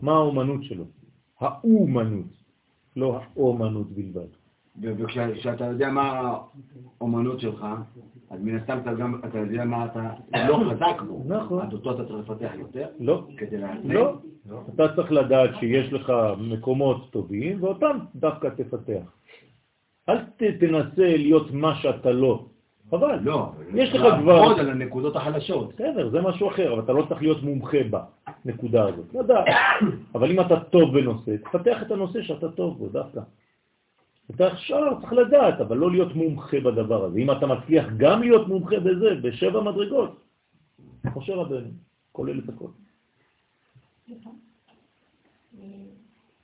מה 0.02 0.12
האומנות 0.12 0.64
שלו. 0.64 0.86
האומנות, 1.40 2.26
לא 2.96 3.20
האומנות 3.36 3.92
בלבד. 3.92 4.28
וכשאתה 4.82 5.66
יודע 5.66 5.90
מה 5.90 6.38
האומנות 7.00 7.40
שלך, 7.40 7.66
אז 8.30 8.40
מן 8.42 8.56
הסתם 8.58 8.78
אתה 8.82 8.94
גם, 8.94 9.22
אתה 9.26 9.38
יודע 9.38 9.66
מה 9.66 9.86
אתה 9.86 10.14
לא 10.48 10.60
חזק 10.72 11.02
בו. 11.08 11.24
נכון. 11.28 11.62
אז 11.62 11.74
אותו 11.74 11.92
אתה 11.92 12.06
צריך 12.06 12.30
לפתח 12.30 12.52
יותר, 12.60 12.88
לא, 13.00 13.28
כדי 13.38 13.58
להצליח. 13.58 13.94
לא. 14.50 14.62
אתה 14.76 14.96
צריך 14.96 15.12
לדעת 15.12 15.50
שיש 15.60 15.94
לך 15.94 16.14
מקומות 16.38 17.12
טובים, 17.12 17.64
ואותם 17.64 17.98
דווקא 18.16 18.48
תפתח. 18.48 19.18
אל 20.10 20.18
תנסה 20.60 21.18
להיות 21.18 21.52
מה 21.52 21.76
שאתה 21.76 22.12
לא. 22.12 22.46
חבל. 22.90 23.20
לא, 23.24 23.52
יש 23.76 23.90
לך 23.90 24.02
לעבוד 24.02 24.24
כבר... 24.24 24.60
על 24.60 24.70
הנקודות 24.70 25.16
החלשות. 25.16 25.74
בסדר, 25.74 26.10
זה 26.10 26.22
משהו 26.22 26.50
אחר, 26.50 26.74
אבל 26.74 26.84
אתה 26.84 26.94
לא 26.94 27.06
צריך 27.10 27.22
להיות 27.22 27.44
מומחה 27.44 27.78
בנקודה 28.46 28.88
הזאת. 28.88 29.14
לדעת. 29.14 29.46
אבל 30.16 30.32
אם 30.32 30.40
אתה 30.42 30.60
טוב 30.60 31.00
בנושא, 31.00 31.36
תפתח 31.38 31.82
את 31.82 31.92
הנושא 31.92 32.22
שאתה 32.22 32.52
טוב 32.52 32.78
בו 32.78 32.90
דווקא. 32.90 33.22
אתה 34.36 34.48
עכשיו 34.48 34.98
צריך 35.02 35.14
לדעת, 35.14 35.62
אבל 35.62 35.78
לא 35.78 35.92
להיות 35.92 36.16
מומחה 36.16 36.60
בדבר 36.60 37.06
הזה. 37.06 37.20
אם 37.20 37.32
אתה 37.32 37.48
מצליח 37.48 37.86
גם 37.98 38.22
להיות 38.22 38.48
מומחה 38.48 38.80
בזה, 38.80 39.16
בשבע 39.22 39.62
מדרגות, 39.62 40.24
משה 41.16 41.36
רבנו, 41.36 41.70
כולל 42.12 42.40
את 42.40 42.50
הכל. 42.50 42.70
סליחה. 44.06 44.30
אה, 45.60 45.66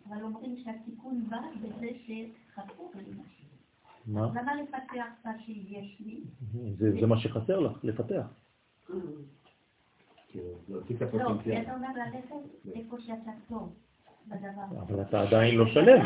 אבל 0.09 0.23
אומרים 0.23 0.55
שהתיקון 0.63 1.23
בא 1.29 1.37
בזה 1.61 1.87
שחסר 2.05 2.83
לי 2.95 3.11
משהו. 3.11 3.32
מה? 4.07 4.27
למה 4.35 4.51
לפתח 4.55 5.05
מה 5.25 5.31
שיש 5.45 6.01
לי? 6.05 6.21
זה, 6.77 6.91
זה 6.99 7.07
מה 7.07 7.19
שחסר 7.19 7.59
לך, 7.59 7.71
לפתח. 7.83 8.25
לא, 10.69 10.79
כי. 10.87 10.95
אתה 10.95 11.75
אומר 11.75 11.87
ללכת 11.95 12.35
איפה 12.75 12.99
שאתה 12.99 13.31
טוב 13.49 13.73
בדבר. 14.27 14.81
אבל 14.81 15.01
אתה 15.01 15.21
עדיין 15.21 15.55
לא 15.55 15.65
שלם. 15.67 16.05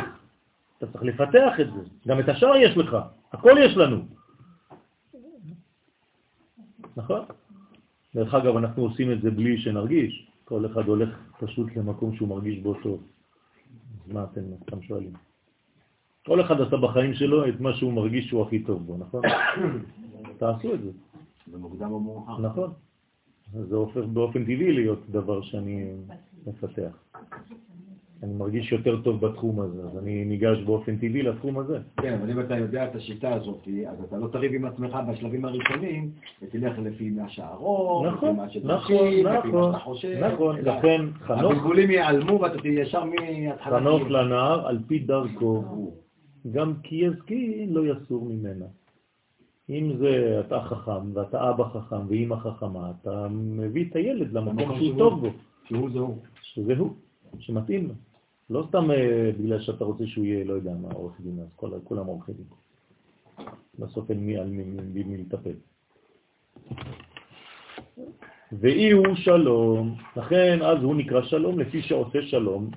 אתה 0.77 0.91
צריך 0.91 1.03
לפתח 1.03 1.59
את 1.61 1.67
זה. 1.73 1.79
גם 2.07 2.19
את 2.19 2.29
השאר 2.29 2.55
יש 2.55 2.77
לך, 2.77 2.97
הכל 3.33 3.51
יש 3.65 3.77
לנו. 3.77 4.05
נכון? 6.97 7.25
דרך 8.15 8.33
אגב, 8.33 8.57
אנחנו 8.57 8.83
עושים 8.83 9.11
את 9.11 9.21
זה 9.21 9.31
בלי 9.31 9.57
שנרגיש. 9.61 10.31
כל 10.45 10.65
אחד 10.65 10.87
הולך 10.87 11.09
פשוט 11.39 11.75
למקום 11.75 12.15
שהוא 12.15 12.29
מרגיש 12.29 12.59
בו 12.59 12.73
טוב. 12.73 13.03
אז 14.05 14.11
מה 14.13 14.23
אתם 14.23 14.41
סתם 14.63 14.81
שואלים? 14.81 15.13
כל 16.27 16.41
אחד 16.41 16.61
עשה 16.61 16.77
בחיים 16.77 17.13
שלו 17.13 17.47
את 17.47 17.59
מה 17.59 17.73
שהוא 17.73 17.93
מרגיש 17.93 18.27
שהוא 18.27 18.41
הכי 18.41 18.59
טוב 18.59 18.85
בו, 18.85 18.97
נכון? 18.97 19.21
תעשו 20.39 20.73
את 20.73 20.81
זה, 20.81 20.89
במוקדם 21.47 21.91
או 21.91 21.99
מאוחר. 21.99 22.41
נכון? 22.41 22.69
זה 23.53 23.75
הופך 23.75 24.03
באופן 24.13 24.43
טבעי 24.43 24.73
להיות 24.73 25.09
דבר 25.09 25.41
שאני 25.41 25.91
מפתח. 26.47 27.03
אני 28.23 28.33
מרגיש 28.33 28.71
יותר 28.71 29.01
טוב 29.01 29.25
בתחום 29.25 29.59
הזה, 29.59 29.83
אז 29.83 29.97
אני 29.97 30.25
ניגש 30.25 30.57
באופן 30.65 30.97
טבעי 30.97 31.21
לתחום 31.21 31.59
הזה. 31.59 31.79
כן, 32.01 32.13
אבל 32.13 32.31
אם 32.31 32.39
אתה 32.39 32.57
יודע 32.57 32.85
את 32.85 32.95
השיטה 32.95 33.33
הזאת, 33.33 33.67
אז 33.87 34.03
אתה 34.03 34.17
לא 34.17 34.27
תריב 34.27 34.53
עם 34.53 34.65
עצמך 34.65 34.97
בשלבים 35.09 35.45
הראשונים, 35.45 36.11
ותלך 36.41 36.79
לפי 36.79 37.09
מה 37.09 37.29
שהרוב, 37.29 38.05
נכון, 38.05 38.29
לפי 38.29 38.37
מה 38.37 38.43
נכון, 38.43 38.49
שדורשים, 38.49 38.97
לפי 38.97 39.23
מה 39.23 39.37
נכון, 39.37 39.71
שאתה 39.71 39.83
חושב. 39.83 40.23
נכון, 40.33 40.55
לכן 40.61 41.01
חנוך, 41.21 41.51
הבלבולים 41.51 41.91
ייעלמו 41.91 42.39
ואתה 42.41 42.57
תהיה 42.57 42.81
ישר 42.81 43.03
מההתחלה. 43.03 43.79
חנוך 43.79 44.01
לנער 44.09 44.67
על 44.67 44.79
פי 44.87 44.99
דרכו, 44.99 45.63
גם 46.51 46.73
כי 46.83 46.95
יזקין 46.95 47.73
לא 47.73 47.81
יסור 47.85 48.25
ממנה. 48.25 48.65
אם 49.69 49.97
זה 49.97 50.41
אתה 50.47 50.61
חכם 50.61 51.13
ואתה 51.15 51.49
אבא 51.49 51.63
חכם 51.63 52.07
ואמא 52.07 52.35
חכמה, 52.35 52.91
אתה 53.01 53.27
מביא 53.31 53.85
את 53.89 53.95
הילד 53.95 54.33
למקום 54.33 54.57
שהוא. 54.79 54.97
טוב 54.97 55.19
בו, 55.19 55.27
שהוא 55.63 55.89
זה 55.93 55.99
הוא. 55.99 56.17
שזה 56.41 56.73
הוא, 56.77 56.91
שמתאים 57.39 57.87
לו. 57.87 57.93
לא 58.49 58.65
סתם 58.69 58.91
אה, 58.91 59.31
בגלל 59.39 59.61
שאתה 59.61 59.83
רוצה 59.83 60.07
שהוא 60.07 60.25
יהיה, 60.25 60.45
לא 60.45 60.53
יודע 60.53 60.73
מה, 60.81 60.87
עורך 60.93 61.21
דין, 61.21 61.39
אז 61.39 61.47
כל- 61.55 61.71
כולם 61.83 62.05
עורכי 62.05 62.31
דין. 62.33 62.45
בסוף 63.79 64.11
אין 64.11 64.19
מי 64.19 64.37
על 64.37 64.47
מי, 64.47 64.63
מי, 64.93 65.03
מי 65.03 65.17
לטפל. 65.17 65.53
ואי 68.51 68.91
הוא 68.91 69.15
שלום, 69.15 69.95
לכן 70.17 70.59
אז 70.61 70.83
הוא 70.83 70.95
נקרא 70.95 71.21
שלום 71.21 71.59
לפי 71.59 71.81
שעושה 71.81 72.21
שלום 72.21 72.69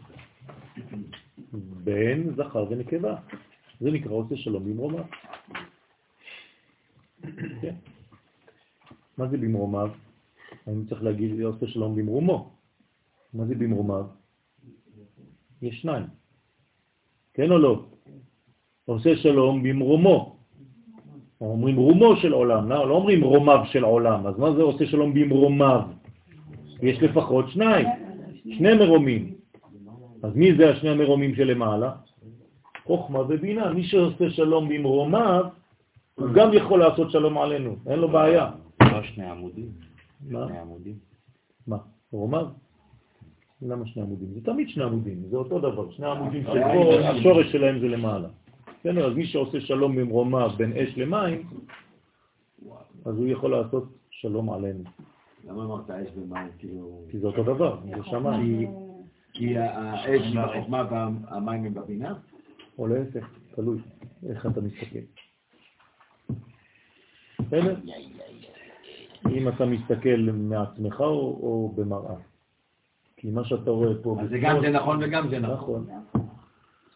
בין 1.85 2.31
זכר 2.37 2.67
ונקבה. 2.71 3.17
זה 3.81 3.91
נקרא 3.91 4.13
עושה 4.13 4.37
שלום 4.37 4.65
במרומיו. 4.65 5.05
כן. 7.63 7.75
מה 9.19 9.29
זה 9.29 9.37
במרומיו? 9.37 9.91
אני 10.67 10.85
צריך 10.89 11.03
להגיד 11.03 11.41
עושה 11.41 11.67
שלום 11.67 11.97
במרומו. 11.97 12.51
מה 13.35 13.45
זה 13.45 13.55
במרומיו? 13.55 14.05
יש 15.63 15.81
שניים. 15.81 16.07
כן 17.35 17.51
או 17.51 17.59
לא? 17.59 17.85
עושה 18.85 19.17
שלום 19.17 19.63
במרומו. 19.63 20.37
אומרים 21.41 21.77
רומו 21.77 22.17
של 22.17 22.33
עולם, 22.33 22.69
לא, 22.69 22.89
לא 22.89 22.95
אומרים 22.95 23.25
רומיו 23.25 23.61
של 23.65 23.85
עולם. 23.85 24.27
אז 24.27 24.39
מה 24.39 24.53
זה 24.53 24.63
עושה 24.63 24.87
שלום 24.87 25.15
במרומיו? 25.15 25.81
יש 26.83 27.03
לפחות 27.03 27.49
שניים, 27.49 27.87
שני 28.45 28.75
מרומים. 28.75 29.35
אז 30.23 30.37
מי 30.37 30.55
זה 30.57 30.71
השני 30.71 30.91
המרומים 30.91 31.35
שלמעלה? 31.35 31.93
חוכמה 32.91 33.21
ובינה. 33.21 33.73
מי 33.73 33.85
שעושה 33.85 34.31
שלום 34.31 34.69
במרומיו, 34.69 35.45
הוא 36.15 36.29
גם 36.35 36.51
יכול 36.53 36.79
לעשות 36.81 37.11
שלום 37.11 37.39
עלינו, 37.39 37.77
אין 37.87 37.99
לו 37.99 38.09
בעיה. 38.09 38.51
לא 38.83 39.03
שני 39.03 39.27
עמודים. 39.31 39.69
מה? 40.31 40.47
שני 40.49 40.59
עמודים. 40.59 40.95
מה? 41.67 41.77
רומיו? 42.13 42.47
למה 43.63 43.87
שני 43.87 44.03
עמודים? 44.03 44.29
זה 44.35 44.41
תמיד 44.45 44.69
שני 44.69 44.85
עמודים, 44.85 45.23
זה 45.31 45.37
אותו 45.37 45.59
דבר. 45.59 45.91
שני 45.91 46.07
עמודים 46.07 46.43
שפה 46.43 46.53
אה, 46.55 47.11
השורש 47.11 47.53
שלהם 47.53 47.81
זה 47.81 47.89
למעלה. 47.89 48.29
בסדר, 48.81 49.07
אז 49.11 49.15
מי 49.17 49.27
שעושה 49.27 49.61
שלום 49.61 49.97
במרומיו 49.97 50.51
בין 50.57 50.73
אש 50.77 50.99
למים, 50.99 51.47
אז 53.05 53.17
הוא 53.19 53.27
יכול 53.27 53.51
לעשות 53.51 53.85
שלום 54.11 54.51
עלינו. 54.51 54.85
למה 55.49 55.65
אמרת 55.65 55.91
אש 55.91 56.09
ומים? 56.17 56.49
כי 57.11 57.19
זה 57.19 57.27
אותו 57.27 57.43
דבר, 57.43 57.77
זה 57.85 58.05
שמיים. 58.05 58.71
כי- 59.33 59.59
האש 59.59 60.35
בחוכמה 60.37 60.85
והמים 60.91 61.65
הם 61.65 61.75
בבינה? 61.75 62.15
או 62.81 62.87
להפך, 62.87 63.29
תלוי 63.55 63.79
איך 64.29 64.47
אתה 64.47 64.61
מסתכל. 64.61 64.99
בסדר? 67.41 67.77
אם 69.31 69.49
אתה 69.49 69.67
מסתכל 69.67 70.31
מעצמך 70.33 71.01
או, 71.01 71.39
או 71.43 71.73
במראה. 71.77 72.15
כי 73.17 73.31
מה 73.31 73.45
שאתה 73.45 73.71
רואה 73.71 73.95
פה... 74.03 74.17
אז 74.21 74.29
זה 74.29 74.39
גם 74.43 74.61
זה 74.61 74.71
נכון 74.71 74.99
וגם 75.03 75.29
זה 75.31 75.39
נכון. 75.39 75.87
נכון. 76.15 76.27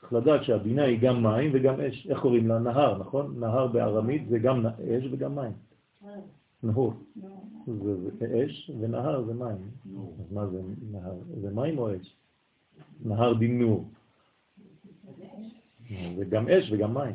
צריך 0.01 0.13
לדעת 0.13 0.45
שהבינה 0.45 0.83
היא 0.83 1.01
גם 1.01 1.23
מים 1.23 1.51
וגם 1.55 1.81
אש. 1.81 2.07
איך 2.11 2.21
קוראים 2.21 2.49
לה? 2.49 2.59
נהר, 2.59 2.99
נכון? 2.99 3.41
נהר 3.41 3.67
בארמית 3.67 4.29
זה 4.29 4.39
גם 4.39 4.67
אש 4.67 5.05
וגם 5.13 5.35
מים. 5.35 5.53
נהור. 6.63 6.95
זה 8.19 8.45
אש, 8.45 8.71
ונהר 8.81 9.25
זה 9.25 9.35
מים. 9.35 9.71
אז 10.21 10.33
מה 10.33 10.47
זה 10.47 10.61
נהר? 10.93 11.15
זה 11.41 11.51
מים 11.51 11.79
או 11.79 11.97
אש? 11.97 12.17
נהר 13.05 13.35
דינור. 13.35 13.85
זה 16.17 16.25
גם 16.25 16.49
אש 16.49 16.73
וגם 16.73 16.95
מים. 16.95 17.15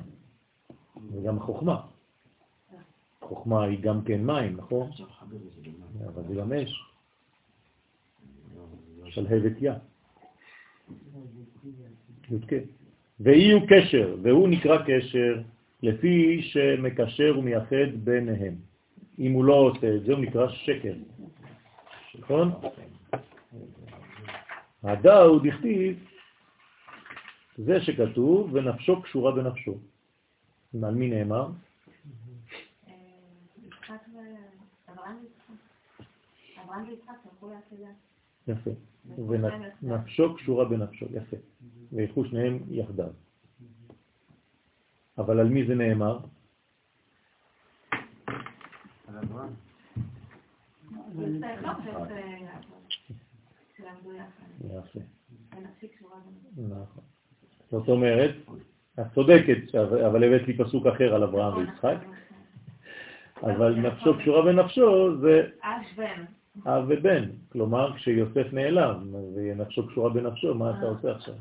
וגם 1.11 1.39
חוכמה. 1.39 1.81
חוכמה 3.21 3.63
היא 3.63 3.79
גם 3.79 4.01
כן 4.01 4.25
מים, 4.25 4.57
נכון? 4.57 4.89
אבל 6.07 6.23
זה 6.27 6.35
גם 6.35 6.53
אש. 6.53 6.83
שלהבת 9.05 9.61
יא. 9.61 9.71
י"ק. 12.31 12.53
ואי 13.19 13.51
הוא 13.51 13.61
קשר, 13.69 14.15
והוא 14.23 14.49
נקרא 14.49 14.77
קשר 14.87 15.41
לפי 15.83 16.41
שמקשר 16.41 17.35
ומייחד 17.39 17.89
ביניהם. 18.03 18.55
אם 19.19 19.31
הוא 19.31 19.45
לא 19.45 19.53
עושה 19.53 19.95
את 19.95 20.03
זה, 20.03 20.13
הוא 20.13 20.21
נקרא 20.21 20.47
שקר. 20.49 20.93
נכון? 22.19 22.51
הדא 24.83 25.19
הוא 25.21 25.41
דכתיב, 25.43 26.08
זה 27.65 27.81
שכתוב, 27.81 28.53
ונפשו 28.53 29.01
קשורה 29.01 29.31
בנפשו. 29.31 29.77
על 30.83 30.95
מי 30.95 31.09
נאמר? 31.09 31.47
אה. 32.87 32.93
יפה. 38.47 38.71
ונפשו 39.81 40.35
קשורה 40.35 40.65
בנפשו, 40.65 41.05
יפה. 41.05 41.37
וילכו 41.91 42.25
שניהם 42.25 42.59
יחדיו. 42.69 43.09
אבל 45.17 45.39
על 45.39 45.47
מי 45.47 45.67
זה 45.67 45.75
נאמר? 45.75 46.19
יפה. 54.63 54.99
נכון. 56.57 57.03
זאת 57.71 57.89
אומרת, 57.89 58.31
את 58.99 59.05
צודקת, 59.15 59.75
אבל 60.07 60.23
הבאת 60.23 60.47
לי 60.47 60.57
פסוק 60.57 60.87
אחר 60.87 61.15
על 61.15 61.23
אברהם 61.23 61.57
ויצחק, 61.57 61.97
אבל 63.43 63.75
נפשו 63.75 64.17
קשורה 64.17 64.41
בנפשו 64.41 65.17
זה 65.21 65.47
אב 65.63 65.97
בן. 65.97 66.23
אב 66.67 66.85
ובן. 66.87 67.23
כלומר, 67.51 67.93
כשיוסף 67.95 68.53
נעלם 68.53 69.15
ונפשו 69.35 69.87
קשורה 69.87 70.09
בנפשו, 70.09 70.55
מה 70.55 70.77
אתה 70.77 70.85
עושה 70.85 71.11
עכשיו? 71.11 71.33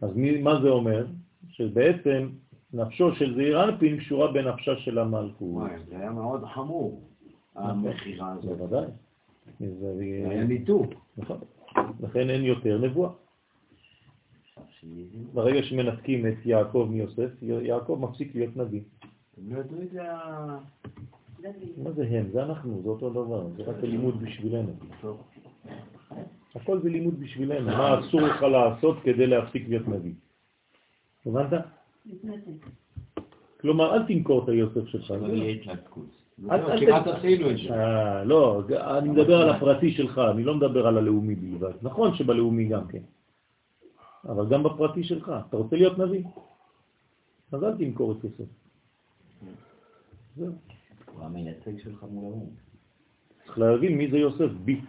אז 0.00 0.16
מי, 0.16 0.42
מה 0.42 0.60
זה 0.62 0.68
אומר? 0.68 1.06
שבעצם 1.48 2.28
נפשו 2.72 3.14
של 3.14 3.34
זעיר 3.34 3.64
אנפין 3.64 3.98
קשורה 3.98 4.32
בנפשה 4.32 4.76
של 4.76 4.98
המלכות. 4.98 5.34
וואי, 5.40 5.70
זה 5.88 5.96
היה 5.98 6.10
מאוד 6.10 6.44
חמור, 6.44 7.02
המכירה 7.56 8.32
הזאת. 8.32 8.58
בוודאי. 8.58 8.86
זה- 9.60 9.66
זה 9.96 10.02
היה 10.30 10.44
ניתוק. 10.44 10.92
נכון. 11.18 11.38
לכן 12.00 12.30
אין 12.30 12.44
יותר 12.44 12.78
נבואה. 12.78 13.10
ברגע 15.34 15.62
שמנתקים 15.62 16.26
את 16.26 16.46
יעקב 16.46 16.88
מיוסף, 16.90 17.30
יעקב 17.42 17.98
מפסיק 18.00 18.34
להיות 18.34 18.56
נביא. 18.56 18.80
הם 19.38 19.54
לא 19.54 19.60
ידעו 19.60 19.82
את 19.82 19.90
זה 19.90 20.12
ה... 20.12 20.58
מה 21.76 21.92
זה 21.92 22.06
הם? 22.10 22.28
זה 22.32 22.42
אנחנו, 22.42 22.80
זה 22.82 22.88
אותו 22.88 23.10
דבר, 23.10 23.46
זה 23.56 23.62
רק 23.62 23.76
הלימוד 23.82 24.22
בשבילנו. 24.22 24.72
הכל 26.54 26.80
זה 26.82 26.88
לימוד 26.88 27.20
בשבילנו, 27.20 27.66
מה 27.66 28.00
אסור 28.00 28.20
לך 28.20 28.42
לעשות 28.42 28.96
כדי 29.02 29.26
להפסיק 29.26 29.68
להיות 29.68 29.88
נביא. 29.88 30.12
הבנת? 31.26 31.52
כלומר, 33.60 33.94
אל 33.94 34.06
תמכור 34.06 34.44
את 34.44 34.48
היוסף 34.48 34.86
שלך. 34.86 35.14
לא 36.38 36.78
כמעט 36.80 37.06
עשינו 37.06 37.50
את 37.50 37.56
זה. 37.56 37.74
אה, 37.74 38.24
לא, 38.24 38.62
אני 38.98 39.08
מדבר 39.08 39.42
על 39.42 39.48
הפרטי 39.48 39.92
שלך, 39.92 40.20
אני 40.34 40.44
לא 40.44 40.54
מדבר 40.54 40.86
על 40.86 40.98
הלאומי 40.98 41.34
בלבד. 41.34 41.72
נכון 41.82 42.14
שבלאומי 42.14 42.64
גם 42.64 42.88
כן, 42.88 43.02
אבל 44.24 44.48
גם 44.50 44.62
בפרטי 44.62 45.04
שלך. 45.04 45.32
אתה 45.48 45.56
רוצה 45.56 45.76
להיות 45.76 45.98
נביא? 45.98 46.24
אז 47.52 47.64
אל 47.64 47.76
תמכור 47.76 48.12
את 48.12 48.24
יוסף. 48.24 48.50
זהו. 50.36 50.52
הוא 51.12 51.24
המייצג 51.24 51.78
שלך 51.78 52.04
מול 52.10 52.24
האו"ם. 52.24 52.50
צריך 53.44 53.58
להבין 53.58 53.98
מי 53.98 54.10
זה 54.10 54.18
יוסף, 54.18 54.50
בי. 54.64 54.80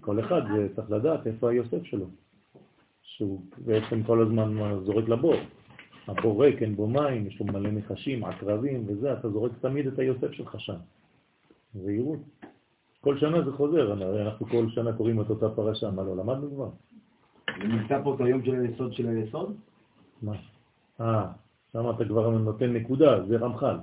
כל 0.00 0.20
אחד 0.20 0.42
צריך 0.76 0.90
לדעת 0.90 1.26
איפה 1.26 1.50
היוסף 1.50 1.84
שלו, 1.84 2.06
שהוא 3.02 3.40
בעצם 3.58 4.02
כל 4.02 4.22
הזמן 4.22 4.56
זורק 4.84 5.08
לבור. 5.08 5.34
הבור 6.06 6.44
ריק, 6.44 6.62
אין 6.62 6.76
בו 6.76 6.86
מים, 6.86 7.26
יש 7.26 7.40
לו 7.40 7.46
מלא 7.46 7.70
נחשים, 7.70 8.24
עקרבים 8.24 8.84
וזה, 8.86 9.12
אתה 9.12 9.30
זורק 9.30 9.52
תמיד 9.60 9.86
את 9.86 9.98
היוסף 9.98 10.32
שלך 10.32 10.60
שם. 10.60 10.76
זהירות. 11.74 12.18
כל 13.06 13.18
שנה 13.18 13.42
זה 13.42 13.52
חוזר, 13.52 13.92
אנחנו 14.22 14.46
כל 14.46 14.68
שנה 14.68 14.92
קוראים 14.92 15.20
את 15.20 15.30
אותה 15.30 15.48
פרשה, 15.48 15.90
מה 15.90 16.02
לא 16.02 16.16
למדנו 16.16 16.50
כבר? 16.50 16.68
נמצא 17.68 18.02
פה 18.04 18.14
את 18.14 18.20
היום 18.20 18.44
של 18.44 18.60
היסוד 18.60 18.92
של 18.92 19.08
היסוד? 19.08 19.56
מה? 20.22 20.32
אה, 21.00 21.26
שם 21.72 21.90
אתה 21.90 22.04
כבר 22.04 22.30
נותן 22.30 22.72
נקודה, 22.72 23.24
זה 23.24 23.36
רמח"ל, 23.36 23.76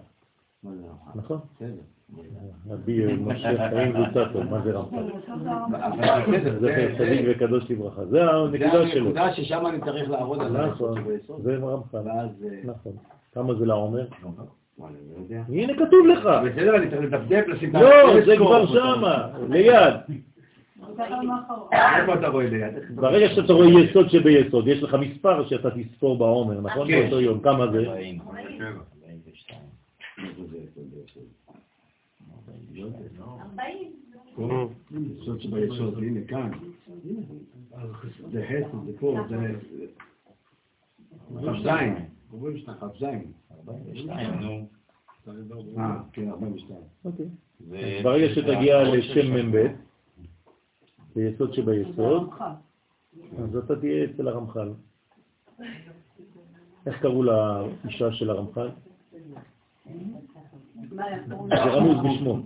זה? 0.64 0.70
נכון? 1.16 1.40
רבי 2.70 3.14
משה 3.14 3.70
חיים 3.70 3.94
זוצתו, 3.98 4.44
מה 4.44 4.62
זה 4.62 4.72
רמח"ל? 4.72 5.10
זכר 6.62 6.98
צדיק 6.98 7.26
וקדוש 7.30 7.72
לברכה, 7.72 8.06
זה 8.06 8.24
הנקודה 8.24 8.86
זה 8.86 8.92
שלו. 8.92 9.06
הנקודה 9.06 9.34
ששם 9.34 9.66
אני 9.66 9.82
צריך 9.82 10.10
לעבוד 10.10 10.40
על 10.40 10.56
היסוד 10.56 10.98
נכון, 10.98 11.04
של 11.04 11.12
היסוד. 11.12 11.42
זה 11.44 11.58
רמח"ל. 11.58 12.10
אה, 12.10 12.26
נכון. 12.64 12.94
כמה 13.34 13.54
זה 13.56 13.66
לעומר? 13.66 14.06
לא 14.80 14.86
יודע. 15.18 15.44
הנה 15.50 15.74
כתוב 15.74 16.08
לך. 16.08 16.26
בסדר, 16.46 16.76
אני 16.76 16.90
צריך 16.90 17.02
לדפדף, 17.02 17.48
לשים 17.48 17.74
לא, 17.74 18.26
זה. 18.26 18.38
כבר 18.38 18.68
שמה, 18.68 19.28
ליד. 19.50 19.94
איפה 21.72 22.14
אתה 22.14 22.28
רואה 22.28 22.50
ליד? 22.50 22.74
ברגע 22.96 23.36
שאתה 23.36 23.54
רואה 23.54 23.68
יסוד 23.68 24.10
שביסוד, 24.10 24.68
יש 24.68 24.84
לך 24.84 24.98
מספר 25.00 25.48
שאתה 25.48 25.70
תספור 25.72 26.18
בעומר, 26.18 26.62
נכון? 26.62 26.88
כן. 26.88 27.02
באותו 27.02 27.22
יום, 27.22 27.40
כמה 27.40 27.72
זה? 27.72 27.80
40, 27.80 28.22
42. 28.22 29.60
איפה 30.18 30.42
זה 30.52 30.58
יסוד 30.58 30.86
ביסוד? 30.94 31.24
ארבעים. 33.42 33.92
יסוד 35.22 35.42
שביסוד, 35.42 35.98
הנה 35.98 36.20
כאן. 36.28 36.50
זה 38.32 38.46
חסד, 38.48 38.86
זה 38.86 38.92
פה, 39.00 39.18
זה... 39.30 39.36
כ"ז. 42.80 43.04
כ"ז. 43.66 43.70
42, 43.70 44.40
נו. 44.40 44.68
אה, 45.78 45.98
כן, 46.14 46.30
42. 46.30 46.80
אוקיי. 47.06 47.26
ברגע 48.04 48.34
שתגיע 48.36 48.84
לשם 48.84 49.34
מ"ב, 49.52 49.68
ביסוד 51.16 51.54
שביסוד, 51.54 52.30
אז 53.44 53.56
אתה 53.58 53.76
תהיה 53.80 54.06
אצל 54.06 54.28
הרמח"ל. 54.28 54.70
איך 56.86 57.02
קראו 57.02 57.24
לאישה 57.24 58.12
של 58.12 58.30
הרמח"ל? 58.30 58.70
זה 61.50 61.64
רמוז 61.64 61.98
בשמו. 62.16 62.40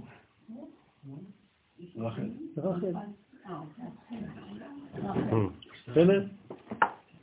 רחל. 1.98 2.30
רחל. 2.58 2.94
בסדר? 5.88 6.26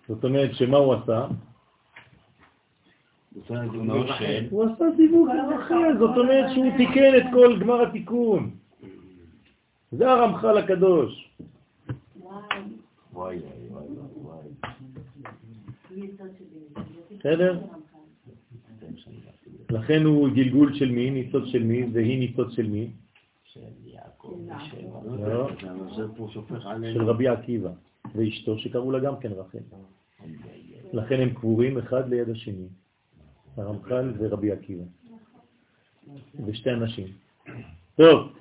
זאת 0.08 0.24
אומרת 0.24 0.50
שמה 0.54 0.76
הוא 0.76 0.94
עשה? 0.94 1.26
בסדר, 1.26 1.28
זה 1.28 1.62
נו, 1.94 3.06
של- 3.06 3.22
הוא 3.34 4.64
עשה 4.64 4.84
על 4.84 5.54
רחל, 5.54 5.98
זאת 5.98 6.16
אומרת 6.16 6.52
שהוא 6.54 6.66
תיקן 6.76 7.16
את 7.16 7.22
כל 7.32 7.58
גמר 7.60 7.82
התיקון. 7.82 8.50
זה 9.92 10.10
הרמח"ל 10.10 10.58
הקדוש. 10.58 11.30
בסדר? 17.18 17.60
לכן 19.70 20.04
הוא 20.04 20.28
גלגול 20.28 20.74
של 20.74 20.90
מי? 20.90 21.10
ניצוץ 21.10 21.44
של 21.48 21.62
מי? 21.62 21.86
והיא 21.92 22.18
ניצוץ 22.18 22.52
של 22.52 22.66
מי? 22.66 22.90
של 23.44 23.60
יעקב 23.84 24.38
ושל... 24.46 24.86
לא. 25.26 25.48
שופך 26.28 26.62
של. 26.62 27.02
רבי 27.02 27.28
עקיבא, 27.28 27.70
ואשתו 28.14 28.58
שקראו 28.58 28.90
לה 28.90 28.98
גם 28.98 29.14
כן 29.20 29.32
רחל. 29.32 29.58
לכן 30.92 31.20
הם 31.20 31.30
קבורים 31.30 31.78
אחד 31.78 32.08
ליד 32.08 32.30
השני, 32.30 32.66
הרמח"ל 33.56 34.12
ורבי 34.18 34.52
עקיבא. 34.52 34.84
ושתי 36.46 36.70
אנשים. 36.70 37.06
טוב, 37.96 38.32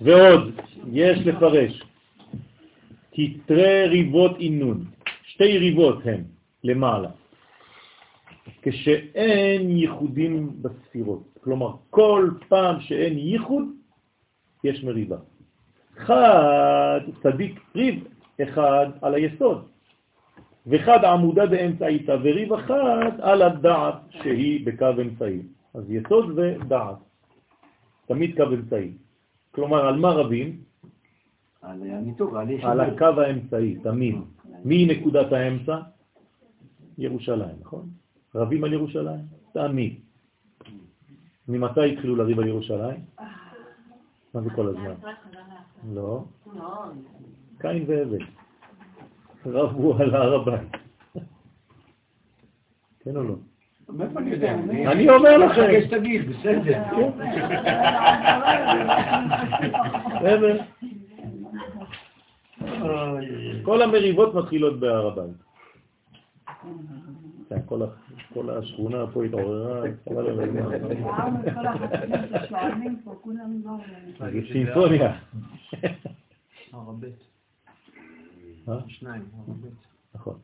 ועוד, 0.00 0.54
יש 0.92 1.18
לפרש, 1.26 1.82
כתרי 3.12 3.88
ריבות 3.88 4.36
אינון, 4.40 4.84
שתי 5.22 5.58
ריבות 5.58 5.98
הם 6.04 6.24
למעלה, 6.64 7.10
כשאין 8.62 9.70
ייחודים 9.76 10.62
בספירות. 10.62 11.38
כלומר, 11.44 11.76
כל 11.90 12.30
פעם 12.48 12.80
שאין 12.80 13.18
ייחוד, 13.18 13.64
יש 14.64 14.84
מריבה. 14.84 15.16
חד, 15.96 17.00
צדיק, 17.22 17.60
ריב 17.74 18.04
אחד 18.42 18.86
על 19.02 19.14
היסוד, 19.14 19.68
וחד 20.66 21.04
עמודה 21.04 21.46
באמצעיתה, 21.46 22.12
וריב 22.22 22.52
אחד 22.52 23.20
על 23.20 23.42
הדעת 23.42 23.94
שהיא 24.10 24.66
בקו 24.66 24.86
אמצעי. 25.02 25.42
אז 25.74 25.90
יסוד 25.90 26.38
ודעת. 26.38 26.96
תמיד 28.06 28.36
קו 28.36 28.54
אמצעי. 28.54 28.92
כלומר, 29.50 29.86
על 29.86 29.96
מה 29.96 30.10
רבים? 30.10 30.60
על 31.62 31.82
הניתוק, 31.82 32.34
על 32.34 32.50
יש... 32.50 32.64
על 32.64 32.80
הקו 32.80 33.20
האמצעי, 33.20 33.76
תמיד. 33.82 34.16
מי 34.64 34.86
נקודת 34.86 35.32
האמצע? 35.32 35.78
ירושלים, 36.98 37.56
נכון? 37.60 37.88
רבים 38.34 38.64
על 38.64 38.72
ירושלים? 38.72 39.24
תמיד. 39.52 40.00
ממתי 41.48 41.92
התחילו 41.92 42.16
לריב 42.16 42.38
על 42.38 42.46
ירושלים? 42.46 43.00
מה 44.34 44.40
זה 44.40 44.50
כל 44.50 44.68
הזמן? 44.68 44.94
לא. 45.94 46.24
קין 47.58 47.84
והבל. 47.86 48.24
רבו 49.46 49.96
על 49.98 50.14
הר 50.14 50.34
הבית. 50.34 50.70
כן 53.00 53.16
או 53.16 53.22
לא? 53.22 53.34
מאיפה 53.88 54.20
אני 54.20 54.30
יודע? 54.30 54.54
אני 54.92 55.08
אומר 55.10 55.38
לכם. 55.38 55.62
חכה 55.62 55.82
שתגיד, 55.86 56.30
בסדר. 56.30 56.82
בסדר. 60.20 60.60
כל 63.62 63.82
המריבות 63.82 64.34
מתחילות 64.34 64.80
בהר 64.80 65.06
הבית. 65.06 65.36
כן, 67.48 67.60
כל 68.34 68.50
השכונה 68.50 69.06
פה 69.12 69.24
התעוררה, 69.24 69.82
חבל 70.08 70.26
על 70.26 70.40
הזמן. 70.40 70.72
העם 76.72 77.00
שניים, 78.86 79.22
הר 79.34 79.44
הבית. 79.48 79.72
נכון. 80.14 80.38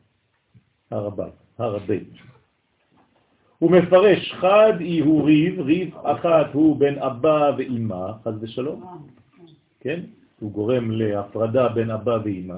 הר 0.91 1.07
הבית, 1.07 1.33
הר 1.57 1.75
הבית. 1.75 2.09
הוא 3.59 3.71
מפרש 3.71 4.33
חד 4.33 4.73
היא 4.79 5.03
הוא 5.03 5.25
ריב, 5.25 5.59
ריב 5.59 5.95
אחת 5.97 6.53
הוא 6.53 6.79
בין 6.79 6.99
אבא 6.99 7.51
ואימא, 7.57 8.11
חד 8.23 8.43
ושלום, 8.43 9.07
כן? 9.79 9.99
הוא 10.39 10.51
גורם 10.51 10.91
להפרדה 10.91 11.69
בין 11.69 11.91
אבא 11.91 12.17
ואימא, 12.23 12.55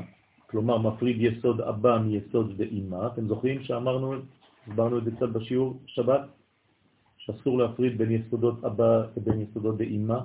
כלומר 0.47 0.77
מפריד 0.77 1.21
יסוד 1.21 1.61
אבא 1.61 1.97
מיסוד 1.97 2.53
ואימא. 2.57 3.07
אתם 3.07 3.27
זוכרים 3.27 3.63
שאמרנו, 3.63 4.13
הסברנו 4.67 4.97
את 4.97 5.03
זה 5.03 5.11
קצת 5.11 5.29
בשיעור 5.29 5.79
שבת, 5.85 6.21
שאסור 7.17 7.57
להפריד 7.57 7.97
בין 7.97 8.11
יסודות 8.11 8.63
אבא 8.63 9.05
לבין 9.17 9.41
יסודות 9.41 9.75
ואימא, 9.77 10.19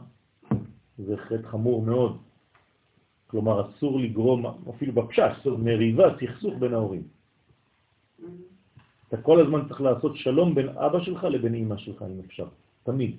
זה 0.98 1.16
חטא 1.16 1.48
חמור 1.48 1.82
מאוד. 1.82 2.16
כלומר, 3.26 3.68
אסור 3.68 4.00
לגרום, 4.00 4.46
אפילו 4.70 4.92
בפשט, 4.92 5.46
מריבה, 5.58 6.04
סכסוך 6.20 6.54
בין 6.58 6.74
ההורים. 6.74 7.02
אתה 9.08 9.16
כל 9.16 9.40
הזמן 9.40 9.68
צריך 9.68 9.80
לעשות 9.80 10.16
שלום 10.16 10.54
בין 10.54 10.68
אבא 10.68 11.00
שלך 11.00 11.24
לבין 11.24 11.54
אמא 11.54 11.76
שלך, 11.76 12.02
אם 12.02 12.20
אפשר, 12.26 12.46
תמיד. 12.82 13.16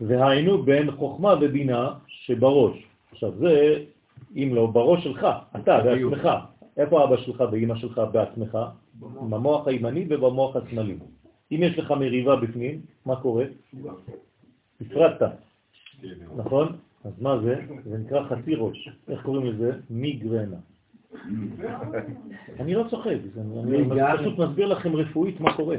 והיינו 0.00 0.62
בין 0.62 0.90
חוכמה 0.90 1.34
ובינה 1.40 1.94
שבראש. 2.06 2.76
עכשיו 3.12 3.32
זה, 3.38 3.84
אם 4.36 4.50
לא 4.54 4.66
בראש 4.66 5.04
שלך, 5.04 5.26
אתה 5.56 5.80
בעצמך. 5.80 6.28
איפה 6.76 7.04
אבא 7.04 7.16
שלך 7.16 7.44
ואמא 7.52 7.76
שלך 7.76 8.00
בעצמך? 8.12 8.58
במוח 9.30 9.66
הימני 9.66 10.06
ובמוח 10.08 10.56
השמאלי. 10.56 10.96
אם 11.52 11.60
יש 11.62 11.78
לך 11.78 11.90
מריבה 11.90 12.36
בפנים, 12.36 12.80
מה 13.06 13.16
קורה? 13.16 13.44
הפרדת, 14.80 15.22
נכון? 16.36 16.76
אז 17.08 17.22
מה 17.22 17.38
זה? 17.38 17.54
זה 17.84 17.98
נקרא 17.98 18.28
חצי 18.28 18.54
ראש. 18.54 18.88
איך 19.08 19.22
קוראים 19.22 19.46
לזה? 19.46 19.72
מיגרנה. 19.90 20.56
אני 22.60 22.74
לא 22.74 22.84
צוחק, 22.90 23.16
אני 23.36 24.18
פשוט 24.18 24.38
מסביר 24.38 24.66
לכם 24.66 24.96
רפואית 24.96 25.40
מה 25.40 25.56
קורה. 25.56 25.76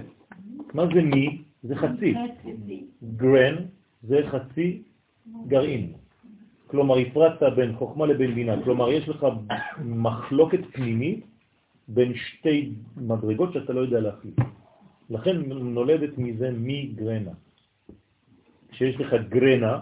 מה 0.74 0.86
זה 0.94 1.02
מי? 1.02 1.42
זה 1.64 1.76
חצי. 1.76 2.14
גרן 3.16 3.56
זה 4.04 4.20
חצי 4.32 4.82
גרעין. 5.48 5.94
כלומר, 6.68 6.98
הפרדת 6.98 7.54
בין 7.56 7.76
חוכמה 7.76 8.06
לבין 8.06 8.36
בינה. 8.36 8.64
כלומר, 8.64 8.92
יש 8.92 9.10
לך 9.10 9.26
מחלוקת 9.86 10.60
פנימית 10.72 11.26
בין 11.88 12.14
שתי 12.16 12.72
מדרגות 12.98 13.54
שאתה 13.54 13.74
לא 13.74 13.80
יודע 13.80 14.00
להחליט. 14.00 14.40
לכן 15.10 15.36
נולדת 15.50 16.18
מזה 16.18 16.52
מיגרנה. 16.52 17.32
כשיש 18.72 19.00
לך 19.00 19.14
גרנה, 19.30 19.80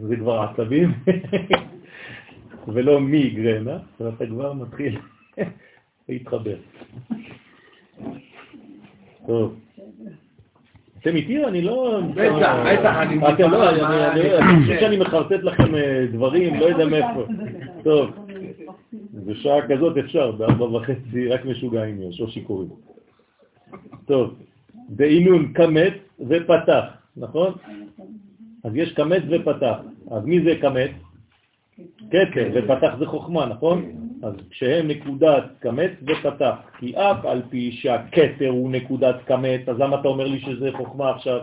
זה 0.00 0.16
כבר 0.16 0.40
עצבים, 0.40 0.92
ולא 2.68 3.00
מיגרנה, 3.00 3.78
ואתה 4.00 4.26
כבר 4.26 4.52
מתחיל 4.52 4.98
להתחבר. 6.08 6.56
טוב. 9.26 9.54
אתם 11.00 11.16
איתי? 11.16 11.44
אני 11.44 11.62
לא... 11.62 12.00
בטח, 12.14 12.56
בטח, 12.66 12.96
אני 12.96 13.16
לא, 13.16 13.30
מוכן, 13.30 13.50
מה, 13.50 14.12
אני- 14.12 14.62
חושב 14.64 14.80
שאני 14.80 14.96
מחרטט 14.96 15.42
לכם 15.42 15.74
אה, 15.74 16.06
דברים, 16.12 16.54
לא 16.60 16.64
יודע 16.64 16.86
מאיפה. 16.86 17.24
טוב, 17.84 18.10
בשעה 19.26 19.68
כזאת 19.68 19.96
אפשר, 19.96 20.30
בארבע 20.30 20.64
וחצי 20.64 21.28
רק 21.28 21.44
משוגעים 21.44 22.02
יש, 22.02 22.20
או 22.20 22.28
שיכורים. 22.28 22.68
טוב, 24.06 24.34
דאינון 24.90 25.52
קמץ 25.52 25.92
ופתח, 26.28 26.84
נכון? 27.16 27.52
אז 28.68 28.76
יש 28.76 28.92
קמץ 28.92 29.22
ופתח. 29.30 29.76
אז 30.10 30.24
מי 30.24 30.40
זה 30.44 30.54
קמץ? 30.60 30.90
כתר, 32.10 32.48
ופתח 32.54 32.94
זה 32.98 33.06
חוכמה, 33.06 33.46
נכון? 33.46 33.84
אז 34.22 34.34
כשהם 34.50 34.88
נקודת 34.88 35.44
קמץ 35.58 35.90
ופתח, 36.02 36.54
כי 36.78 36.96
אף 36.96 37.24
על 37.24 37.42
פי 37.50 37.72
שהכתר 37.72 38.48
הוא 38.48 38.70
נקודת 38.70 39.16
קמץ, 39.24 39.60
אז 39.68 39.78
למה 39.78 40.00
אתה 40.00 40.08
אומר 40.08 40.26
לי 40.26 40.40
שזה 40.40 40.70
חוכמה 40.72 41.10
עכשיו? 41.10 41.40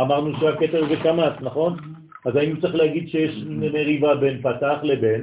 אמרנו 0.00 0.40
שהכתר 0.40 0.88
זה 0.88 0.96
קמץ, 1.02 1.32
נכון? 1.40 1.76
אז 2.26 2.36
היינו 2.36 2.60
צריך 2.60 2.74
להגיד 2.74 3.08
שיש 3.08 3.44
מריבה 3.46 4.14
בין 4.14 4.42
פתח 4.42 4.78
לבין 4.82 5.22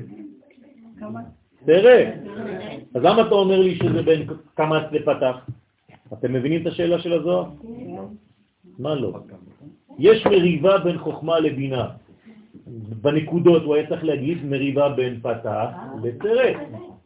תראה. 1.66 2.12
אז 2.96 3.04
למה 3.04 3.22
אתה 3.22 3.36
אומר 3.36 3.60
לי 3.60 3.76
שזה 3.76 4.02
בין 4.02 4.28
קמץ 4.56 4.84
לפתח? 4.92 5.36
אתם 6.14 6.34
מבינים 6.34 6.62
את 6.62 6.68
השאלה 6.68 7.00
של 7.00 7.14
הזוהר? 7.14 7.46
מה 8.80 8.96
לא? 8.96 9.20
יש 9.98 10.26
מריבה 10.26 10.78
בין 10.78 10.98
חוכמה 10.98 11.40
לבינה. 11.40 11.88
בנקודות 13.02 13.64
הוא 13.64 13.76
היה 13.76 13.88
צריך 13.88 14.04
להגיד 14.04 14.46
מריבה 14.46 14.90
בין 14.90 15.20
פתח 15.22 15.70
לתראה. 16.04 16.54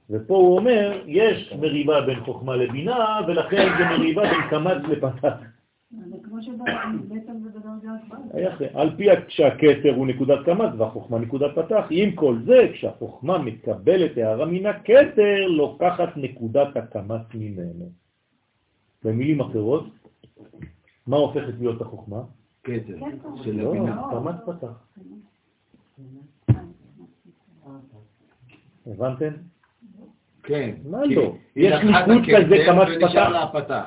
ופה 0.10 0.36
הוא 0.36 0.58
אומר, 0.58 1.02
יש 1.08 1.54
מריבה 1.60 2.02
בין 2.02 2.20
חוכמה 2.20 2.56
לבינה, 2.56 3.20
ולכן 3.28 3.70
זה 3.78 3.86
מריבה 3.86 4.22
בין 4.22 4.42
קמץ 4.50 4.84
לפתח. 4.90 5.34
על 8.74 8.96
פי 8.98 9.06
שהכתר 9.28 9.94
הוא 9.96 10.08
נקודת 10.08 10.40
קמץ 10.46 10.70
והחוכמה 10.78 11.20
נקודת 11.20 11.56
פתח, 11.56 11.86
עם 11.90 12.12
כל 12.12 12.38
זה, 12.46 12.68
כשהחוכמה 12.74 13.38
מקבלת 13.38 14.18
הערה 14.18 14.46
מן 14.46 14.66
הכתר, 14.66 15.48
לוקחת 15.48 16.18
נקודת 16.18 16.78
הקמץ 16.78 17.22
ממנו. 17.34 17.90
במילים 19.04 19.42
אחרות, 19.42 19.86
מה 21.08 21.18
הופכת 21.18 21.54
להיות 21.60 21.82
החוכמה? 21.82 22.22
כתר 22.64 22.98
של 23.44 23.62
לא, 23.62 23.70
הבינה. 23.70 24.02
קמץ 24.12 24.36
פתח. 24.46 24.98
הבנתם? 28.88 29.30
כן. 30.44 30.76
מה 30.86 31.06
לא? 31.06 31.36
יש 31.56 31.74
ניקוד 31.84 32.22
כזה, 32.36 32.56
קמץ 32.66 32.88
ונשאר 33.02 33.62
פתח? 33.62 33.86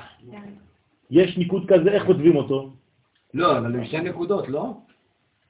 יש 1.11 1.39
ניקוד 1.39 1.67
כזה, 1.69 1.91
איך 1.91 2.07
כותבים 2.07 2.37
אותו? 2.37 2.73
לא, 3.35 3.59
אבל 3.59 3.77
עם 3.77 3.85
שתי 3.85 4.01
נקודות, 4.01 4.49
לא? 4.49 4.77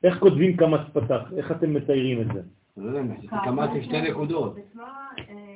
איך 0.05 0.19
כותבים 0.19 0.57
קמץ 0.57 0.81
פתח? 0.93 1.33
איך 1.37 1.53
אתם 1.53 1.75
מציירים 1.75 2.21
את 2.21 2.27
זה? 2.35 2.41
לא 2.77 2.99
יודע, 2.99 3.15
זה 3.21 3.29
קמ"ט 3.45 3.71
עם 3.71 3.83
שתי 3.83 4.01
נקודות. 4.01 4.57
אה, 4.69 5.55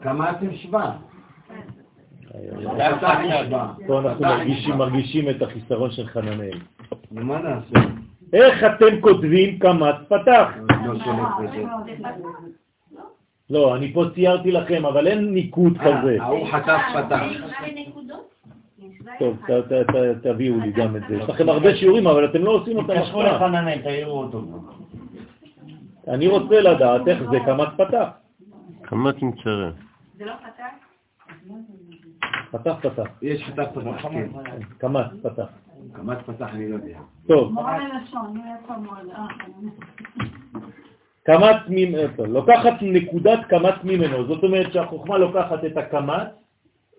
קמ"ט 0.00 0.36
עם 0.42 0.54
שבא. 0.56 0.96
פה 3.86 3.98
עם. 3.98 4.06
אנחנו 4.06 4.24
מרגישים, 4.24 4.74
מרגישים 4.74 5.30
את 5.30 5.42
החיסרון 5.42 5.90
של 5.90 6.06
חננאל. 6.06 6.58
מה 7.10 7.38
נעשה? 7.38 7.88
איך 8.32 8.64
אתם 8.64 9.00
כותבים 9.00 9.58
קמץ 9.58 9.94
פתח? 10.08 10.48
לא. 10.86 10.94
לא, 13.50 13.76
אני 13.76 13.92
פה 13.92 14.04
ציירתי 14.14 14.52
לכם, 14.52 14.86
אבל 14.86 15.06
אין 15.06 15.34
ניקוד 15.34 15.78
כזה. 15.78 16.16
אה, 16.20 16.22
ההוא 16.24 16.46
חטף 16.52 16.80
פתח. 16.94 17.20
טוב, 19.18 19.36
ת- 19.46 19.50
ת- 19.50 19.72
ת- 19.72 20.26
תביאו 20.26 20.60
לי 20.60 20.72
גם 20.72 20.96
את 20.96 21.02
זה. 21.08 21.16
יש 21.16 21.28
לכם 21.28 21.48
הרבה 21.48 21.76
שיעורים, 21.76 22.06
אבל 22.06 22.24
אתם 22.24 22.42
לא 22.44 22.50
עושים 22.50 22.76
אותם 22.76 22.94
תתקשרו 22.94 23.20
עכשיו. 23.22 23.36
לחננאל, 23.36 23.78
תעירו 23.82 24.18
אותו. 24.22 24.44
אני 26.08 26.26
רוצה 26.26 26.60
לדעת 26.60 27.08
איך 27.08 27.22
זה 27.30 27.38
קמץ 27.46 27.68
פתח. 27.76 28.08
כמה 28.82 29.12
תמצרה? 29.12 29.70
זה 30.18 30.24
לא 30.24 30.32
פתח? 30.32 30.64
פתח 32.58 32.76
פתח. 32.82 33.08
יש 33.22 33.44
חטף 33.44 33.66
פתח, 33.74 34.02
כן. 34.02 34.28
קמץ 34.78 35.06
פתח. 35.22 35.48
קמ"ט 35.92 36.18
פתח 36.26 36.48
אני 36.52 36.68
לא 36.68 36.74
יודע. 36.74 36.98
טוב, 37.26 37.52
מורה? 37.52 37.78
אה, 37.78 39.26
קמץ 41.22 41.56
ממנו, 41.68 42.26
לוקחת 42.26 42.74
נקודת 42.82 43.38
קמץ 43.48 43.74
ממנו, 43.84 44.26
זאת 44.26 44.44
אומרת 44.44 44.72
שהחוכמה 44.72 45.18
לוקחת 45.18 45.64
את 45.64 45.76
הקמץ 45.76 46.28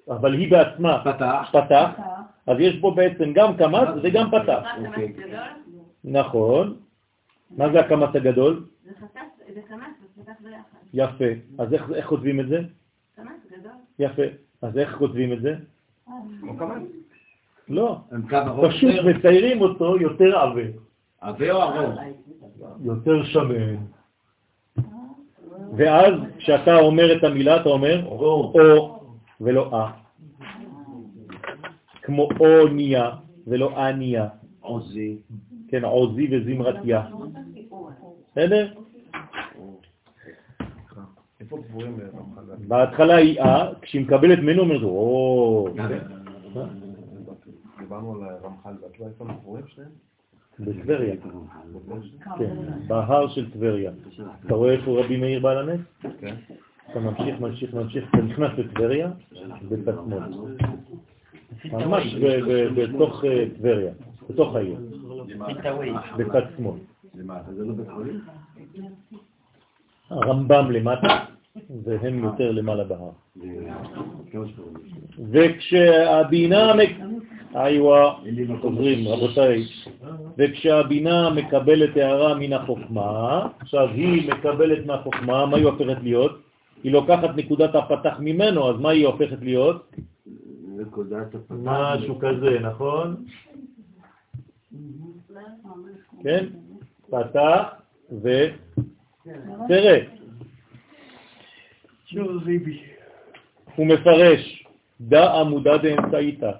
אבל 0.10 0.34
היא 0.34 0.52
בעצמה 0.52 1.02
פתח. 1.04 1.50
פתח, 1.52 1.90
אז 2.48 2.58
יש 2.60 2.80
פה 2.82 2.94
בעצם 2.96 3.34
גם 3.34 3.58
קמץ 3.58 3.88
וגם 4.04 4.32
פתח. 4.32 4.64
אוקיי. 4.86 5.14
קמץ 5.14 5.26
נכון. 6.04 6.76
מה 7.58 7.72
זה 7.72 7.80
הקמץ 7.80 8.10
הגדול? 8.16 8.66
זה 8.86 8.92
חתך, 9.00 9.20
זה 9.54 9.62
קמץ 9.62 9.94
ופתח 10.18 10.32
ביחד. 10.44 10.78
יפה. 10.94 11.26
אז 11.60 11.74
איך, 11.74 11.92
איך 11.96 12.06
כותבים 12.06 12.40
את 12.40 12.48
זה? 12.48 12.60
קמץ 13.16 13.60
גדול. 13.60 13.72
יפה. 14.00 14.24
אז 14.68 14.78
איך 14.78 14.96
כותבים 14.98 15.34
את 15.34 15.42
זה? 15.42 15.56
כמו 16.42 16.58
כמה? 16.58 16.76
לא. 17.70 17.98
פשוט. 18.68 18.92
מציירים 19.06 19.62
אותו 19.62 19.98
יותר 19.98 20.38
עבה, 20.38 20.62
עבה 21.22 21.52
או 21.52 21.62
ארוך? 21.62 22.00
יותר 22.84 23.24
שמן. 23.24 23.76
ואז 25.78 26.14
כשאתה 26.38 26.76
אומר 26.76 27.18
את 27.18 27.24
המילה, 27.24 27.62
אתה 27.62 27.70
אומר 27.70 28.06
או 28.06 28.98
ולא 29.42 29.70
אה. 29.74 29.92
כמו 32.02 32.30
אוניה 32.40 33.12
ולא 33.48 33.90
אניה. 33.90 34.28
עוזי. 34.62 35.18
כן, 35.68 35.86
עוזי 35.86 36.28
וזמרתיה. 36.32 37.08
בסדר? 38.32 38.74
איפה 41.48 41.64
קבורים 41.68 41.98
ברמח"ל? 41.98 42.42
בהתחלה 42.68 43.16
היא 43.16 43.40
אה, 43.40 43.74
כשהיא 43.82 44.02
מקבלת 44.02 44.40
ממנו, 44.40 44.62
אומרת, 44.62 44.82
או, 44.84 45.70
דיברנו 47.80 48.12
על 48.12 48.22
רמח"ל 48.44 48.74
ואטלה, 48.84 49.08
איפה 49.08 49.26
הם 49.26 49.36
קבורים 49.36 49.64
שניהם? 49.68 49.92
בטבריה. 50.60 51.16
כן, 52.38 52.56
בהר 52.88 53.28
של 53.28 53.52
טבריה. 53.52 53.92
אתה 54.46 54.54
רואה 54.56 54.72
איפה 54.72 55.00
רבי 55.04 55.18
מאיר 55.18 55.40
בעל 55.40 55.70
הנס? 55.70 55.82
כן. 56.20 56.36
אתה 56.92 57.00
ממשיך, 57.00 57.40
ממשיך, 57.40 57.74
ממשיך, 57.74 58.10
אתה 58.10 58.18
נכנס 58.18 58.52
לטבריה, 58.58 59.12
בצד 59.70 59.94
שמאל. 60.06 60.22
ממש 61.72 62.16
בתוך 62.76 63.26
אה, 63.26 63.46
טבריה, 63.58 63.92
בתוך 64.30 64.56
העיר, 64.56 64.80
בצד 66.18 66.42
שמאל. 66.58 66.80
למטה, 67.16 67.54
זה 67.54 67.66
לא 67.66 67.74
בית 67.74 67.88
חולים? 67.94 68.22
הרמב"ם 70.10 70.72
למטה, 70.72 71.26
והם 71.84 72.24
יותר 72.24 72.52
למעלה 72.52 72.84
בהר. 72.84 73.10
שקוראים 74.32 74.54
לזה. 74.76 74.98
וכשהבינה, 75.32 76.74
איווה, 77.56 78.14
חוזרים, 78.62 79.08
רבותיי, 79.08 79.66
וכשהבינה 80.38 81.30
מקבלת 81.30 81.98
הערה 81.98 82.36
מן 82.36 82.54
החוכמה, 82.54 83.48
עכשיו 83.60 83.90
היא 83.90 84.32
מקבלת 84.32 84.86
מהחוכמה, 84.86 85.46
מה 85.46 85.58
היא 85.58 85.66
הופכת 85.66 85.98
להיות? 86.04 86.42
היא 86.84 86.92
לוקחת 86.92 87.36
נקודת 87.36 87.76
הפתח 87.76 88.16
ממנו, 88.20 88.70
אז 88.70 88.76
מה 88.80 88.90
היא 88.90 89.08
הופכת 89.08 89.38
להיות? 89.42 89.92
נקודת 90.78 91.36
הפתח. 91.36 91.56
משהו 91.64 92.20
כזה, 92.20 92.60
נכון? 92.60 93.16
כן? 96.24 96.46
פתח 97.10 97.64
וסרט. 98.12 100.04
הוא 103.76 103.88
מפרש 103.88 104.66
דא 105.02 105.40
עמודה 105.40 105.78
דאמצעיתא. 105.78 106.52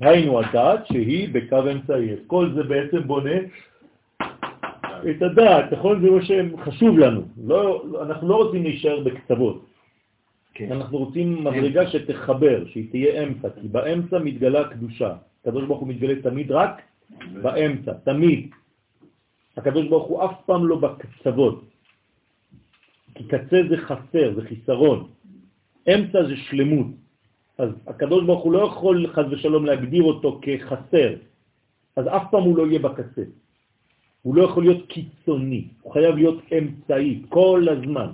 היינו 0.00 0.40
הדעת 0.40 0.86
שהיא 0.86 1.28
בקו 1.32 1.70
אמצעי. 1.72 2.16
כל 2.26 2.50
זה 2.54 2.62
בעצם 2.62 3.02
בונה 3.02 3.36
את 5.10 5.22
הדעת, 5.22 5.72
נכון? 5.72 6.00
זה 6.00 6.10
מה 6.10 6.20
שחשוב 6.22 6.98
לנו. 6.98 7.22
לא, 7.44 7.84
אנחנו 8.02 8.28
לא 8.28 8.36
רוצים 8.36 8.62
להישאר 8.62 9.00
בקצוות. 9.00 9.64
כן. 10.54 10.72
אנחנו 10.72 10.98
רוצים 10.98 11.44
מדרגה 11.44 11.90
שתחבר, 11.90 12.64
שהיא 12.66 12.90
תהיה 12.90 13.22
אמצע, 13.22 13.48
כי 13.60 13.68
באמצע 13.68 14.18
מתגלה 14.18 14.68
קדושה. 14.68 15.14
הקדוש 15.40 15.64
ברוך 15.64 15.80
הוא 15.80 15.88
מתגלה 15.88 16.22
תמיד 16.22 16.52
רק 16.52 16.82
באמצע, 17.42 17.92
תמיד. 18.04 18.50
הקדוש 19.56 19.88
ברוך 19.88 20.06
הוא 20.08 20.24
אף 20.24 20.34
פעם 20.46 20.66
לא 20.66 20.76
בקצוות. 20.76 21.67
כי 23.18 23.24
קצה 23.24 23.56
זה 23.68 23.76
חסר, 23.76 24.34
זה 24.34 24.42
חיסרון. 24.48 25.08
אמצע 25.94 26.24
זה 26.24 26.36
שלמות. 26.36 26.86
אז 27.58 27.70
הקדוש 27.86 28.24
ברוך 28.24 28.44
הוא 28.44 28.52
לא 28.52 28.66
יכול 28.66 29.06
חז 29.12 29.24
ושלום 29.30 29.66
להגדיר 29.66 30.02
אותו 30.02 30.40
כחסר. 30.42 31.14
אז 31.96 32.06
אף 32.06 32.22
פעם 32.30 32.42
הוא 32.42 32.56
לא 32.56 32.66
יהיה 32.66 32.78
בקצה. 32.78 33.22
הוא 34.22 34.36
לא 34.36 34.42
יכול 34.42 34.62
להיות 34.62 34.86
קיצוני, 34.86 35.68
הוא 35.82 35.92
חייב 35.92 36.14
להיות 36.14 36.38
אמצעי 36.58 37.22
כל 37.28 37.66
הזמן. 37.70 38.10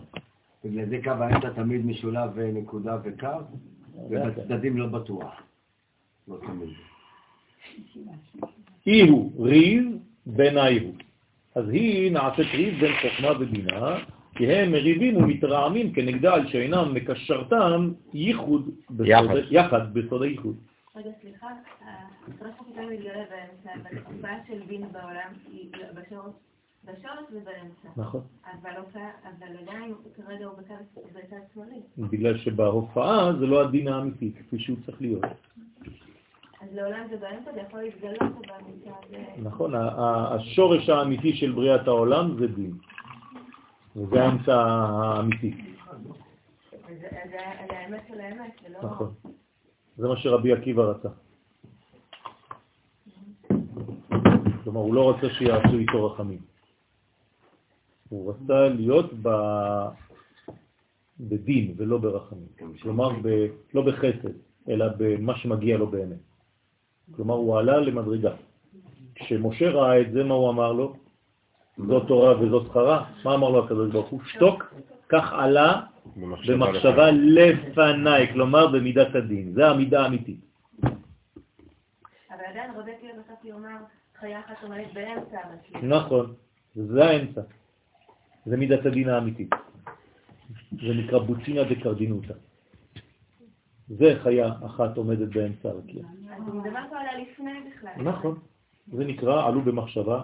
בגלל 0.65 0.89
זה 0.89 0.99
קו 1.05 1.11
האמצע 1.11 1.51
תמיד 1.51 1.87
משולב 1.87 2.39
אה, 2.39 2.51
נקודה 2.53 2.99
וקו, 3.05 3.29
ובצדדים 4.11 4.77
לא 4.77 4.87
בטוח. 4.87 5.33
לא 6.29 6.37
תמיד. 6.47 6.69
אי 8.87 9.09
הוא 9.09 9.47
ריב 9.47 9.85
בעיניי 10.27 10.79
הוא. 10.79 10.95
אז 11.55 11.69
היא 11.69 12.13
נעשית 12.13 12.47
ריב 12.55 12.81
בין 12.81 12.93
חוכמה 13.03 13.31
ובינה, 13.41 13.97
כי 14.35 14.53
הם 14.53 14.73
מריבים 14.73 15.17
ומתרעמים 15.17 15.93
כנגדה 15.93 16.35
על 16.35 16.49
שאינם 16.49 16.95
מקשרתם 16.95 17.93
ייחוד, 18.15 18.69
בסוד- 18.91 19.07
יחד. 19.07 19.35
יחד 19.51 19.95
בסוד 19.95 20.23
הייחוד. 20.23 20.57
רגע, 20.97 21.11
סליחה, 21.23 21.47
הקדוש 22.29 22.41
ברוך 22.41 22.67
הוא 22.67 22.75
תמיד 22.75 22.89
מתגלה 22.91 23.13
באמצע, 23.31 23.71
אבל 23.83 23.99
ההופעה 24.07 24.37
של 24.49 24.59
בין 24.69 24.83
בעולם 24.93 25.31
היא 25.53 25.69
בשורש, 25.95 26.33
בשורש 26.85 27.25
ובאמצע. 27.33 27.89
נכון. 27.97 28.21
אבל 28.45 28.71
הופעה, 28.77 29.11
אבל 29.23 29.47
עדיין 29.63 29.95
כרגע 30.17 30.45
הוא 30.47 30.55
בצד- 30.59 31.37
שמאלי. 31.55 31.81
בגלל 31.99 32.39
שבהופעה 32.39 33.33
זה 33.39 33.47
לא 33.47 33.61
הדין 33.65 33.89
האמיתי, 33.89 34.33
כפי 34.39 34.59
שהוא 34.59 34.77
צריך 34.87 35.01
להיות. 35.01 35.25
אז 36.61 36.69
לעולם 36.75 37.07
זה 37.11 37.17
באמצע, 37.17 37.53
זה 37.55 37.61
יכול 37.61 37.81
להתגלות 37.83 38.19
במצב 38.21 38.91
הזה. 39.09 39.25
נכון, 39.43 39.73
השורש 39.75 40.89
האמיתי 40.89 41.37
של 41.37 41.53
בריאת 41.53 41.87
העולם 41.89 42.37
זה 42.39 42.47
דין. 42.47 42.71
וזה 42.71 42.75
האמצע 42.75 42.83
האמיתי. 43.05 43.41
אז 43.45 43.84
זה 43.95 44.01
זה 48.63 48.69
לא... 48.69 48.79
נכון. 48.83 49.15
זה 49.97 50.09
מה 50.09 50.17
שרבי 50.17 50.53
עקיבא 50.53 50.83
רצה. 50.83 51.09
כלומר, 54.65 54.81
הוא 54.81 54.95
לא 54.95 55.11
רצה 55.11 55.35
שיעשו 55.35 55.79
איתו 55.79 56.07
רחמים. 56.07 56.39
הוא 58.09 58.33
רצה 58.33 58.69
להיות 58.69 59.11
ב... 59.23 59.29
בדין 61.21 61.75
ולא 61.77 61.99
ברחמים. 61.99 62.49
כלומר, 62.83 63.09
ב... 63.23 63.47
לא 63.75 63.83
בחסד, 63.83 64.35
אלא 64.69 64.87
במה 64.99 65.37
שמגיע 65.37 65.79
לו 65.79 65.87
באמת. 65.87 66.19
כלומר, 67.17 67.35
הוא 67.35 67.59
עלה 67.59 67.81
למדרגה. 67.81 68.35
כשמשה 69.15 69.71
ראה 69.71 70.01
את 70.01 70.13
זה, 70.13 70.25
מה 70.25 70.35
הוא 70.35 70.51
אמר 70.51 70.73
לו? 70.73 70.97
זאת 71.79 72.09
תורה 72.09 72.41
וזאת 72.41 72.67
שכרה. 72.67 73.05
מה 73.25 73.35
אמר 73.35 73.51
לו 73.51 73.65
הקדוש 73.65 73.93
ברוך 73.93 74.09
הוא? 74.09 74.21
שתוק, 74.25 74.75
כך 75.09 75.33
עלה 75.33 75.81
במחשבה 76.17 77.11
לפניי, 77.11 78.33
כלומר 78.33 78.67
במידת 78.67 79.15
הדין. 79.15 79.53
זה 79.53 79.69
המידה 79.69 80.03
האמיתית. 80.03 80.41
אבל 80.83 82.45
עדיין 82.51 82.71
רבי 82.77 82.93
עקיבא 82.93 83.13
בסוף 83.13 83.45
יאמר, 83.45 83.77
חיה 84.21 84.41
אחת 84.41 84.63
עומדת 84.63 84.93
באמצע, 84.95 85.39
כאילו. 85.63 85.97
נכון, 85.97 86.35
זה 86.75 87.05
האמצע. 87.05 87.41
זה 88.47 88.57
מידת 88.57 88.87
הדין 88.87 89.09
האמיתית. 89.09 89.51
זה 90.71 90.95
נקרא 90.95 91.19
בוצינה 91.19 91.65
דקרדינותא. 91.65 92.35
זה 93.89 94.19
חיה 94.23 94.53
אחת 94.67 94.97
עומדת 94.97 95.29
באמצע 95.29 95.69
הרקיע. 95.69 96.03
אז 96.37 96.43
הוא 96.47 96.55
מדבר 96.55 96.81
פה 96.91 96.97
על 97.01 97.07
הלפני 97.07 97.71
בכלל. 97.71 98.03
נכון. 98.03 98.39
זה 98.93 99.05
נקרא 99.05 99.47
עלו 99.47 99.61
במחשבה 99.61 100.21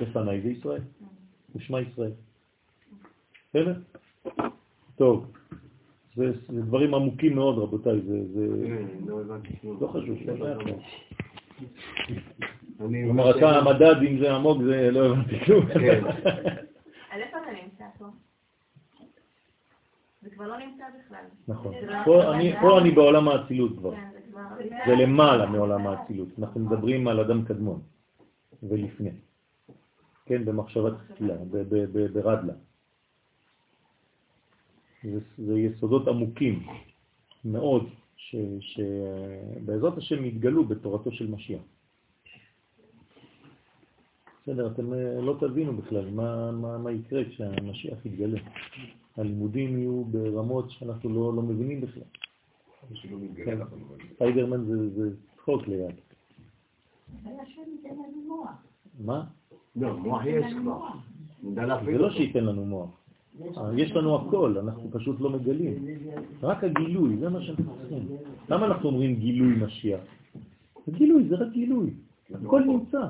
לפניי 0.00 0.40
זה 0.40 0.48
ישראל. 0.48 0.80
ושמע 1.54 1.80
ישראל. 1.80 2.12
בסדר? 3.50 3.74
טוב. 4.96 5.32
זה, 6.16 6.32
זה 6.48 6.62
דברים 6.62 6.94
עמוקים 6.94 7.34
מאוד, 7.34 7.58
רבותיי. 7.58 8.00
זה, 8.00 8.18
זה 8.34 8.46
לא. 9.06 9.22
לא 9.80 9.86
חשוב. 9.86 10.30
לא 10.30 10.54
כלומר, 12.78 13.38
אתה 13.38 13.58
המדד, 13.58 13.94
אם 14.08 14.18
זה 14.18 14.34
עמוק, 14.34 14.62
זה 14.62 14.90
לא 14.90 15.06
הבנתי 15.06 15.40
כלום. 15.44 15.66
כן. 15.66 16.04
אז 16.04 17.20
איפה 17.20 17.36
אתה 17.38 17.50
נמצא 17.62 17.84
פה? 17.98 18.04
זה 20.22 20.30
כבר 20.30 20.48
לא 20.48 20.58
נמצא 20.58 20.84
בכלל. 20.98 21.24
נכון. 21.48 21.74
לא- 21.82 22.04
פה 22.60 22.78
אני, 22.78 22.90
בעולם 22.90 23.28
האצילות 23.28 23.78
כבר. 23.78 23.94
כן, 23.94 24.08
זה 24.12 24.18
כבר... 24.30 24.42
זה 24.86 24.94
למעלה 25.02 25.46
מעולם 25.46 25.86
האצילות. 25.86 26.28
אנחנו 26.38 26.60
מדברים 26.60 27.08
על 27.08 27.20
אדם 27.20 27.44
קדמון 27.44 27.80
ולפני. 28.62 29.10
כן, 30.26 30.44
במחשבה 30.44 30.90
ב- 31.52 32.08
ברדלה. 32.12 32.52
זה, 35.04 35.18
זה 35.38 35.58
יסודות 35.58 36.08
עמוקים 36.08 36.66
מאוד, 37.44 37.88
ש- 38.16 38.36
שבעזרת 38.60 39.98
השם 39.98 40.24
יתגלו 40.24 40.64
בתורתו 40.64 41.12
של 41.12 41.30
משיח. 41.30 41.62
בסדר, 44.42 44.72
אתם 44.72 44.92
אה, 44.92 45.20
לא 45.20 45.36
תבינו 45.40 45.76
בכלל 45.76 46.10
מה, 46.10 46.50
מה, 46.52 46.78
מה 46.78 46.92
יקרה 46.92 47.24
כשהמשיח 47.24 48.06
יתגלה. 48.06 48.40
הלימודים 49.16 49.78
יהיו 49.78 50.04
ברמות 50.04 50.70
שאנחנו 50.70 51.10
לא, 51.10 51.36
לא 51.36 51.42
מבינים 51.42 51.80
בכלל. 51.80 52.02
כן. 53.44 53.58
ספיידרמן 54.14 54.64
זה- 54.64 54.90
זה 54.90 55.10
צחוק 55.36 55.68
ליד. 55.68 55.94
ולשם 57.24 57.60
ייתן 57.76 57.88
לנו 57.94 58.22
מוח. 58.28 58.50
מה? 59.00 59.24
לא, 59.76 59.96
מוח 59.96 60.22
יש 60.26 60.54
כבר. 60.62 60.80
זה 61.54 61.60
לא. 61.98 62.10
שייתן 62.10 62.44
לנו 62.44 62.64
מוח. 62.64 62.90
יש 63.76 63.92
לנו 63.92 64.16
הכל, 64.16 64.58
אנחנו 64.58 64.90
פשוט 64.92 65.20
לא 65.20 65.30
מגלים. 65.30 65.86
רק 66.42 66.64
הגילוי, 66.64 67.16
זה 67.16 67.28
מה 67.28 67.42
שאנחנו 67.42 67.76
צריכים. 67.80 68.06
למה 68.48 68.66
אנחנו 68.66 68.88
אומרים 68.88 69.14
גילוי 69.14 69.54
משיח? 69.64 70.00
זה 70.86 70.92
גילוי, 70.92 71.28
זה 71.28 71.36
רק 71.36 71.52
גילוי. 71.52 71.90
הכל 72.34 72.62
נמצא. 72.62 73.06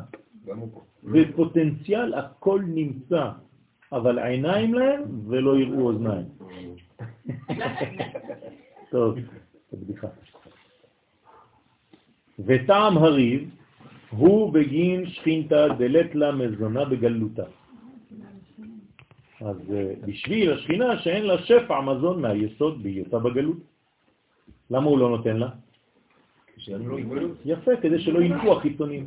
בפוטנציאל 1.04 2.14
הכל 2.14 2.62
נמצא, 2.66 3.30
אבל 3.92 4.18
עיניים 4.18 4.74
להם 4.74 5.02
ולא 5.28 5.58
יראו 5.58 5.80
אוזניים. 5.80 6.26
טוב, 8.90 9.14
זו 9.70 9.76
בדיחה. 9.76 10.06
וטעם 12.38 12.98
הריב 12.98 13.50
הוא 14.16 14.52
בגין 14.52 15.06
שכינתא 15.06 15.68
דלת 15.78 16.14
לה 16.14 16.32
מזונה 16.32 16.84
בגלותה. 16.84 17.44
אז 19.40 19.56
אה, 19.74 19.92
בשביל 20.06 20.52
השכינה 20.52 20.98
שאין 20.98 21.24
לה 21.26 21.38
שפע 21.42 21.80
מזון 21.80 22.22
מהיסוד 22.22 22.82
בהיותה 22.82 23.18
בגלות. 23.18 23.56
למה 24.70 24.86
הוא 24.86 24.98
לא 24.98 25.08
נותן 25.08 25.36
לה? 25.36 25.48
יפה, 27.44 27.72
כדי 27.82 28.00
שלא 28.00 28.20
ינקו 28.22 28.52
החיצונים. 28.52 29.06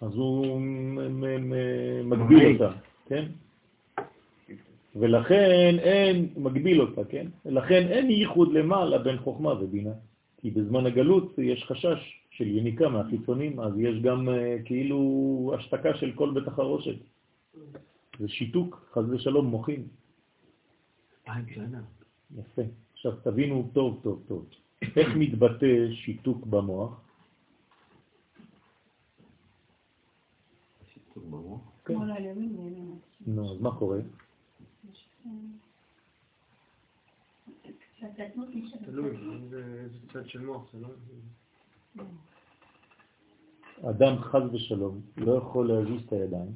אז 0.00 0.14
הוא 0.14 0.60
מגביל 2.04 2.52
אותה, 2.52 2.70
כן? 3.06 3.24
ולכן 4.96 5.76
אין, 5.78 6.28
מגביל 6.36 6.80
אותה, 6.80 7.04
כן? 7.04 7.26
לכן 7.44 7.82
אין 7.88 8.10
ייחוד 8.10 8.52
למעלה 8.52 8.98
בין 8.98 9.16
חוכמה 9.18 9.52
ובינה. 9.52 9.92
כי 10.40 10.50
בזמן 10.50 10.86
הגלות 10.86 11.38
יש 11.38 11.64
חשש 11.64 12.00
של 12.36 12.46
יניקה 12.46 12.88
מהחיצונים, 12.88 13.60
אז 13.60 13.72
יש 13.78 14.02
גם 14.02 14.28
אה, 14.28 14.56
כאילו 14.64 15.52
השתקה 15.58 15.96
של 15.96 16.12
כל 16.14 16.30
בית 16.34 16.48
החרושת. 16.48 16.96
זה 18.18 18.28
שיתוק, 18.28 18.90
חז 18.92 19.10
ושלום, 19.10 19.46
מוחים. 19.46 19.88
שנה. 21.54 21.80
יפה. 22.38 22.62
עכשיו 22.92 23.12
תבינו 23.22 23.70
טוב, 23.72 24.00
טוב, 24.02 24.22
טוב. 24.28 24.46
איך 24.96 25.08
מתבטא 25.16 25.92
שיתוק 25.92 26.46
במוח? 26.46 27.00
שיתוק 30.94 31.24
במוח. 31.24 31.60
נו, 33.26 33.52
אז 33.52 33.60
מה 33.60 33.78
קורה? 33.78 33.98
נשארת. 34.84 35.32
תלוי, 38.84 39.16
איזה 39.56 39.98
צד 40.12 40.28
של 40.28 40.40
מוח, 40.40 40.72
זה 40.72 40.80
לא... 40.80 40.88
אדם 43.82 44.18
חז 44.18 44.54
ושלום 44.54 45.00
לא 45.16 45.32
יכול 45.32 45.68
להזיז 45.68 46.02
את 46.06 46.12
הידיים, 46.12 46.52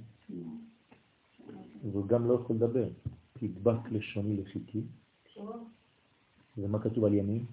והוא 1.92 2.06
גם 2.06 2.28
לא 2.28 2.34
יכול 2.34 2.56
לדבר. 2.56 2.88
תדבק 3.32 3.90
לשוני 3.90 4.36
לחיכי. 4.36 4.82
ומה 6.58 6.78
כתוב 6.82 7.04
על 7.04 7.14
ימין? 7.14 7.44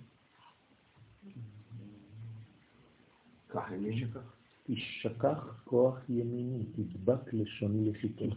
ימין. 3.72 4.08
תשכח 4.64 5.62
כוח 5.66 6.10
ימיני, 6.10 6.64
תדבק 6.64 7.34
לשוני 7.34 7.90
לחיכי. 7.90 8.30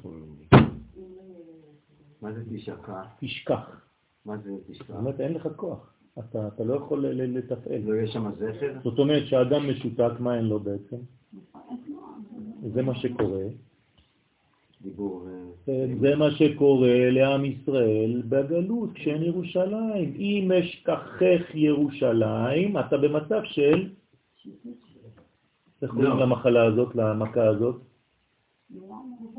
מה 2.23 2.33
זה 2.33 2.45
תשכח? 2.51 3.07
תשכח. 3.21 3.81
מה 4.25 4.39
זה 4.39 4.51
תשכח? 4.67 4.87
זאת 4.87 4.97
אומרת, 4.97 5.21
אין 5.21 5.33
לך 5.35 5.49
כוח. 5.57 5.93
אתה, 6.21 6.49
אתה 6.49 6.65
לא 6.65 6.75
יכול 6.75 7.07
לתפעל. 7.07 7.81
לא 7.85 8.01
יש 8.01 8.11
שם 8.13 8.31
זכר? 8.39 8.73
זאת 8.85 8.99
אומרת 8.99 9.27
שהאדם 9.27 9.71
משותק, 9.71 10.13
מה 10.19 10.37
אין 10.37 10.45
לו 10.45 10.61
בעצם? 10.61 10.97
זה 12.73 12.83
מה 12.83 12.95
שקורה. 12.95 13.45
דיבור. 14.83 15.27
אה, 15.29 15.41
כן, 15.67 15.99
זה 16.01 16.17
מה 16.17 16.31
שקורה 16.31 17.11
לעם 17.11 17.45
ישראל 17.45 18.23
בגלות, 18.29 18.91
כשאין 18.95 19.23
ירושלים. 19.23 20.15
אם 20.19 20.53
אשכחך 20.53 21.55
ירושלים, 21.55 22.79
אתה 22.79 22.97
במצב 22.97 23.41
של... 23.45 23.89
איך 25.83 25.91
קוראים 25.91 26.11
לא. 26.11 26.21
למחלה 26.21 26.65
הזאת, 26.65 26.97
למכה 26.97 27.47
הזאת? 27.47 27.77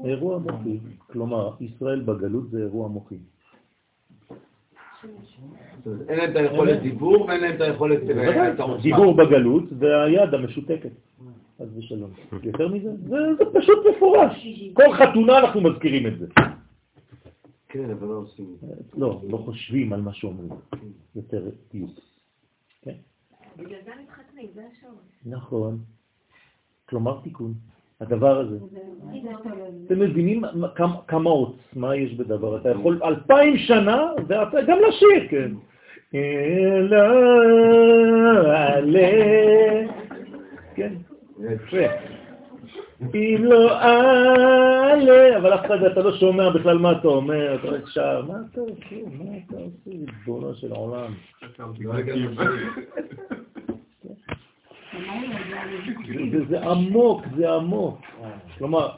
אירוע 0.03 0.39
מוחי. 0.39 0.79
כלומר, 0.97 1.55
ישראל 1.59 2.01
בגלות 2.01 2.51
זה 2.51 2.59
אירוע 2.59 2.87
מוחי. 2.87 3.17
אז 5.85 6.09
אין 6.09 6.17
להם 6.17 6.31
את 6.31 6.35
היכולת 6.35 6.81
דיבור 6.81 7.25
ואין 7.25 7.41
להם 7.41 7.55
את 7.55 7.61
היכולת... 7.61 7.99
את 8.53 8.59
העוצמה. 8.59 8.81
דיבור 8.81 9.17
בגלות 9.17 9.63
והיד 9.79 10.33
המשותקת. 10.33 10.91
חס 11.61 11.67
ושלום. 11.77 12.11
יותר 12.43 12.67
מזה? 12.67 12.95
זה 12.95 13.17
זה 13.37 13.43
פשוט 13.53 13.79
מפורש. 13.95 14.47
כל 14.73 14.93
חתונה 14.93 15.39
אנחנו 15.39 15.61
מזכירים 15.61 16.07
את 16.07 16.19
זה. 16.19 16.27
כן, 17.69 17.89
אבל 17.89 18.07
לא 18.07 18.13
עושים. 18.13 18.55
לא, 18.97 19.21
לא 19.29 19.37
חושבים 19.37 19.93
על 19.93 20.01
מה 20.01 20.13
שאומרים. 20.13 20.49
יותר 21.15 21.49
פיוס. 21.69 21.99
בגלל 23.57 23.79
זה 23.85 23.91
מתחתנים, 24.03 24.47
זה 24.53 24.61
השורש. 24.71 25.25
נכון. 25.25 25.79
כלומר 26.85 27.19
תיקון. 27.23 27.53
הדבר 28.01 28.39
הזה. 28.39 28.57
אתם 29.87 29.99
מבינים 29.99 30.41
מה- 30.53 30.67
כמה- 31.07 31.29
עוצמה 31.29 31.95
יש 31.95 32.13
בדבר? 32.13 32.57
אתה 32.57 32.69
יכול 32.69 32.99
אלפיים 33.03 33.57
שנה, 33.57 34.01
ואתה 34.27 34.61
גם 34.67 34.77
לשיר, 34.87 35.27
כן. 35.29 35.51
אלא 36.15 36.97
עלה. 38.53 39.11
כן, 40.75 40.93
יפה. 41.39 41.77
אם 43.15 43.39
לא 43.43 43.81
עלה, 43.81 45.37
אבל 45.37 45.53
אף 45.53 45.65
אחד, 45.65 45.83
אתה 45.83 46.01
לא 46.01 46.17
שומע 46.17 46.49
בכלל 46.49 46.77
מה 46.77 46.91
אתה 46.91 47.07
אומר, 47.07 47.55
אתה 47.55 47.67
רק 47.67 47.87
שר, 47.87 48.21
מה 48.27 48.33
אתה 48.51 48.61
עושה? 48.61 48.95
מה 49.17 49.31
אתה 49.47 49.55
עושה? 49.57 49.91
ריבונו 50.27 50.55
של 50.55 50.71
עולם. 50.71 51.13
זה, 56.31 56.45
זה 56.49 56.61
עמוק, 56.61 57.21
זה 57.35 57.53
עמוק. 57.53 57.99
כלומר, 58.57 58.89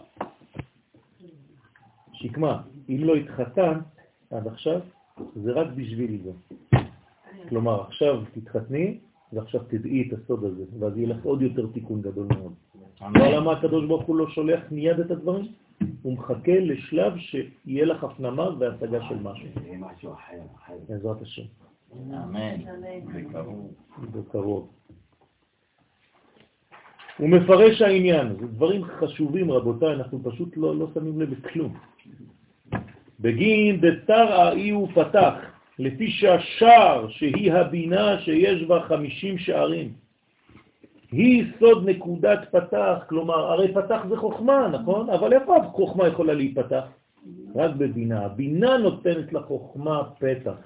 שקמה, 2.14 2.61
אם 2.90 2.99
לא 3.03 3.15
התחתן 3.15 3.80
עד 4.32 4.48
עכשיו, 4.48 4.80
זה 5.36 5.52
רק 5.52 5.68
בשביל 5.76 6.22
זה. 6.24 6.32
כלומר, 7.49 7.82
עכשיו 7.82 8.24
תתחתני, 8.34 8.98
ועכשיו 9.34 9.61
תדעי 9.68 10.07
את 10.07 10.20
הסוד 10.20 10.44
הזה, 10.44 10.64
ואז 10.80 10.98
יהיה 10.98 11.07
לך 11.07 11.24
עוד 11.24 11.41
יותר 11.41 11.68
תיקון 11.74 12.02
גדול 12.02 12.28
מאוד. 12.38 12.53
אבל 13.02 13.36
למה 13.36 13.52
הקדוש 13.52 13.86
ברוך 13.86 14.03
הוא 14.03 14.15
לא 14.15 14.30
שולח 14.30 14.61
מיד 14.72 14.99
את 14.99 15.11
הדברים? 15.11 15.45
הוא 16.02 16.14
מחכה 16.14 16.60
לשלב 16.60 17.18
שיהיה 17.18 17.86
לך 17.86 18.03
הפנמה 18.03 18.49
והשגה 18.60 18.99
של 19.10 19.20
משהו. 19.22 19.48
זה 19.53 19.76
משהו 19.80 20.14
אחר, 20.14 20.40
אחר. 20.56 20.74
בעזרת 20.90 21.22
השם. 21.22 21.44
אמן. 21.94 22.56
בקרוב. 23.14 23.74
בקרוב. 24.11 24.70
הוא 27.18 27.30
מפרש 27.30 27.81
העניין, 27.81 28.35
זה 28.40 28.48
דברים 28.48 28.84
חשובים 28.84 29.52
רבותיי, 29.52 29.94
אנחנו 29.94 30.19
פשוט 30.23 30.57
לא, 30.57 30.76
לא 30.76 30.88
שמים 30.94 31.22
לב 31.22 31.31
לכלום. 31.31 31.73
בגין 33.19 33.81
דתרא 33.81 34.52
אי 34.52 34.69
הוא 34.69 34.88
פתח, 34.95 35.34
לפי 35.80 36.11
שהשער 36.11 37.10
שהיא 37.10 37.53
הבינה 37.53 38.22
שיש 38.22 38.64
בה 38.64 38.81
חמישים 38.81 39.38
שערים. 39.38 39.94
היא 41.11 41.45
סוד 41.60 41.90
נקודת 41.90 42.40
פתח, 42.52 43.06
כלומר, 43.10 43.52
הרי 43.52 43.73
פתח 43.73 44.06
זה 44.10 44.18
חוכמה, 44.18 44.68
נכון? 44.68 45.10
אבל 45.10 45.34
איפה 45.34 45.57
החוכמה 45.57 46.07
יכולה 46.07 46.34
להיפתח? 46.34 46.84
רק 47.56 47.72
בבינה. 47.77 48.26
הבינה 48.26 48.77
נותנת 48.77 49.34
לחוכמה 49.34 50.03
פתח. 50.19 50.57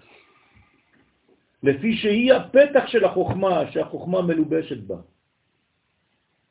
לפי 1.63 1.95
שהיא 1.97 2.33
הפתח 2.33 2.87
של 2.87 3.05
החוכמה, 3.05 3.71
שהחוכמה 3.71 4.21
מלובשת 4.21 4.77
בה. 4.77 4.95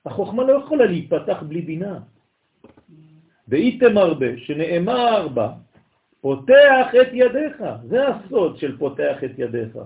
החוכמה 0.06 0.44
לא 0.44 0.52
יכולה 0.52 0.86
להיפתח 0.86 1.42
בלי 1.48 1.62
בינה. 1.62 1.98
ואיתם 3.48 3.98
הרבה, 3.98 4.26
שנאמר 4.38 5.28
בה, 5.28 5.52
פותח 6.20 6.86
את 7.02 7.08
ידיך. 7.12 7.56
זה 7.88 8.08
הסוד 8.08 8.56
של 8.56 8.78
פותח 8.78 9.24
את 9.24 9.30
ידיך. 9.38 9.78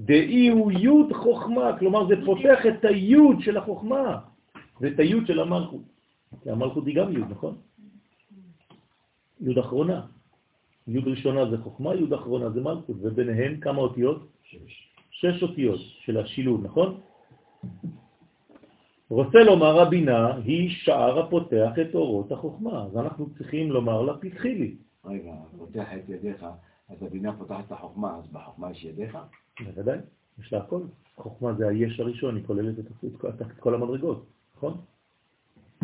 דאי 0.00 0.48
הוא 0.48 0.72
יוד 0.72 1.12
חוכמה, 1.12 1.78
כלומר 1.78 2.06
זה 2.08 2.14
פותח 2.24 2.66
את 2.66 2.84
היוד 2.84 3.36
של 3.40 3.56
החוכמה, 3.56 4.18
ואת 4.80 4.98
היוד 4.98 5.26
של 5.26 5.40
המלכות. 5.40 5.82
כי 6.42 6.50
המלכות 6.50 6.86
היא 6.86 6.94
גם 6.96 7.12
יוד, 7.12 7.30
נכון? 7.30 7.54
יוד 9.40 9.58
אחרונה. 9.58 10.00
יוד 10.88 11.08
ראשונה 11.08 11.50
זה 11.50 11.58
חוכמה, 11.58 11.94
יוד 11.94 12.12
אחרונה 12.12 12.50
זה 12.50 12.60
מלכות, 12.60 12.96
וביניהן 13.02 13.60
כמה 13.60 13.78
אותיות? 13.78 14.26
שש 15.10 15.42
אותיות 15.42 15.80
של 15.80 16.16
השילוב, 16.16 16.64
נכון? 16.64 17.00
רוצה 19.10 19.38
לומר 19.44 19.80
הבינה 19.80 20.36
היא 20.44 20.70
שער 20.70 21.18
הפותח 21.18 21.70
את 21.80 21.94
אורות 21.94 22.32
החוכמה, 22.32 22.84
אז 22.84 22.96
אנחנו 22.96 23.26
צריכים 23.38 23.70
לומר 23.70 24.02
לה 24.02 24.16
פתחי 24.16 24.54
לי. 24.54 24.74
רגע, 25.04 25.32
פותח 25.58 25.88
את 25.94 26.08
ידיך, 26.08 26.46
אז 26.88 27.02
הבינה 27.02 27.32
פותחת 27.32 27.64
את 27.66 27.72
החוכמה, 27.72 28.16
אז 28.18 28.32
בחוכמה 28.32 28.70
יש 28.70 28.84
ידיך? 28.84 29.18
בוודאי. 29.64 29.98
יש 30.40 30.52
לה 30.52 30.58
הכל. 30.58 30.80
חוכמה 31.16 31.52
זה 31.52 31.68
היש 31.68 32.00
הראשון, 32.00 32.36
היא 32.36 32.44
כוללת 32.46 32.78
את, 32.78 32.84
את, 33.04 33.24
את, 33.28 33.42
את 33.42 33.60
כל 33.60 33.74
המדרגות, 33.74 34.26
נכון? 34.56 34.74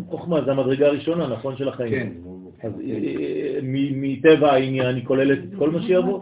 חוכמה 0.06 0.44
זה 0.44 0.50
המדרגה 0.52 0.86
הראשונה, 0.86 1.26
נכון, 1.28 1.56
של 1.56 1.68
החיים. 1.68 2.22
כן. 2.60 2.66
אז 2.68 2.72
אה, 2.80 3.58
מ- 3.62 4.02
מטבע 4.02 4.52
העניין 4.52 4.94
היא 4.96 5.06
כוללת 5.06 5.38
את 5.44 5.58
כל 5.58 5.70
מה 5.70 5.82
שיבוא. 5.82 6.20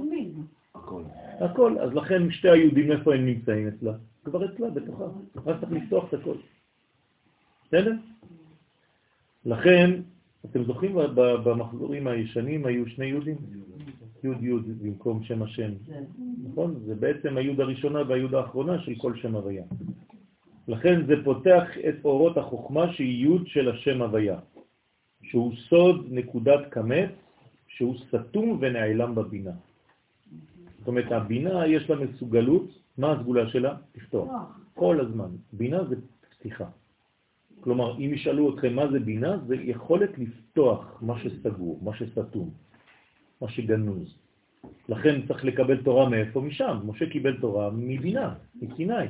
הכל. 0.75 1.03
הכל, 1.41 1.79
אז 1.79 1.95
לכן 1.95 2.31
שתי 2.31 2.49
היהודים, 2.51 2.93
איפה 2.93 3.15
הם 3.15 3.27
נמצאים 3.27 3.69
אצלה? 3.69 3.93
כבר 4.25 4.45
אצלה, 4.45 4.71
בתוכה. 4.71 5.05
רק 5.47 5.61
צריך 5.61 5.73
לפתוח 5.73 6.09
את 6.09 6.15
הכל. 6.15 6.35
בסדר? 7.75 7.93
לכן, 9.45 9.91
אתם 10.45 10.65
זוכרים 10.65 10.97
במחזורים 11.17 12.07
הישנים 12.07 12.67
היו 12.67 12.87
שני 12.89 13.07
יהודים? 13.07 13.37
יוד 14.25 14.43
יוד 14.43 14.83
במקום 14.83 15.25
שם 15.25 15.43
השם. 15.43 15.71
נכון? 16.45 16.81
זה 16.87 16.95
בעצם 16.95 17.37
היוד 17.37 17.61
הראשונה 17.61 18.03
והיוד 18.09 18.35
האחרונה 18.35 18.79
של 18.79 18.95
כל 18.95 19.17
שם 19.17 19.35
הוויה. 19.35 19.65
לכן 20.69 21.07
זה 21.07 21.15
פותח 21.25 21.65
את 21.89 21.95
אורות 22.05 22.37
החוכמה 22.37 22.93
שהיא 22.93 23.25
יוד 23.25 23.47
של 23.47 23.71
השם 23.71 24.03
הוויה, 24.03 24.39
שהוא 25.23 25.53
סוד 25.69 26.07
נקודת 26.11 26.61
כמת, 26.71 27.11
שהוא 27.69 27.97
סתום 28.09 28.59
ונעלם 28.61 29.15
בבינה. 29.15 29.53
זאת 30.79 30.89
אומרת, 30.89 31.13
הבינה 31.13 31.67
יש 31.67 31.91
לה 31.91 31.97
מסוגלות, 31.97 32.79
מה 32.99 33.13
הסגולה 33.13 33.49
שלה? 33.49 33.77
לפתוח. 33.97 34.31
כל 34.75 35.01
הזמן. 35.01 35.29
בינה 35.53 35.85
זה 35.85 35.97
פתיחה. 36.31 36.67
כלומר, 37.65 37.97
אם 37.99 38.11
ישאלו 38.15 38.55
אתכם 38.55 38.74
מה 38.74 38.89
זה 38.93 39.01
בינה, 39.01 39.39
זה 39.47 39.57
יכולת 39.57 40.19
לפתוח 40.19 40.99
מה 41.01 41.19
שסגור, 41.19 41.81
מה 41.82 41.97
שסתום, 41.97 42.51
מה 43.41 43.49
שגנוז. 43.49 44.19
לכן 44.89 45.27
צריך 45.27 45.45
לקבל 45.45 45.82
תורה 45.82 46.09
מאיפה? 46.09 46.41
משם. 46.41 46.78
משה 46.86 47.11
קיבל 47.11 47.41
תורה 47.41 47.70
מבינה, 47.73 48.35
מסיני. 48.62 49.09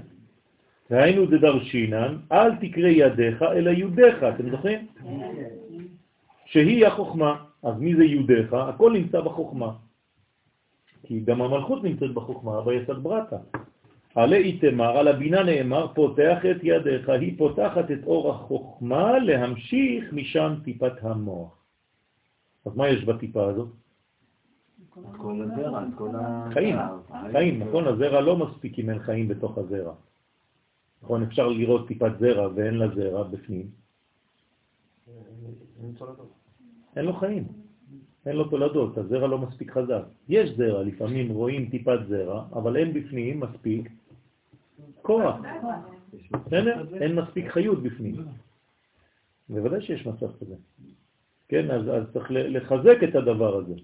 והיינו 0.91 1.27
דדרשינן, 1.27 2.17
אל 2.33 2.51
תקרא 2.57 2.89
ידיך 2.89 3.43
אלא 3.43 3.71
יודיך, 3.71 4.23
אתם 4.23 4.51
זוכרים? 4.51 4.87
שהיא 6.47 6.87
החוכמה. 6.87 7.45
אז 7.63 7.75
מי 7.79 7.97
זה 7.97 8.05
יודיך? 8.05 8.55
הכל 8.55 8.93
נמצא 8.93 9.21
בחוכמה. 9.21 9.73
כי 11.03 11.21
גם 11.21 11.43
המלכות 11.43 11.85
נמצאת 11.85 12.15
בחוכמה, 12.15 12.61
ביסד 12.63 13.03
ברטה. 13.03 13.37
עלי 14.15 14.37
איתמר, 14.37 14.99
על 14.99 15.09
הבינה 15.09 15.43
נאמר, 15.43 15.95
פותח 15.95 16.39
את 16.51 16.57
ידיך, 16.63 17.09
היא 17.09 17.39
פותחת 17.39 17.91
את 17.91 18.05
אור 18.07 18.31
החוכמה 18.31 19.19
להמשיך 19.19 20.13
משם 20.13 20.55
טיפת 20.65 20.93
המוח. 21.03 21.65
אז 22.67 22.77
מה 22.77 22.89
יש 22.89 23.05
בטיפה 23.05 23.45
הזאת? 23.47 23.69
כל 25.17 25.43
הזרע, 25.43 25.85
כל 25.97 26.17
ה... 26.17 26.49
חיים, 26.53 26.77
חיים, 27.33 27.63
נכון? 27.63 27.87
הזרע 27.87 28.21
לא 28.21 28.37
מספיק 28.37 28.79
אם 28.79 28.91
אין 28.91 28.99
חיים 28.99 29.29
בתוך 29.29 29.59
הזרע. 29.59 29.95
נכון, 31.03 31.23
אפשר 31.23 31.49
לראות 31.49 31.89
טיפת 31.89 32.13
זרע 32.19 32.49
ואין 32.55 32.75
לה 32.75 32.89
זרע 32.95 33.23
בפנים. 33.23 33.67
אין 36.97 37.05
לו 37.05 37.13
חיים, 37.13 37.45
אין 38.27 38.37
לו 38.37 38.45
תולדות, 38.49 38.99
הזרע 38.99 39.27
לא 39.27 39.39
מספיק 39.39 39.71
חזק. 39.71 40.03
יש 40.29 40.51
זרע, 40.51 40.83
לפעמים 40.83 41.33
רואים 41.33 41.71
טיפת 41.71 41.99
זרע, 42.09 42.45
אבל 42.53 42.77
אין 42.77 42.93
בפנים 42.93 43.41
מספיק 43.41 43.89
כוח. 45.03 45.37
בסדר? 46.47 46.87
אין 47.01 47.15
מספיק 47.15 47.51
חיות 47.51 47.83
בפנים. 47.83 48.15
בוודאי 49.49 49.83
שיש 49.83 50.07
מצב 50.07 50.37
כזה. 50.41 50.55
כן, 51.49 51.71
אז, 51.71 51.89
אז 51.89 52.03
צריך 52.13 52.27
לחזק 52.31 52.97
את 53.09 53.15
הדבר 53.15 53.57
הזה. 53.57 53.75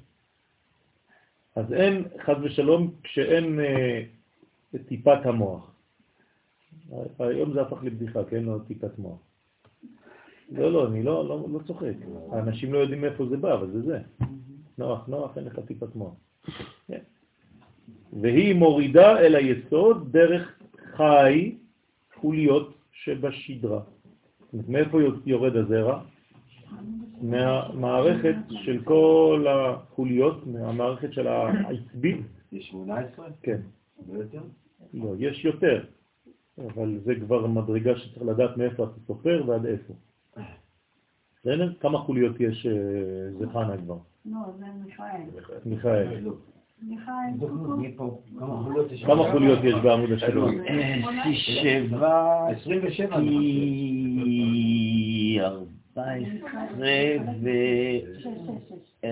אז 1.56 1.72
אין, 1.72 2.04
חד 2.18 2.34
ושלום, 2.42 2.94
כשאין 3.02 3.60
אה, 3.60 4.02
טיפת 4.88 5.26
המוח. 5.26 5.70
היום 7.18 7.52
זה 7.52 7.62
הפך 7.62 7.78
לבדיחה, 7.82 8.24
כן? 8.24 8.42
לא 8.42 8.58
טיפת 8.66 8.98
מוח. 8.98 9.18
לא, 10.52 10.72
לא, 10.72 10.86
אני 10.86 11.02
לא, 11.02 11.28
לא, 11.28 11.46
לא 11.52 11.58
צוחק. 11.66 11.94
האנשים 12.32 12.72
לא 12.72 12.78
יודעים 12.78 13.00
מאיפה 13.00 13.26
זה 13.26 13.36
בא, 13.36 13.54
אבל 13.54 13.70
זה 13.70 13.82
זה. 13.82 13.98
נוח, 14.78 15.08
נוח, 15.08 15.38
אין 15.38 15.44
לך 15.44 15.58
טיפת 15.66 15.94
מוח. 15.94 16.14
כן. 16.88 17.00
והיא 18.20 18.54
מורידה 18.54 19.18
אל 19.18 19.34
היסוד 19.34 20.12
דרך 20.12 20.59
חי 21.00 21.54
חוליות 22.14 22.74
שבשדרה. 22.92 23.80
מאיפה 24.68 24.98
יורד 25.26 25.56
הזרע? 25.56 26.02
מהמערכת 27.20 28.34
של 28.48 28.84
כל 28.84 29.46
החוליות, 29.48 30.46
מהמערכת 30.46 31.12
של 31.12 31.26
העצבי. 31.26 32.22
יש 32.52 32.68
18? 32.68 33.26
כן. 33.42 33.60
לא? 34.08 34.40
לא, 34.94 35.14
יש 35.18 35.44
יותר, 35.44 35.84
אבל 36.58 36.98
זה 37.04 37.14
כבר 37.14 37.46
מדרגה 37.46 37.96
שצריך 37.96 38.22
לדעת 38.22 38.56
מאיפה 38.56 38.84
אתה 38.84 39.00
סופר 39.06 39.42
ועד 39.46 39.66
איפה. 39.66 39.94
בסדר? 41.40 41.72
כמה 41.80 41.98
חוליות 41.98 42.40
יש 42.40 42.66
אה, 42.66 43.32
זכנה 43.38 43.76
כבר? 43.76 43.98
לא, 44.24 44.38
זה 44.58 44.64
מיכאל. 44.84 45.22
מיכאל. 45.64 46.28
כמה 49.06 49.32
חוליות 49.32 49.64
יש? 49.64 49.74
בעמוד 49.74 50.12
השלום? 50.12 50.50
שבע, 51.32 52.46
27. 52.48 53.16
כי 54.24 55.38
ארבע 55.40 56.12
עשרה 56.12 56.50
שש, 58.18 58.24
שש, 58.24 58.68
שש. 58.68 59.02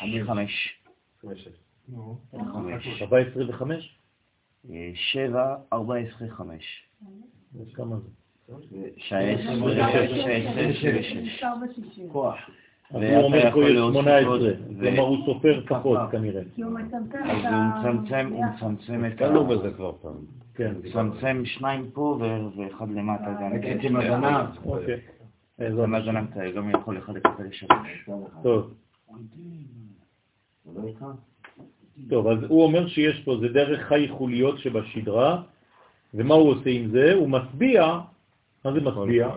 ואל 0.00 0.24
חמש. 0.24 0.78
חמש. 2.52 3.02
14 3.02 3.44
ו-5? 3.48 3.62
אה, 4.70 4.90
שבע, 4.94 5.56
ארבע 5.72 5.96
עשרה, 5.96 6.28
חמש. 6.28 6.86
כמה 7.74 7.96
זה? 7.96 8.08
שעה 8.96 9.30
עשרה, 9.30 9.74
שעה 9.74 9.90
עשרה 9.92 10.70
ושש. 10.70 11.12
נשאר 11.16 11.54
בשישים. 11.62 12.08
כוח. 12.10 12.36
ואתה 12.94 13.16
הוא 13.16 13.24
אומר 13.24 13.42
פה 13.42 13.48
יכול 13.48 13.64
יש 13.64 13.74
להוסיף 13.74 14.00
18, 14.02 14.28
עוד, 14.28 14.42
כלומר 14.80 15.00
הוא 15.00 15.26
סופר 15.26 15.60
פחות 15.68 15.98
כנראה. 16.10 16.40
אז 16.40 16.46
הוא. 16.56 16.72
מצמצם, 16.72 18.28
הוא 18.32 18.44
מצמצם 18.44 18.94
את 18.94 19.00
ה... 19.00 19.06
נתקלנו 19.06 19.46
בזה 19.46 19.70
כבר 19.70 19.92
פעם. 20.02 20.12
כן, 20.54 20.74
הוא 20.74 20.84
מצמצם 20.84 21.44
שניים 21.44 21.90
פה 21.92 22.18
ואחד 22.56 22.90
למטה 22.90 23.34
גם. 23.40 23.52
עצם 23.62 23.96
הזנב. 23.96 24.46
אוקיי. 24.66 25.00
זה 25.58 25.64
בעזרת 25.70 25.88
מה 25.88 25.98
השם. 25.98 26.12
זנב 26.12 26.26
אתה 26.32 26.50
גם 26.50 26.70
יכול 26.70 26.96
לחלק 26.96 27.26
את 27.26 27.30
זה 27.38 27.44
לשלוש. 27.44 28.08
טוב, 28.42 28.74
לא? 30.74 30.82
טוב, 32.10 32.26
אז 32.26 32.38
הוא 32.48 32.64
אומר 32.64 32.88
שיש 32.88 33.22
פה, 33.24 33.36
זה 33.40 33.48
דרך 33.48 33.88
חי 33.88 34.08
חוליות 34.08 34.58
שבשדרה, 34.58 35.42
ומה 36.14 36.34
הוא 36.34 36.50
עושה 36.50 36.70
עם 36.70 36.90
זה? 36.90 37.14
הוא 37.14 37.28
מצביע, 37.28 38.00
מה 38.64 38.72
זה 38.72 38.80
מצביע? 38.80 39.30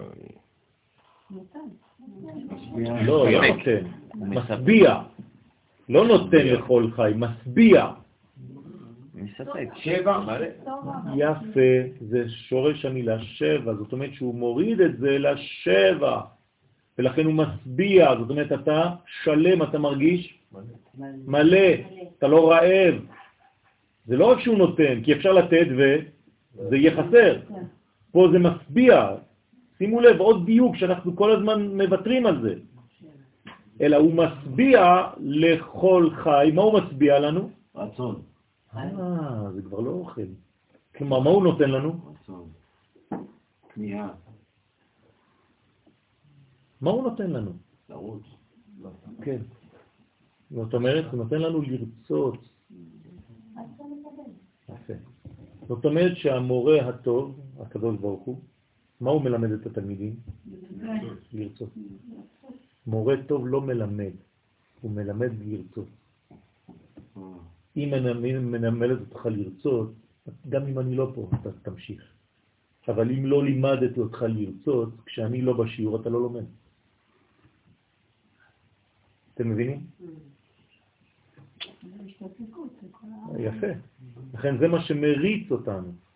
לא, 3.06 3.32
לא 3.32 3.48
נותן, 3.48 3.86
משביע. 4.16 4.96
לא 5.90 6.08
נותן 6.08 6.46
לכל 6.48 6.88
חי, 6.96 7.12
משביע. 7.16 7.88
מספק. 9.16 9.70
שבע. 9.76 10.38
יפה, 11.16 12.00
זה 12.02 12.30
שורש 12.30 12.86
המילה 12.86 13.20
שבע, 13.20 13.74
זאת 13.74 13.92
אומרת 13.92 14.14
שהוא 14.14 14.36
מוריד 14.36 14.82
את 14.82 14.98
זה 14.98 15.18
לשבע, 15.18 16.22
ולכן 16.98 17.26
הוא 17.26 17.34
משביע, 17.34 18.16
זאת 18.20 18.30
אומרת 18.30 18.52
אתה 18.52 18.90
שלם, 19.24 19.64
אתה 19.64 19.80
מרגיש 19.80 20.40
מלא, 21.26 21.68
אתה 22.18 22.28
לא 22.28 22.52
רעב. 22.52 22.96
זה 24.06 24.18
לא 24.18 24.26
רק 24.32 24.40
שהוא 24.40 24.58
נותן, 24.58 25.02
כי 25.04 25.14
אפשר 25.14 25.34
לתת 25.34 25.68
וזה 25.70 26.78
יהיה 26.78 26.92
חסר. 26.92 27.40
פה 28.12 28.28
זה 28.32 28.40
משביע. 28.40 29.16
שימו 29.78 30.02
לב, 30.02 30.20
עוד 30.20 30.46
דיוק 30.46 30.76
שאנחנו 30.76 31.16
כל 31.16 31.32
הזמן 31.32 31.78
מוותרים 31.78 32.26
על 32.26 32.42
זה. 32.42 32.56
אלא 33.82 33.98
הוא 33.98 34.14
משביע 34.14 35.08
לכל 35.18 36.10
חי. 36.24 36.52
מה 36.54 36.62
הוא 36.62 36.80
משביע 36.80 37.20
לנו? 37.20 37.50
רצון. 37.76 38.22
אה, 38.76 39.52
זה 39.56 39.62
כבר 39.62 39.80
לא 39.80 39.92
אוכל. 39.92 40.22
כלומר, 40.96 41.20
מה 41.20 41.30
הוא 41.30 41.44
נותן 41.44 41.70
לנו? 41.70 41.94
רצון. 42.06 42.50
כניעה. 43.74 44.10
מה 46.82 46.92
הוא 46.92 47.04
נותן 47.04 47.32
לנו? 47.32 47.52
לרוץ. 47.90 48.24
כן. 49.22 49.42
זאת 50.52 50.74
אומרת, 50.74 51.06
הוא 51.12 51.24
נותן 51.24 51.42
לנו 51.42 51.62
לרצות. 51.62 52.38
יפה. 54.70 54.94
זאת 55.68 55.86
אומרת 55.86 56.18
שהמורה 56.18 56.90
הטוב, 56.90 57.40
הקדוש 57.60 57.96
ברוך 57.96 58.24
הוא, 58.24 58.42
מה 59.02 59.10
הוא 59.10 59.22
מלמד 59.22 59.52
את 59.52 59.66
התלמידים? 59.66 60.16
לרצות. 61.34 61.70
מורה 62.88 63.16
טוב 63.28 63.48
לא 63.48 63.62
מלמד, 63.62 64.14
הוא 64.82 64.92
מלמד 64.92 65.32
לרצות. 65.46 65.88
אם 67.78 67.94
אני 67.94 68.34
מלמדת 68.40 69.00
אותך 69.00 69.26
לרצות, 69.26 69.94
גם 70.50 70.68
אם 70.68 70.80
אני 70.80 70.96
לא 70.96 71.12
פה, 71.16 71.30
אתה 71.42 71.52
תמשיך. 71.52 72.02
אבל 72.88 73.12
אם 73.12 73.26
לא 73.26 73.46
לימדתי 73.46 74.00
אותך 74.00 74.22
לרצות, 74.22 74.90
כשאני 75.06 75.42
לא 75.42 75.54
בשיעור 75.54 76.02
אתה 76.02 76.10
לא 76.10 76.22
לומד. 76.22 76.46
אתם 79.34 79.50
מבינים? 79.50 79.80
יפה. 83.40 83.68
לכן 84.34 84.58
זה 84.58 84.68
מה 84.68 84.82
שמריץ 84.82 85.52
אותנו. 85.52 86.07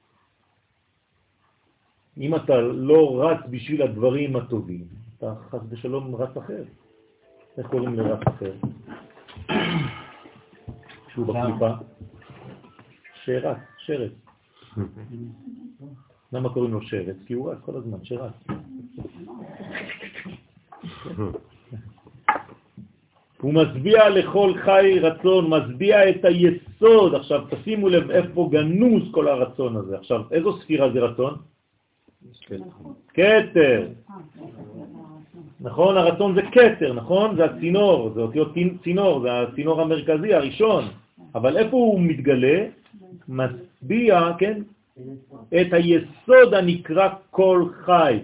אם 2.18 2.36
אתה 2.36 2.62
לא 2.62 3.24
רץ 3.24 3.40
בשביל 3.50 3.82
הדברים 3.82 4.36
הטובים, 4.36 4.86
אתה 5.18 5.34
חס 5.50 5.60
ושלום 5.70 6.16
רץ 6.16 6.38
אחר. 6.38 6.64
איך 7.58 7.68
קוראים 7.68 7.96
לרץ 7.96 8.20
אחר? 8.28 8.54
שהוא 11.14 11.26
בקליפה? 11.28 11.70
שרץ, 13.24 13.58
שרץ. 13.78 14.12
למה 16.34 16.54
קוראים 16.54 16.74
לו 16.74 16.82
שרץ? 16.82 17.16
כי 17.26 17.34
הוא 17.34 17.52
רץ 17.52 17.58
כל 17.66 17.76
הזמן, 17.76 17.98
שרץ. 18.04 18.34
הוא 23.42 23.54
משביע 23.54 24.10
לכל 24.10 24.54
חי 24.66 25.00
רצון, 25.00 25.50
משביע 25.50 26.10
את 26.10 26.26
היסוד. 26.26 27.16
עכשיו 27.16 27.42
תשימו 27.50 27.90
לב 27.90 28.12
איפה 28.12 28.50
גנוז 28.52 29.04
כל 29.12 29.28
הרצון 29.28 29.76
הזה. 29.76 29.98
עכשיו, 29.98 30.22
איזו 30.32 30.58
ספירה 30.62 30.92
זה 30.94 31.00
רצון? 31.00 31.51
כתר. 33.14 33.88
נכון? 35.62 35.98
הרצון 35.98 36.36
זה 36.36 36.42
כתר, 36.52 36.94
נכון? 36.94 37.36
זה 37.36 37.46
הצינור, 37.46 38.10
זה 38.14 38.22
אותיות 38.22 38.54
צינור, 38.84 39.22
זה 39.22 39.42
הצינור 39.42 39.82
המרכזי 39.82 40.34
הראשון. 40.34 40.84
אבל 41.36 41.58
איפה 41.58 41.78
הוא 41.78 42.02
מתגלה? 42.02 42.66
משביע, 43.30 44.32
כן? 44.38 44.62
את 45.62 45.74
היסוד 45.74 46.54
הנקרא 46.54 47.10
כל 47.32 47.66
חי. 47.86 48.20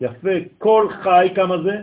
יפה, 0.00 0.30
כל 0.58 0.86
חי, 1.02 1.28
כמה 1.34 1.62
זה? 1.62 1.82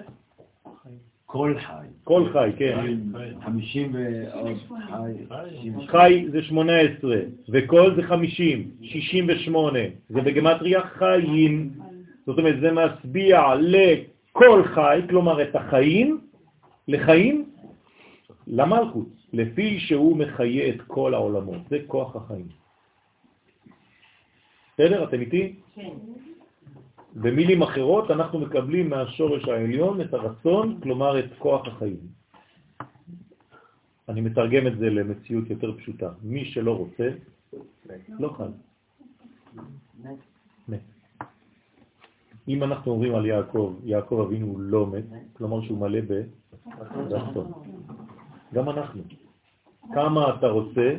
כל 1.32 1.56
חי. 1.60 1.88
כל 2.04 2.30
חי, 2.34 2.50
כן. 2.58 2.98
חמישים 3.42 3.92
ועוד 3.94 4.58
חי. 4.68 5.88
חי 5.88 6.26
זה 6.32 6.42
18, 6.42 7.16
וכל 7.50 7.96
זה 7.96 8.04
50, 8.04 8.72
68. 8.82 9.80
זה 10.10 10.22
בגמטריה 10.22 10.82
חיים. 10.82 11.70
זאת 12.26 12.38
אומרת, 12.38 12.60
זה 12.60 12.72
משביע 12.72 13.42
לכל 13.60 14.64
חי, 14.64 15.02
כלומר 15.10 15.42
את 15.42 15.56
החיים, 15.56 16.20
לחיים, 16.88 17.46
למלכות, 18.48 19.10
לפי 19.34 19.80
שהוא 19.80 20.18
מחיה 20.18 20.70
את 20.70 20.82
כל 20.88 21.14
העולמות. 21.14 21.62
זה 21.70 21.78
כוח 21.88 22.16
החיים. 22.16 22.48
בסדר? 24.74 25.04
אתם 25.04 25.22
איתי? 25.22 25.54
כן. 25.76 25.90
במילים 27.16 27.62
אחרות, 27.62 28.12
אנחנו 28.12 28.40
מקבלים 28.40 28.90
מהשורש 28.90 29.48
העליון 29.48 30.02
את 30.02 30.14
הרצון, 30.14 30.80
כלומר 30.84 31.20
את 31.20 31.26
כוח 31.40 31.68
החיים. 31.68 32.00
אני 34.10 34.22
מתרגם 34.22 34.68
את 34.68 34.78
זה 34.78 34.90
למציאות 34.90 35.50
יותר 35.50 35.78
פשוטה. 35.78 36.10
מי 36.22 36.46
שלא 36.46 36.78
רוצה, 36.78 37.10
לא 38.20 38.36
חי. 38.38 38.44
אם 42.48 42.64
אנחנו 42.64 42.92
אומרים 42.92 43.16
על 43.16 43.26
יעקב, 43.26 43.76
יעקב 43.84 44.26
אבינו 44.28 44.60
לא 44.60 44.88
מת, 44.88 45.06
כלומר 45.34 45.62
שהוא 45.62 45.78
מלא 45.78 46.00
ברצון. 46.02 47.52
גם 48.54 48.70
אנחנו. 48.70 49.04
כמה 49.94 50.36
אתה 50.36 50.48
רוצה, 50.48 50.98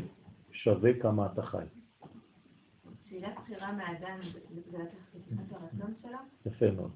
שווה 0.53 0.91
כמה 1.01 1.27
אתה 1.27 1.43
חי. 1.43 1.65
שאלה 3.11 3.28
בחירה 3.43 3.73
מהאדם, 3.73 4.19
יפה 6.47 6.70
מאוד. 6.70 6.90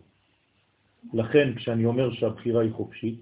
לכן, 1.13 1.55
כשאני 1.57 1.85
אומר 1.85 2.13
שהבחירה 2.13 2.63
היא 2.63 2.73
חופשית, 2.73 3.21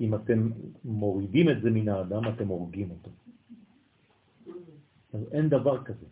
אם 0.00 0.14
אתם 0.14 0.50
מורידים 0.84 1.48
את 1.48 1.62
זה 1.62 1.70
מן 1.70 1.88
האדם, 1.88 2.28
אתם 2.28 2.48
הורגים 2.48 2.90
אותו. 2.90 3.10
אז 5.12 5.20
אין 5.32 5.48
דבר 5.48 5.84
כזה. 5.84 6.06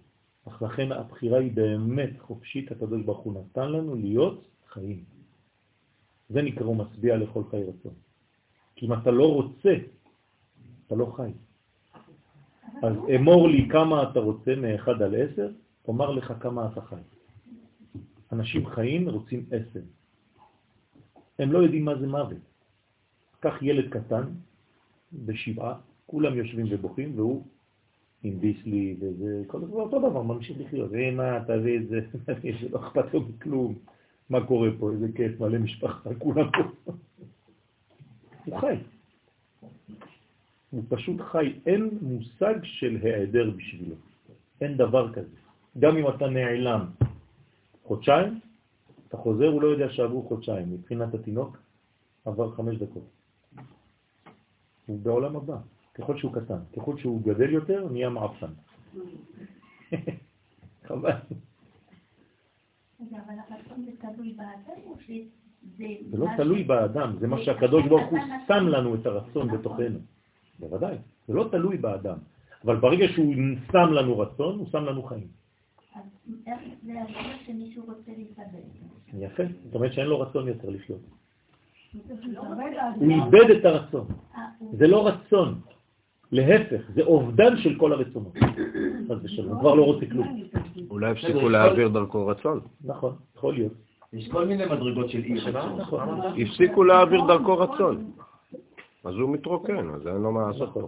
אך 0.49 0.63
לכן 0.63 0.93
הבחירה 0.93 1.39
היא 1.39 1.53
באמת 1.53 2.11
חופשית, 2.21 2.73
הקדוש 2.73 3.03
ברוך 3.03 3.19
הוא 3.19 3.35
נתן 3.41 3.73
לנו 3.73 3.95
להיות 3.95 4.49
חיים. 4.69 5.05
זה 6.29 6.43
נקרא 6.43 6.73
משביע 6.73 7.17
לכל 7.17 7.43
חי 7.51 7.63
רצון. 7.65 7.95
כי 8.77 8.87
אם 8.87 8.93
אתה 8.93 9.11
לא 9.11 9.35
רוצה, 9.35 9.75
אתה 10.87 10.95
לא 10.95 11.13
חי. 11.17 11.33
אז 12.83 12.95
אמור 13.17 13.49
לי 13.49 13.69
כמה 13.73 14.03
אתה 14.03 14.21
רוצה 14.21 14.55
מ-1 14.57 14.91
על 14.91 15.15
10, 15.33 15.49
אומר 15.89 16.11
לך 16.11 16.33
כמה 16.41 16.69
אתה 16.73 16.81
חי. 16.81 16.97
אנשים 18.33 18.67
חיים 18.67 19.09
רוצים 19.09 19.47
10. 19.71 19.81
הם 21.39 21.53
לא 21.53 21.59
יודעים 21.59 21.85
מה 21.85 21.99
זה 21.99 22.07
מוות. 22.07 22.39
קח 23.41 23.63
ילד 23.63 23.91
קטן 23.91 24.23
בשבעה, 25.13 25.75
כולם 26.07 26.35
יושבים 26.35 26.67
ובוכים, 26.71 27.13
והוא 27.17 27.45
עם 28.23 28.41
ביסלי 28.41 28.97
וזה, 29.01 29.43
כל 29.47 29.61
דבר 29.61 29.81
אותו 29.81 29.99
דבר, 29.99 30.23
ממשיך 30.23 30.61
לחיות. 30.61 30.95
אה, 30.95 31.11
מה, 31.11 31.45
תביא 31.45 31.79
את 31.79 31.89
זה, 31.89 32.01
זה 32.61 32.69
לא 32.71 32.79
אכפת 32.79 33.15
לו 33.15 33.21
מכלום. 33.21 33.75
מה 34.31 34.47
קורה 34.47 34.69
פה, 34.79 34.93
איזה 34.93 35.07
כיף, 35.15 35.41
מלא 35.41 35.59
משפחה, 35.59 36.15
כולם 36.25 36.51
פה. 36.51 36.93
הוא 38.45 38.61
חי. 38.61 38.77
הוא 40.71 40.83
פשוט 40.89 41.21
חי, 41.21 41.53
אין 41.67 41.91
מושג 42.03 42.55
של 42.63 42.99
העדר 43.03 43.51
בשבילו. 43.51 43.95
אין 44.61 44.77
דבר 44.77 45.13
כזה. 45.13 45.37
גם 45.79 45.97
אם 45.97 46.09
אתה 46.09 46.27
נעלם 46.29 46.87
חודשיים, 47.85 48.41
אתה 49.09 49.17
חוזר, 49.17 49.49
הוא 49.49 49.63
לא 49.63 49.69
יודע 49.69 49.91
שעברו 49.91 50.23
חודשיים. 50.23 50.73
מבחינת 50.73 51.15
התינוק, 51.15 51.57
עבר 52.25 52.51
חמש 52.51 52.77
דקות. 52.77 53.09
הוא 54.87 54.99
בעולם 55.01 55.37
הבא. 55.37 55.57
ככל 55.95 56.19
שהוא 56.19 56.35
קטן, 56.35 56.59
ככל 56.77 56.99
שהוא 56.99 57.23
גדל 57.23 57.51
יותר, 57.51 57.89
נהיה 57.91 58.09
מעפן. 58.09 58.53
חבל. 60.87 61.11
הרצון 63.11 63.85
זה 66.11 66.17
לא 66.19 66.27
תלוי 66.37 66.65
באדם, 66.65 67.17
זה 67.21 67.27
מה 67.27 67.37
שהקדוש 67.45 67.87
ברוך 67.89 68.11
הוא 68.11 68.19
שם 68.47 68.67
לנו 68.69 68.95
את 68.95 69.07
הרצון 69.07 69.49
בתוכנו. 69.49 69.99
בוודאי, 70.59 70.97
זה 71.29 71.35
לא 71.35 71.49
תלוי 71.51 71.77
באדם. 71.77 72.19
אבל 72.65 72.77
ברגע 72.77 73.07
שהוא 73.09 73.35
שם 73.73 73.93
לנו 73.93 74.19
רצון, 74.19 74.59
הוא 74.59 74.67
שם 74.71 74.85
לנו 74.85 75.03
חיים. 75.03 75.29
אז 75.95 76.03
איך 76.47 76.59
זה 76.87 76.93
אומר 76.93 77.37
שמישהו 77.47 77.85
רוצה 77.87 78.13
להתאבד? 78.19 78.63
יפה, 79.15 79.43
זאת 79.65 79.75
אומרת 79.75 79.93
שאין 79.93 80.07
לו 80.07 80.21
רצון 80.21 80.49
יותר 80.49 80.71
לחיות. 80.71 81.01
הוא 82.95 83.11
איבד 83.11 83.51
את 83.51 83.65
הרצון. 83.65 84.07
זה 84.73 84.87
לא 84.87 85.09
רצון, 85.09 85.61
להפך, 86.33 86.91
זה 86.95 87.03
אובדן 87.03 87.57
של 87.57 87.79
כל 87.79 87.93
הרצונות. 87.93 88.37
אז 89.11 89.23
בשלום, 89.23 89.53
הוא 89.53 89.61
כבר 89.61 89.75
לא 89.75 89.85
רוצה 89.85 90.07
כלום. 90.07 90.43
אולי 90.91 91.11
הפסיקו 91.11 91.49
להעביר 91.49 91.89
דרכו 91.89 92.27
רצון. 92.27 92.61
נכון, 92.85 93.15
יכול 93.37 93.55
להיות. 93.55 93.73
יש 94.13 94.29
כל 94.29 94.47
מיני 94.47 94.65
מדרגות 94.65 95.11
של 95.11 95.23
אי 95.25 95.39
רצון. 95.39 95.81
נכון. 95.81 96.09
הפסיקו 96.43 96.85
להעביר 96.85 97.21
דרכו 97.27 97.59
רצון. 97.59 98.11
אז 99.05 99.15
הוא 99.15 99.31
מתרוקן, 99.31 99.91
אז 99.91 100.07
אין 100.07 100.17
לו 100.17 100.33
מה 100.33 100.49
לעשות 100.49 100.71
פה. 100.75 100.87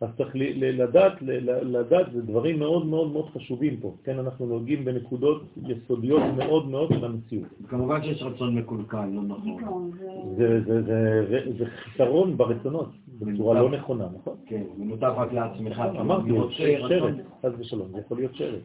אז 0.00 0.08
צריך 0.16 0.36
ל- 0.36 0.64
ל- 0.64 0.82
לדעת, 0.82 1.22
ל- 1.22 1.76
לדעת, 1.78 2.12
זה 2.12 2.22
דברים 2.22 2.58
מאוד 2.58 2.86
מאוד 2.86 3.12
מאוד 3.12 3.30
חשובים 3.34 3.80
פה. 3.80 3.96
כן, 4.04 4.18
אנחנו 4.18 4.46
נוגעים 4.46 4.84
בנקודות 4.84 5.42
יסודיות 5.66 6.22
מאוד 6.36 6.68
מאוד 6.68 6.88
של 6.88 7.04
המציאות. 7.04 7.48
כמובן 7.68 8.02
שיש 8.02 8.22
רצון 8.22 8.54
מקולקל, 8.54 9.06
לא 9.06 9.22
נכון. 9.22 9.56
דיכאון, 9.56 9.90
זה... 10.36 10.60
זה, 10.64 10.82
זה, 10.82 11.26
זה, 11.28 11.52
זה 11.58 11.66
חיסרון 11.70 12.36
ברצונות, 12.36 12.88
בצורה 13.18 13.60
לא 13.60 13.70
נכונה, 13.70 14.08
נכון? 14.18 14.36
כן, 14.46 14.62
מותר 14.76 15.12
רק 15.12 15.32
לעצמך. 15.32 15.78
אמרתי, 16.00 16.30
שרץ, 16.50 16.90
רצון. 16.90 17.20
חס 17.42 17.52
ושלום, 17.58 17.88
זה 17.92 17.98
יכול 17.98 18.16
להיות 18.16 18.34
שרץ. 18.34 18.62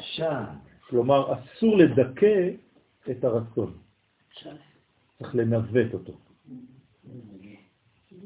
שעה. 0.00 0.54
כלומר, 0.88 1.32
אסור 1.34 1.76
לדכא 1.76 2.48
את 3.10 3.24
הרצון. 3.24 3.72
צריך 5.18 5.34
לנווט 5.34 5.94
אותו. 5.94 6.12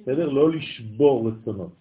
בסדר? 0.07 0.29
לא 0.29 0.51
לשבור 0.51 1.29
רצונות. 1.31 1.73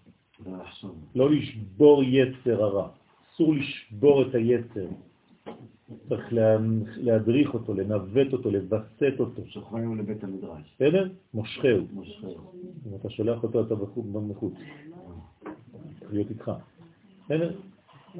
לא 1.15 1.31
לשבור 1.31 2.03
יצר 2.03 2.63
הרע. 2.63 2.87
אסור 3.33 3.53
לשבור 3.55 4.21
את 4.21 4.35
היצר. 4.35 4.85
צריך 6.09 6.33
לה- 6.33 6.57
להדריך 6.97 7.53
אותו, 7.53 7.73
לנווט 7.73 8.33
אותו, 8.33 8.51
לווסת 8.51 9.13
אותו. 9.19 9.41
שוכרנו 9.47 9.95
לבית 9.95 10.23
המדרש. 10.23 10.75
בסדר? 10.75 11.07
מושכהו. 11.33 11.85
אם 12.87 12.95
אתה 13.01 13.09
שולח 13.09 13.43
אותו, 13.43 13.61
אתה 13.61 13.75
בחוץ 13.75 14.05
להיות 16.11 16.29
איתך. 16.29 16.51
בסדר? 17.25 17.51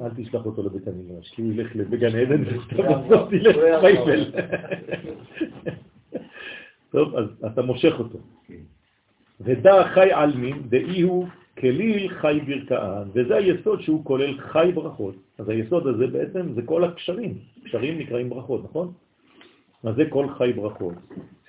אל 0.00 0.10
תשלח 0.16 0.46
אותו 0.46 0.62
לבית 0.62 0.88
המדרש, 0.88 1.30
כי 1.30 1.42
הוא 1.42 1.52
ילך 1.52 1.76
בגן 1.76 2.16
עדן 2.16 2.42
ואתה 2.46 2.98
בסוף 2.98 3.30
תלך 3.30 3.56
פייפל. 3.80 4.30
טוב, 6.92 7.16
אז 7.16 7.28
אתה 7.46 7.62
מושך 7.62 7.92
אותו. 7.98 8.18
ודע 9.40 9.84
חי 9.94 10.12
עלמין, 10.12 10.68
דאי 10.68 11.00
הוא 11.00 11.26
כליל 11.58 12.08
חי 12.08 12.40
ברכאן, 12.46 13.08
וזה 13.12 13.36
היסוד 13.36 13.80
שהוא 13.80 14.04
כולל 14.04 14.40
חי 14.40 14.70
ברכות. 14.74 15.14
אז 15.38 15.48
היסוד 15.48 15.86
הזה 15.86 16.06
בעצם 16.06 16.52
זה 16.54 16.62
כל 16.62 16.84
הקשרים. 16.84 17.38
קשרים 17.64 17.98
נקראים 17.98 18.30
ברכות, 18.30 18.64
נכון? 18.64 18.92
אז 19.84 19.94
זה 19.96 20.04
כל 20.10 20.34
חי 20.38 20.52
ברכות. 20.52 20.94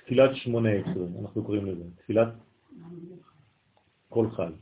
תפילת 0.04 0.36
שמונה 0.36 0.70
עשרה, 0.70 1.06
אנחנו 1.22 1.44
קוראים 1.44 1.66
לזה, 1.66 1.84
תפילת 1.98 2.28
כל 4.08 4.30
חי. 4.30 4.52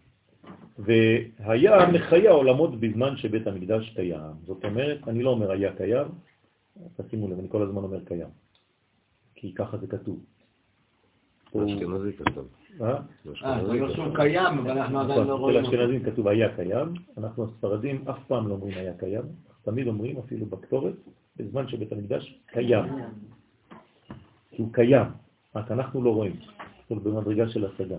והיה 0.78 1.90
מחיה 1.92 2.30
עולמות 2.30 2.80
בזמן 2.80 3.16
שבית 3.16 3.46
המקדש 3.46 3.90
קיים. 3.94 4.34
זאת 4.44 4.64
אומרת, 4.64 5.08
אני 5.08 5.22
לא 5.22 5.30
אומר 5.30 5.50
היה 5.50 5.76
קיים, 5.76 6.06
תשימו 6.96 7.28
לב, 7.28 7.38
אני 7.38 7.48
כל 7.48 7.62
הזמן 7.62 7.82
אומר 7.82 8.04
קיים, 8.04 8.28
כי 9.34 9.54
ככה 9.54 9.76
זה 9.78 9.86
כתוב. 9.86 10.20
אשכנזי 11.64 12.12
כתוב. 12.12 12.48
אה? 12.82 12.96
אה, 13.44 13.66
זה 13.66 14.02
קיים, 14.14 14.58
אבל 14.58 14.70
אנחנו 14.70 15.00
עדיין 15.00 15.18
לא 15.18 15.24
נכון, 15.24 15.40
רואים 15.40 15.56
אצל. 15.56 15.66
האשכנזים 15.66 16.02
כתוב 16.02 16.28
היה 16.28 16.56
קיים, 16.56 16.88
אנחנו 17.18 17.44
הספרדים 17.44 18.04
אף 18.10 18.18
פעם 18.26 18.48
לא 18.48 18.54
אומרים 18.54 18.78
היה 18.78 18.94
קיים, 18.94 19.22
תמיד 19.64 19.86
אומרים 19.86 20.18
אפילו 20.18 20.46
בכתובת, 20.46 20.94
בזמן 21.36 21.68
שבית 21.68 21.92
המקדש 21.92 22.40
קיים. 22.46 22.84
כי 24.50 24.62
הוא 24.62 24.72
קיים, 24.72 25.06
רק 25.56 25.70
אנחנו 25.70 26.02
לא 26.02 26.14
רואים, 26.14 26.36
זאת 26.82 26.90
אומרת 26.90 27.04
במדרגה 27.04 27.48
של 27.48 27.64
השגה. 27.64 27.98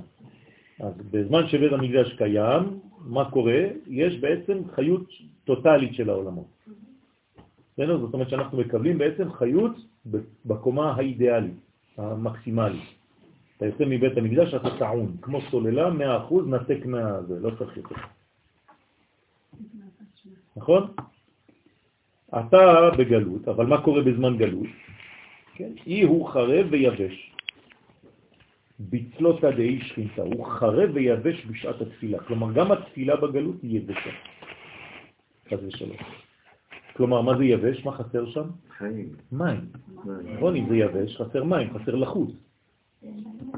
אז 0.80 0.94
בזמן 1.12 1.48
שבית 1.48 1.74
המקדש 1.74 2.14
קיים, 2.14 2.80
מה 3.00 3.32
קורה? 3.32 3.62
יש 3.88 4.20
בעצם 4.20 4.62
חיות 4.76 5.10
טוטלית 5.46 5.94
של 5.94 6.10
העולמות. 6.10 6.48
בסדר? 7.74 7.98
זאת 7.98 8.14
אומרת 8.14 8.30
שאנחנו 8.30 8.58
מקבלים 8.58 8.98
בעצם 8.98 9.32
חיות 9.32 9.72
בקומה 10.46 10.92
האידיאלית, 10.92 11.60
המקסימלית. 11.98 12.97
אתה 13.58 13.66
יוצא 13.66 13.84
מבית 13.88 14.18
המקדש, 14.18 14.54
אתה 14.54 14.78
טעון, 14.80 15.18
כמו 15.22 15.42
סוללה, 15.42 15.90
100% 16.30 16.34
נתק 16.48 16.86
מהזה, 16.86 17.40
לא 17.40 17.52
צריך 17.58 17.78
יותר. 17.78 17.96
נכון? 20.58 20.94
אתה 22.30 22.90
בגלות, 22.98 23.48
אבל 23.48 23.66
מה 23.66 23.82
קורה 23.82 24.02
בזמן 24.02 24.38
גלות? 24.38 24.68
כן? 25.56 25.72
אי 25.88 26.04
הוא 26.04 26.30
חרב 26.30 26.66
ויבש. 26.70 27.34
בצלותא 28.80 29.52
דאי 29.52 29.82
שכינתה, 29.82 30.22
הוא 30.22 30.46
חרב 30.46 30.90
ויבש 30.94 31.46
בשעת 31.46 31.82
התפילה. 31.82 32.20
כלומר, 32.20 32.54
גם 32.54 32.72
התפילה 32.72 33.16
בגלות 33.16 33.56
היא 33.62 33.80
יבשה. 33.80 34.12
חס 35.50 35.60
ושלום. 35.68 35.98
כלומר, 36.94 37.22
מה 37.22 37.38
זה 37.38 37.46
יבש? 37.46 37.86
מה 37.86 37.92
חסר 37.92 38.26
שם? 38.30 38.48
חיים. 38.78 39.10
מים. 39.32 39.66
נכון, 40.36 40.56
אם 40.56 40.70
זה 40.70 40.76
יבש, 40.76 41.18
חסר 41.22 41.44
מים, 41.44 41.74
חסר 41.74 41.96
לחוץ. 41.96 42.47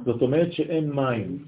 זאת 0.05 0.21
אומרת 0.21 0.53
שאין 0.53 0.91
מים. 0.91 1.45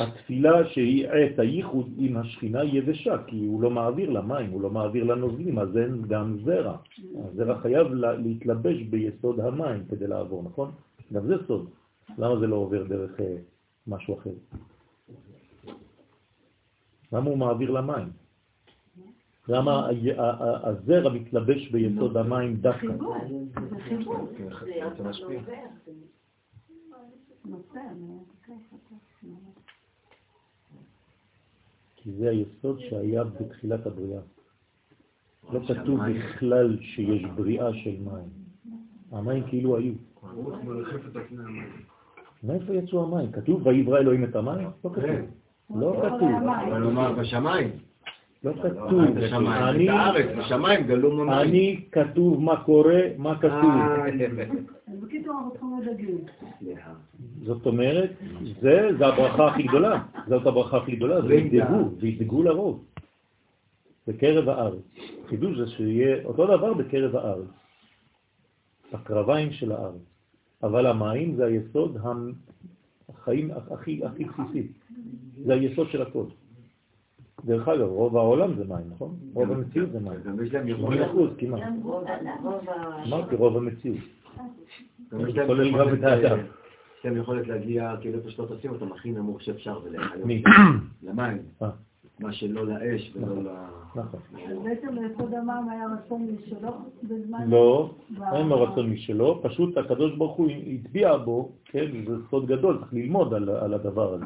התפילה 0.00 0.68
שהיא 0.68 1.08
עת 1.08 1.38
הייחוד 1.38 1.88
עם 1.98 2.16
השכינה 2.16 2.64
יבשה, 2.64 3.16
כי 3.26 3.44
הוא 3.44 3.62
לא 3.62 3.70
מעביר 3.70 4.10
לה 4.10 4.20
מים, 4.22 4.50
הוא 4.50 4.60
לא 4.62 4.70
מעביר 4.70 5.04
לה 5.04 5.14
נוזלים, 5.14 5.58
אז 5.58 5.76
אין 5.76 6.02
גם 6.08 6.36
זרע. 6.44 6.76
הזרע 7.24 7.58
חייב 7.60 7.86
לה- 7.92 8.12
להתלבש 8.16 8.82
ביסוד 8.82 9.40
המים 9.40 9.84
כדי 9.90 10.06
לעבור, 10.06 10.42
נכון? 10.42 10.70
גם 11.12 11.26
זה 11.26 11.34
סוד. 11.46 11.68
למה 12.18 12.38
זה 12.40 12.46
לא 12.46 12.56
עובר 12.56 12.84
דרך 12.84 13.20
אה, 13.20 13.36
משהו 13.86 14.18
אחר? 14.18 14.30
למה 17.12 17.30
הוא 17.30 17.38
מעביר 17.38 17.70
לה 17.70 17.80
מים? 17.80 18.08
למה 19.48 19.88
הזרע 20.62 21.12
מתלבש 21.12 21.68
ביסוד 21.68 22.16
המים 22.16 22.56
דווקא? 22.56 22.86
חיבור, 22.88 23.14
זה 23.70 23.80
חיבור. 23.80 24.28
זה 24.96 25.04
משפיע. 25.04 25.40
כי 31.96 32.12
זה 32.12 32.30
היסוד 32.30 32.80
שהיה 32.80 33.24
בתחילת 33.24 33.86
הבריאה. 33.86 34.20
לא 35.52 35.60
כתוב 35.68 36.00
בכלל 36.00 36.78
שיש 36.80 37.24
בריאה 37.34 37.74
של 37.74 37.96
מים. 38.00 38.28
המים 39.12 39.42
כאילו 39.48 39.76
היו. 39.76 39.92
מאיפה 42.42 42.74
יצאו 42.74 43.04
המים? 43.04 43.32
כתוב 43.32 43.66
ויברא 43.66 43.98
אלוהים 43.98 44.24
את 44.24 44.36
המים? 44.36 44.68
לא 44.84 44.90
כתוב. 44.90 45.04
לא 45.76 46.02
כתוב. 46.02 46.30
אבל 46.68 46.82
הוא 46.82 46.90
אמר 46.90 47.12
בשמיים. 47.12 47.87
לא 48.44 48.52
כתוב. 48.52 49.00
את 49.18 49.22
השמיים, 49.22 49.90
את 49.90 50.16
אני- 50.26 50.36
בשמיים 50.40 50.86
גלו 50.86 51.16
ממש. 51.16 51.46
אני 51.48 51.84
כתוב 51.92 52.42
מה 52.42 52.64
קורה, 52.64 53.00
מה 53.16 53.38
כתוב. 53.38 53.70
אז 54.88 54.98
בקיצור, 55.00 55.34
אנחנו 55.34 55.50
צריכים 55.50 55.80
לדגים. 55.82 56.18
זאת 57.42 57.66
אומרת, 57.66 58.10
זה, 58.60 58.88
זה 58.98 59.06
הברכה 59.06 59.46
הכי 59.48 59.62
גדולה. 59.62 60.02
זאת 60.28 60.46
הברכה 60.46 60.76
הכי 60.76 60.96
גדולה, 60.96 61.22
זה 61.22 61.34
ידאגו, 61.34 61.90
וידאגו 61.98 62.42
לרוב. 62.42 62.84
בקרב 64.08 64.48
הארץ. 64.48 64.82
חידוש 65.28 65.58
זה 65.58 65.66
שיהיה 65.66 66.24
אותו 66.24 66.46
דבר 66.56 66.74
בקרב 66.74 67.16
הארץ. 67.16 67.46
הקרביים 68.92 69.52
של 69.52 69.72
הארץ. 69.72 70.00
אבל 70.62 70.86
המים 70.86 71.36
זה 71.36 71.44
היסוד 71.46 71.96
החיים 73.08 73.50
הכי 73.70 74.00
בסיסי. 74.24 74.66
זה 75.44 75.54
היסוד 75.54 75.88
של 75.90 76.02
הכל. 76.02 76.24
דרך 77.44 77.68
אגב, 77.68 77.88
רוב 77.88 78.16
העולם 78.16 78.54
זה 78.54 78.64
מים, 78.64 78.84
נכון? 78.90 79.16
רוב 79.34 79.52
המציאות 79.52 79.92
זה 79.92 80.00
מים. 80.00 80.20
גם 80.24 80.44
יש 80.44 80.54
להם 80.54 80.68
80 80.68 80.80
יכולת, 80.80 81.10
אחוז 81.10 81.30
כמעט. 81.38 81.62
אמרתי 83.06 83.36
רוב 83.36 83.56
המציאות. 83.56 83.98
כולל 85.46 85.78
גם 85.78 85.94
את 85.94 86.02
האדם. 86.02 86.38
יש 86.98 87.04
להם 87.04 87.16
יכולת 87.16 87.48
להגיע, 87.48 87.94
כאילו 88.00 88.18
איפה 88.18 88.30
שלא 88.30 88.46
תשים 88.56 88.70
אותם 88.70 88.92
הכי 88.92 89.12
נמוך 89.12 89.42
שאפשר 89.42 89.80
ולחיות. 89.84 90.24
מי? 90.24 90.42
למים. 91.02 91.42
אה. 91.62 91.70
מה 92.20 92.32
שלא 92.32 92.66
לאש 92.66 93.12
ולא 93.16 93.42
ל... 93.42 93.48
נכון. 93.94 94.20
בעצם 94.64 94.88
ליסוד 94.94 95.34
המים 95.34 95.68
היה 95.68 95.86
רצון 95.86 96.22
משלו 96.22 96.70
בזמן... 97.02 97.50
לא, 97.50 97.94
אין 98.32 98.48
לו 98.48 98.62
רצון 98.62 98.90
משלו, 98.90 99.40
פשוט 99.42 99.78
הקדוש 99.78 100.16
ברוך 100.16 100.36
הוא 100.36 100.48
הטביע 100.50 101.16
בו, 101.16 101.52
כן, 101.64 102.04
זה 102.06 102.14
סוד 102.30 102.46
גדול, 102.46 102.78
צריך 102.78 102.94
ללמוד 102.94 103.34
על, 103.34 103.48
על 103.50 103.74
הדבר 103.74 104.14
הזה. 104.14 104.24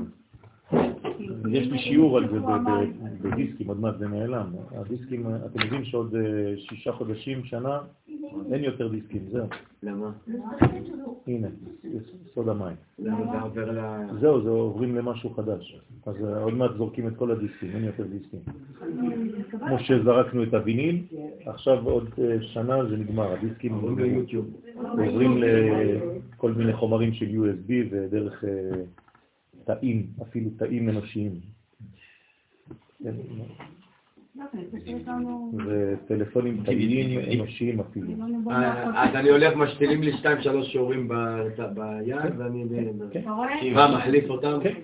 יש 1.50 1.66
לי 1.68 1.78
שיעור 1.78 2.18
על 2.18 2.28
זה 2.30 2.38
בדיסקים, 3.22 3.68
עוד 3.68 3.80
מעט 3.80 3.98
זה 3.98 4.08
נעלם. 4.08 4.46
הדיסקים, 4.70 5.26
אתם 5.46 5.60
יודעים 5.60 5.84
שעוד 5.84 6.14
אה, 6.14 6.54
שישה 6.56 6.92
חודשים, 6.92 7.44
שנה, 7.44 7.78
אין 8.52 8.64
יותר 8.64 8.88
דיסקים, 8.88 9.22
זהו. 9.30 9.46
למה? 9.82 10.10
הנה, 11.26 11.48
סוד 12.34 12.48
המים. 12.48 12.76
למה 12.98 13.32
זה 13.32 13.40
עובר 13.40 13.70
ל... 13.72 13.80
זהו, 14.20 14.42
זה 14.42 14.50
עוברים 14.50 14.96
למשהו 14.96 15.30
חדש. 15.30 15.80
אז 16.06 16.24
אה, 16.24 16.42
עוד 16.42 16.54
מעט 16.54 16.70
זורקים 16.76 17.08
את 17.08 17.16
כל 17.16 17.30
הדיסקים, 17.30 17.70
אין 17.74 17.84
יותר 17.84 18.04
דיסקים. 18.06 18.40
כמו 19.50 19.78
שזרקנו 19.78 20.42
את 20.42 20.54
הוויניל, 20.54 21.02
עכשיו 21.46 21.84
עוד 21.84 22.08
אה, 22.18 22.42
שנה 22.42 22.84
זה 22.84 22.96
נגמר, 22.96 23.32
הדיסקים 23.32 23.74
עוברים 23.74 23.98
ליוטיוב. 23.98 24.46
עוברים 24.74 25.42
לכל 25.42 26.52
מיני 26.52 26.72
חומרים 26.72 27.12
של 27.12 27.26
USB 27.26 27.70
ודרך 27.90 28.44
תאים, 29.64 30.06
אפילו 30.22 30.50
תאים 30.58 30.88
אנושיים. 30.88 31.40
כן, 33.04 33.14
יופי, 34.36 34.56
פשוט 34.72 35.08
לנו... 35.08 35.52
וטלפונים 35.66 36.62
תאיים 36.64 37.40
אנושיים 37.40 37.80
אפילו. 37.80 38.06
לא 38.44 38.50
אה. 38.50 39.04
אז 39.04 39.14
אני 39.14 39.30
הולך, 39.30 39.56
משתילים 39.56 40.02
לי 40.02 40.16
שתיים, 40.18 40.42
שלוש 40.42 40.72
שיעורים 40.72 41.08
ביד, 41.08 42.32
ואני 42.38 42.64
כן. 43.12 43.20
אתה 43.20 43.30
רואה? 43.30 43.62
שבעה 43.62 43.98
מחליף 43.98 44.30
אותם. 44.30 44.58
כן. 44.62 44.74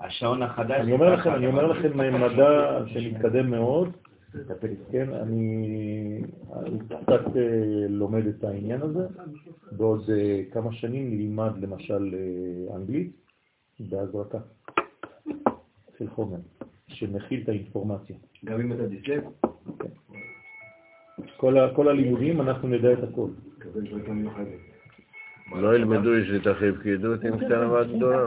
השעון 0.00 0.42
החדש... 0.42 0.80
אני 0.80 0.92
אומר 0.92 1.14
לכם, 1.14 1.34
אני 1.34 1.46
אומר 1.46 1.66
לכם 1.66 1.98
מדע 1.98 2.82
שמתקדם 2.86 3.50
מאוד, 3.50 3.90
כן, 4.92 5.12
אני 5.12 6.22
קצת 6.88 7.36
אה, 7.36 7.86
לומד 7.88 8.26
את 8.26 8.44
העניין 8.44 8.82
הזה, 8.82 9.06
בעוד 9.72 10.10
אה, 10.10 10.42
כמה 10.52 10.72
שנים 10.72 11.10
נלמד 11.10 11.52
למשל 11.60 12.14
אה, 12.14 12.76
אנגלית 12.76 13.23
בהזרקה 13.80 14.38
של 15.98 16.10
חומר 16.10 16.38
שמכיל 16.88 17.40
את 17.42 17.48
האינפורמציה. 17.48 18.16
גם 18.44 18.60
אם 18.60 18.72
אתה 18.72 18.86
דיסלב, 18.86 19.22
כל, 21.36 21.58
ה, 21.58 21.74
כל 21.74 21.88
הלימודים 21.88 22.40
אנחנו 22.40 22.68
נדע 22.68 22.92
את 22.92 23.02
הכל. 23.02 23.28
מיוחדת. 24.08 24.48
לא 25.56 25.74
ילמדו 25.74 26.14
יש 26.14 26.28
לתחי 26.28 26.72
פקידות 26.72 27.24
עם 27.24 27.36
קטנה 27.36 27.72
ועד 27.72 27.96
גדולה. 27.96 28.26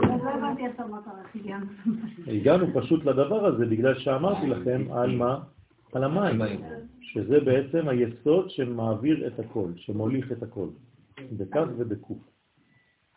הגענו 2.26 2.66
פשוט 2.74 3.04
לדבר 3.04 3.46
הזה 3.46 3.66
בגלל 3.66 3.98
שאמרתי 3.98 4.46
לכם 4.46 4.82
על 4.92 5.16
מה? 5.16 5.40
על 5.92 6.04
המים, 6.04 6.40
שזה 7.00 7.40
בעצם 7.40 7.88
היסוד 7.88 8.50
שמעביר 8.50 9.26
את 9.26 9.38
הכל, 9.38 9.70
שמוליך 9.76 10.32
את 10.32 10.42
הכל, 10.42 10.68
בכף 11.32 11.66
ובקוף. 11.76 12.18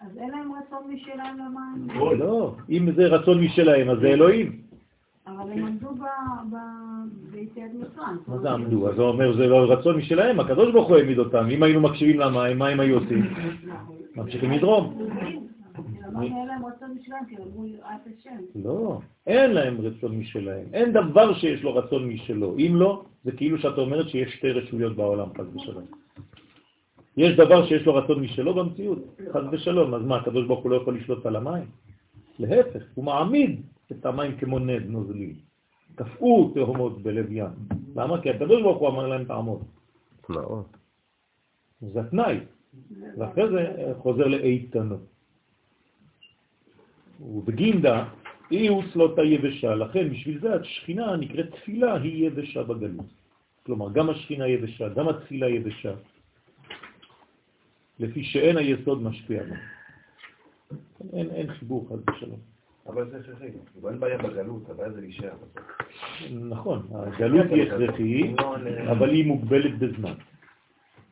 אז 0.01 0.17
אין 0.17 0.29
להם 0.29 0.51
רצון 0.51 0.93
משלהם 0.93 1.37
למים, 1.37 2.19
לא, 2.19 2.55
אם 2.69 2.91
זה 2.95 3.07
רצון 3.07 3.43
משלהם, 3.43 3.89
אז 3.89 3.97
זה 3.99 4.07
אלוהים. 4.07 4.61
אבל 5.27 5.51
הם 5.51 5.65
עמדו 5.65 5.89
ביציאת 7.31 7.71
מצרים. 7.73 8.17
מה 8.27 8.37
זה 8.37 8.51
עמדו? 8.51 8.89
אז 8.89 8.99
הוא 8.99 9.07
אומר, 9.07 9.37
זה 9.37 9.47
לא 9.47 9.71
רצון 9.71 9.97
משלהם, 9.97 10.39
הקדוש 10.39 10.73
ברוך 10.73 10.87
הוא 10.87 10.97
העמיד 10.97 11.19
אותם. 11.19 11.47
אם 11.51 11.63
היינו 11.63 11.81
מקשיבים 11.81 12.19
למים, 12.19 12.59
מה 12.59 12.67
הם 12.67 12.79
היו 12.79 12.99
עושים? 12.99 13.33
ממשיכים 14.15 14.51
לדרום. 14.51 14.97
לא, 18.55 18.99
אין 19.27 19.51
להם 19.51 19.81
רצון 19.81 20.17
משלהם. 20.17 20.65
אין 20.73 20.93
דבר 20.93 21.33
שיש 21.33 21.63
לו 21.63 21.75
רצון 21.75 22.07
משלו. 22.07 22.55
אם 22.57 22.71
לא, 22.75 23.03
זה 23.23 23.31
כאילו 23.31 23.57
שאת 23.57 23.77
אומרת 23.77 24.09
שיש 24.09 24.33
שתי 24.33 24.51
רשויות 24.51 24.95
בעולם, 24.95 25.27
חס 25.37 25.45
ושלום. 25.55 26.00
יש 27.17 27.35
דבר 27.37 27.67
שיש 27.67 27.85
לו 27.85 27.95
רצון 27.95 28.19
משלו 28.19 28.53
במציאות, 28.53 28.99
חד 29.33 29.41
ושלום, 29.51 29.93
אז 29.93 30.01
מה, 30.01 30.17
הקדוש 30.17 30.47
ברוך 30.47 30.63
הוא 30.63 30.71
לא 30.71 30.75
יכול 30.75 30.95
לשלוט 30.95 31.25
על 31.25 31.35
המים? 31.35 31.65
להפך, 32.39 32.83
הוא 32.95 33.05
מעמיד 33.05 33.61
את 33.91 34.05
המים 34.05 34.37
כמו 34.37 34.59
נד 34.59 34.83
נוזלי. 34.85 35.33
קפאו 35.95 36.51
תהומות 36.53 37.03
בלב 37.03 37.31
ים. 37.31 37.53
למה? 37.95 38.21
כי 38.21 38.29
הקדוש 38.29 38.61
ברוך 38.61 38.77
הוא 38.77 38.89
אמר 38.89 39.07
להם 39.07 39.25
תעמוד. 39.25 39.63
זה 41.81 41.99
התנאי. 41.99 42.39
ואחרי 43.17 43.49
זה 43.49 43.93
חוזר 43.99 44.27
לאיתנות. 44.27 45.05
ובגינדה 47.19 48.05
היא 48.49 48.69
הוסלותה 48.69 49.23
יבשה, 49.23 49.75
לכן 49.75 50.09
בשביל 50.09 50.39
זה 50.39 50.55
השכינה 50.55 51.15
נקראת 51.15 51.51
תפילה 51.51 52.01
היא 52.01 52.27
יבשה 52.27 52.63
בגלות. 52.63 53.05
כלומר, 53.65 53.91
גם 53.91 54.09
השכינה 54.09 54.47
יבשה, 54.47 54.89
גם 54.89 55.07
התפילה 55.07 55.49
יבשה, 55.49 55.93
לפי 58.01 58.23
שאין 58.23 58.57
היסוד 58.57 59.01
משפיע 59.01 59.43
בה. 59.43 59.55
אין, 61.13 61.29
אין 61.29 61.53
חיבור 61.53 61.89
חד 61.89 62.09
ושלום. 62.09 62.39
אבל 62.87 63.09
זה 63.09 63.17
הכרחי. 63.19 63.47
אין 63.89 63.99
בעיה 63.99 64.17
בגלות, 64.17 64.69
הבעיה 64.69 64.91
זה 64.91 65.01
להישאר. 65.01 65.33
נכון, 66.31 66.87
הגלות 66.91 67.45
היא 67.51 67.63
הכרחי, 67.63 68.33
אבל 68.91 69.09
היא 69.09 69.25
מוגבלת 69.25 69.79
בזמן. 69.79 70.13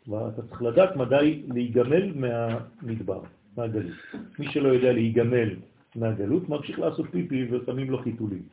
ואתה 0.08 0.42
צריך 0.42 0.62
לדעת 0.62 0.96
מדי 0.96 1.44
להיגמל 1.48 2.14
מהמדבר, 2.16 3.22
מהגלות. 3.58 3.92
מי 4.40 4.52
שלא 4.52 4.68
יודע 4.68 4.94
להיגמל 4.94 5.50
מהגלות, 5.96 6.50
ממשיך 6.50 6.80
לעשות 6.80 7.06
פיפי 7.12 7.48
ושמים 7.52 7.92
לו 7.92 7.98
חיתולים. 7.98 8.44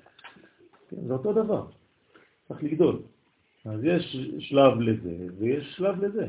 כן, 0.89 0.97
זה 1.07 1.13
אותו 1.13 1.33
דבר, 1.33 1.67
צריך 2.49 2.63
לגדול. 2.63 2.99
אז 3.65 3.85
יש 3.85 4.17
שלב 4.39 4.81
לזה 4.81 5.17
ויש 5.39 5.75
שלב 5.77 6.05
לזה. 6.05 6.27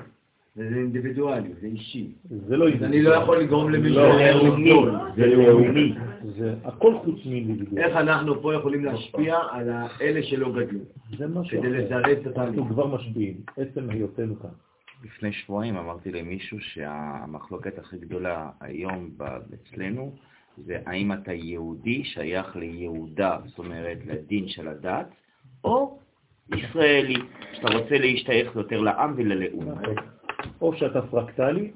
זה 0.57 0.63
אינדיבידואלי, 0.63 1.49
זה 1.61 1.67
אישי. 1.67 2.11
זה 2.29 2.57
לא 2.57 2.67
אני 2.67 3.01
לא 3.01 3.15
יכול 3.15 3.37
לגרום 3.37 3.69
למישהו 3.69 4.09
אחר 4.09 4.41
לגדול. 4.41 4.91
זה 5.15 5.25
לאומי, 5.25 5.93
זה 6.37 6.55
הכל 6.63 6.93
חוץ 7.03 7.25
מאינדיבידואל. 7.25 7.83
איך 7.83 7.95
אנחנו 7.95 8.41
פה 8.41 8.53
יכולים 8.53 8.85
להשפיע 8.85 9.37
על 9.51 9.69
אלה 10.01 10.23
שלא 10.23 10.51
גדלו, 10.51 10.79
זה 11.17 11.27
משהו 11.27 11.61
כדי. 11.61 11.69
לזרז 11.69 12.17
את 12.21 12.27
התהליך. 12.27 12.59
אנחנו 12.59 12.65
כבר 12.69 12.87
משפיעים, 12.87 13.37
עצם 13.57 13.89
היותנו 13.89 14.39
כאן. 14.39 14.49
לפני 15.05 15.31
שבועיים 15.31 15.77
אמרתי 15.77 16.11
למישהו 16.11 16.59
שהמחלוקת 16.59 17.79
הכי 17.79 17.97
גדולה 17.97 18.49
היום 18.61 19.09
אצלנו 19.53 20.15
זה 20.65 20.77
האם 20.85 21.13
אתה 21.13 21.33
יהודי 21.33 22.03
שייך 22.03 22.55
ליהודה, 22.55 23.37
זאת 23.45 23.59
אומרת 23.59 23.97
לדין 24.05 24.47
של 24.47 24.67
הדת, 24.67 25.07
או 25.63 25.99
ישראלי, 26.55 27.15
שאתה 27.53 27.67
רוצה 27.67 27.97
להשתייך 27.97 28.55
יותר 28.55 28.81
לעם 28.81 29.13
וללאום. 29.17 29.65
או 30.61 30.73
שאתה 30.77 31.01
פרקטלי, 31.01 31.71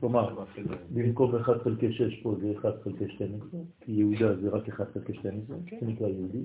כלומר, 0.00 0.44
במקום 0.94 1.36
1 1.36 1.62
חלקי 1.62 1.92
6 1.92 2.20
פה 2.22 2.34
זה 2.40 2.52
1 2.58 2.74
חלקי 2.84 3.08
12, 3.08 3.60
כי 3.80 3.92
יהודה 3.92 4.36
זה 4.36 4.48
רק 4.48 4.68
1 4.68 4.86
חלקי 4.94 5.14
12, 5.14 5.56
זה 5.80 5.86
נקרא 5.86 6.08
יהודי, 6.08 6.44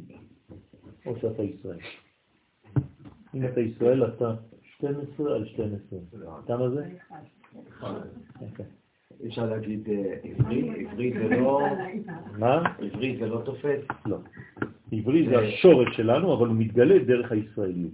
או 1.06 1.16
שאתה 1.22 1.44
ישראל. 1.44 1.80
אם 3.36 3.46
אתה 3.46 3.62
ישראל 3.62 4.04
אתה 4.04 4.34
12 4.78 5.36
על 5.36 5.46
12. 5.46 6.00
כמה 6.48 6.70
זה? 6.70 6.86
יפה. 8.42 8.64
אפשר 9.28 9.46
להגיד 9.46 9.90
אה, 9.90 10.16
עברי, 10.24 10.86
עברי 10.86 11.14
זה 11.14 11.30
לא, 11.30 11.62
מה? 12.38 12.64
עברי 12.80 13.18
זה 13.20 13.28
לא 13.28 13.42
תופס. 13.46 13.82
לא. 14.06 14.18
עברי 14.92 15.30
זה 15.30 15.40
השורש 15.40 15.98
שלנו, 15.98 16.34
אבל 16.34 16.48
הוא 16.48 16.56
מתגלה 16.56 17.00
דרך 17.00 17.32
הישראליות. 17.32 17.92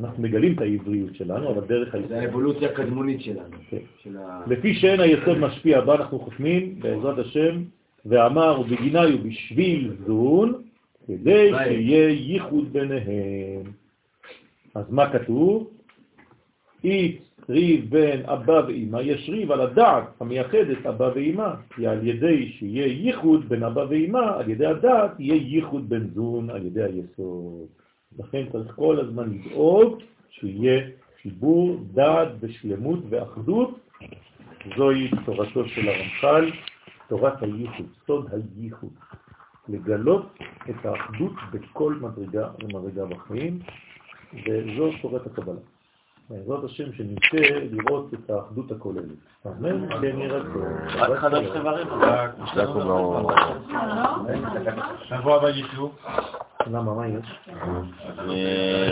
אנחנו 0.00 0.22
מגלים 0.22 0.52
את 0.52 0.60
העבריות 0.60 1.14
שלנו, 1.14 1.50
אבל 1.50 1.66
דרך 1.66 1.92
זה 1.92 1.98
הישראליות. 1.98 2.24
האבולוציה 2.24 2.70
הקדמונית 2.70 3.20
שלנו. 3.20 3.56
כן. 3.70 4.10
לפי 4.46 4.74
שאין 4.74 5.00
היסוד 5.00 5.38
משפיע 5.38 5.80
בה, 5.80 5.94
אנחנו 5.94 6.18
חותמים, 6.18 6.80
בעזרת 6.80 7.18
השם, 7.18 7.62
ואמר 8.06 8.60
ובגיני 8.60 9.14
ובשביל 9.14 9.92
זון, 10.06 10.62
כדי 11.06 11.50
שיהיה 11.64 12.08
ייחוד 12.08 12.72
ביניהם. 12.72 13.62
אז 14.74 14.84
מה 14.90 15.12
כתוב? 15.12 15.70
אית 16.84 17.22
ריב 17.48 17.90
בין 17.90 18.20
אבא 18.24 18.62
ואמא, 18.68 18.98
יש 19.02 19.28
ריב 19.28 19.52
על 19.52 19.60
הדעת 19.60 20.04
המייחד 20.20 20.70
את 20.72 20.86
אבא 20.86 21.10
ואמא, 21.14 21.50
כי 21.74 21.86
על 21.86 22.06
ידי 22.06 22.48
שיהיה 22.48 22.86
ייחוד 22.86 23.48
בין 23.48 23.62
אבא 23.62 23.84
ואמא, 23.88 24.38
על 24.38 24.50
ידי 24.50 24.66
הדעת 24.66 25.10
יהיה 25.18 25.34
ייחוד 25.34 25.88
בין 25.88 26.08
זון 26.14 26.50
על 26.50 26.66
ידי 26.66 26.82
היסוד. 26.82 27.77
לכן 28.18 28.44
צריך 28.52 28.74
כל 28.74 29.00
הזמן 29.00 29.30
לדאוג 29.30 29.98
שיהיה 30.30 30.80
חיבור, 31.22 31.80
דעת 31.92 32.28
ושלמות 32.40 32.98
ואחדות. 33.10 33.78
זוהי 34.76 35.10
תורתו 35.24 35.68
של 35.68 35.88
הרמח"ל, 35.88 36.50
תורת 37.08 37.42
הייחוד, 37.42 37.86
סוד 38.06 38.28
הייחוד. 38.32 38.92
לגלות 39.68 40.38
את 40.70 40.86
האחדות 40.86 41.32
בכל 41.52 41.94
מדרגה 42.00 42.48
ומדרגה 42.62 43.04
בחיים, 43.06 43.58
וזו 44.34 44.90
תורת 45.02 45.26
הקבלה. 45.26 45.60
בעזרת 46.30 46.64
השם 46.64 46.92
שנזכה 46.92 47.58
לראות 47.70 48.14
את 48.14 48.30
האחדות 48.30 48.72
הכוללת. 48.72 49.18
אמן, 49.46 50.00
כן 50.00 50.18
יהיה 50.18 50.32
רצון. 50.32 50.62
רק 50.96 51.18
חדש 51.18 51.46
לא... 52.76 53.30
שבוע 55.08 55.36
הבא 55.36 55.48
ייצור. 55.48 55.94
למה, 56.66 56.94
מה 56.94 57.08
יש? 57.08 57.26
אה, 58.30 58.86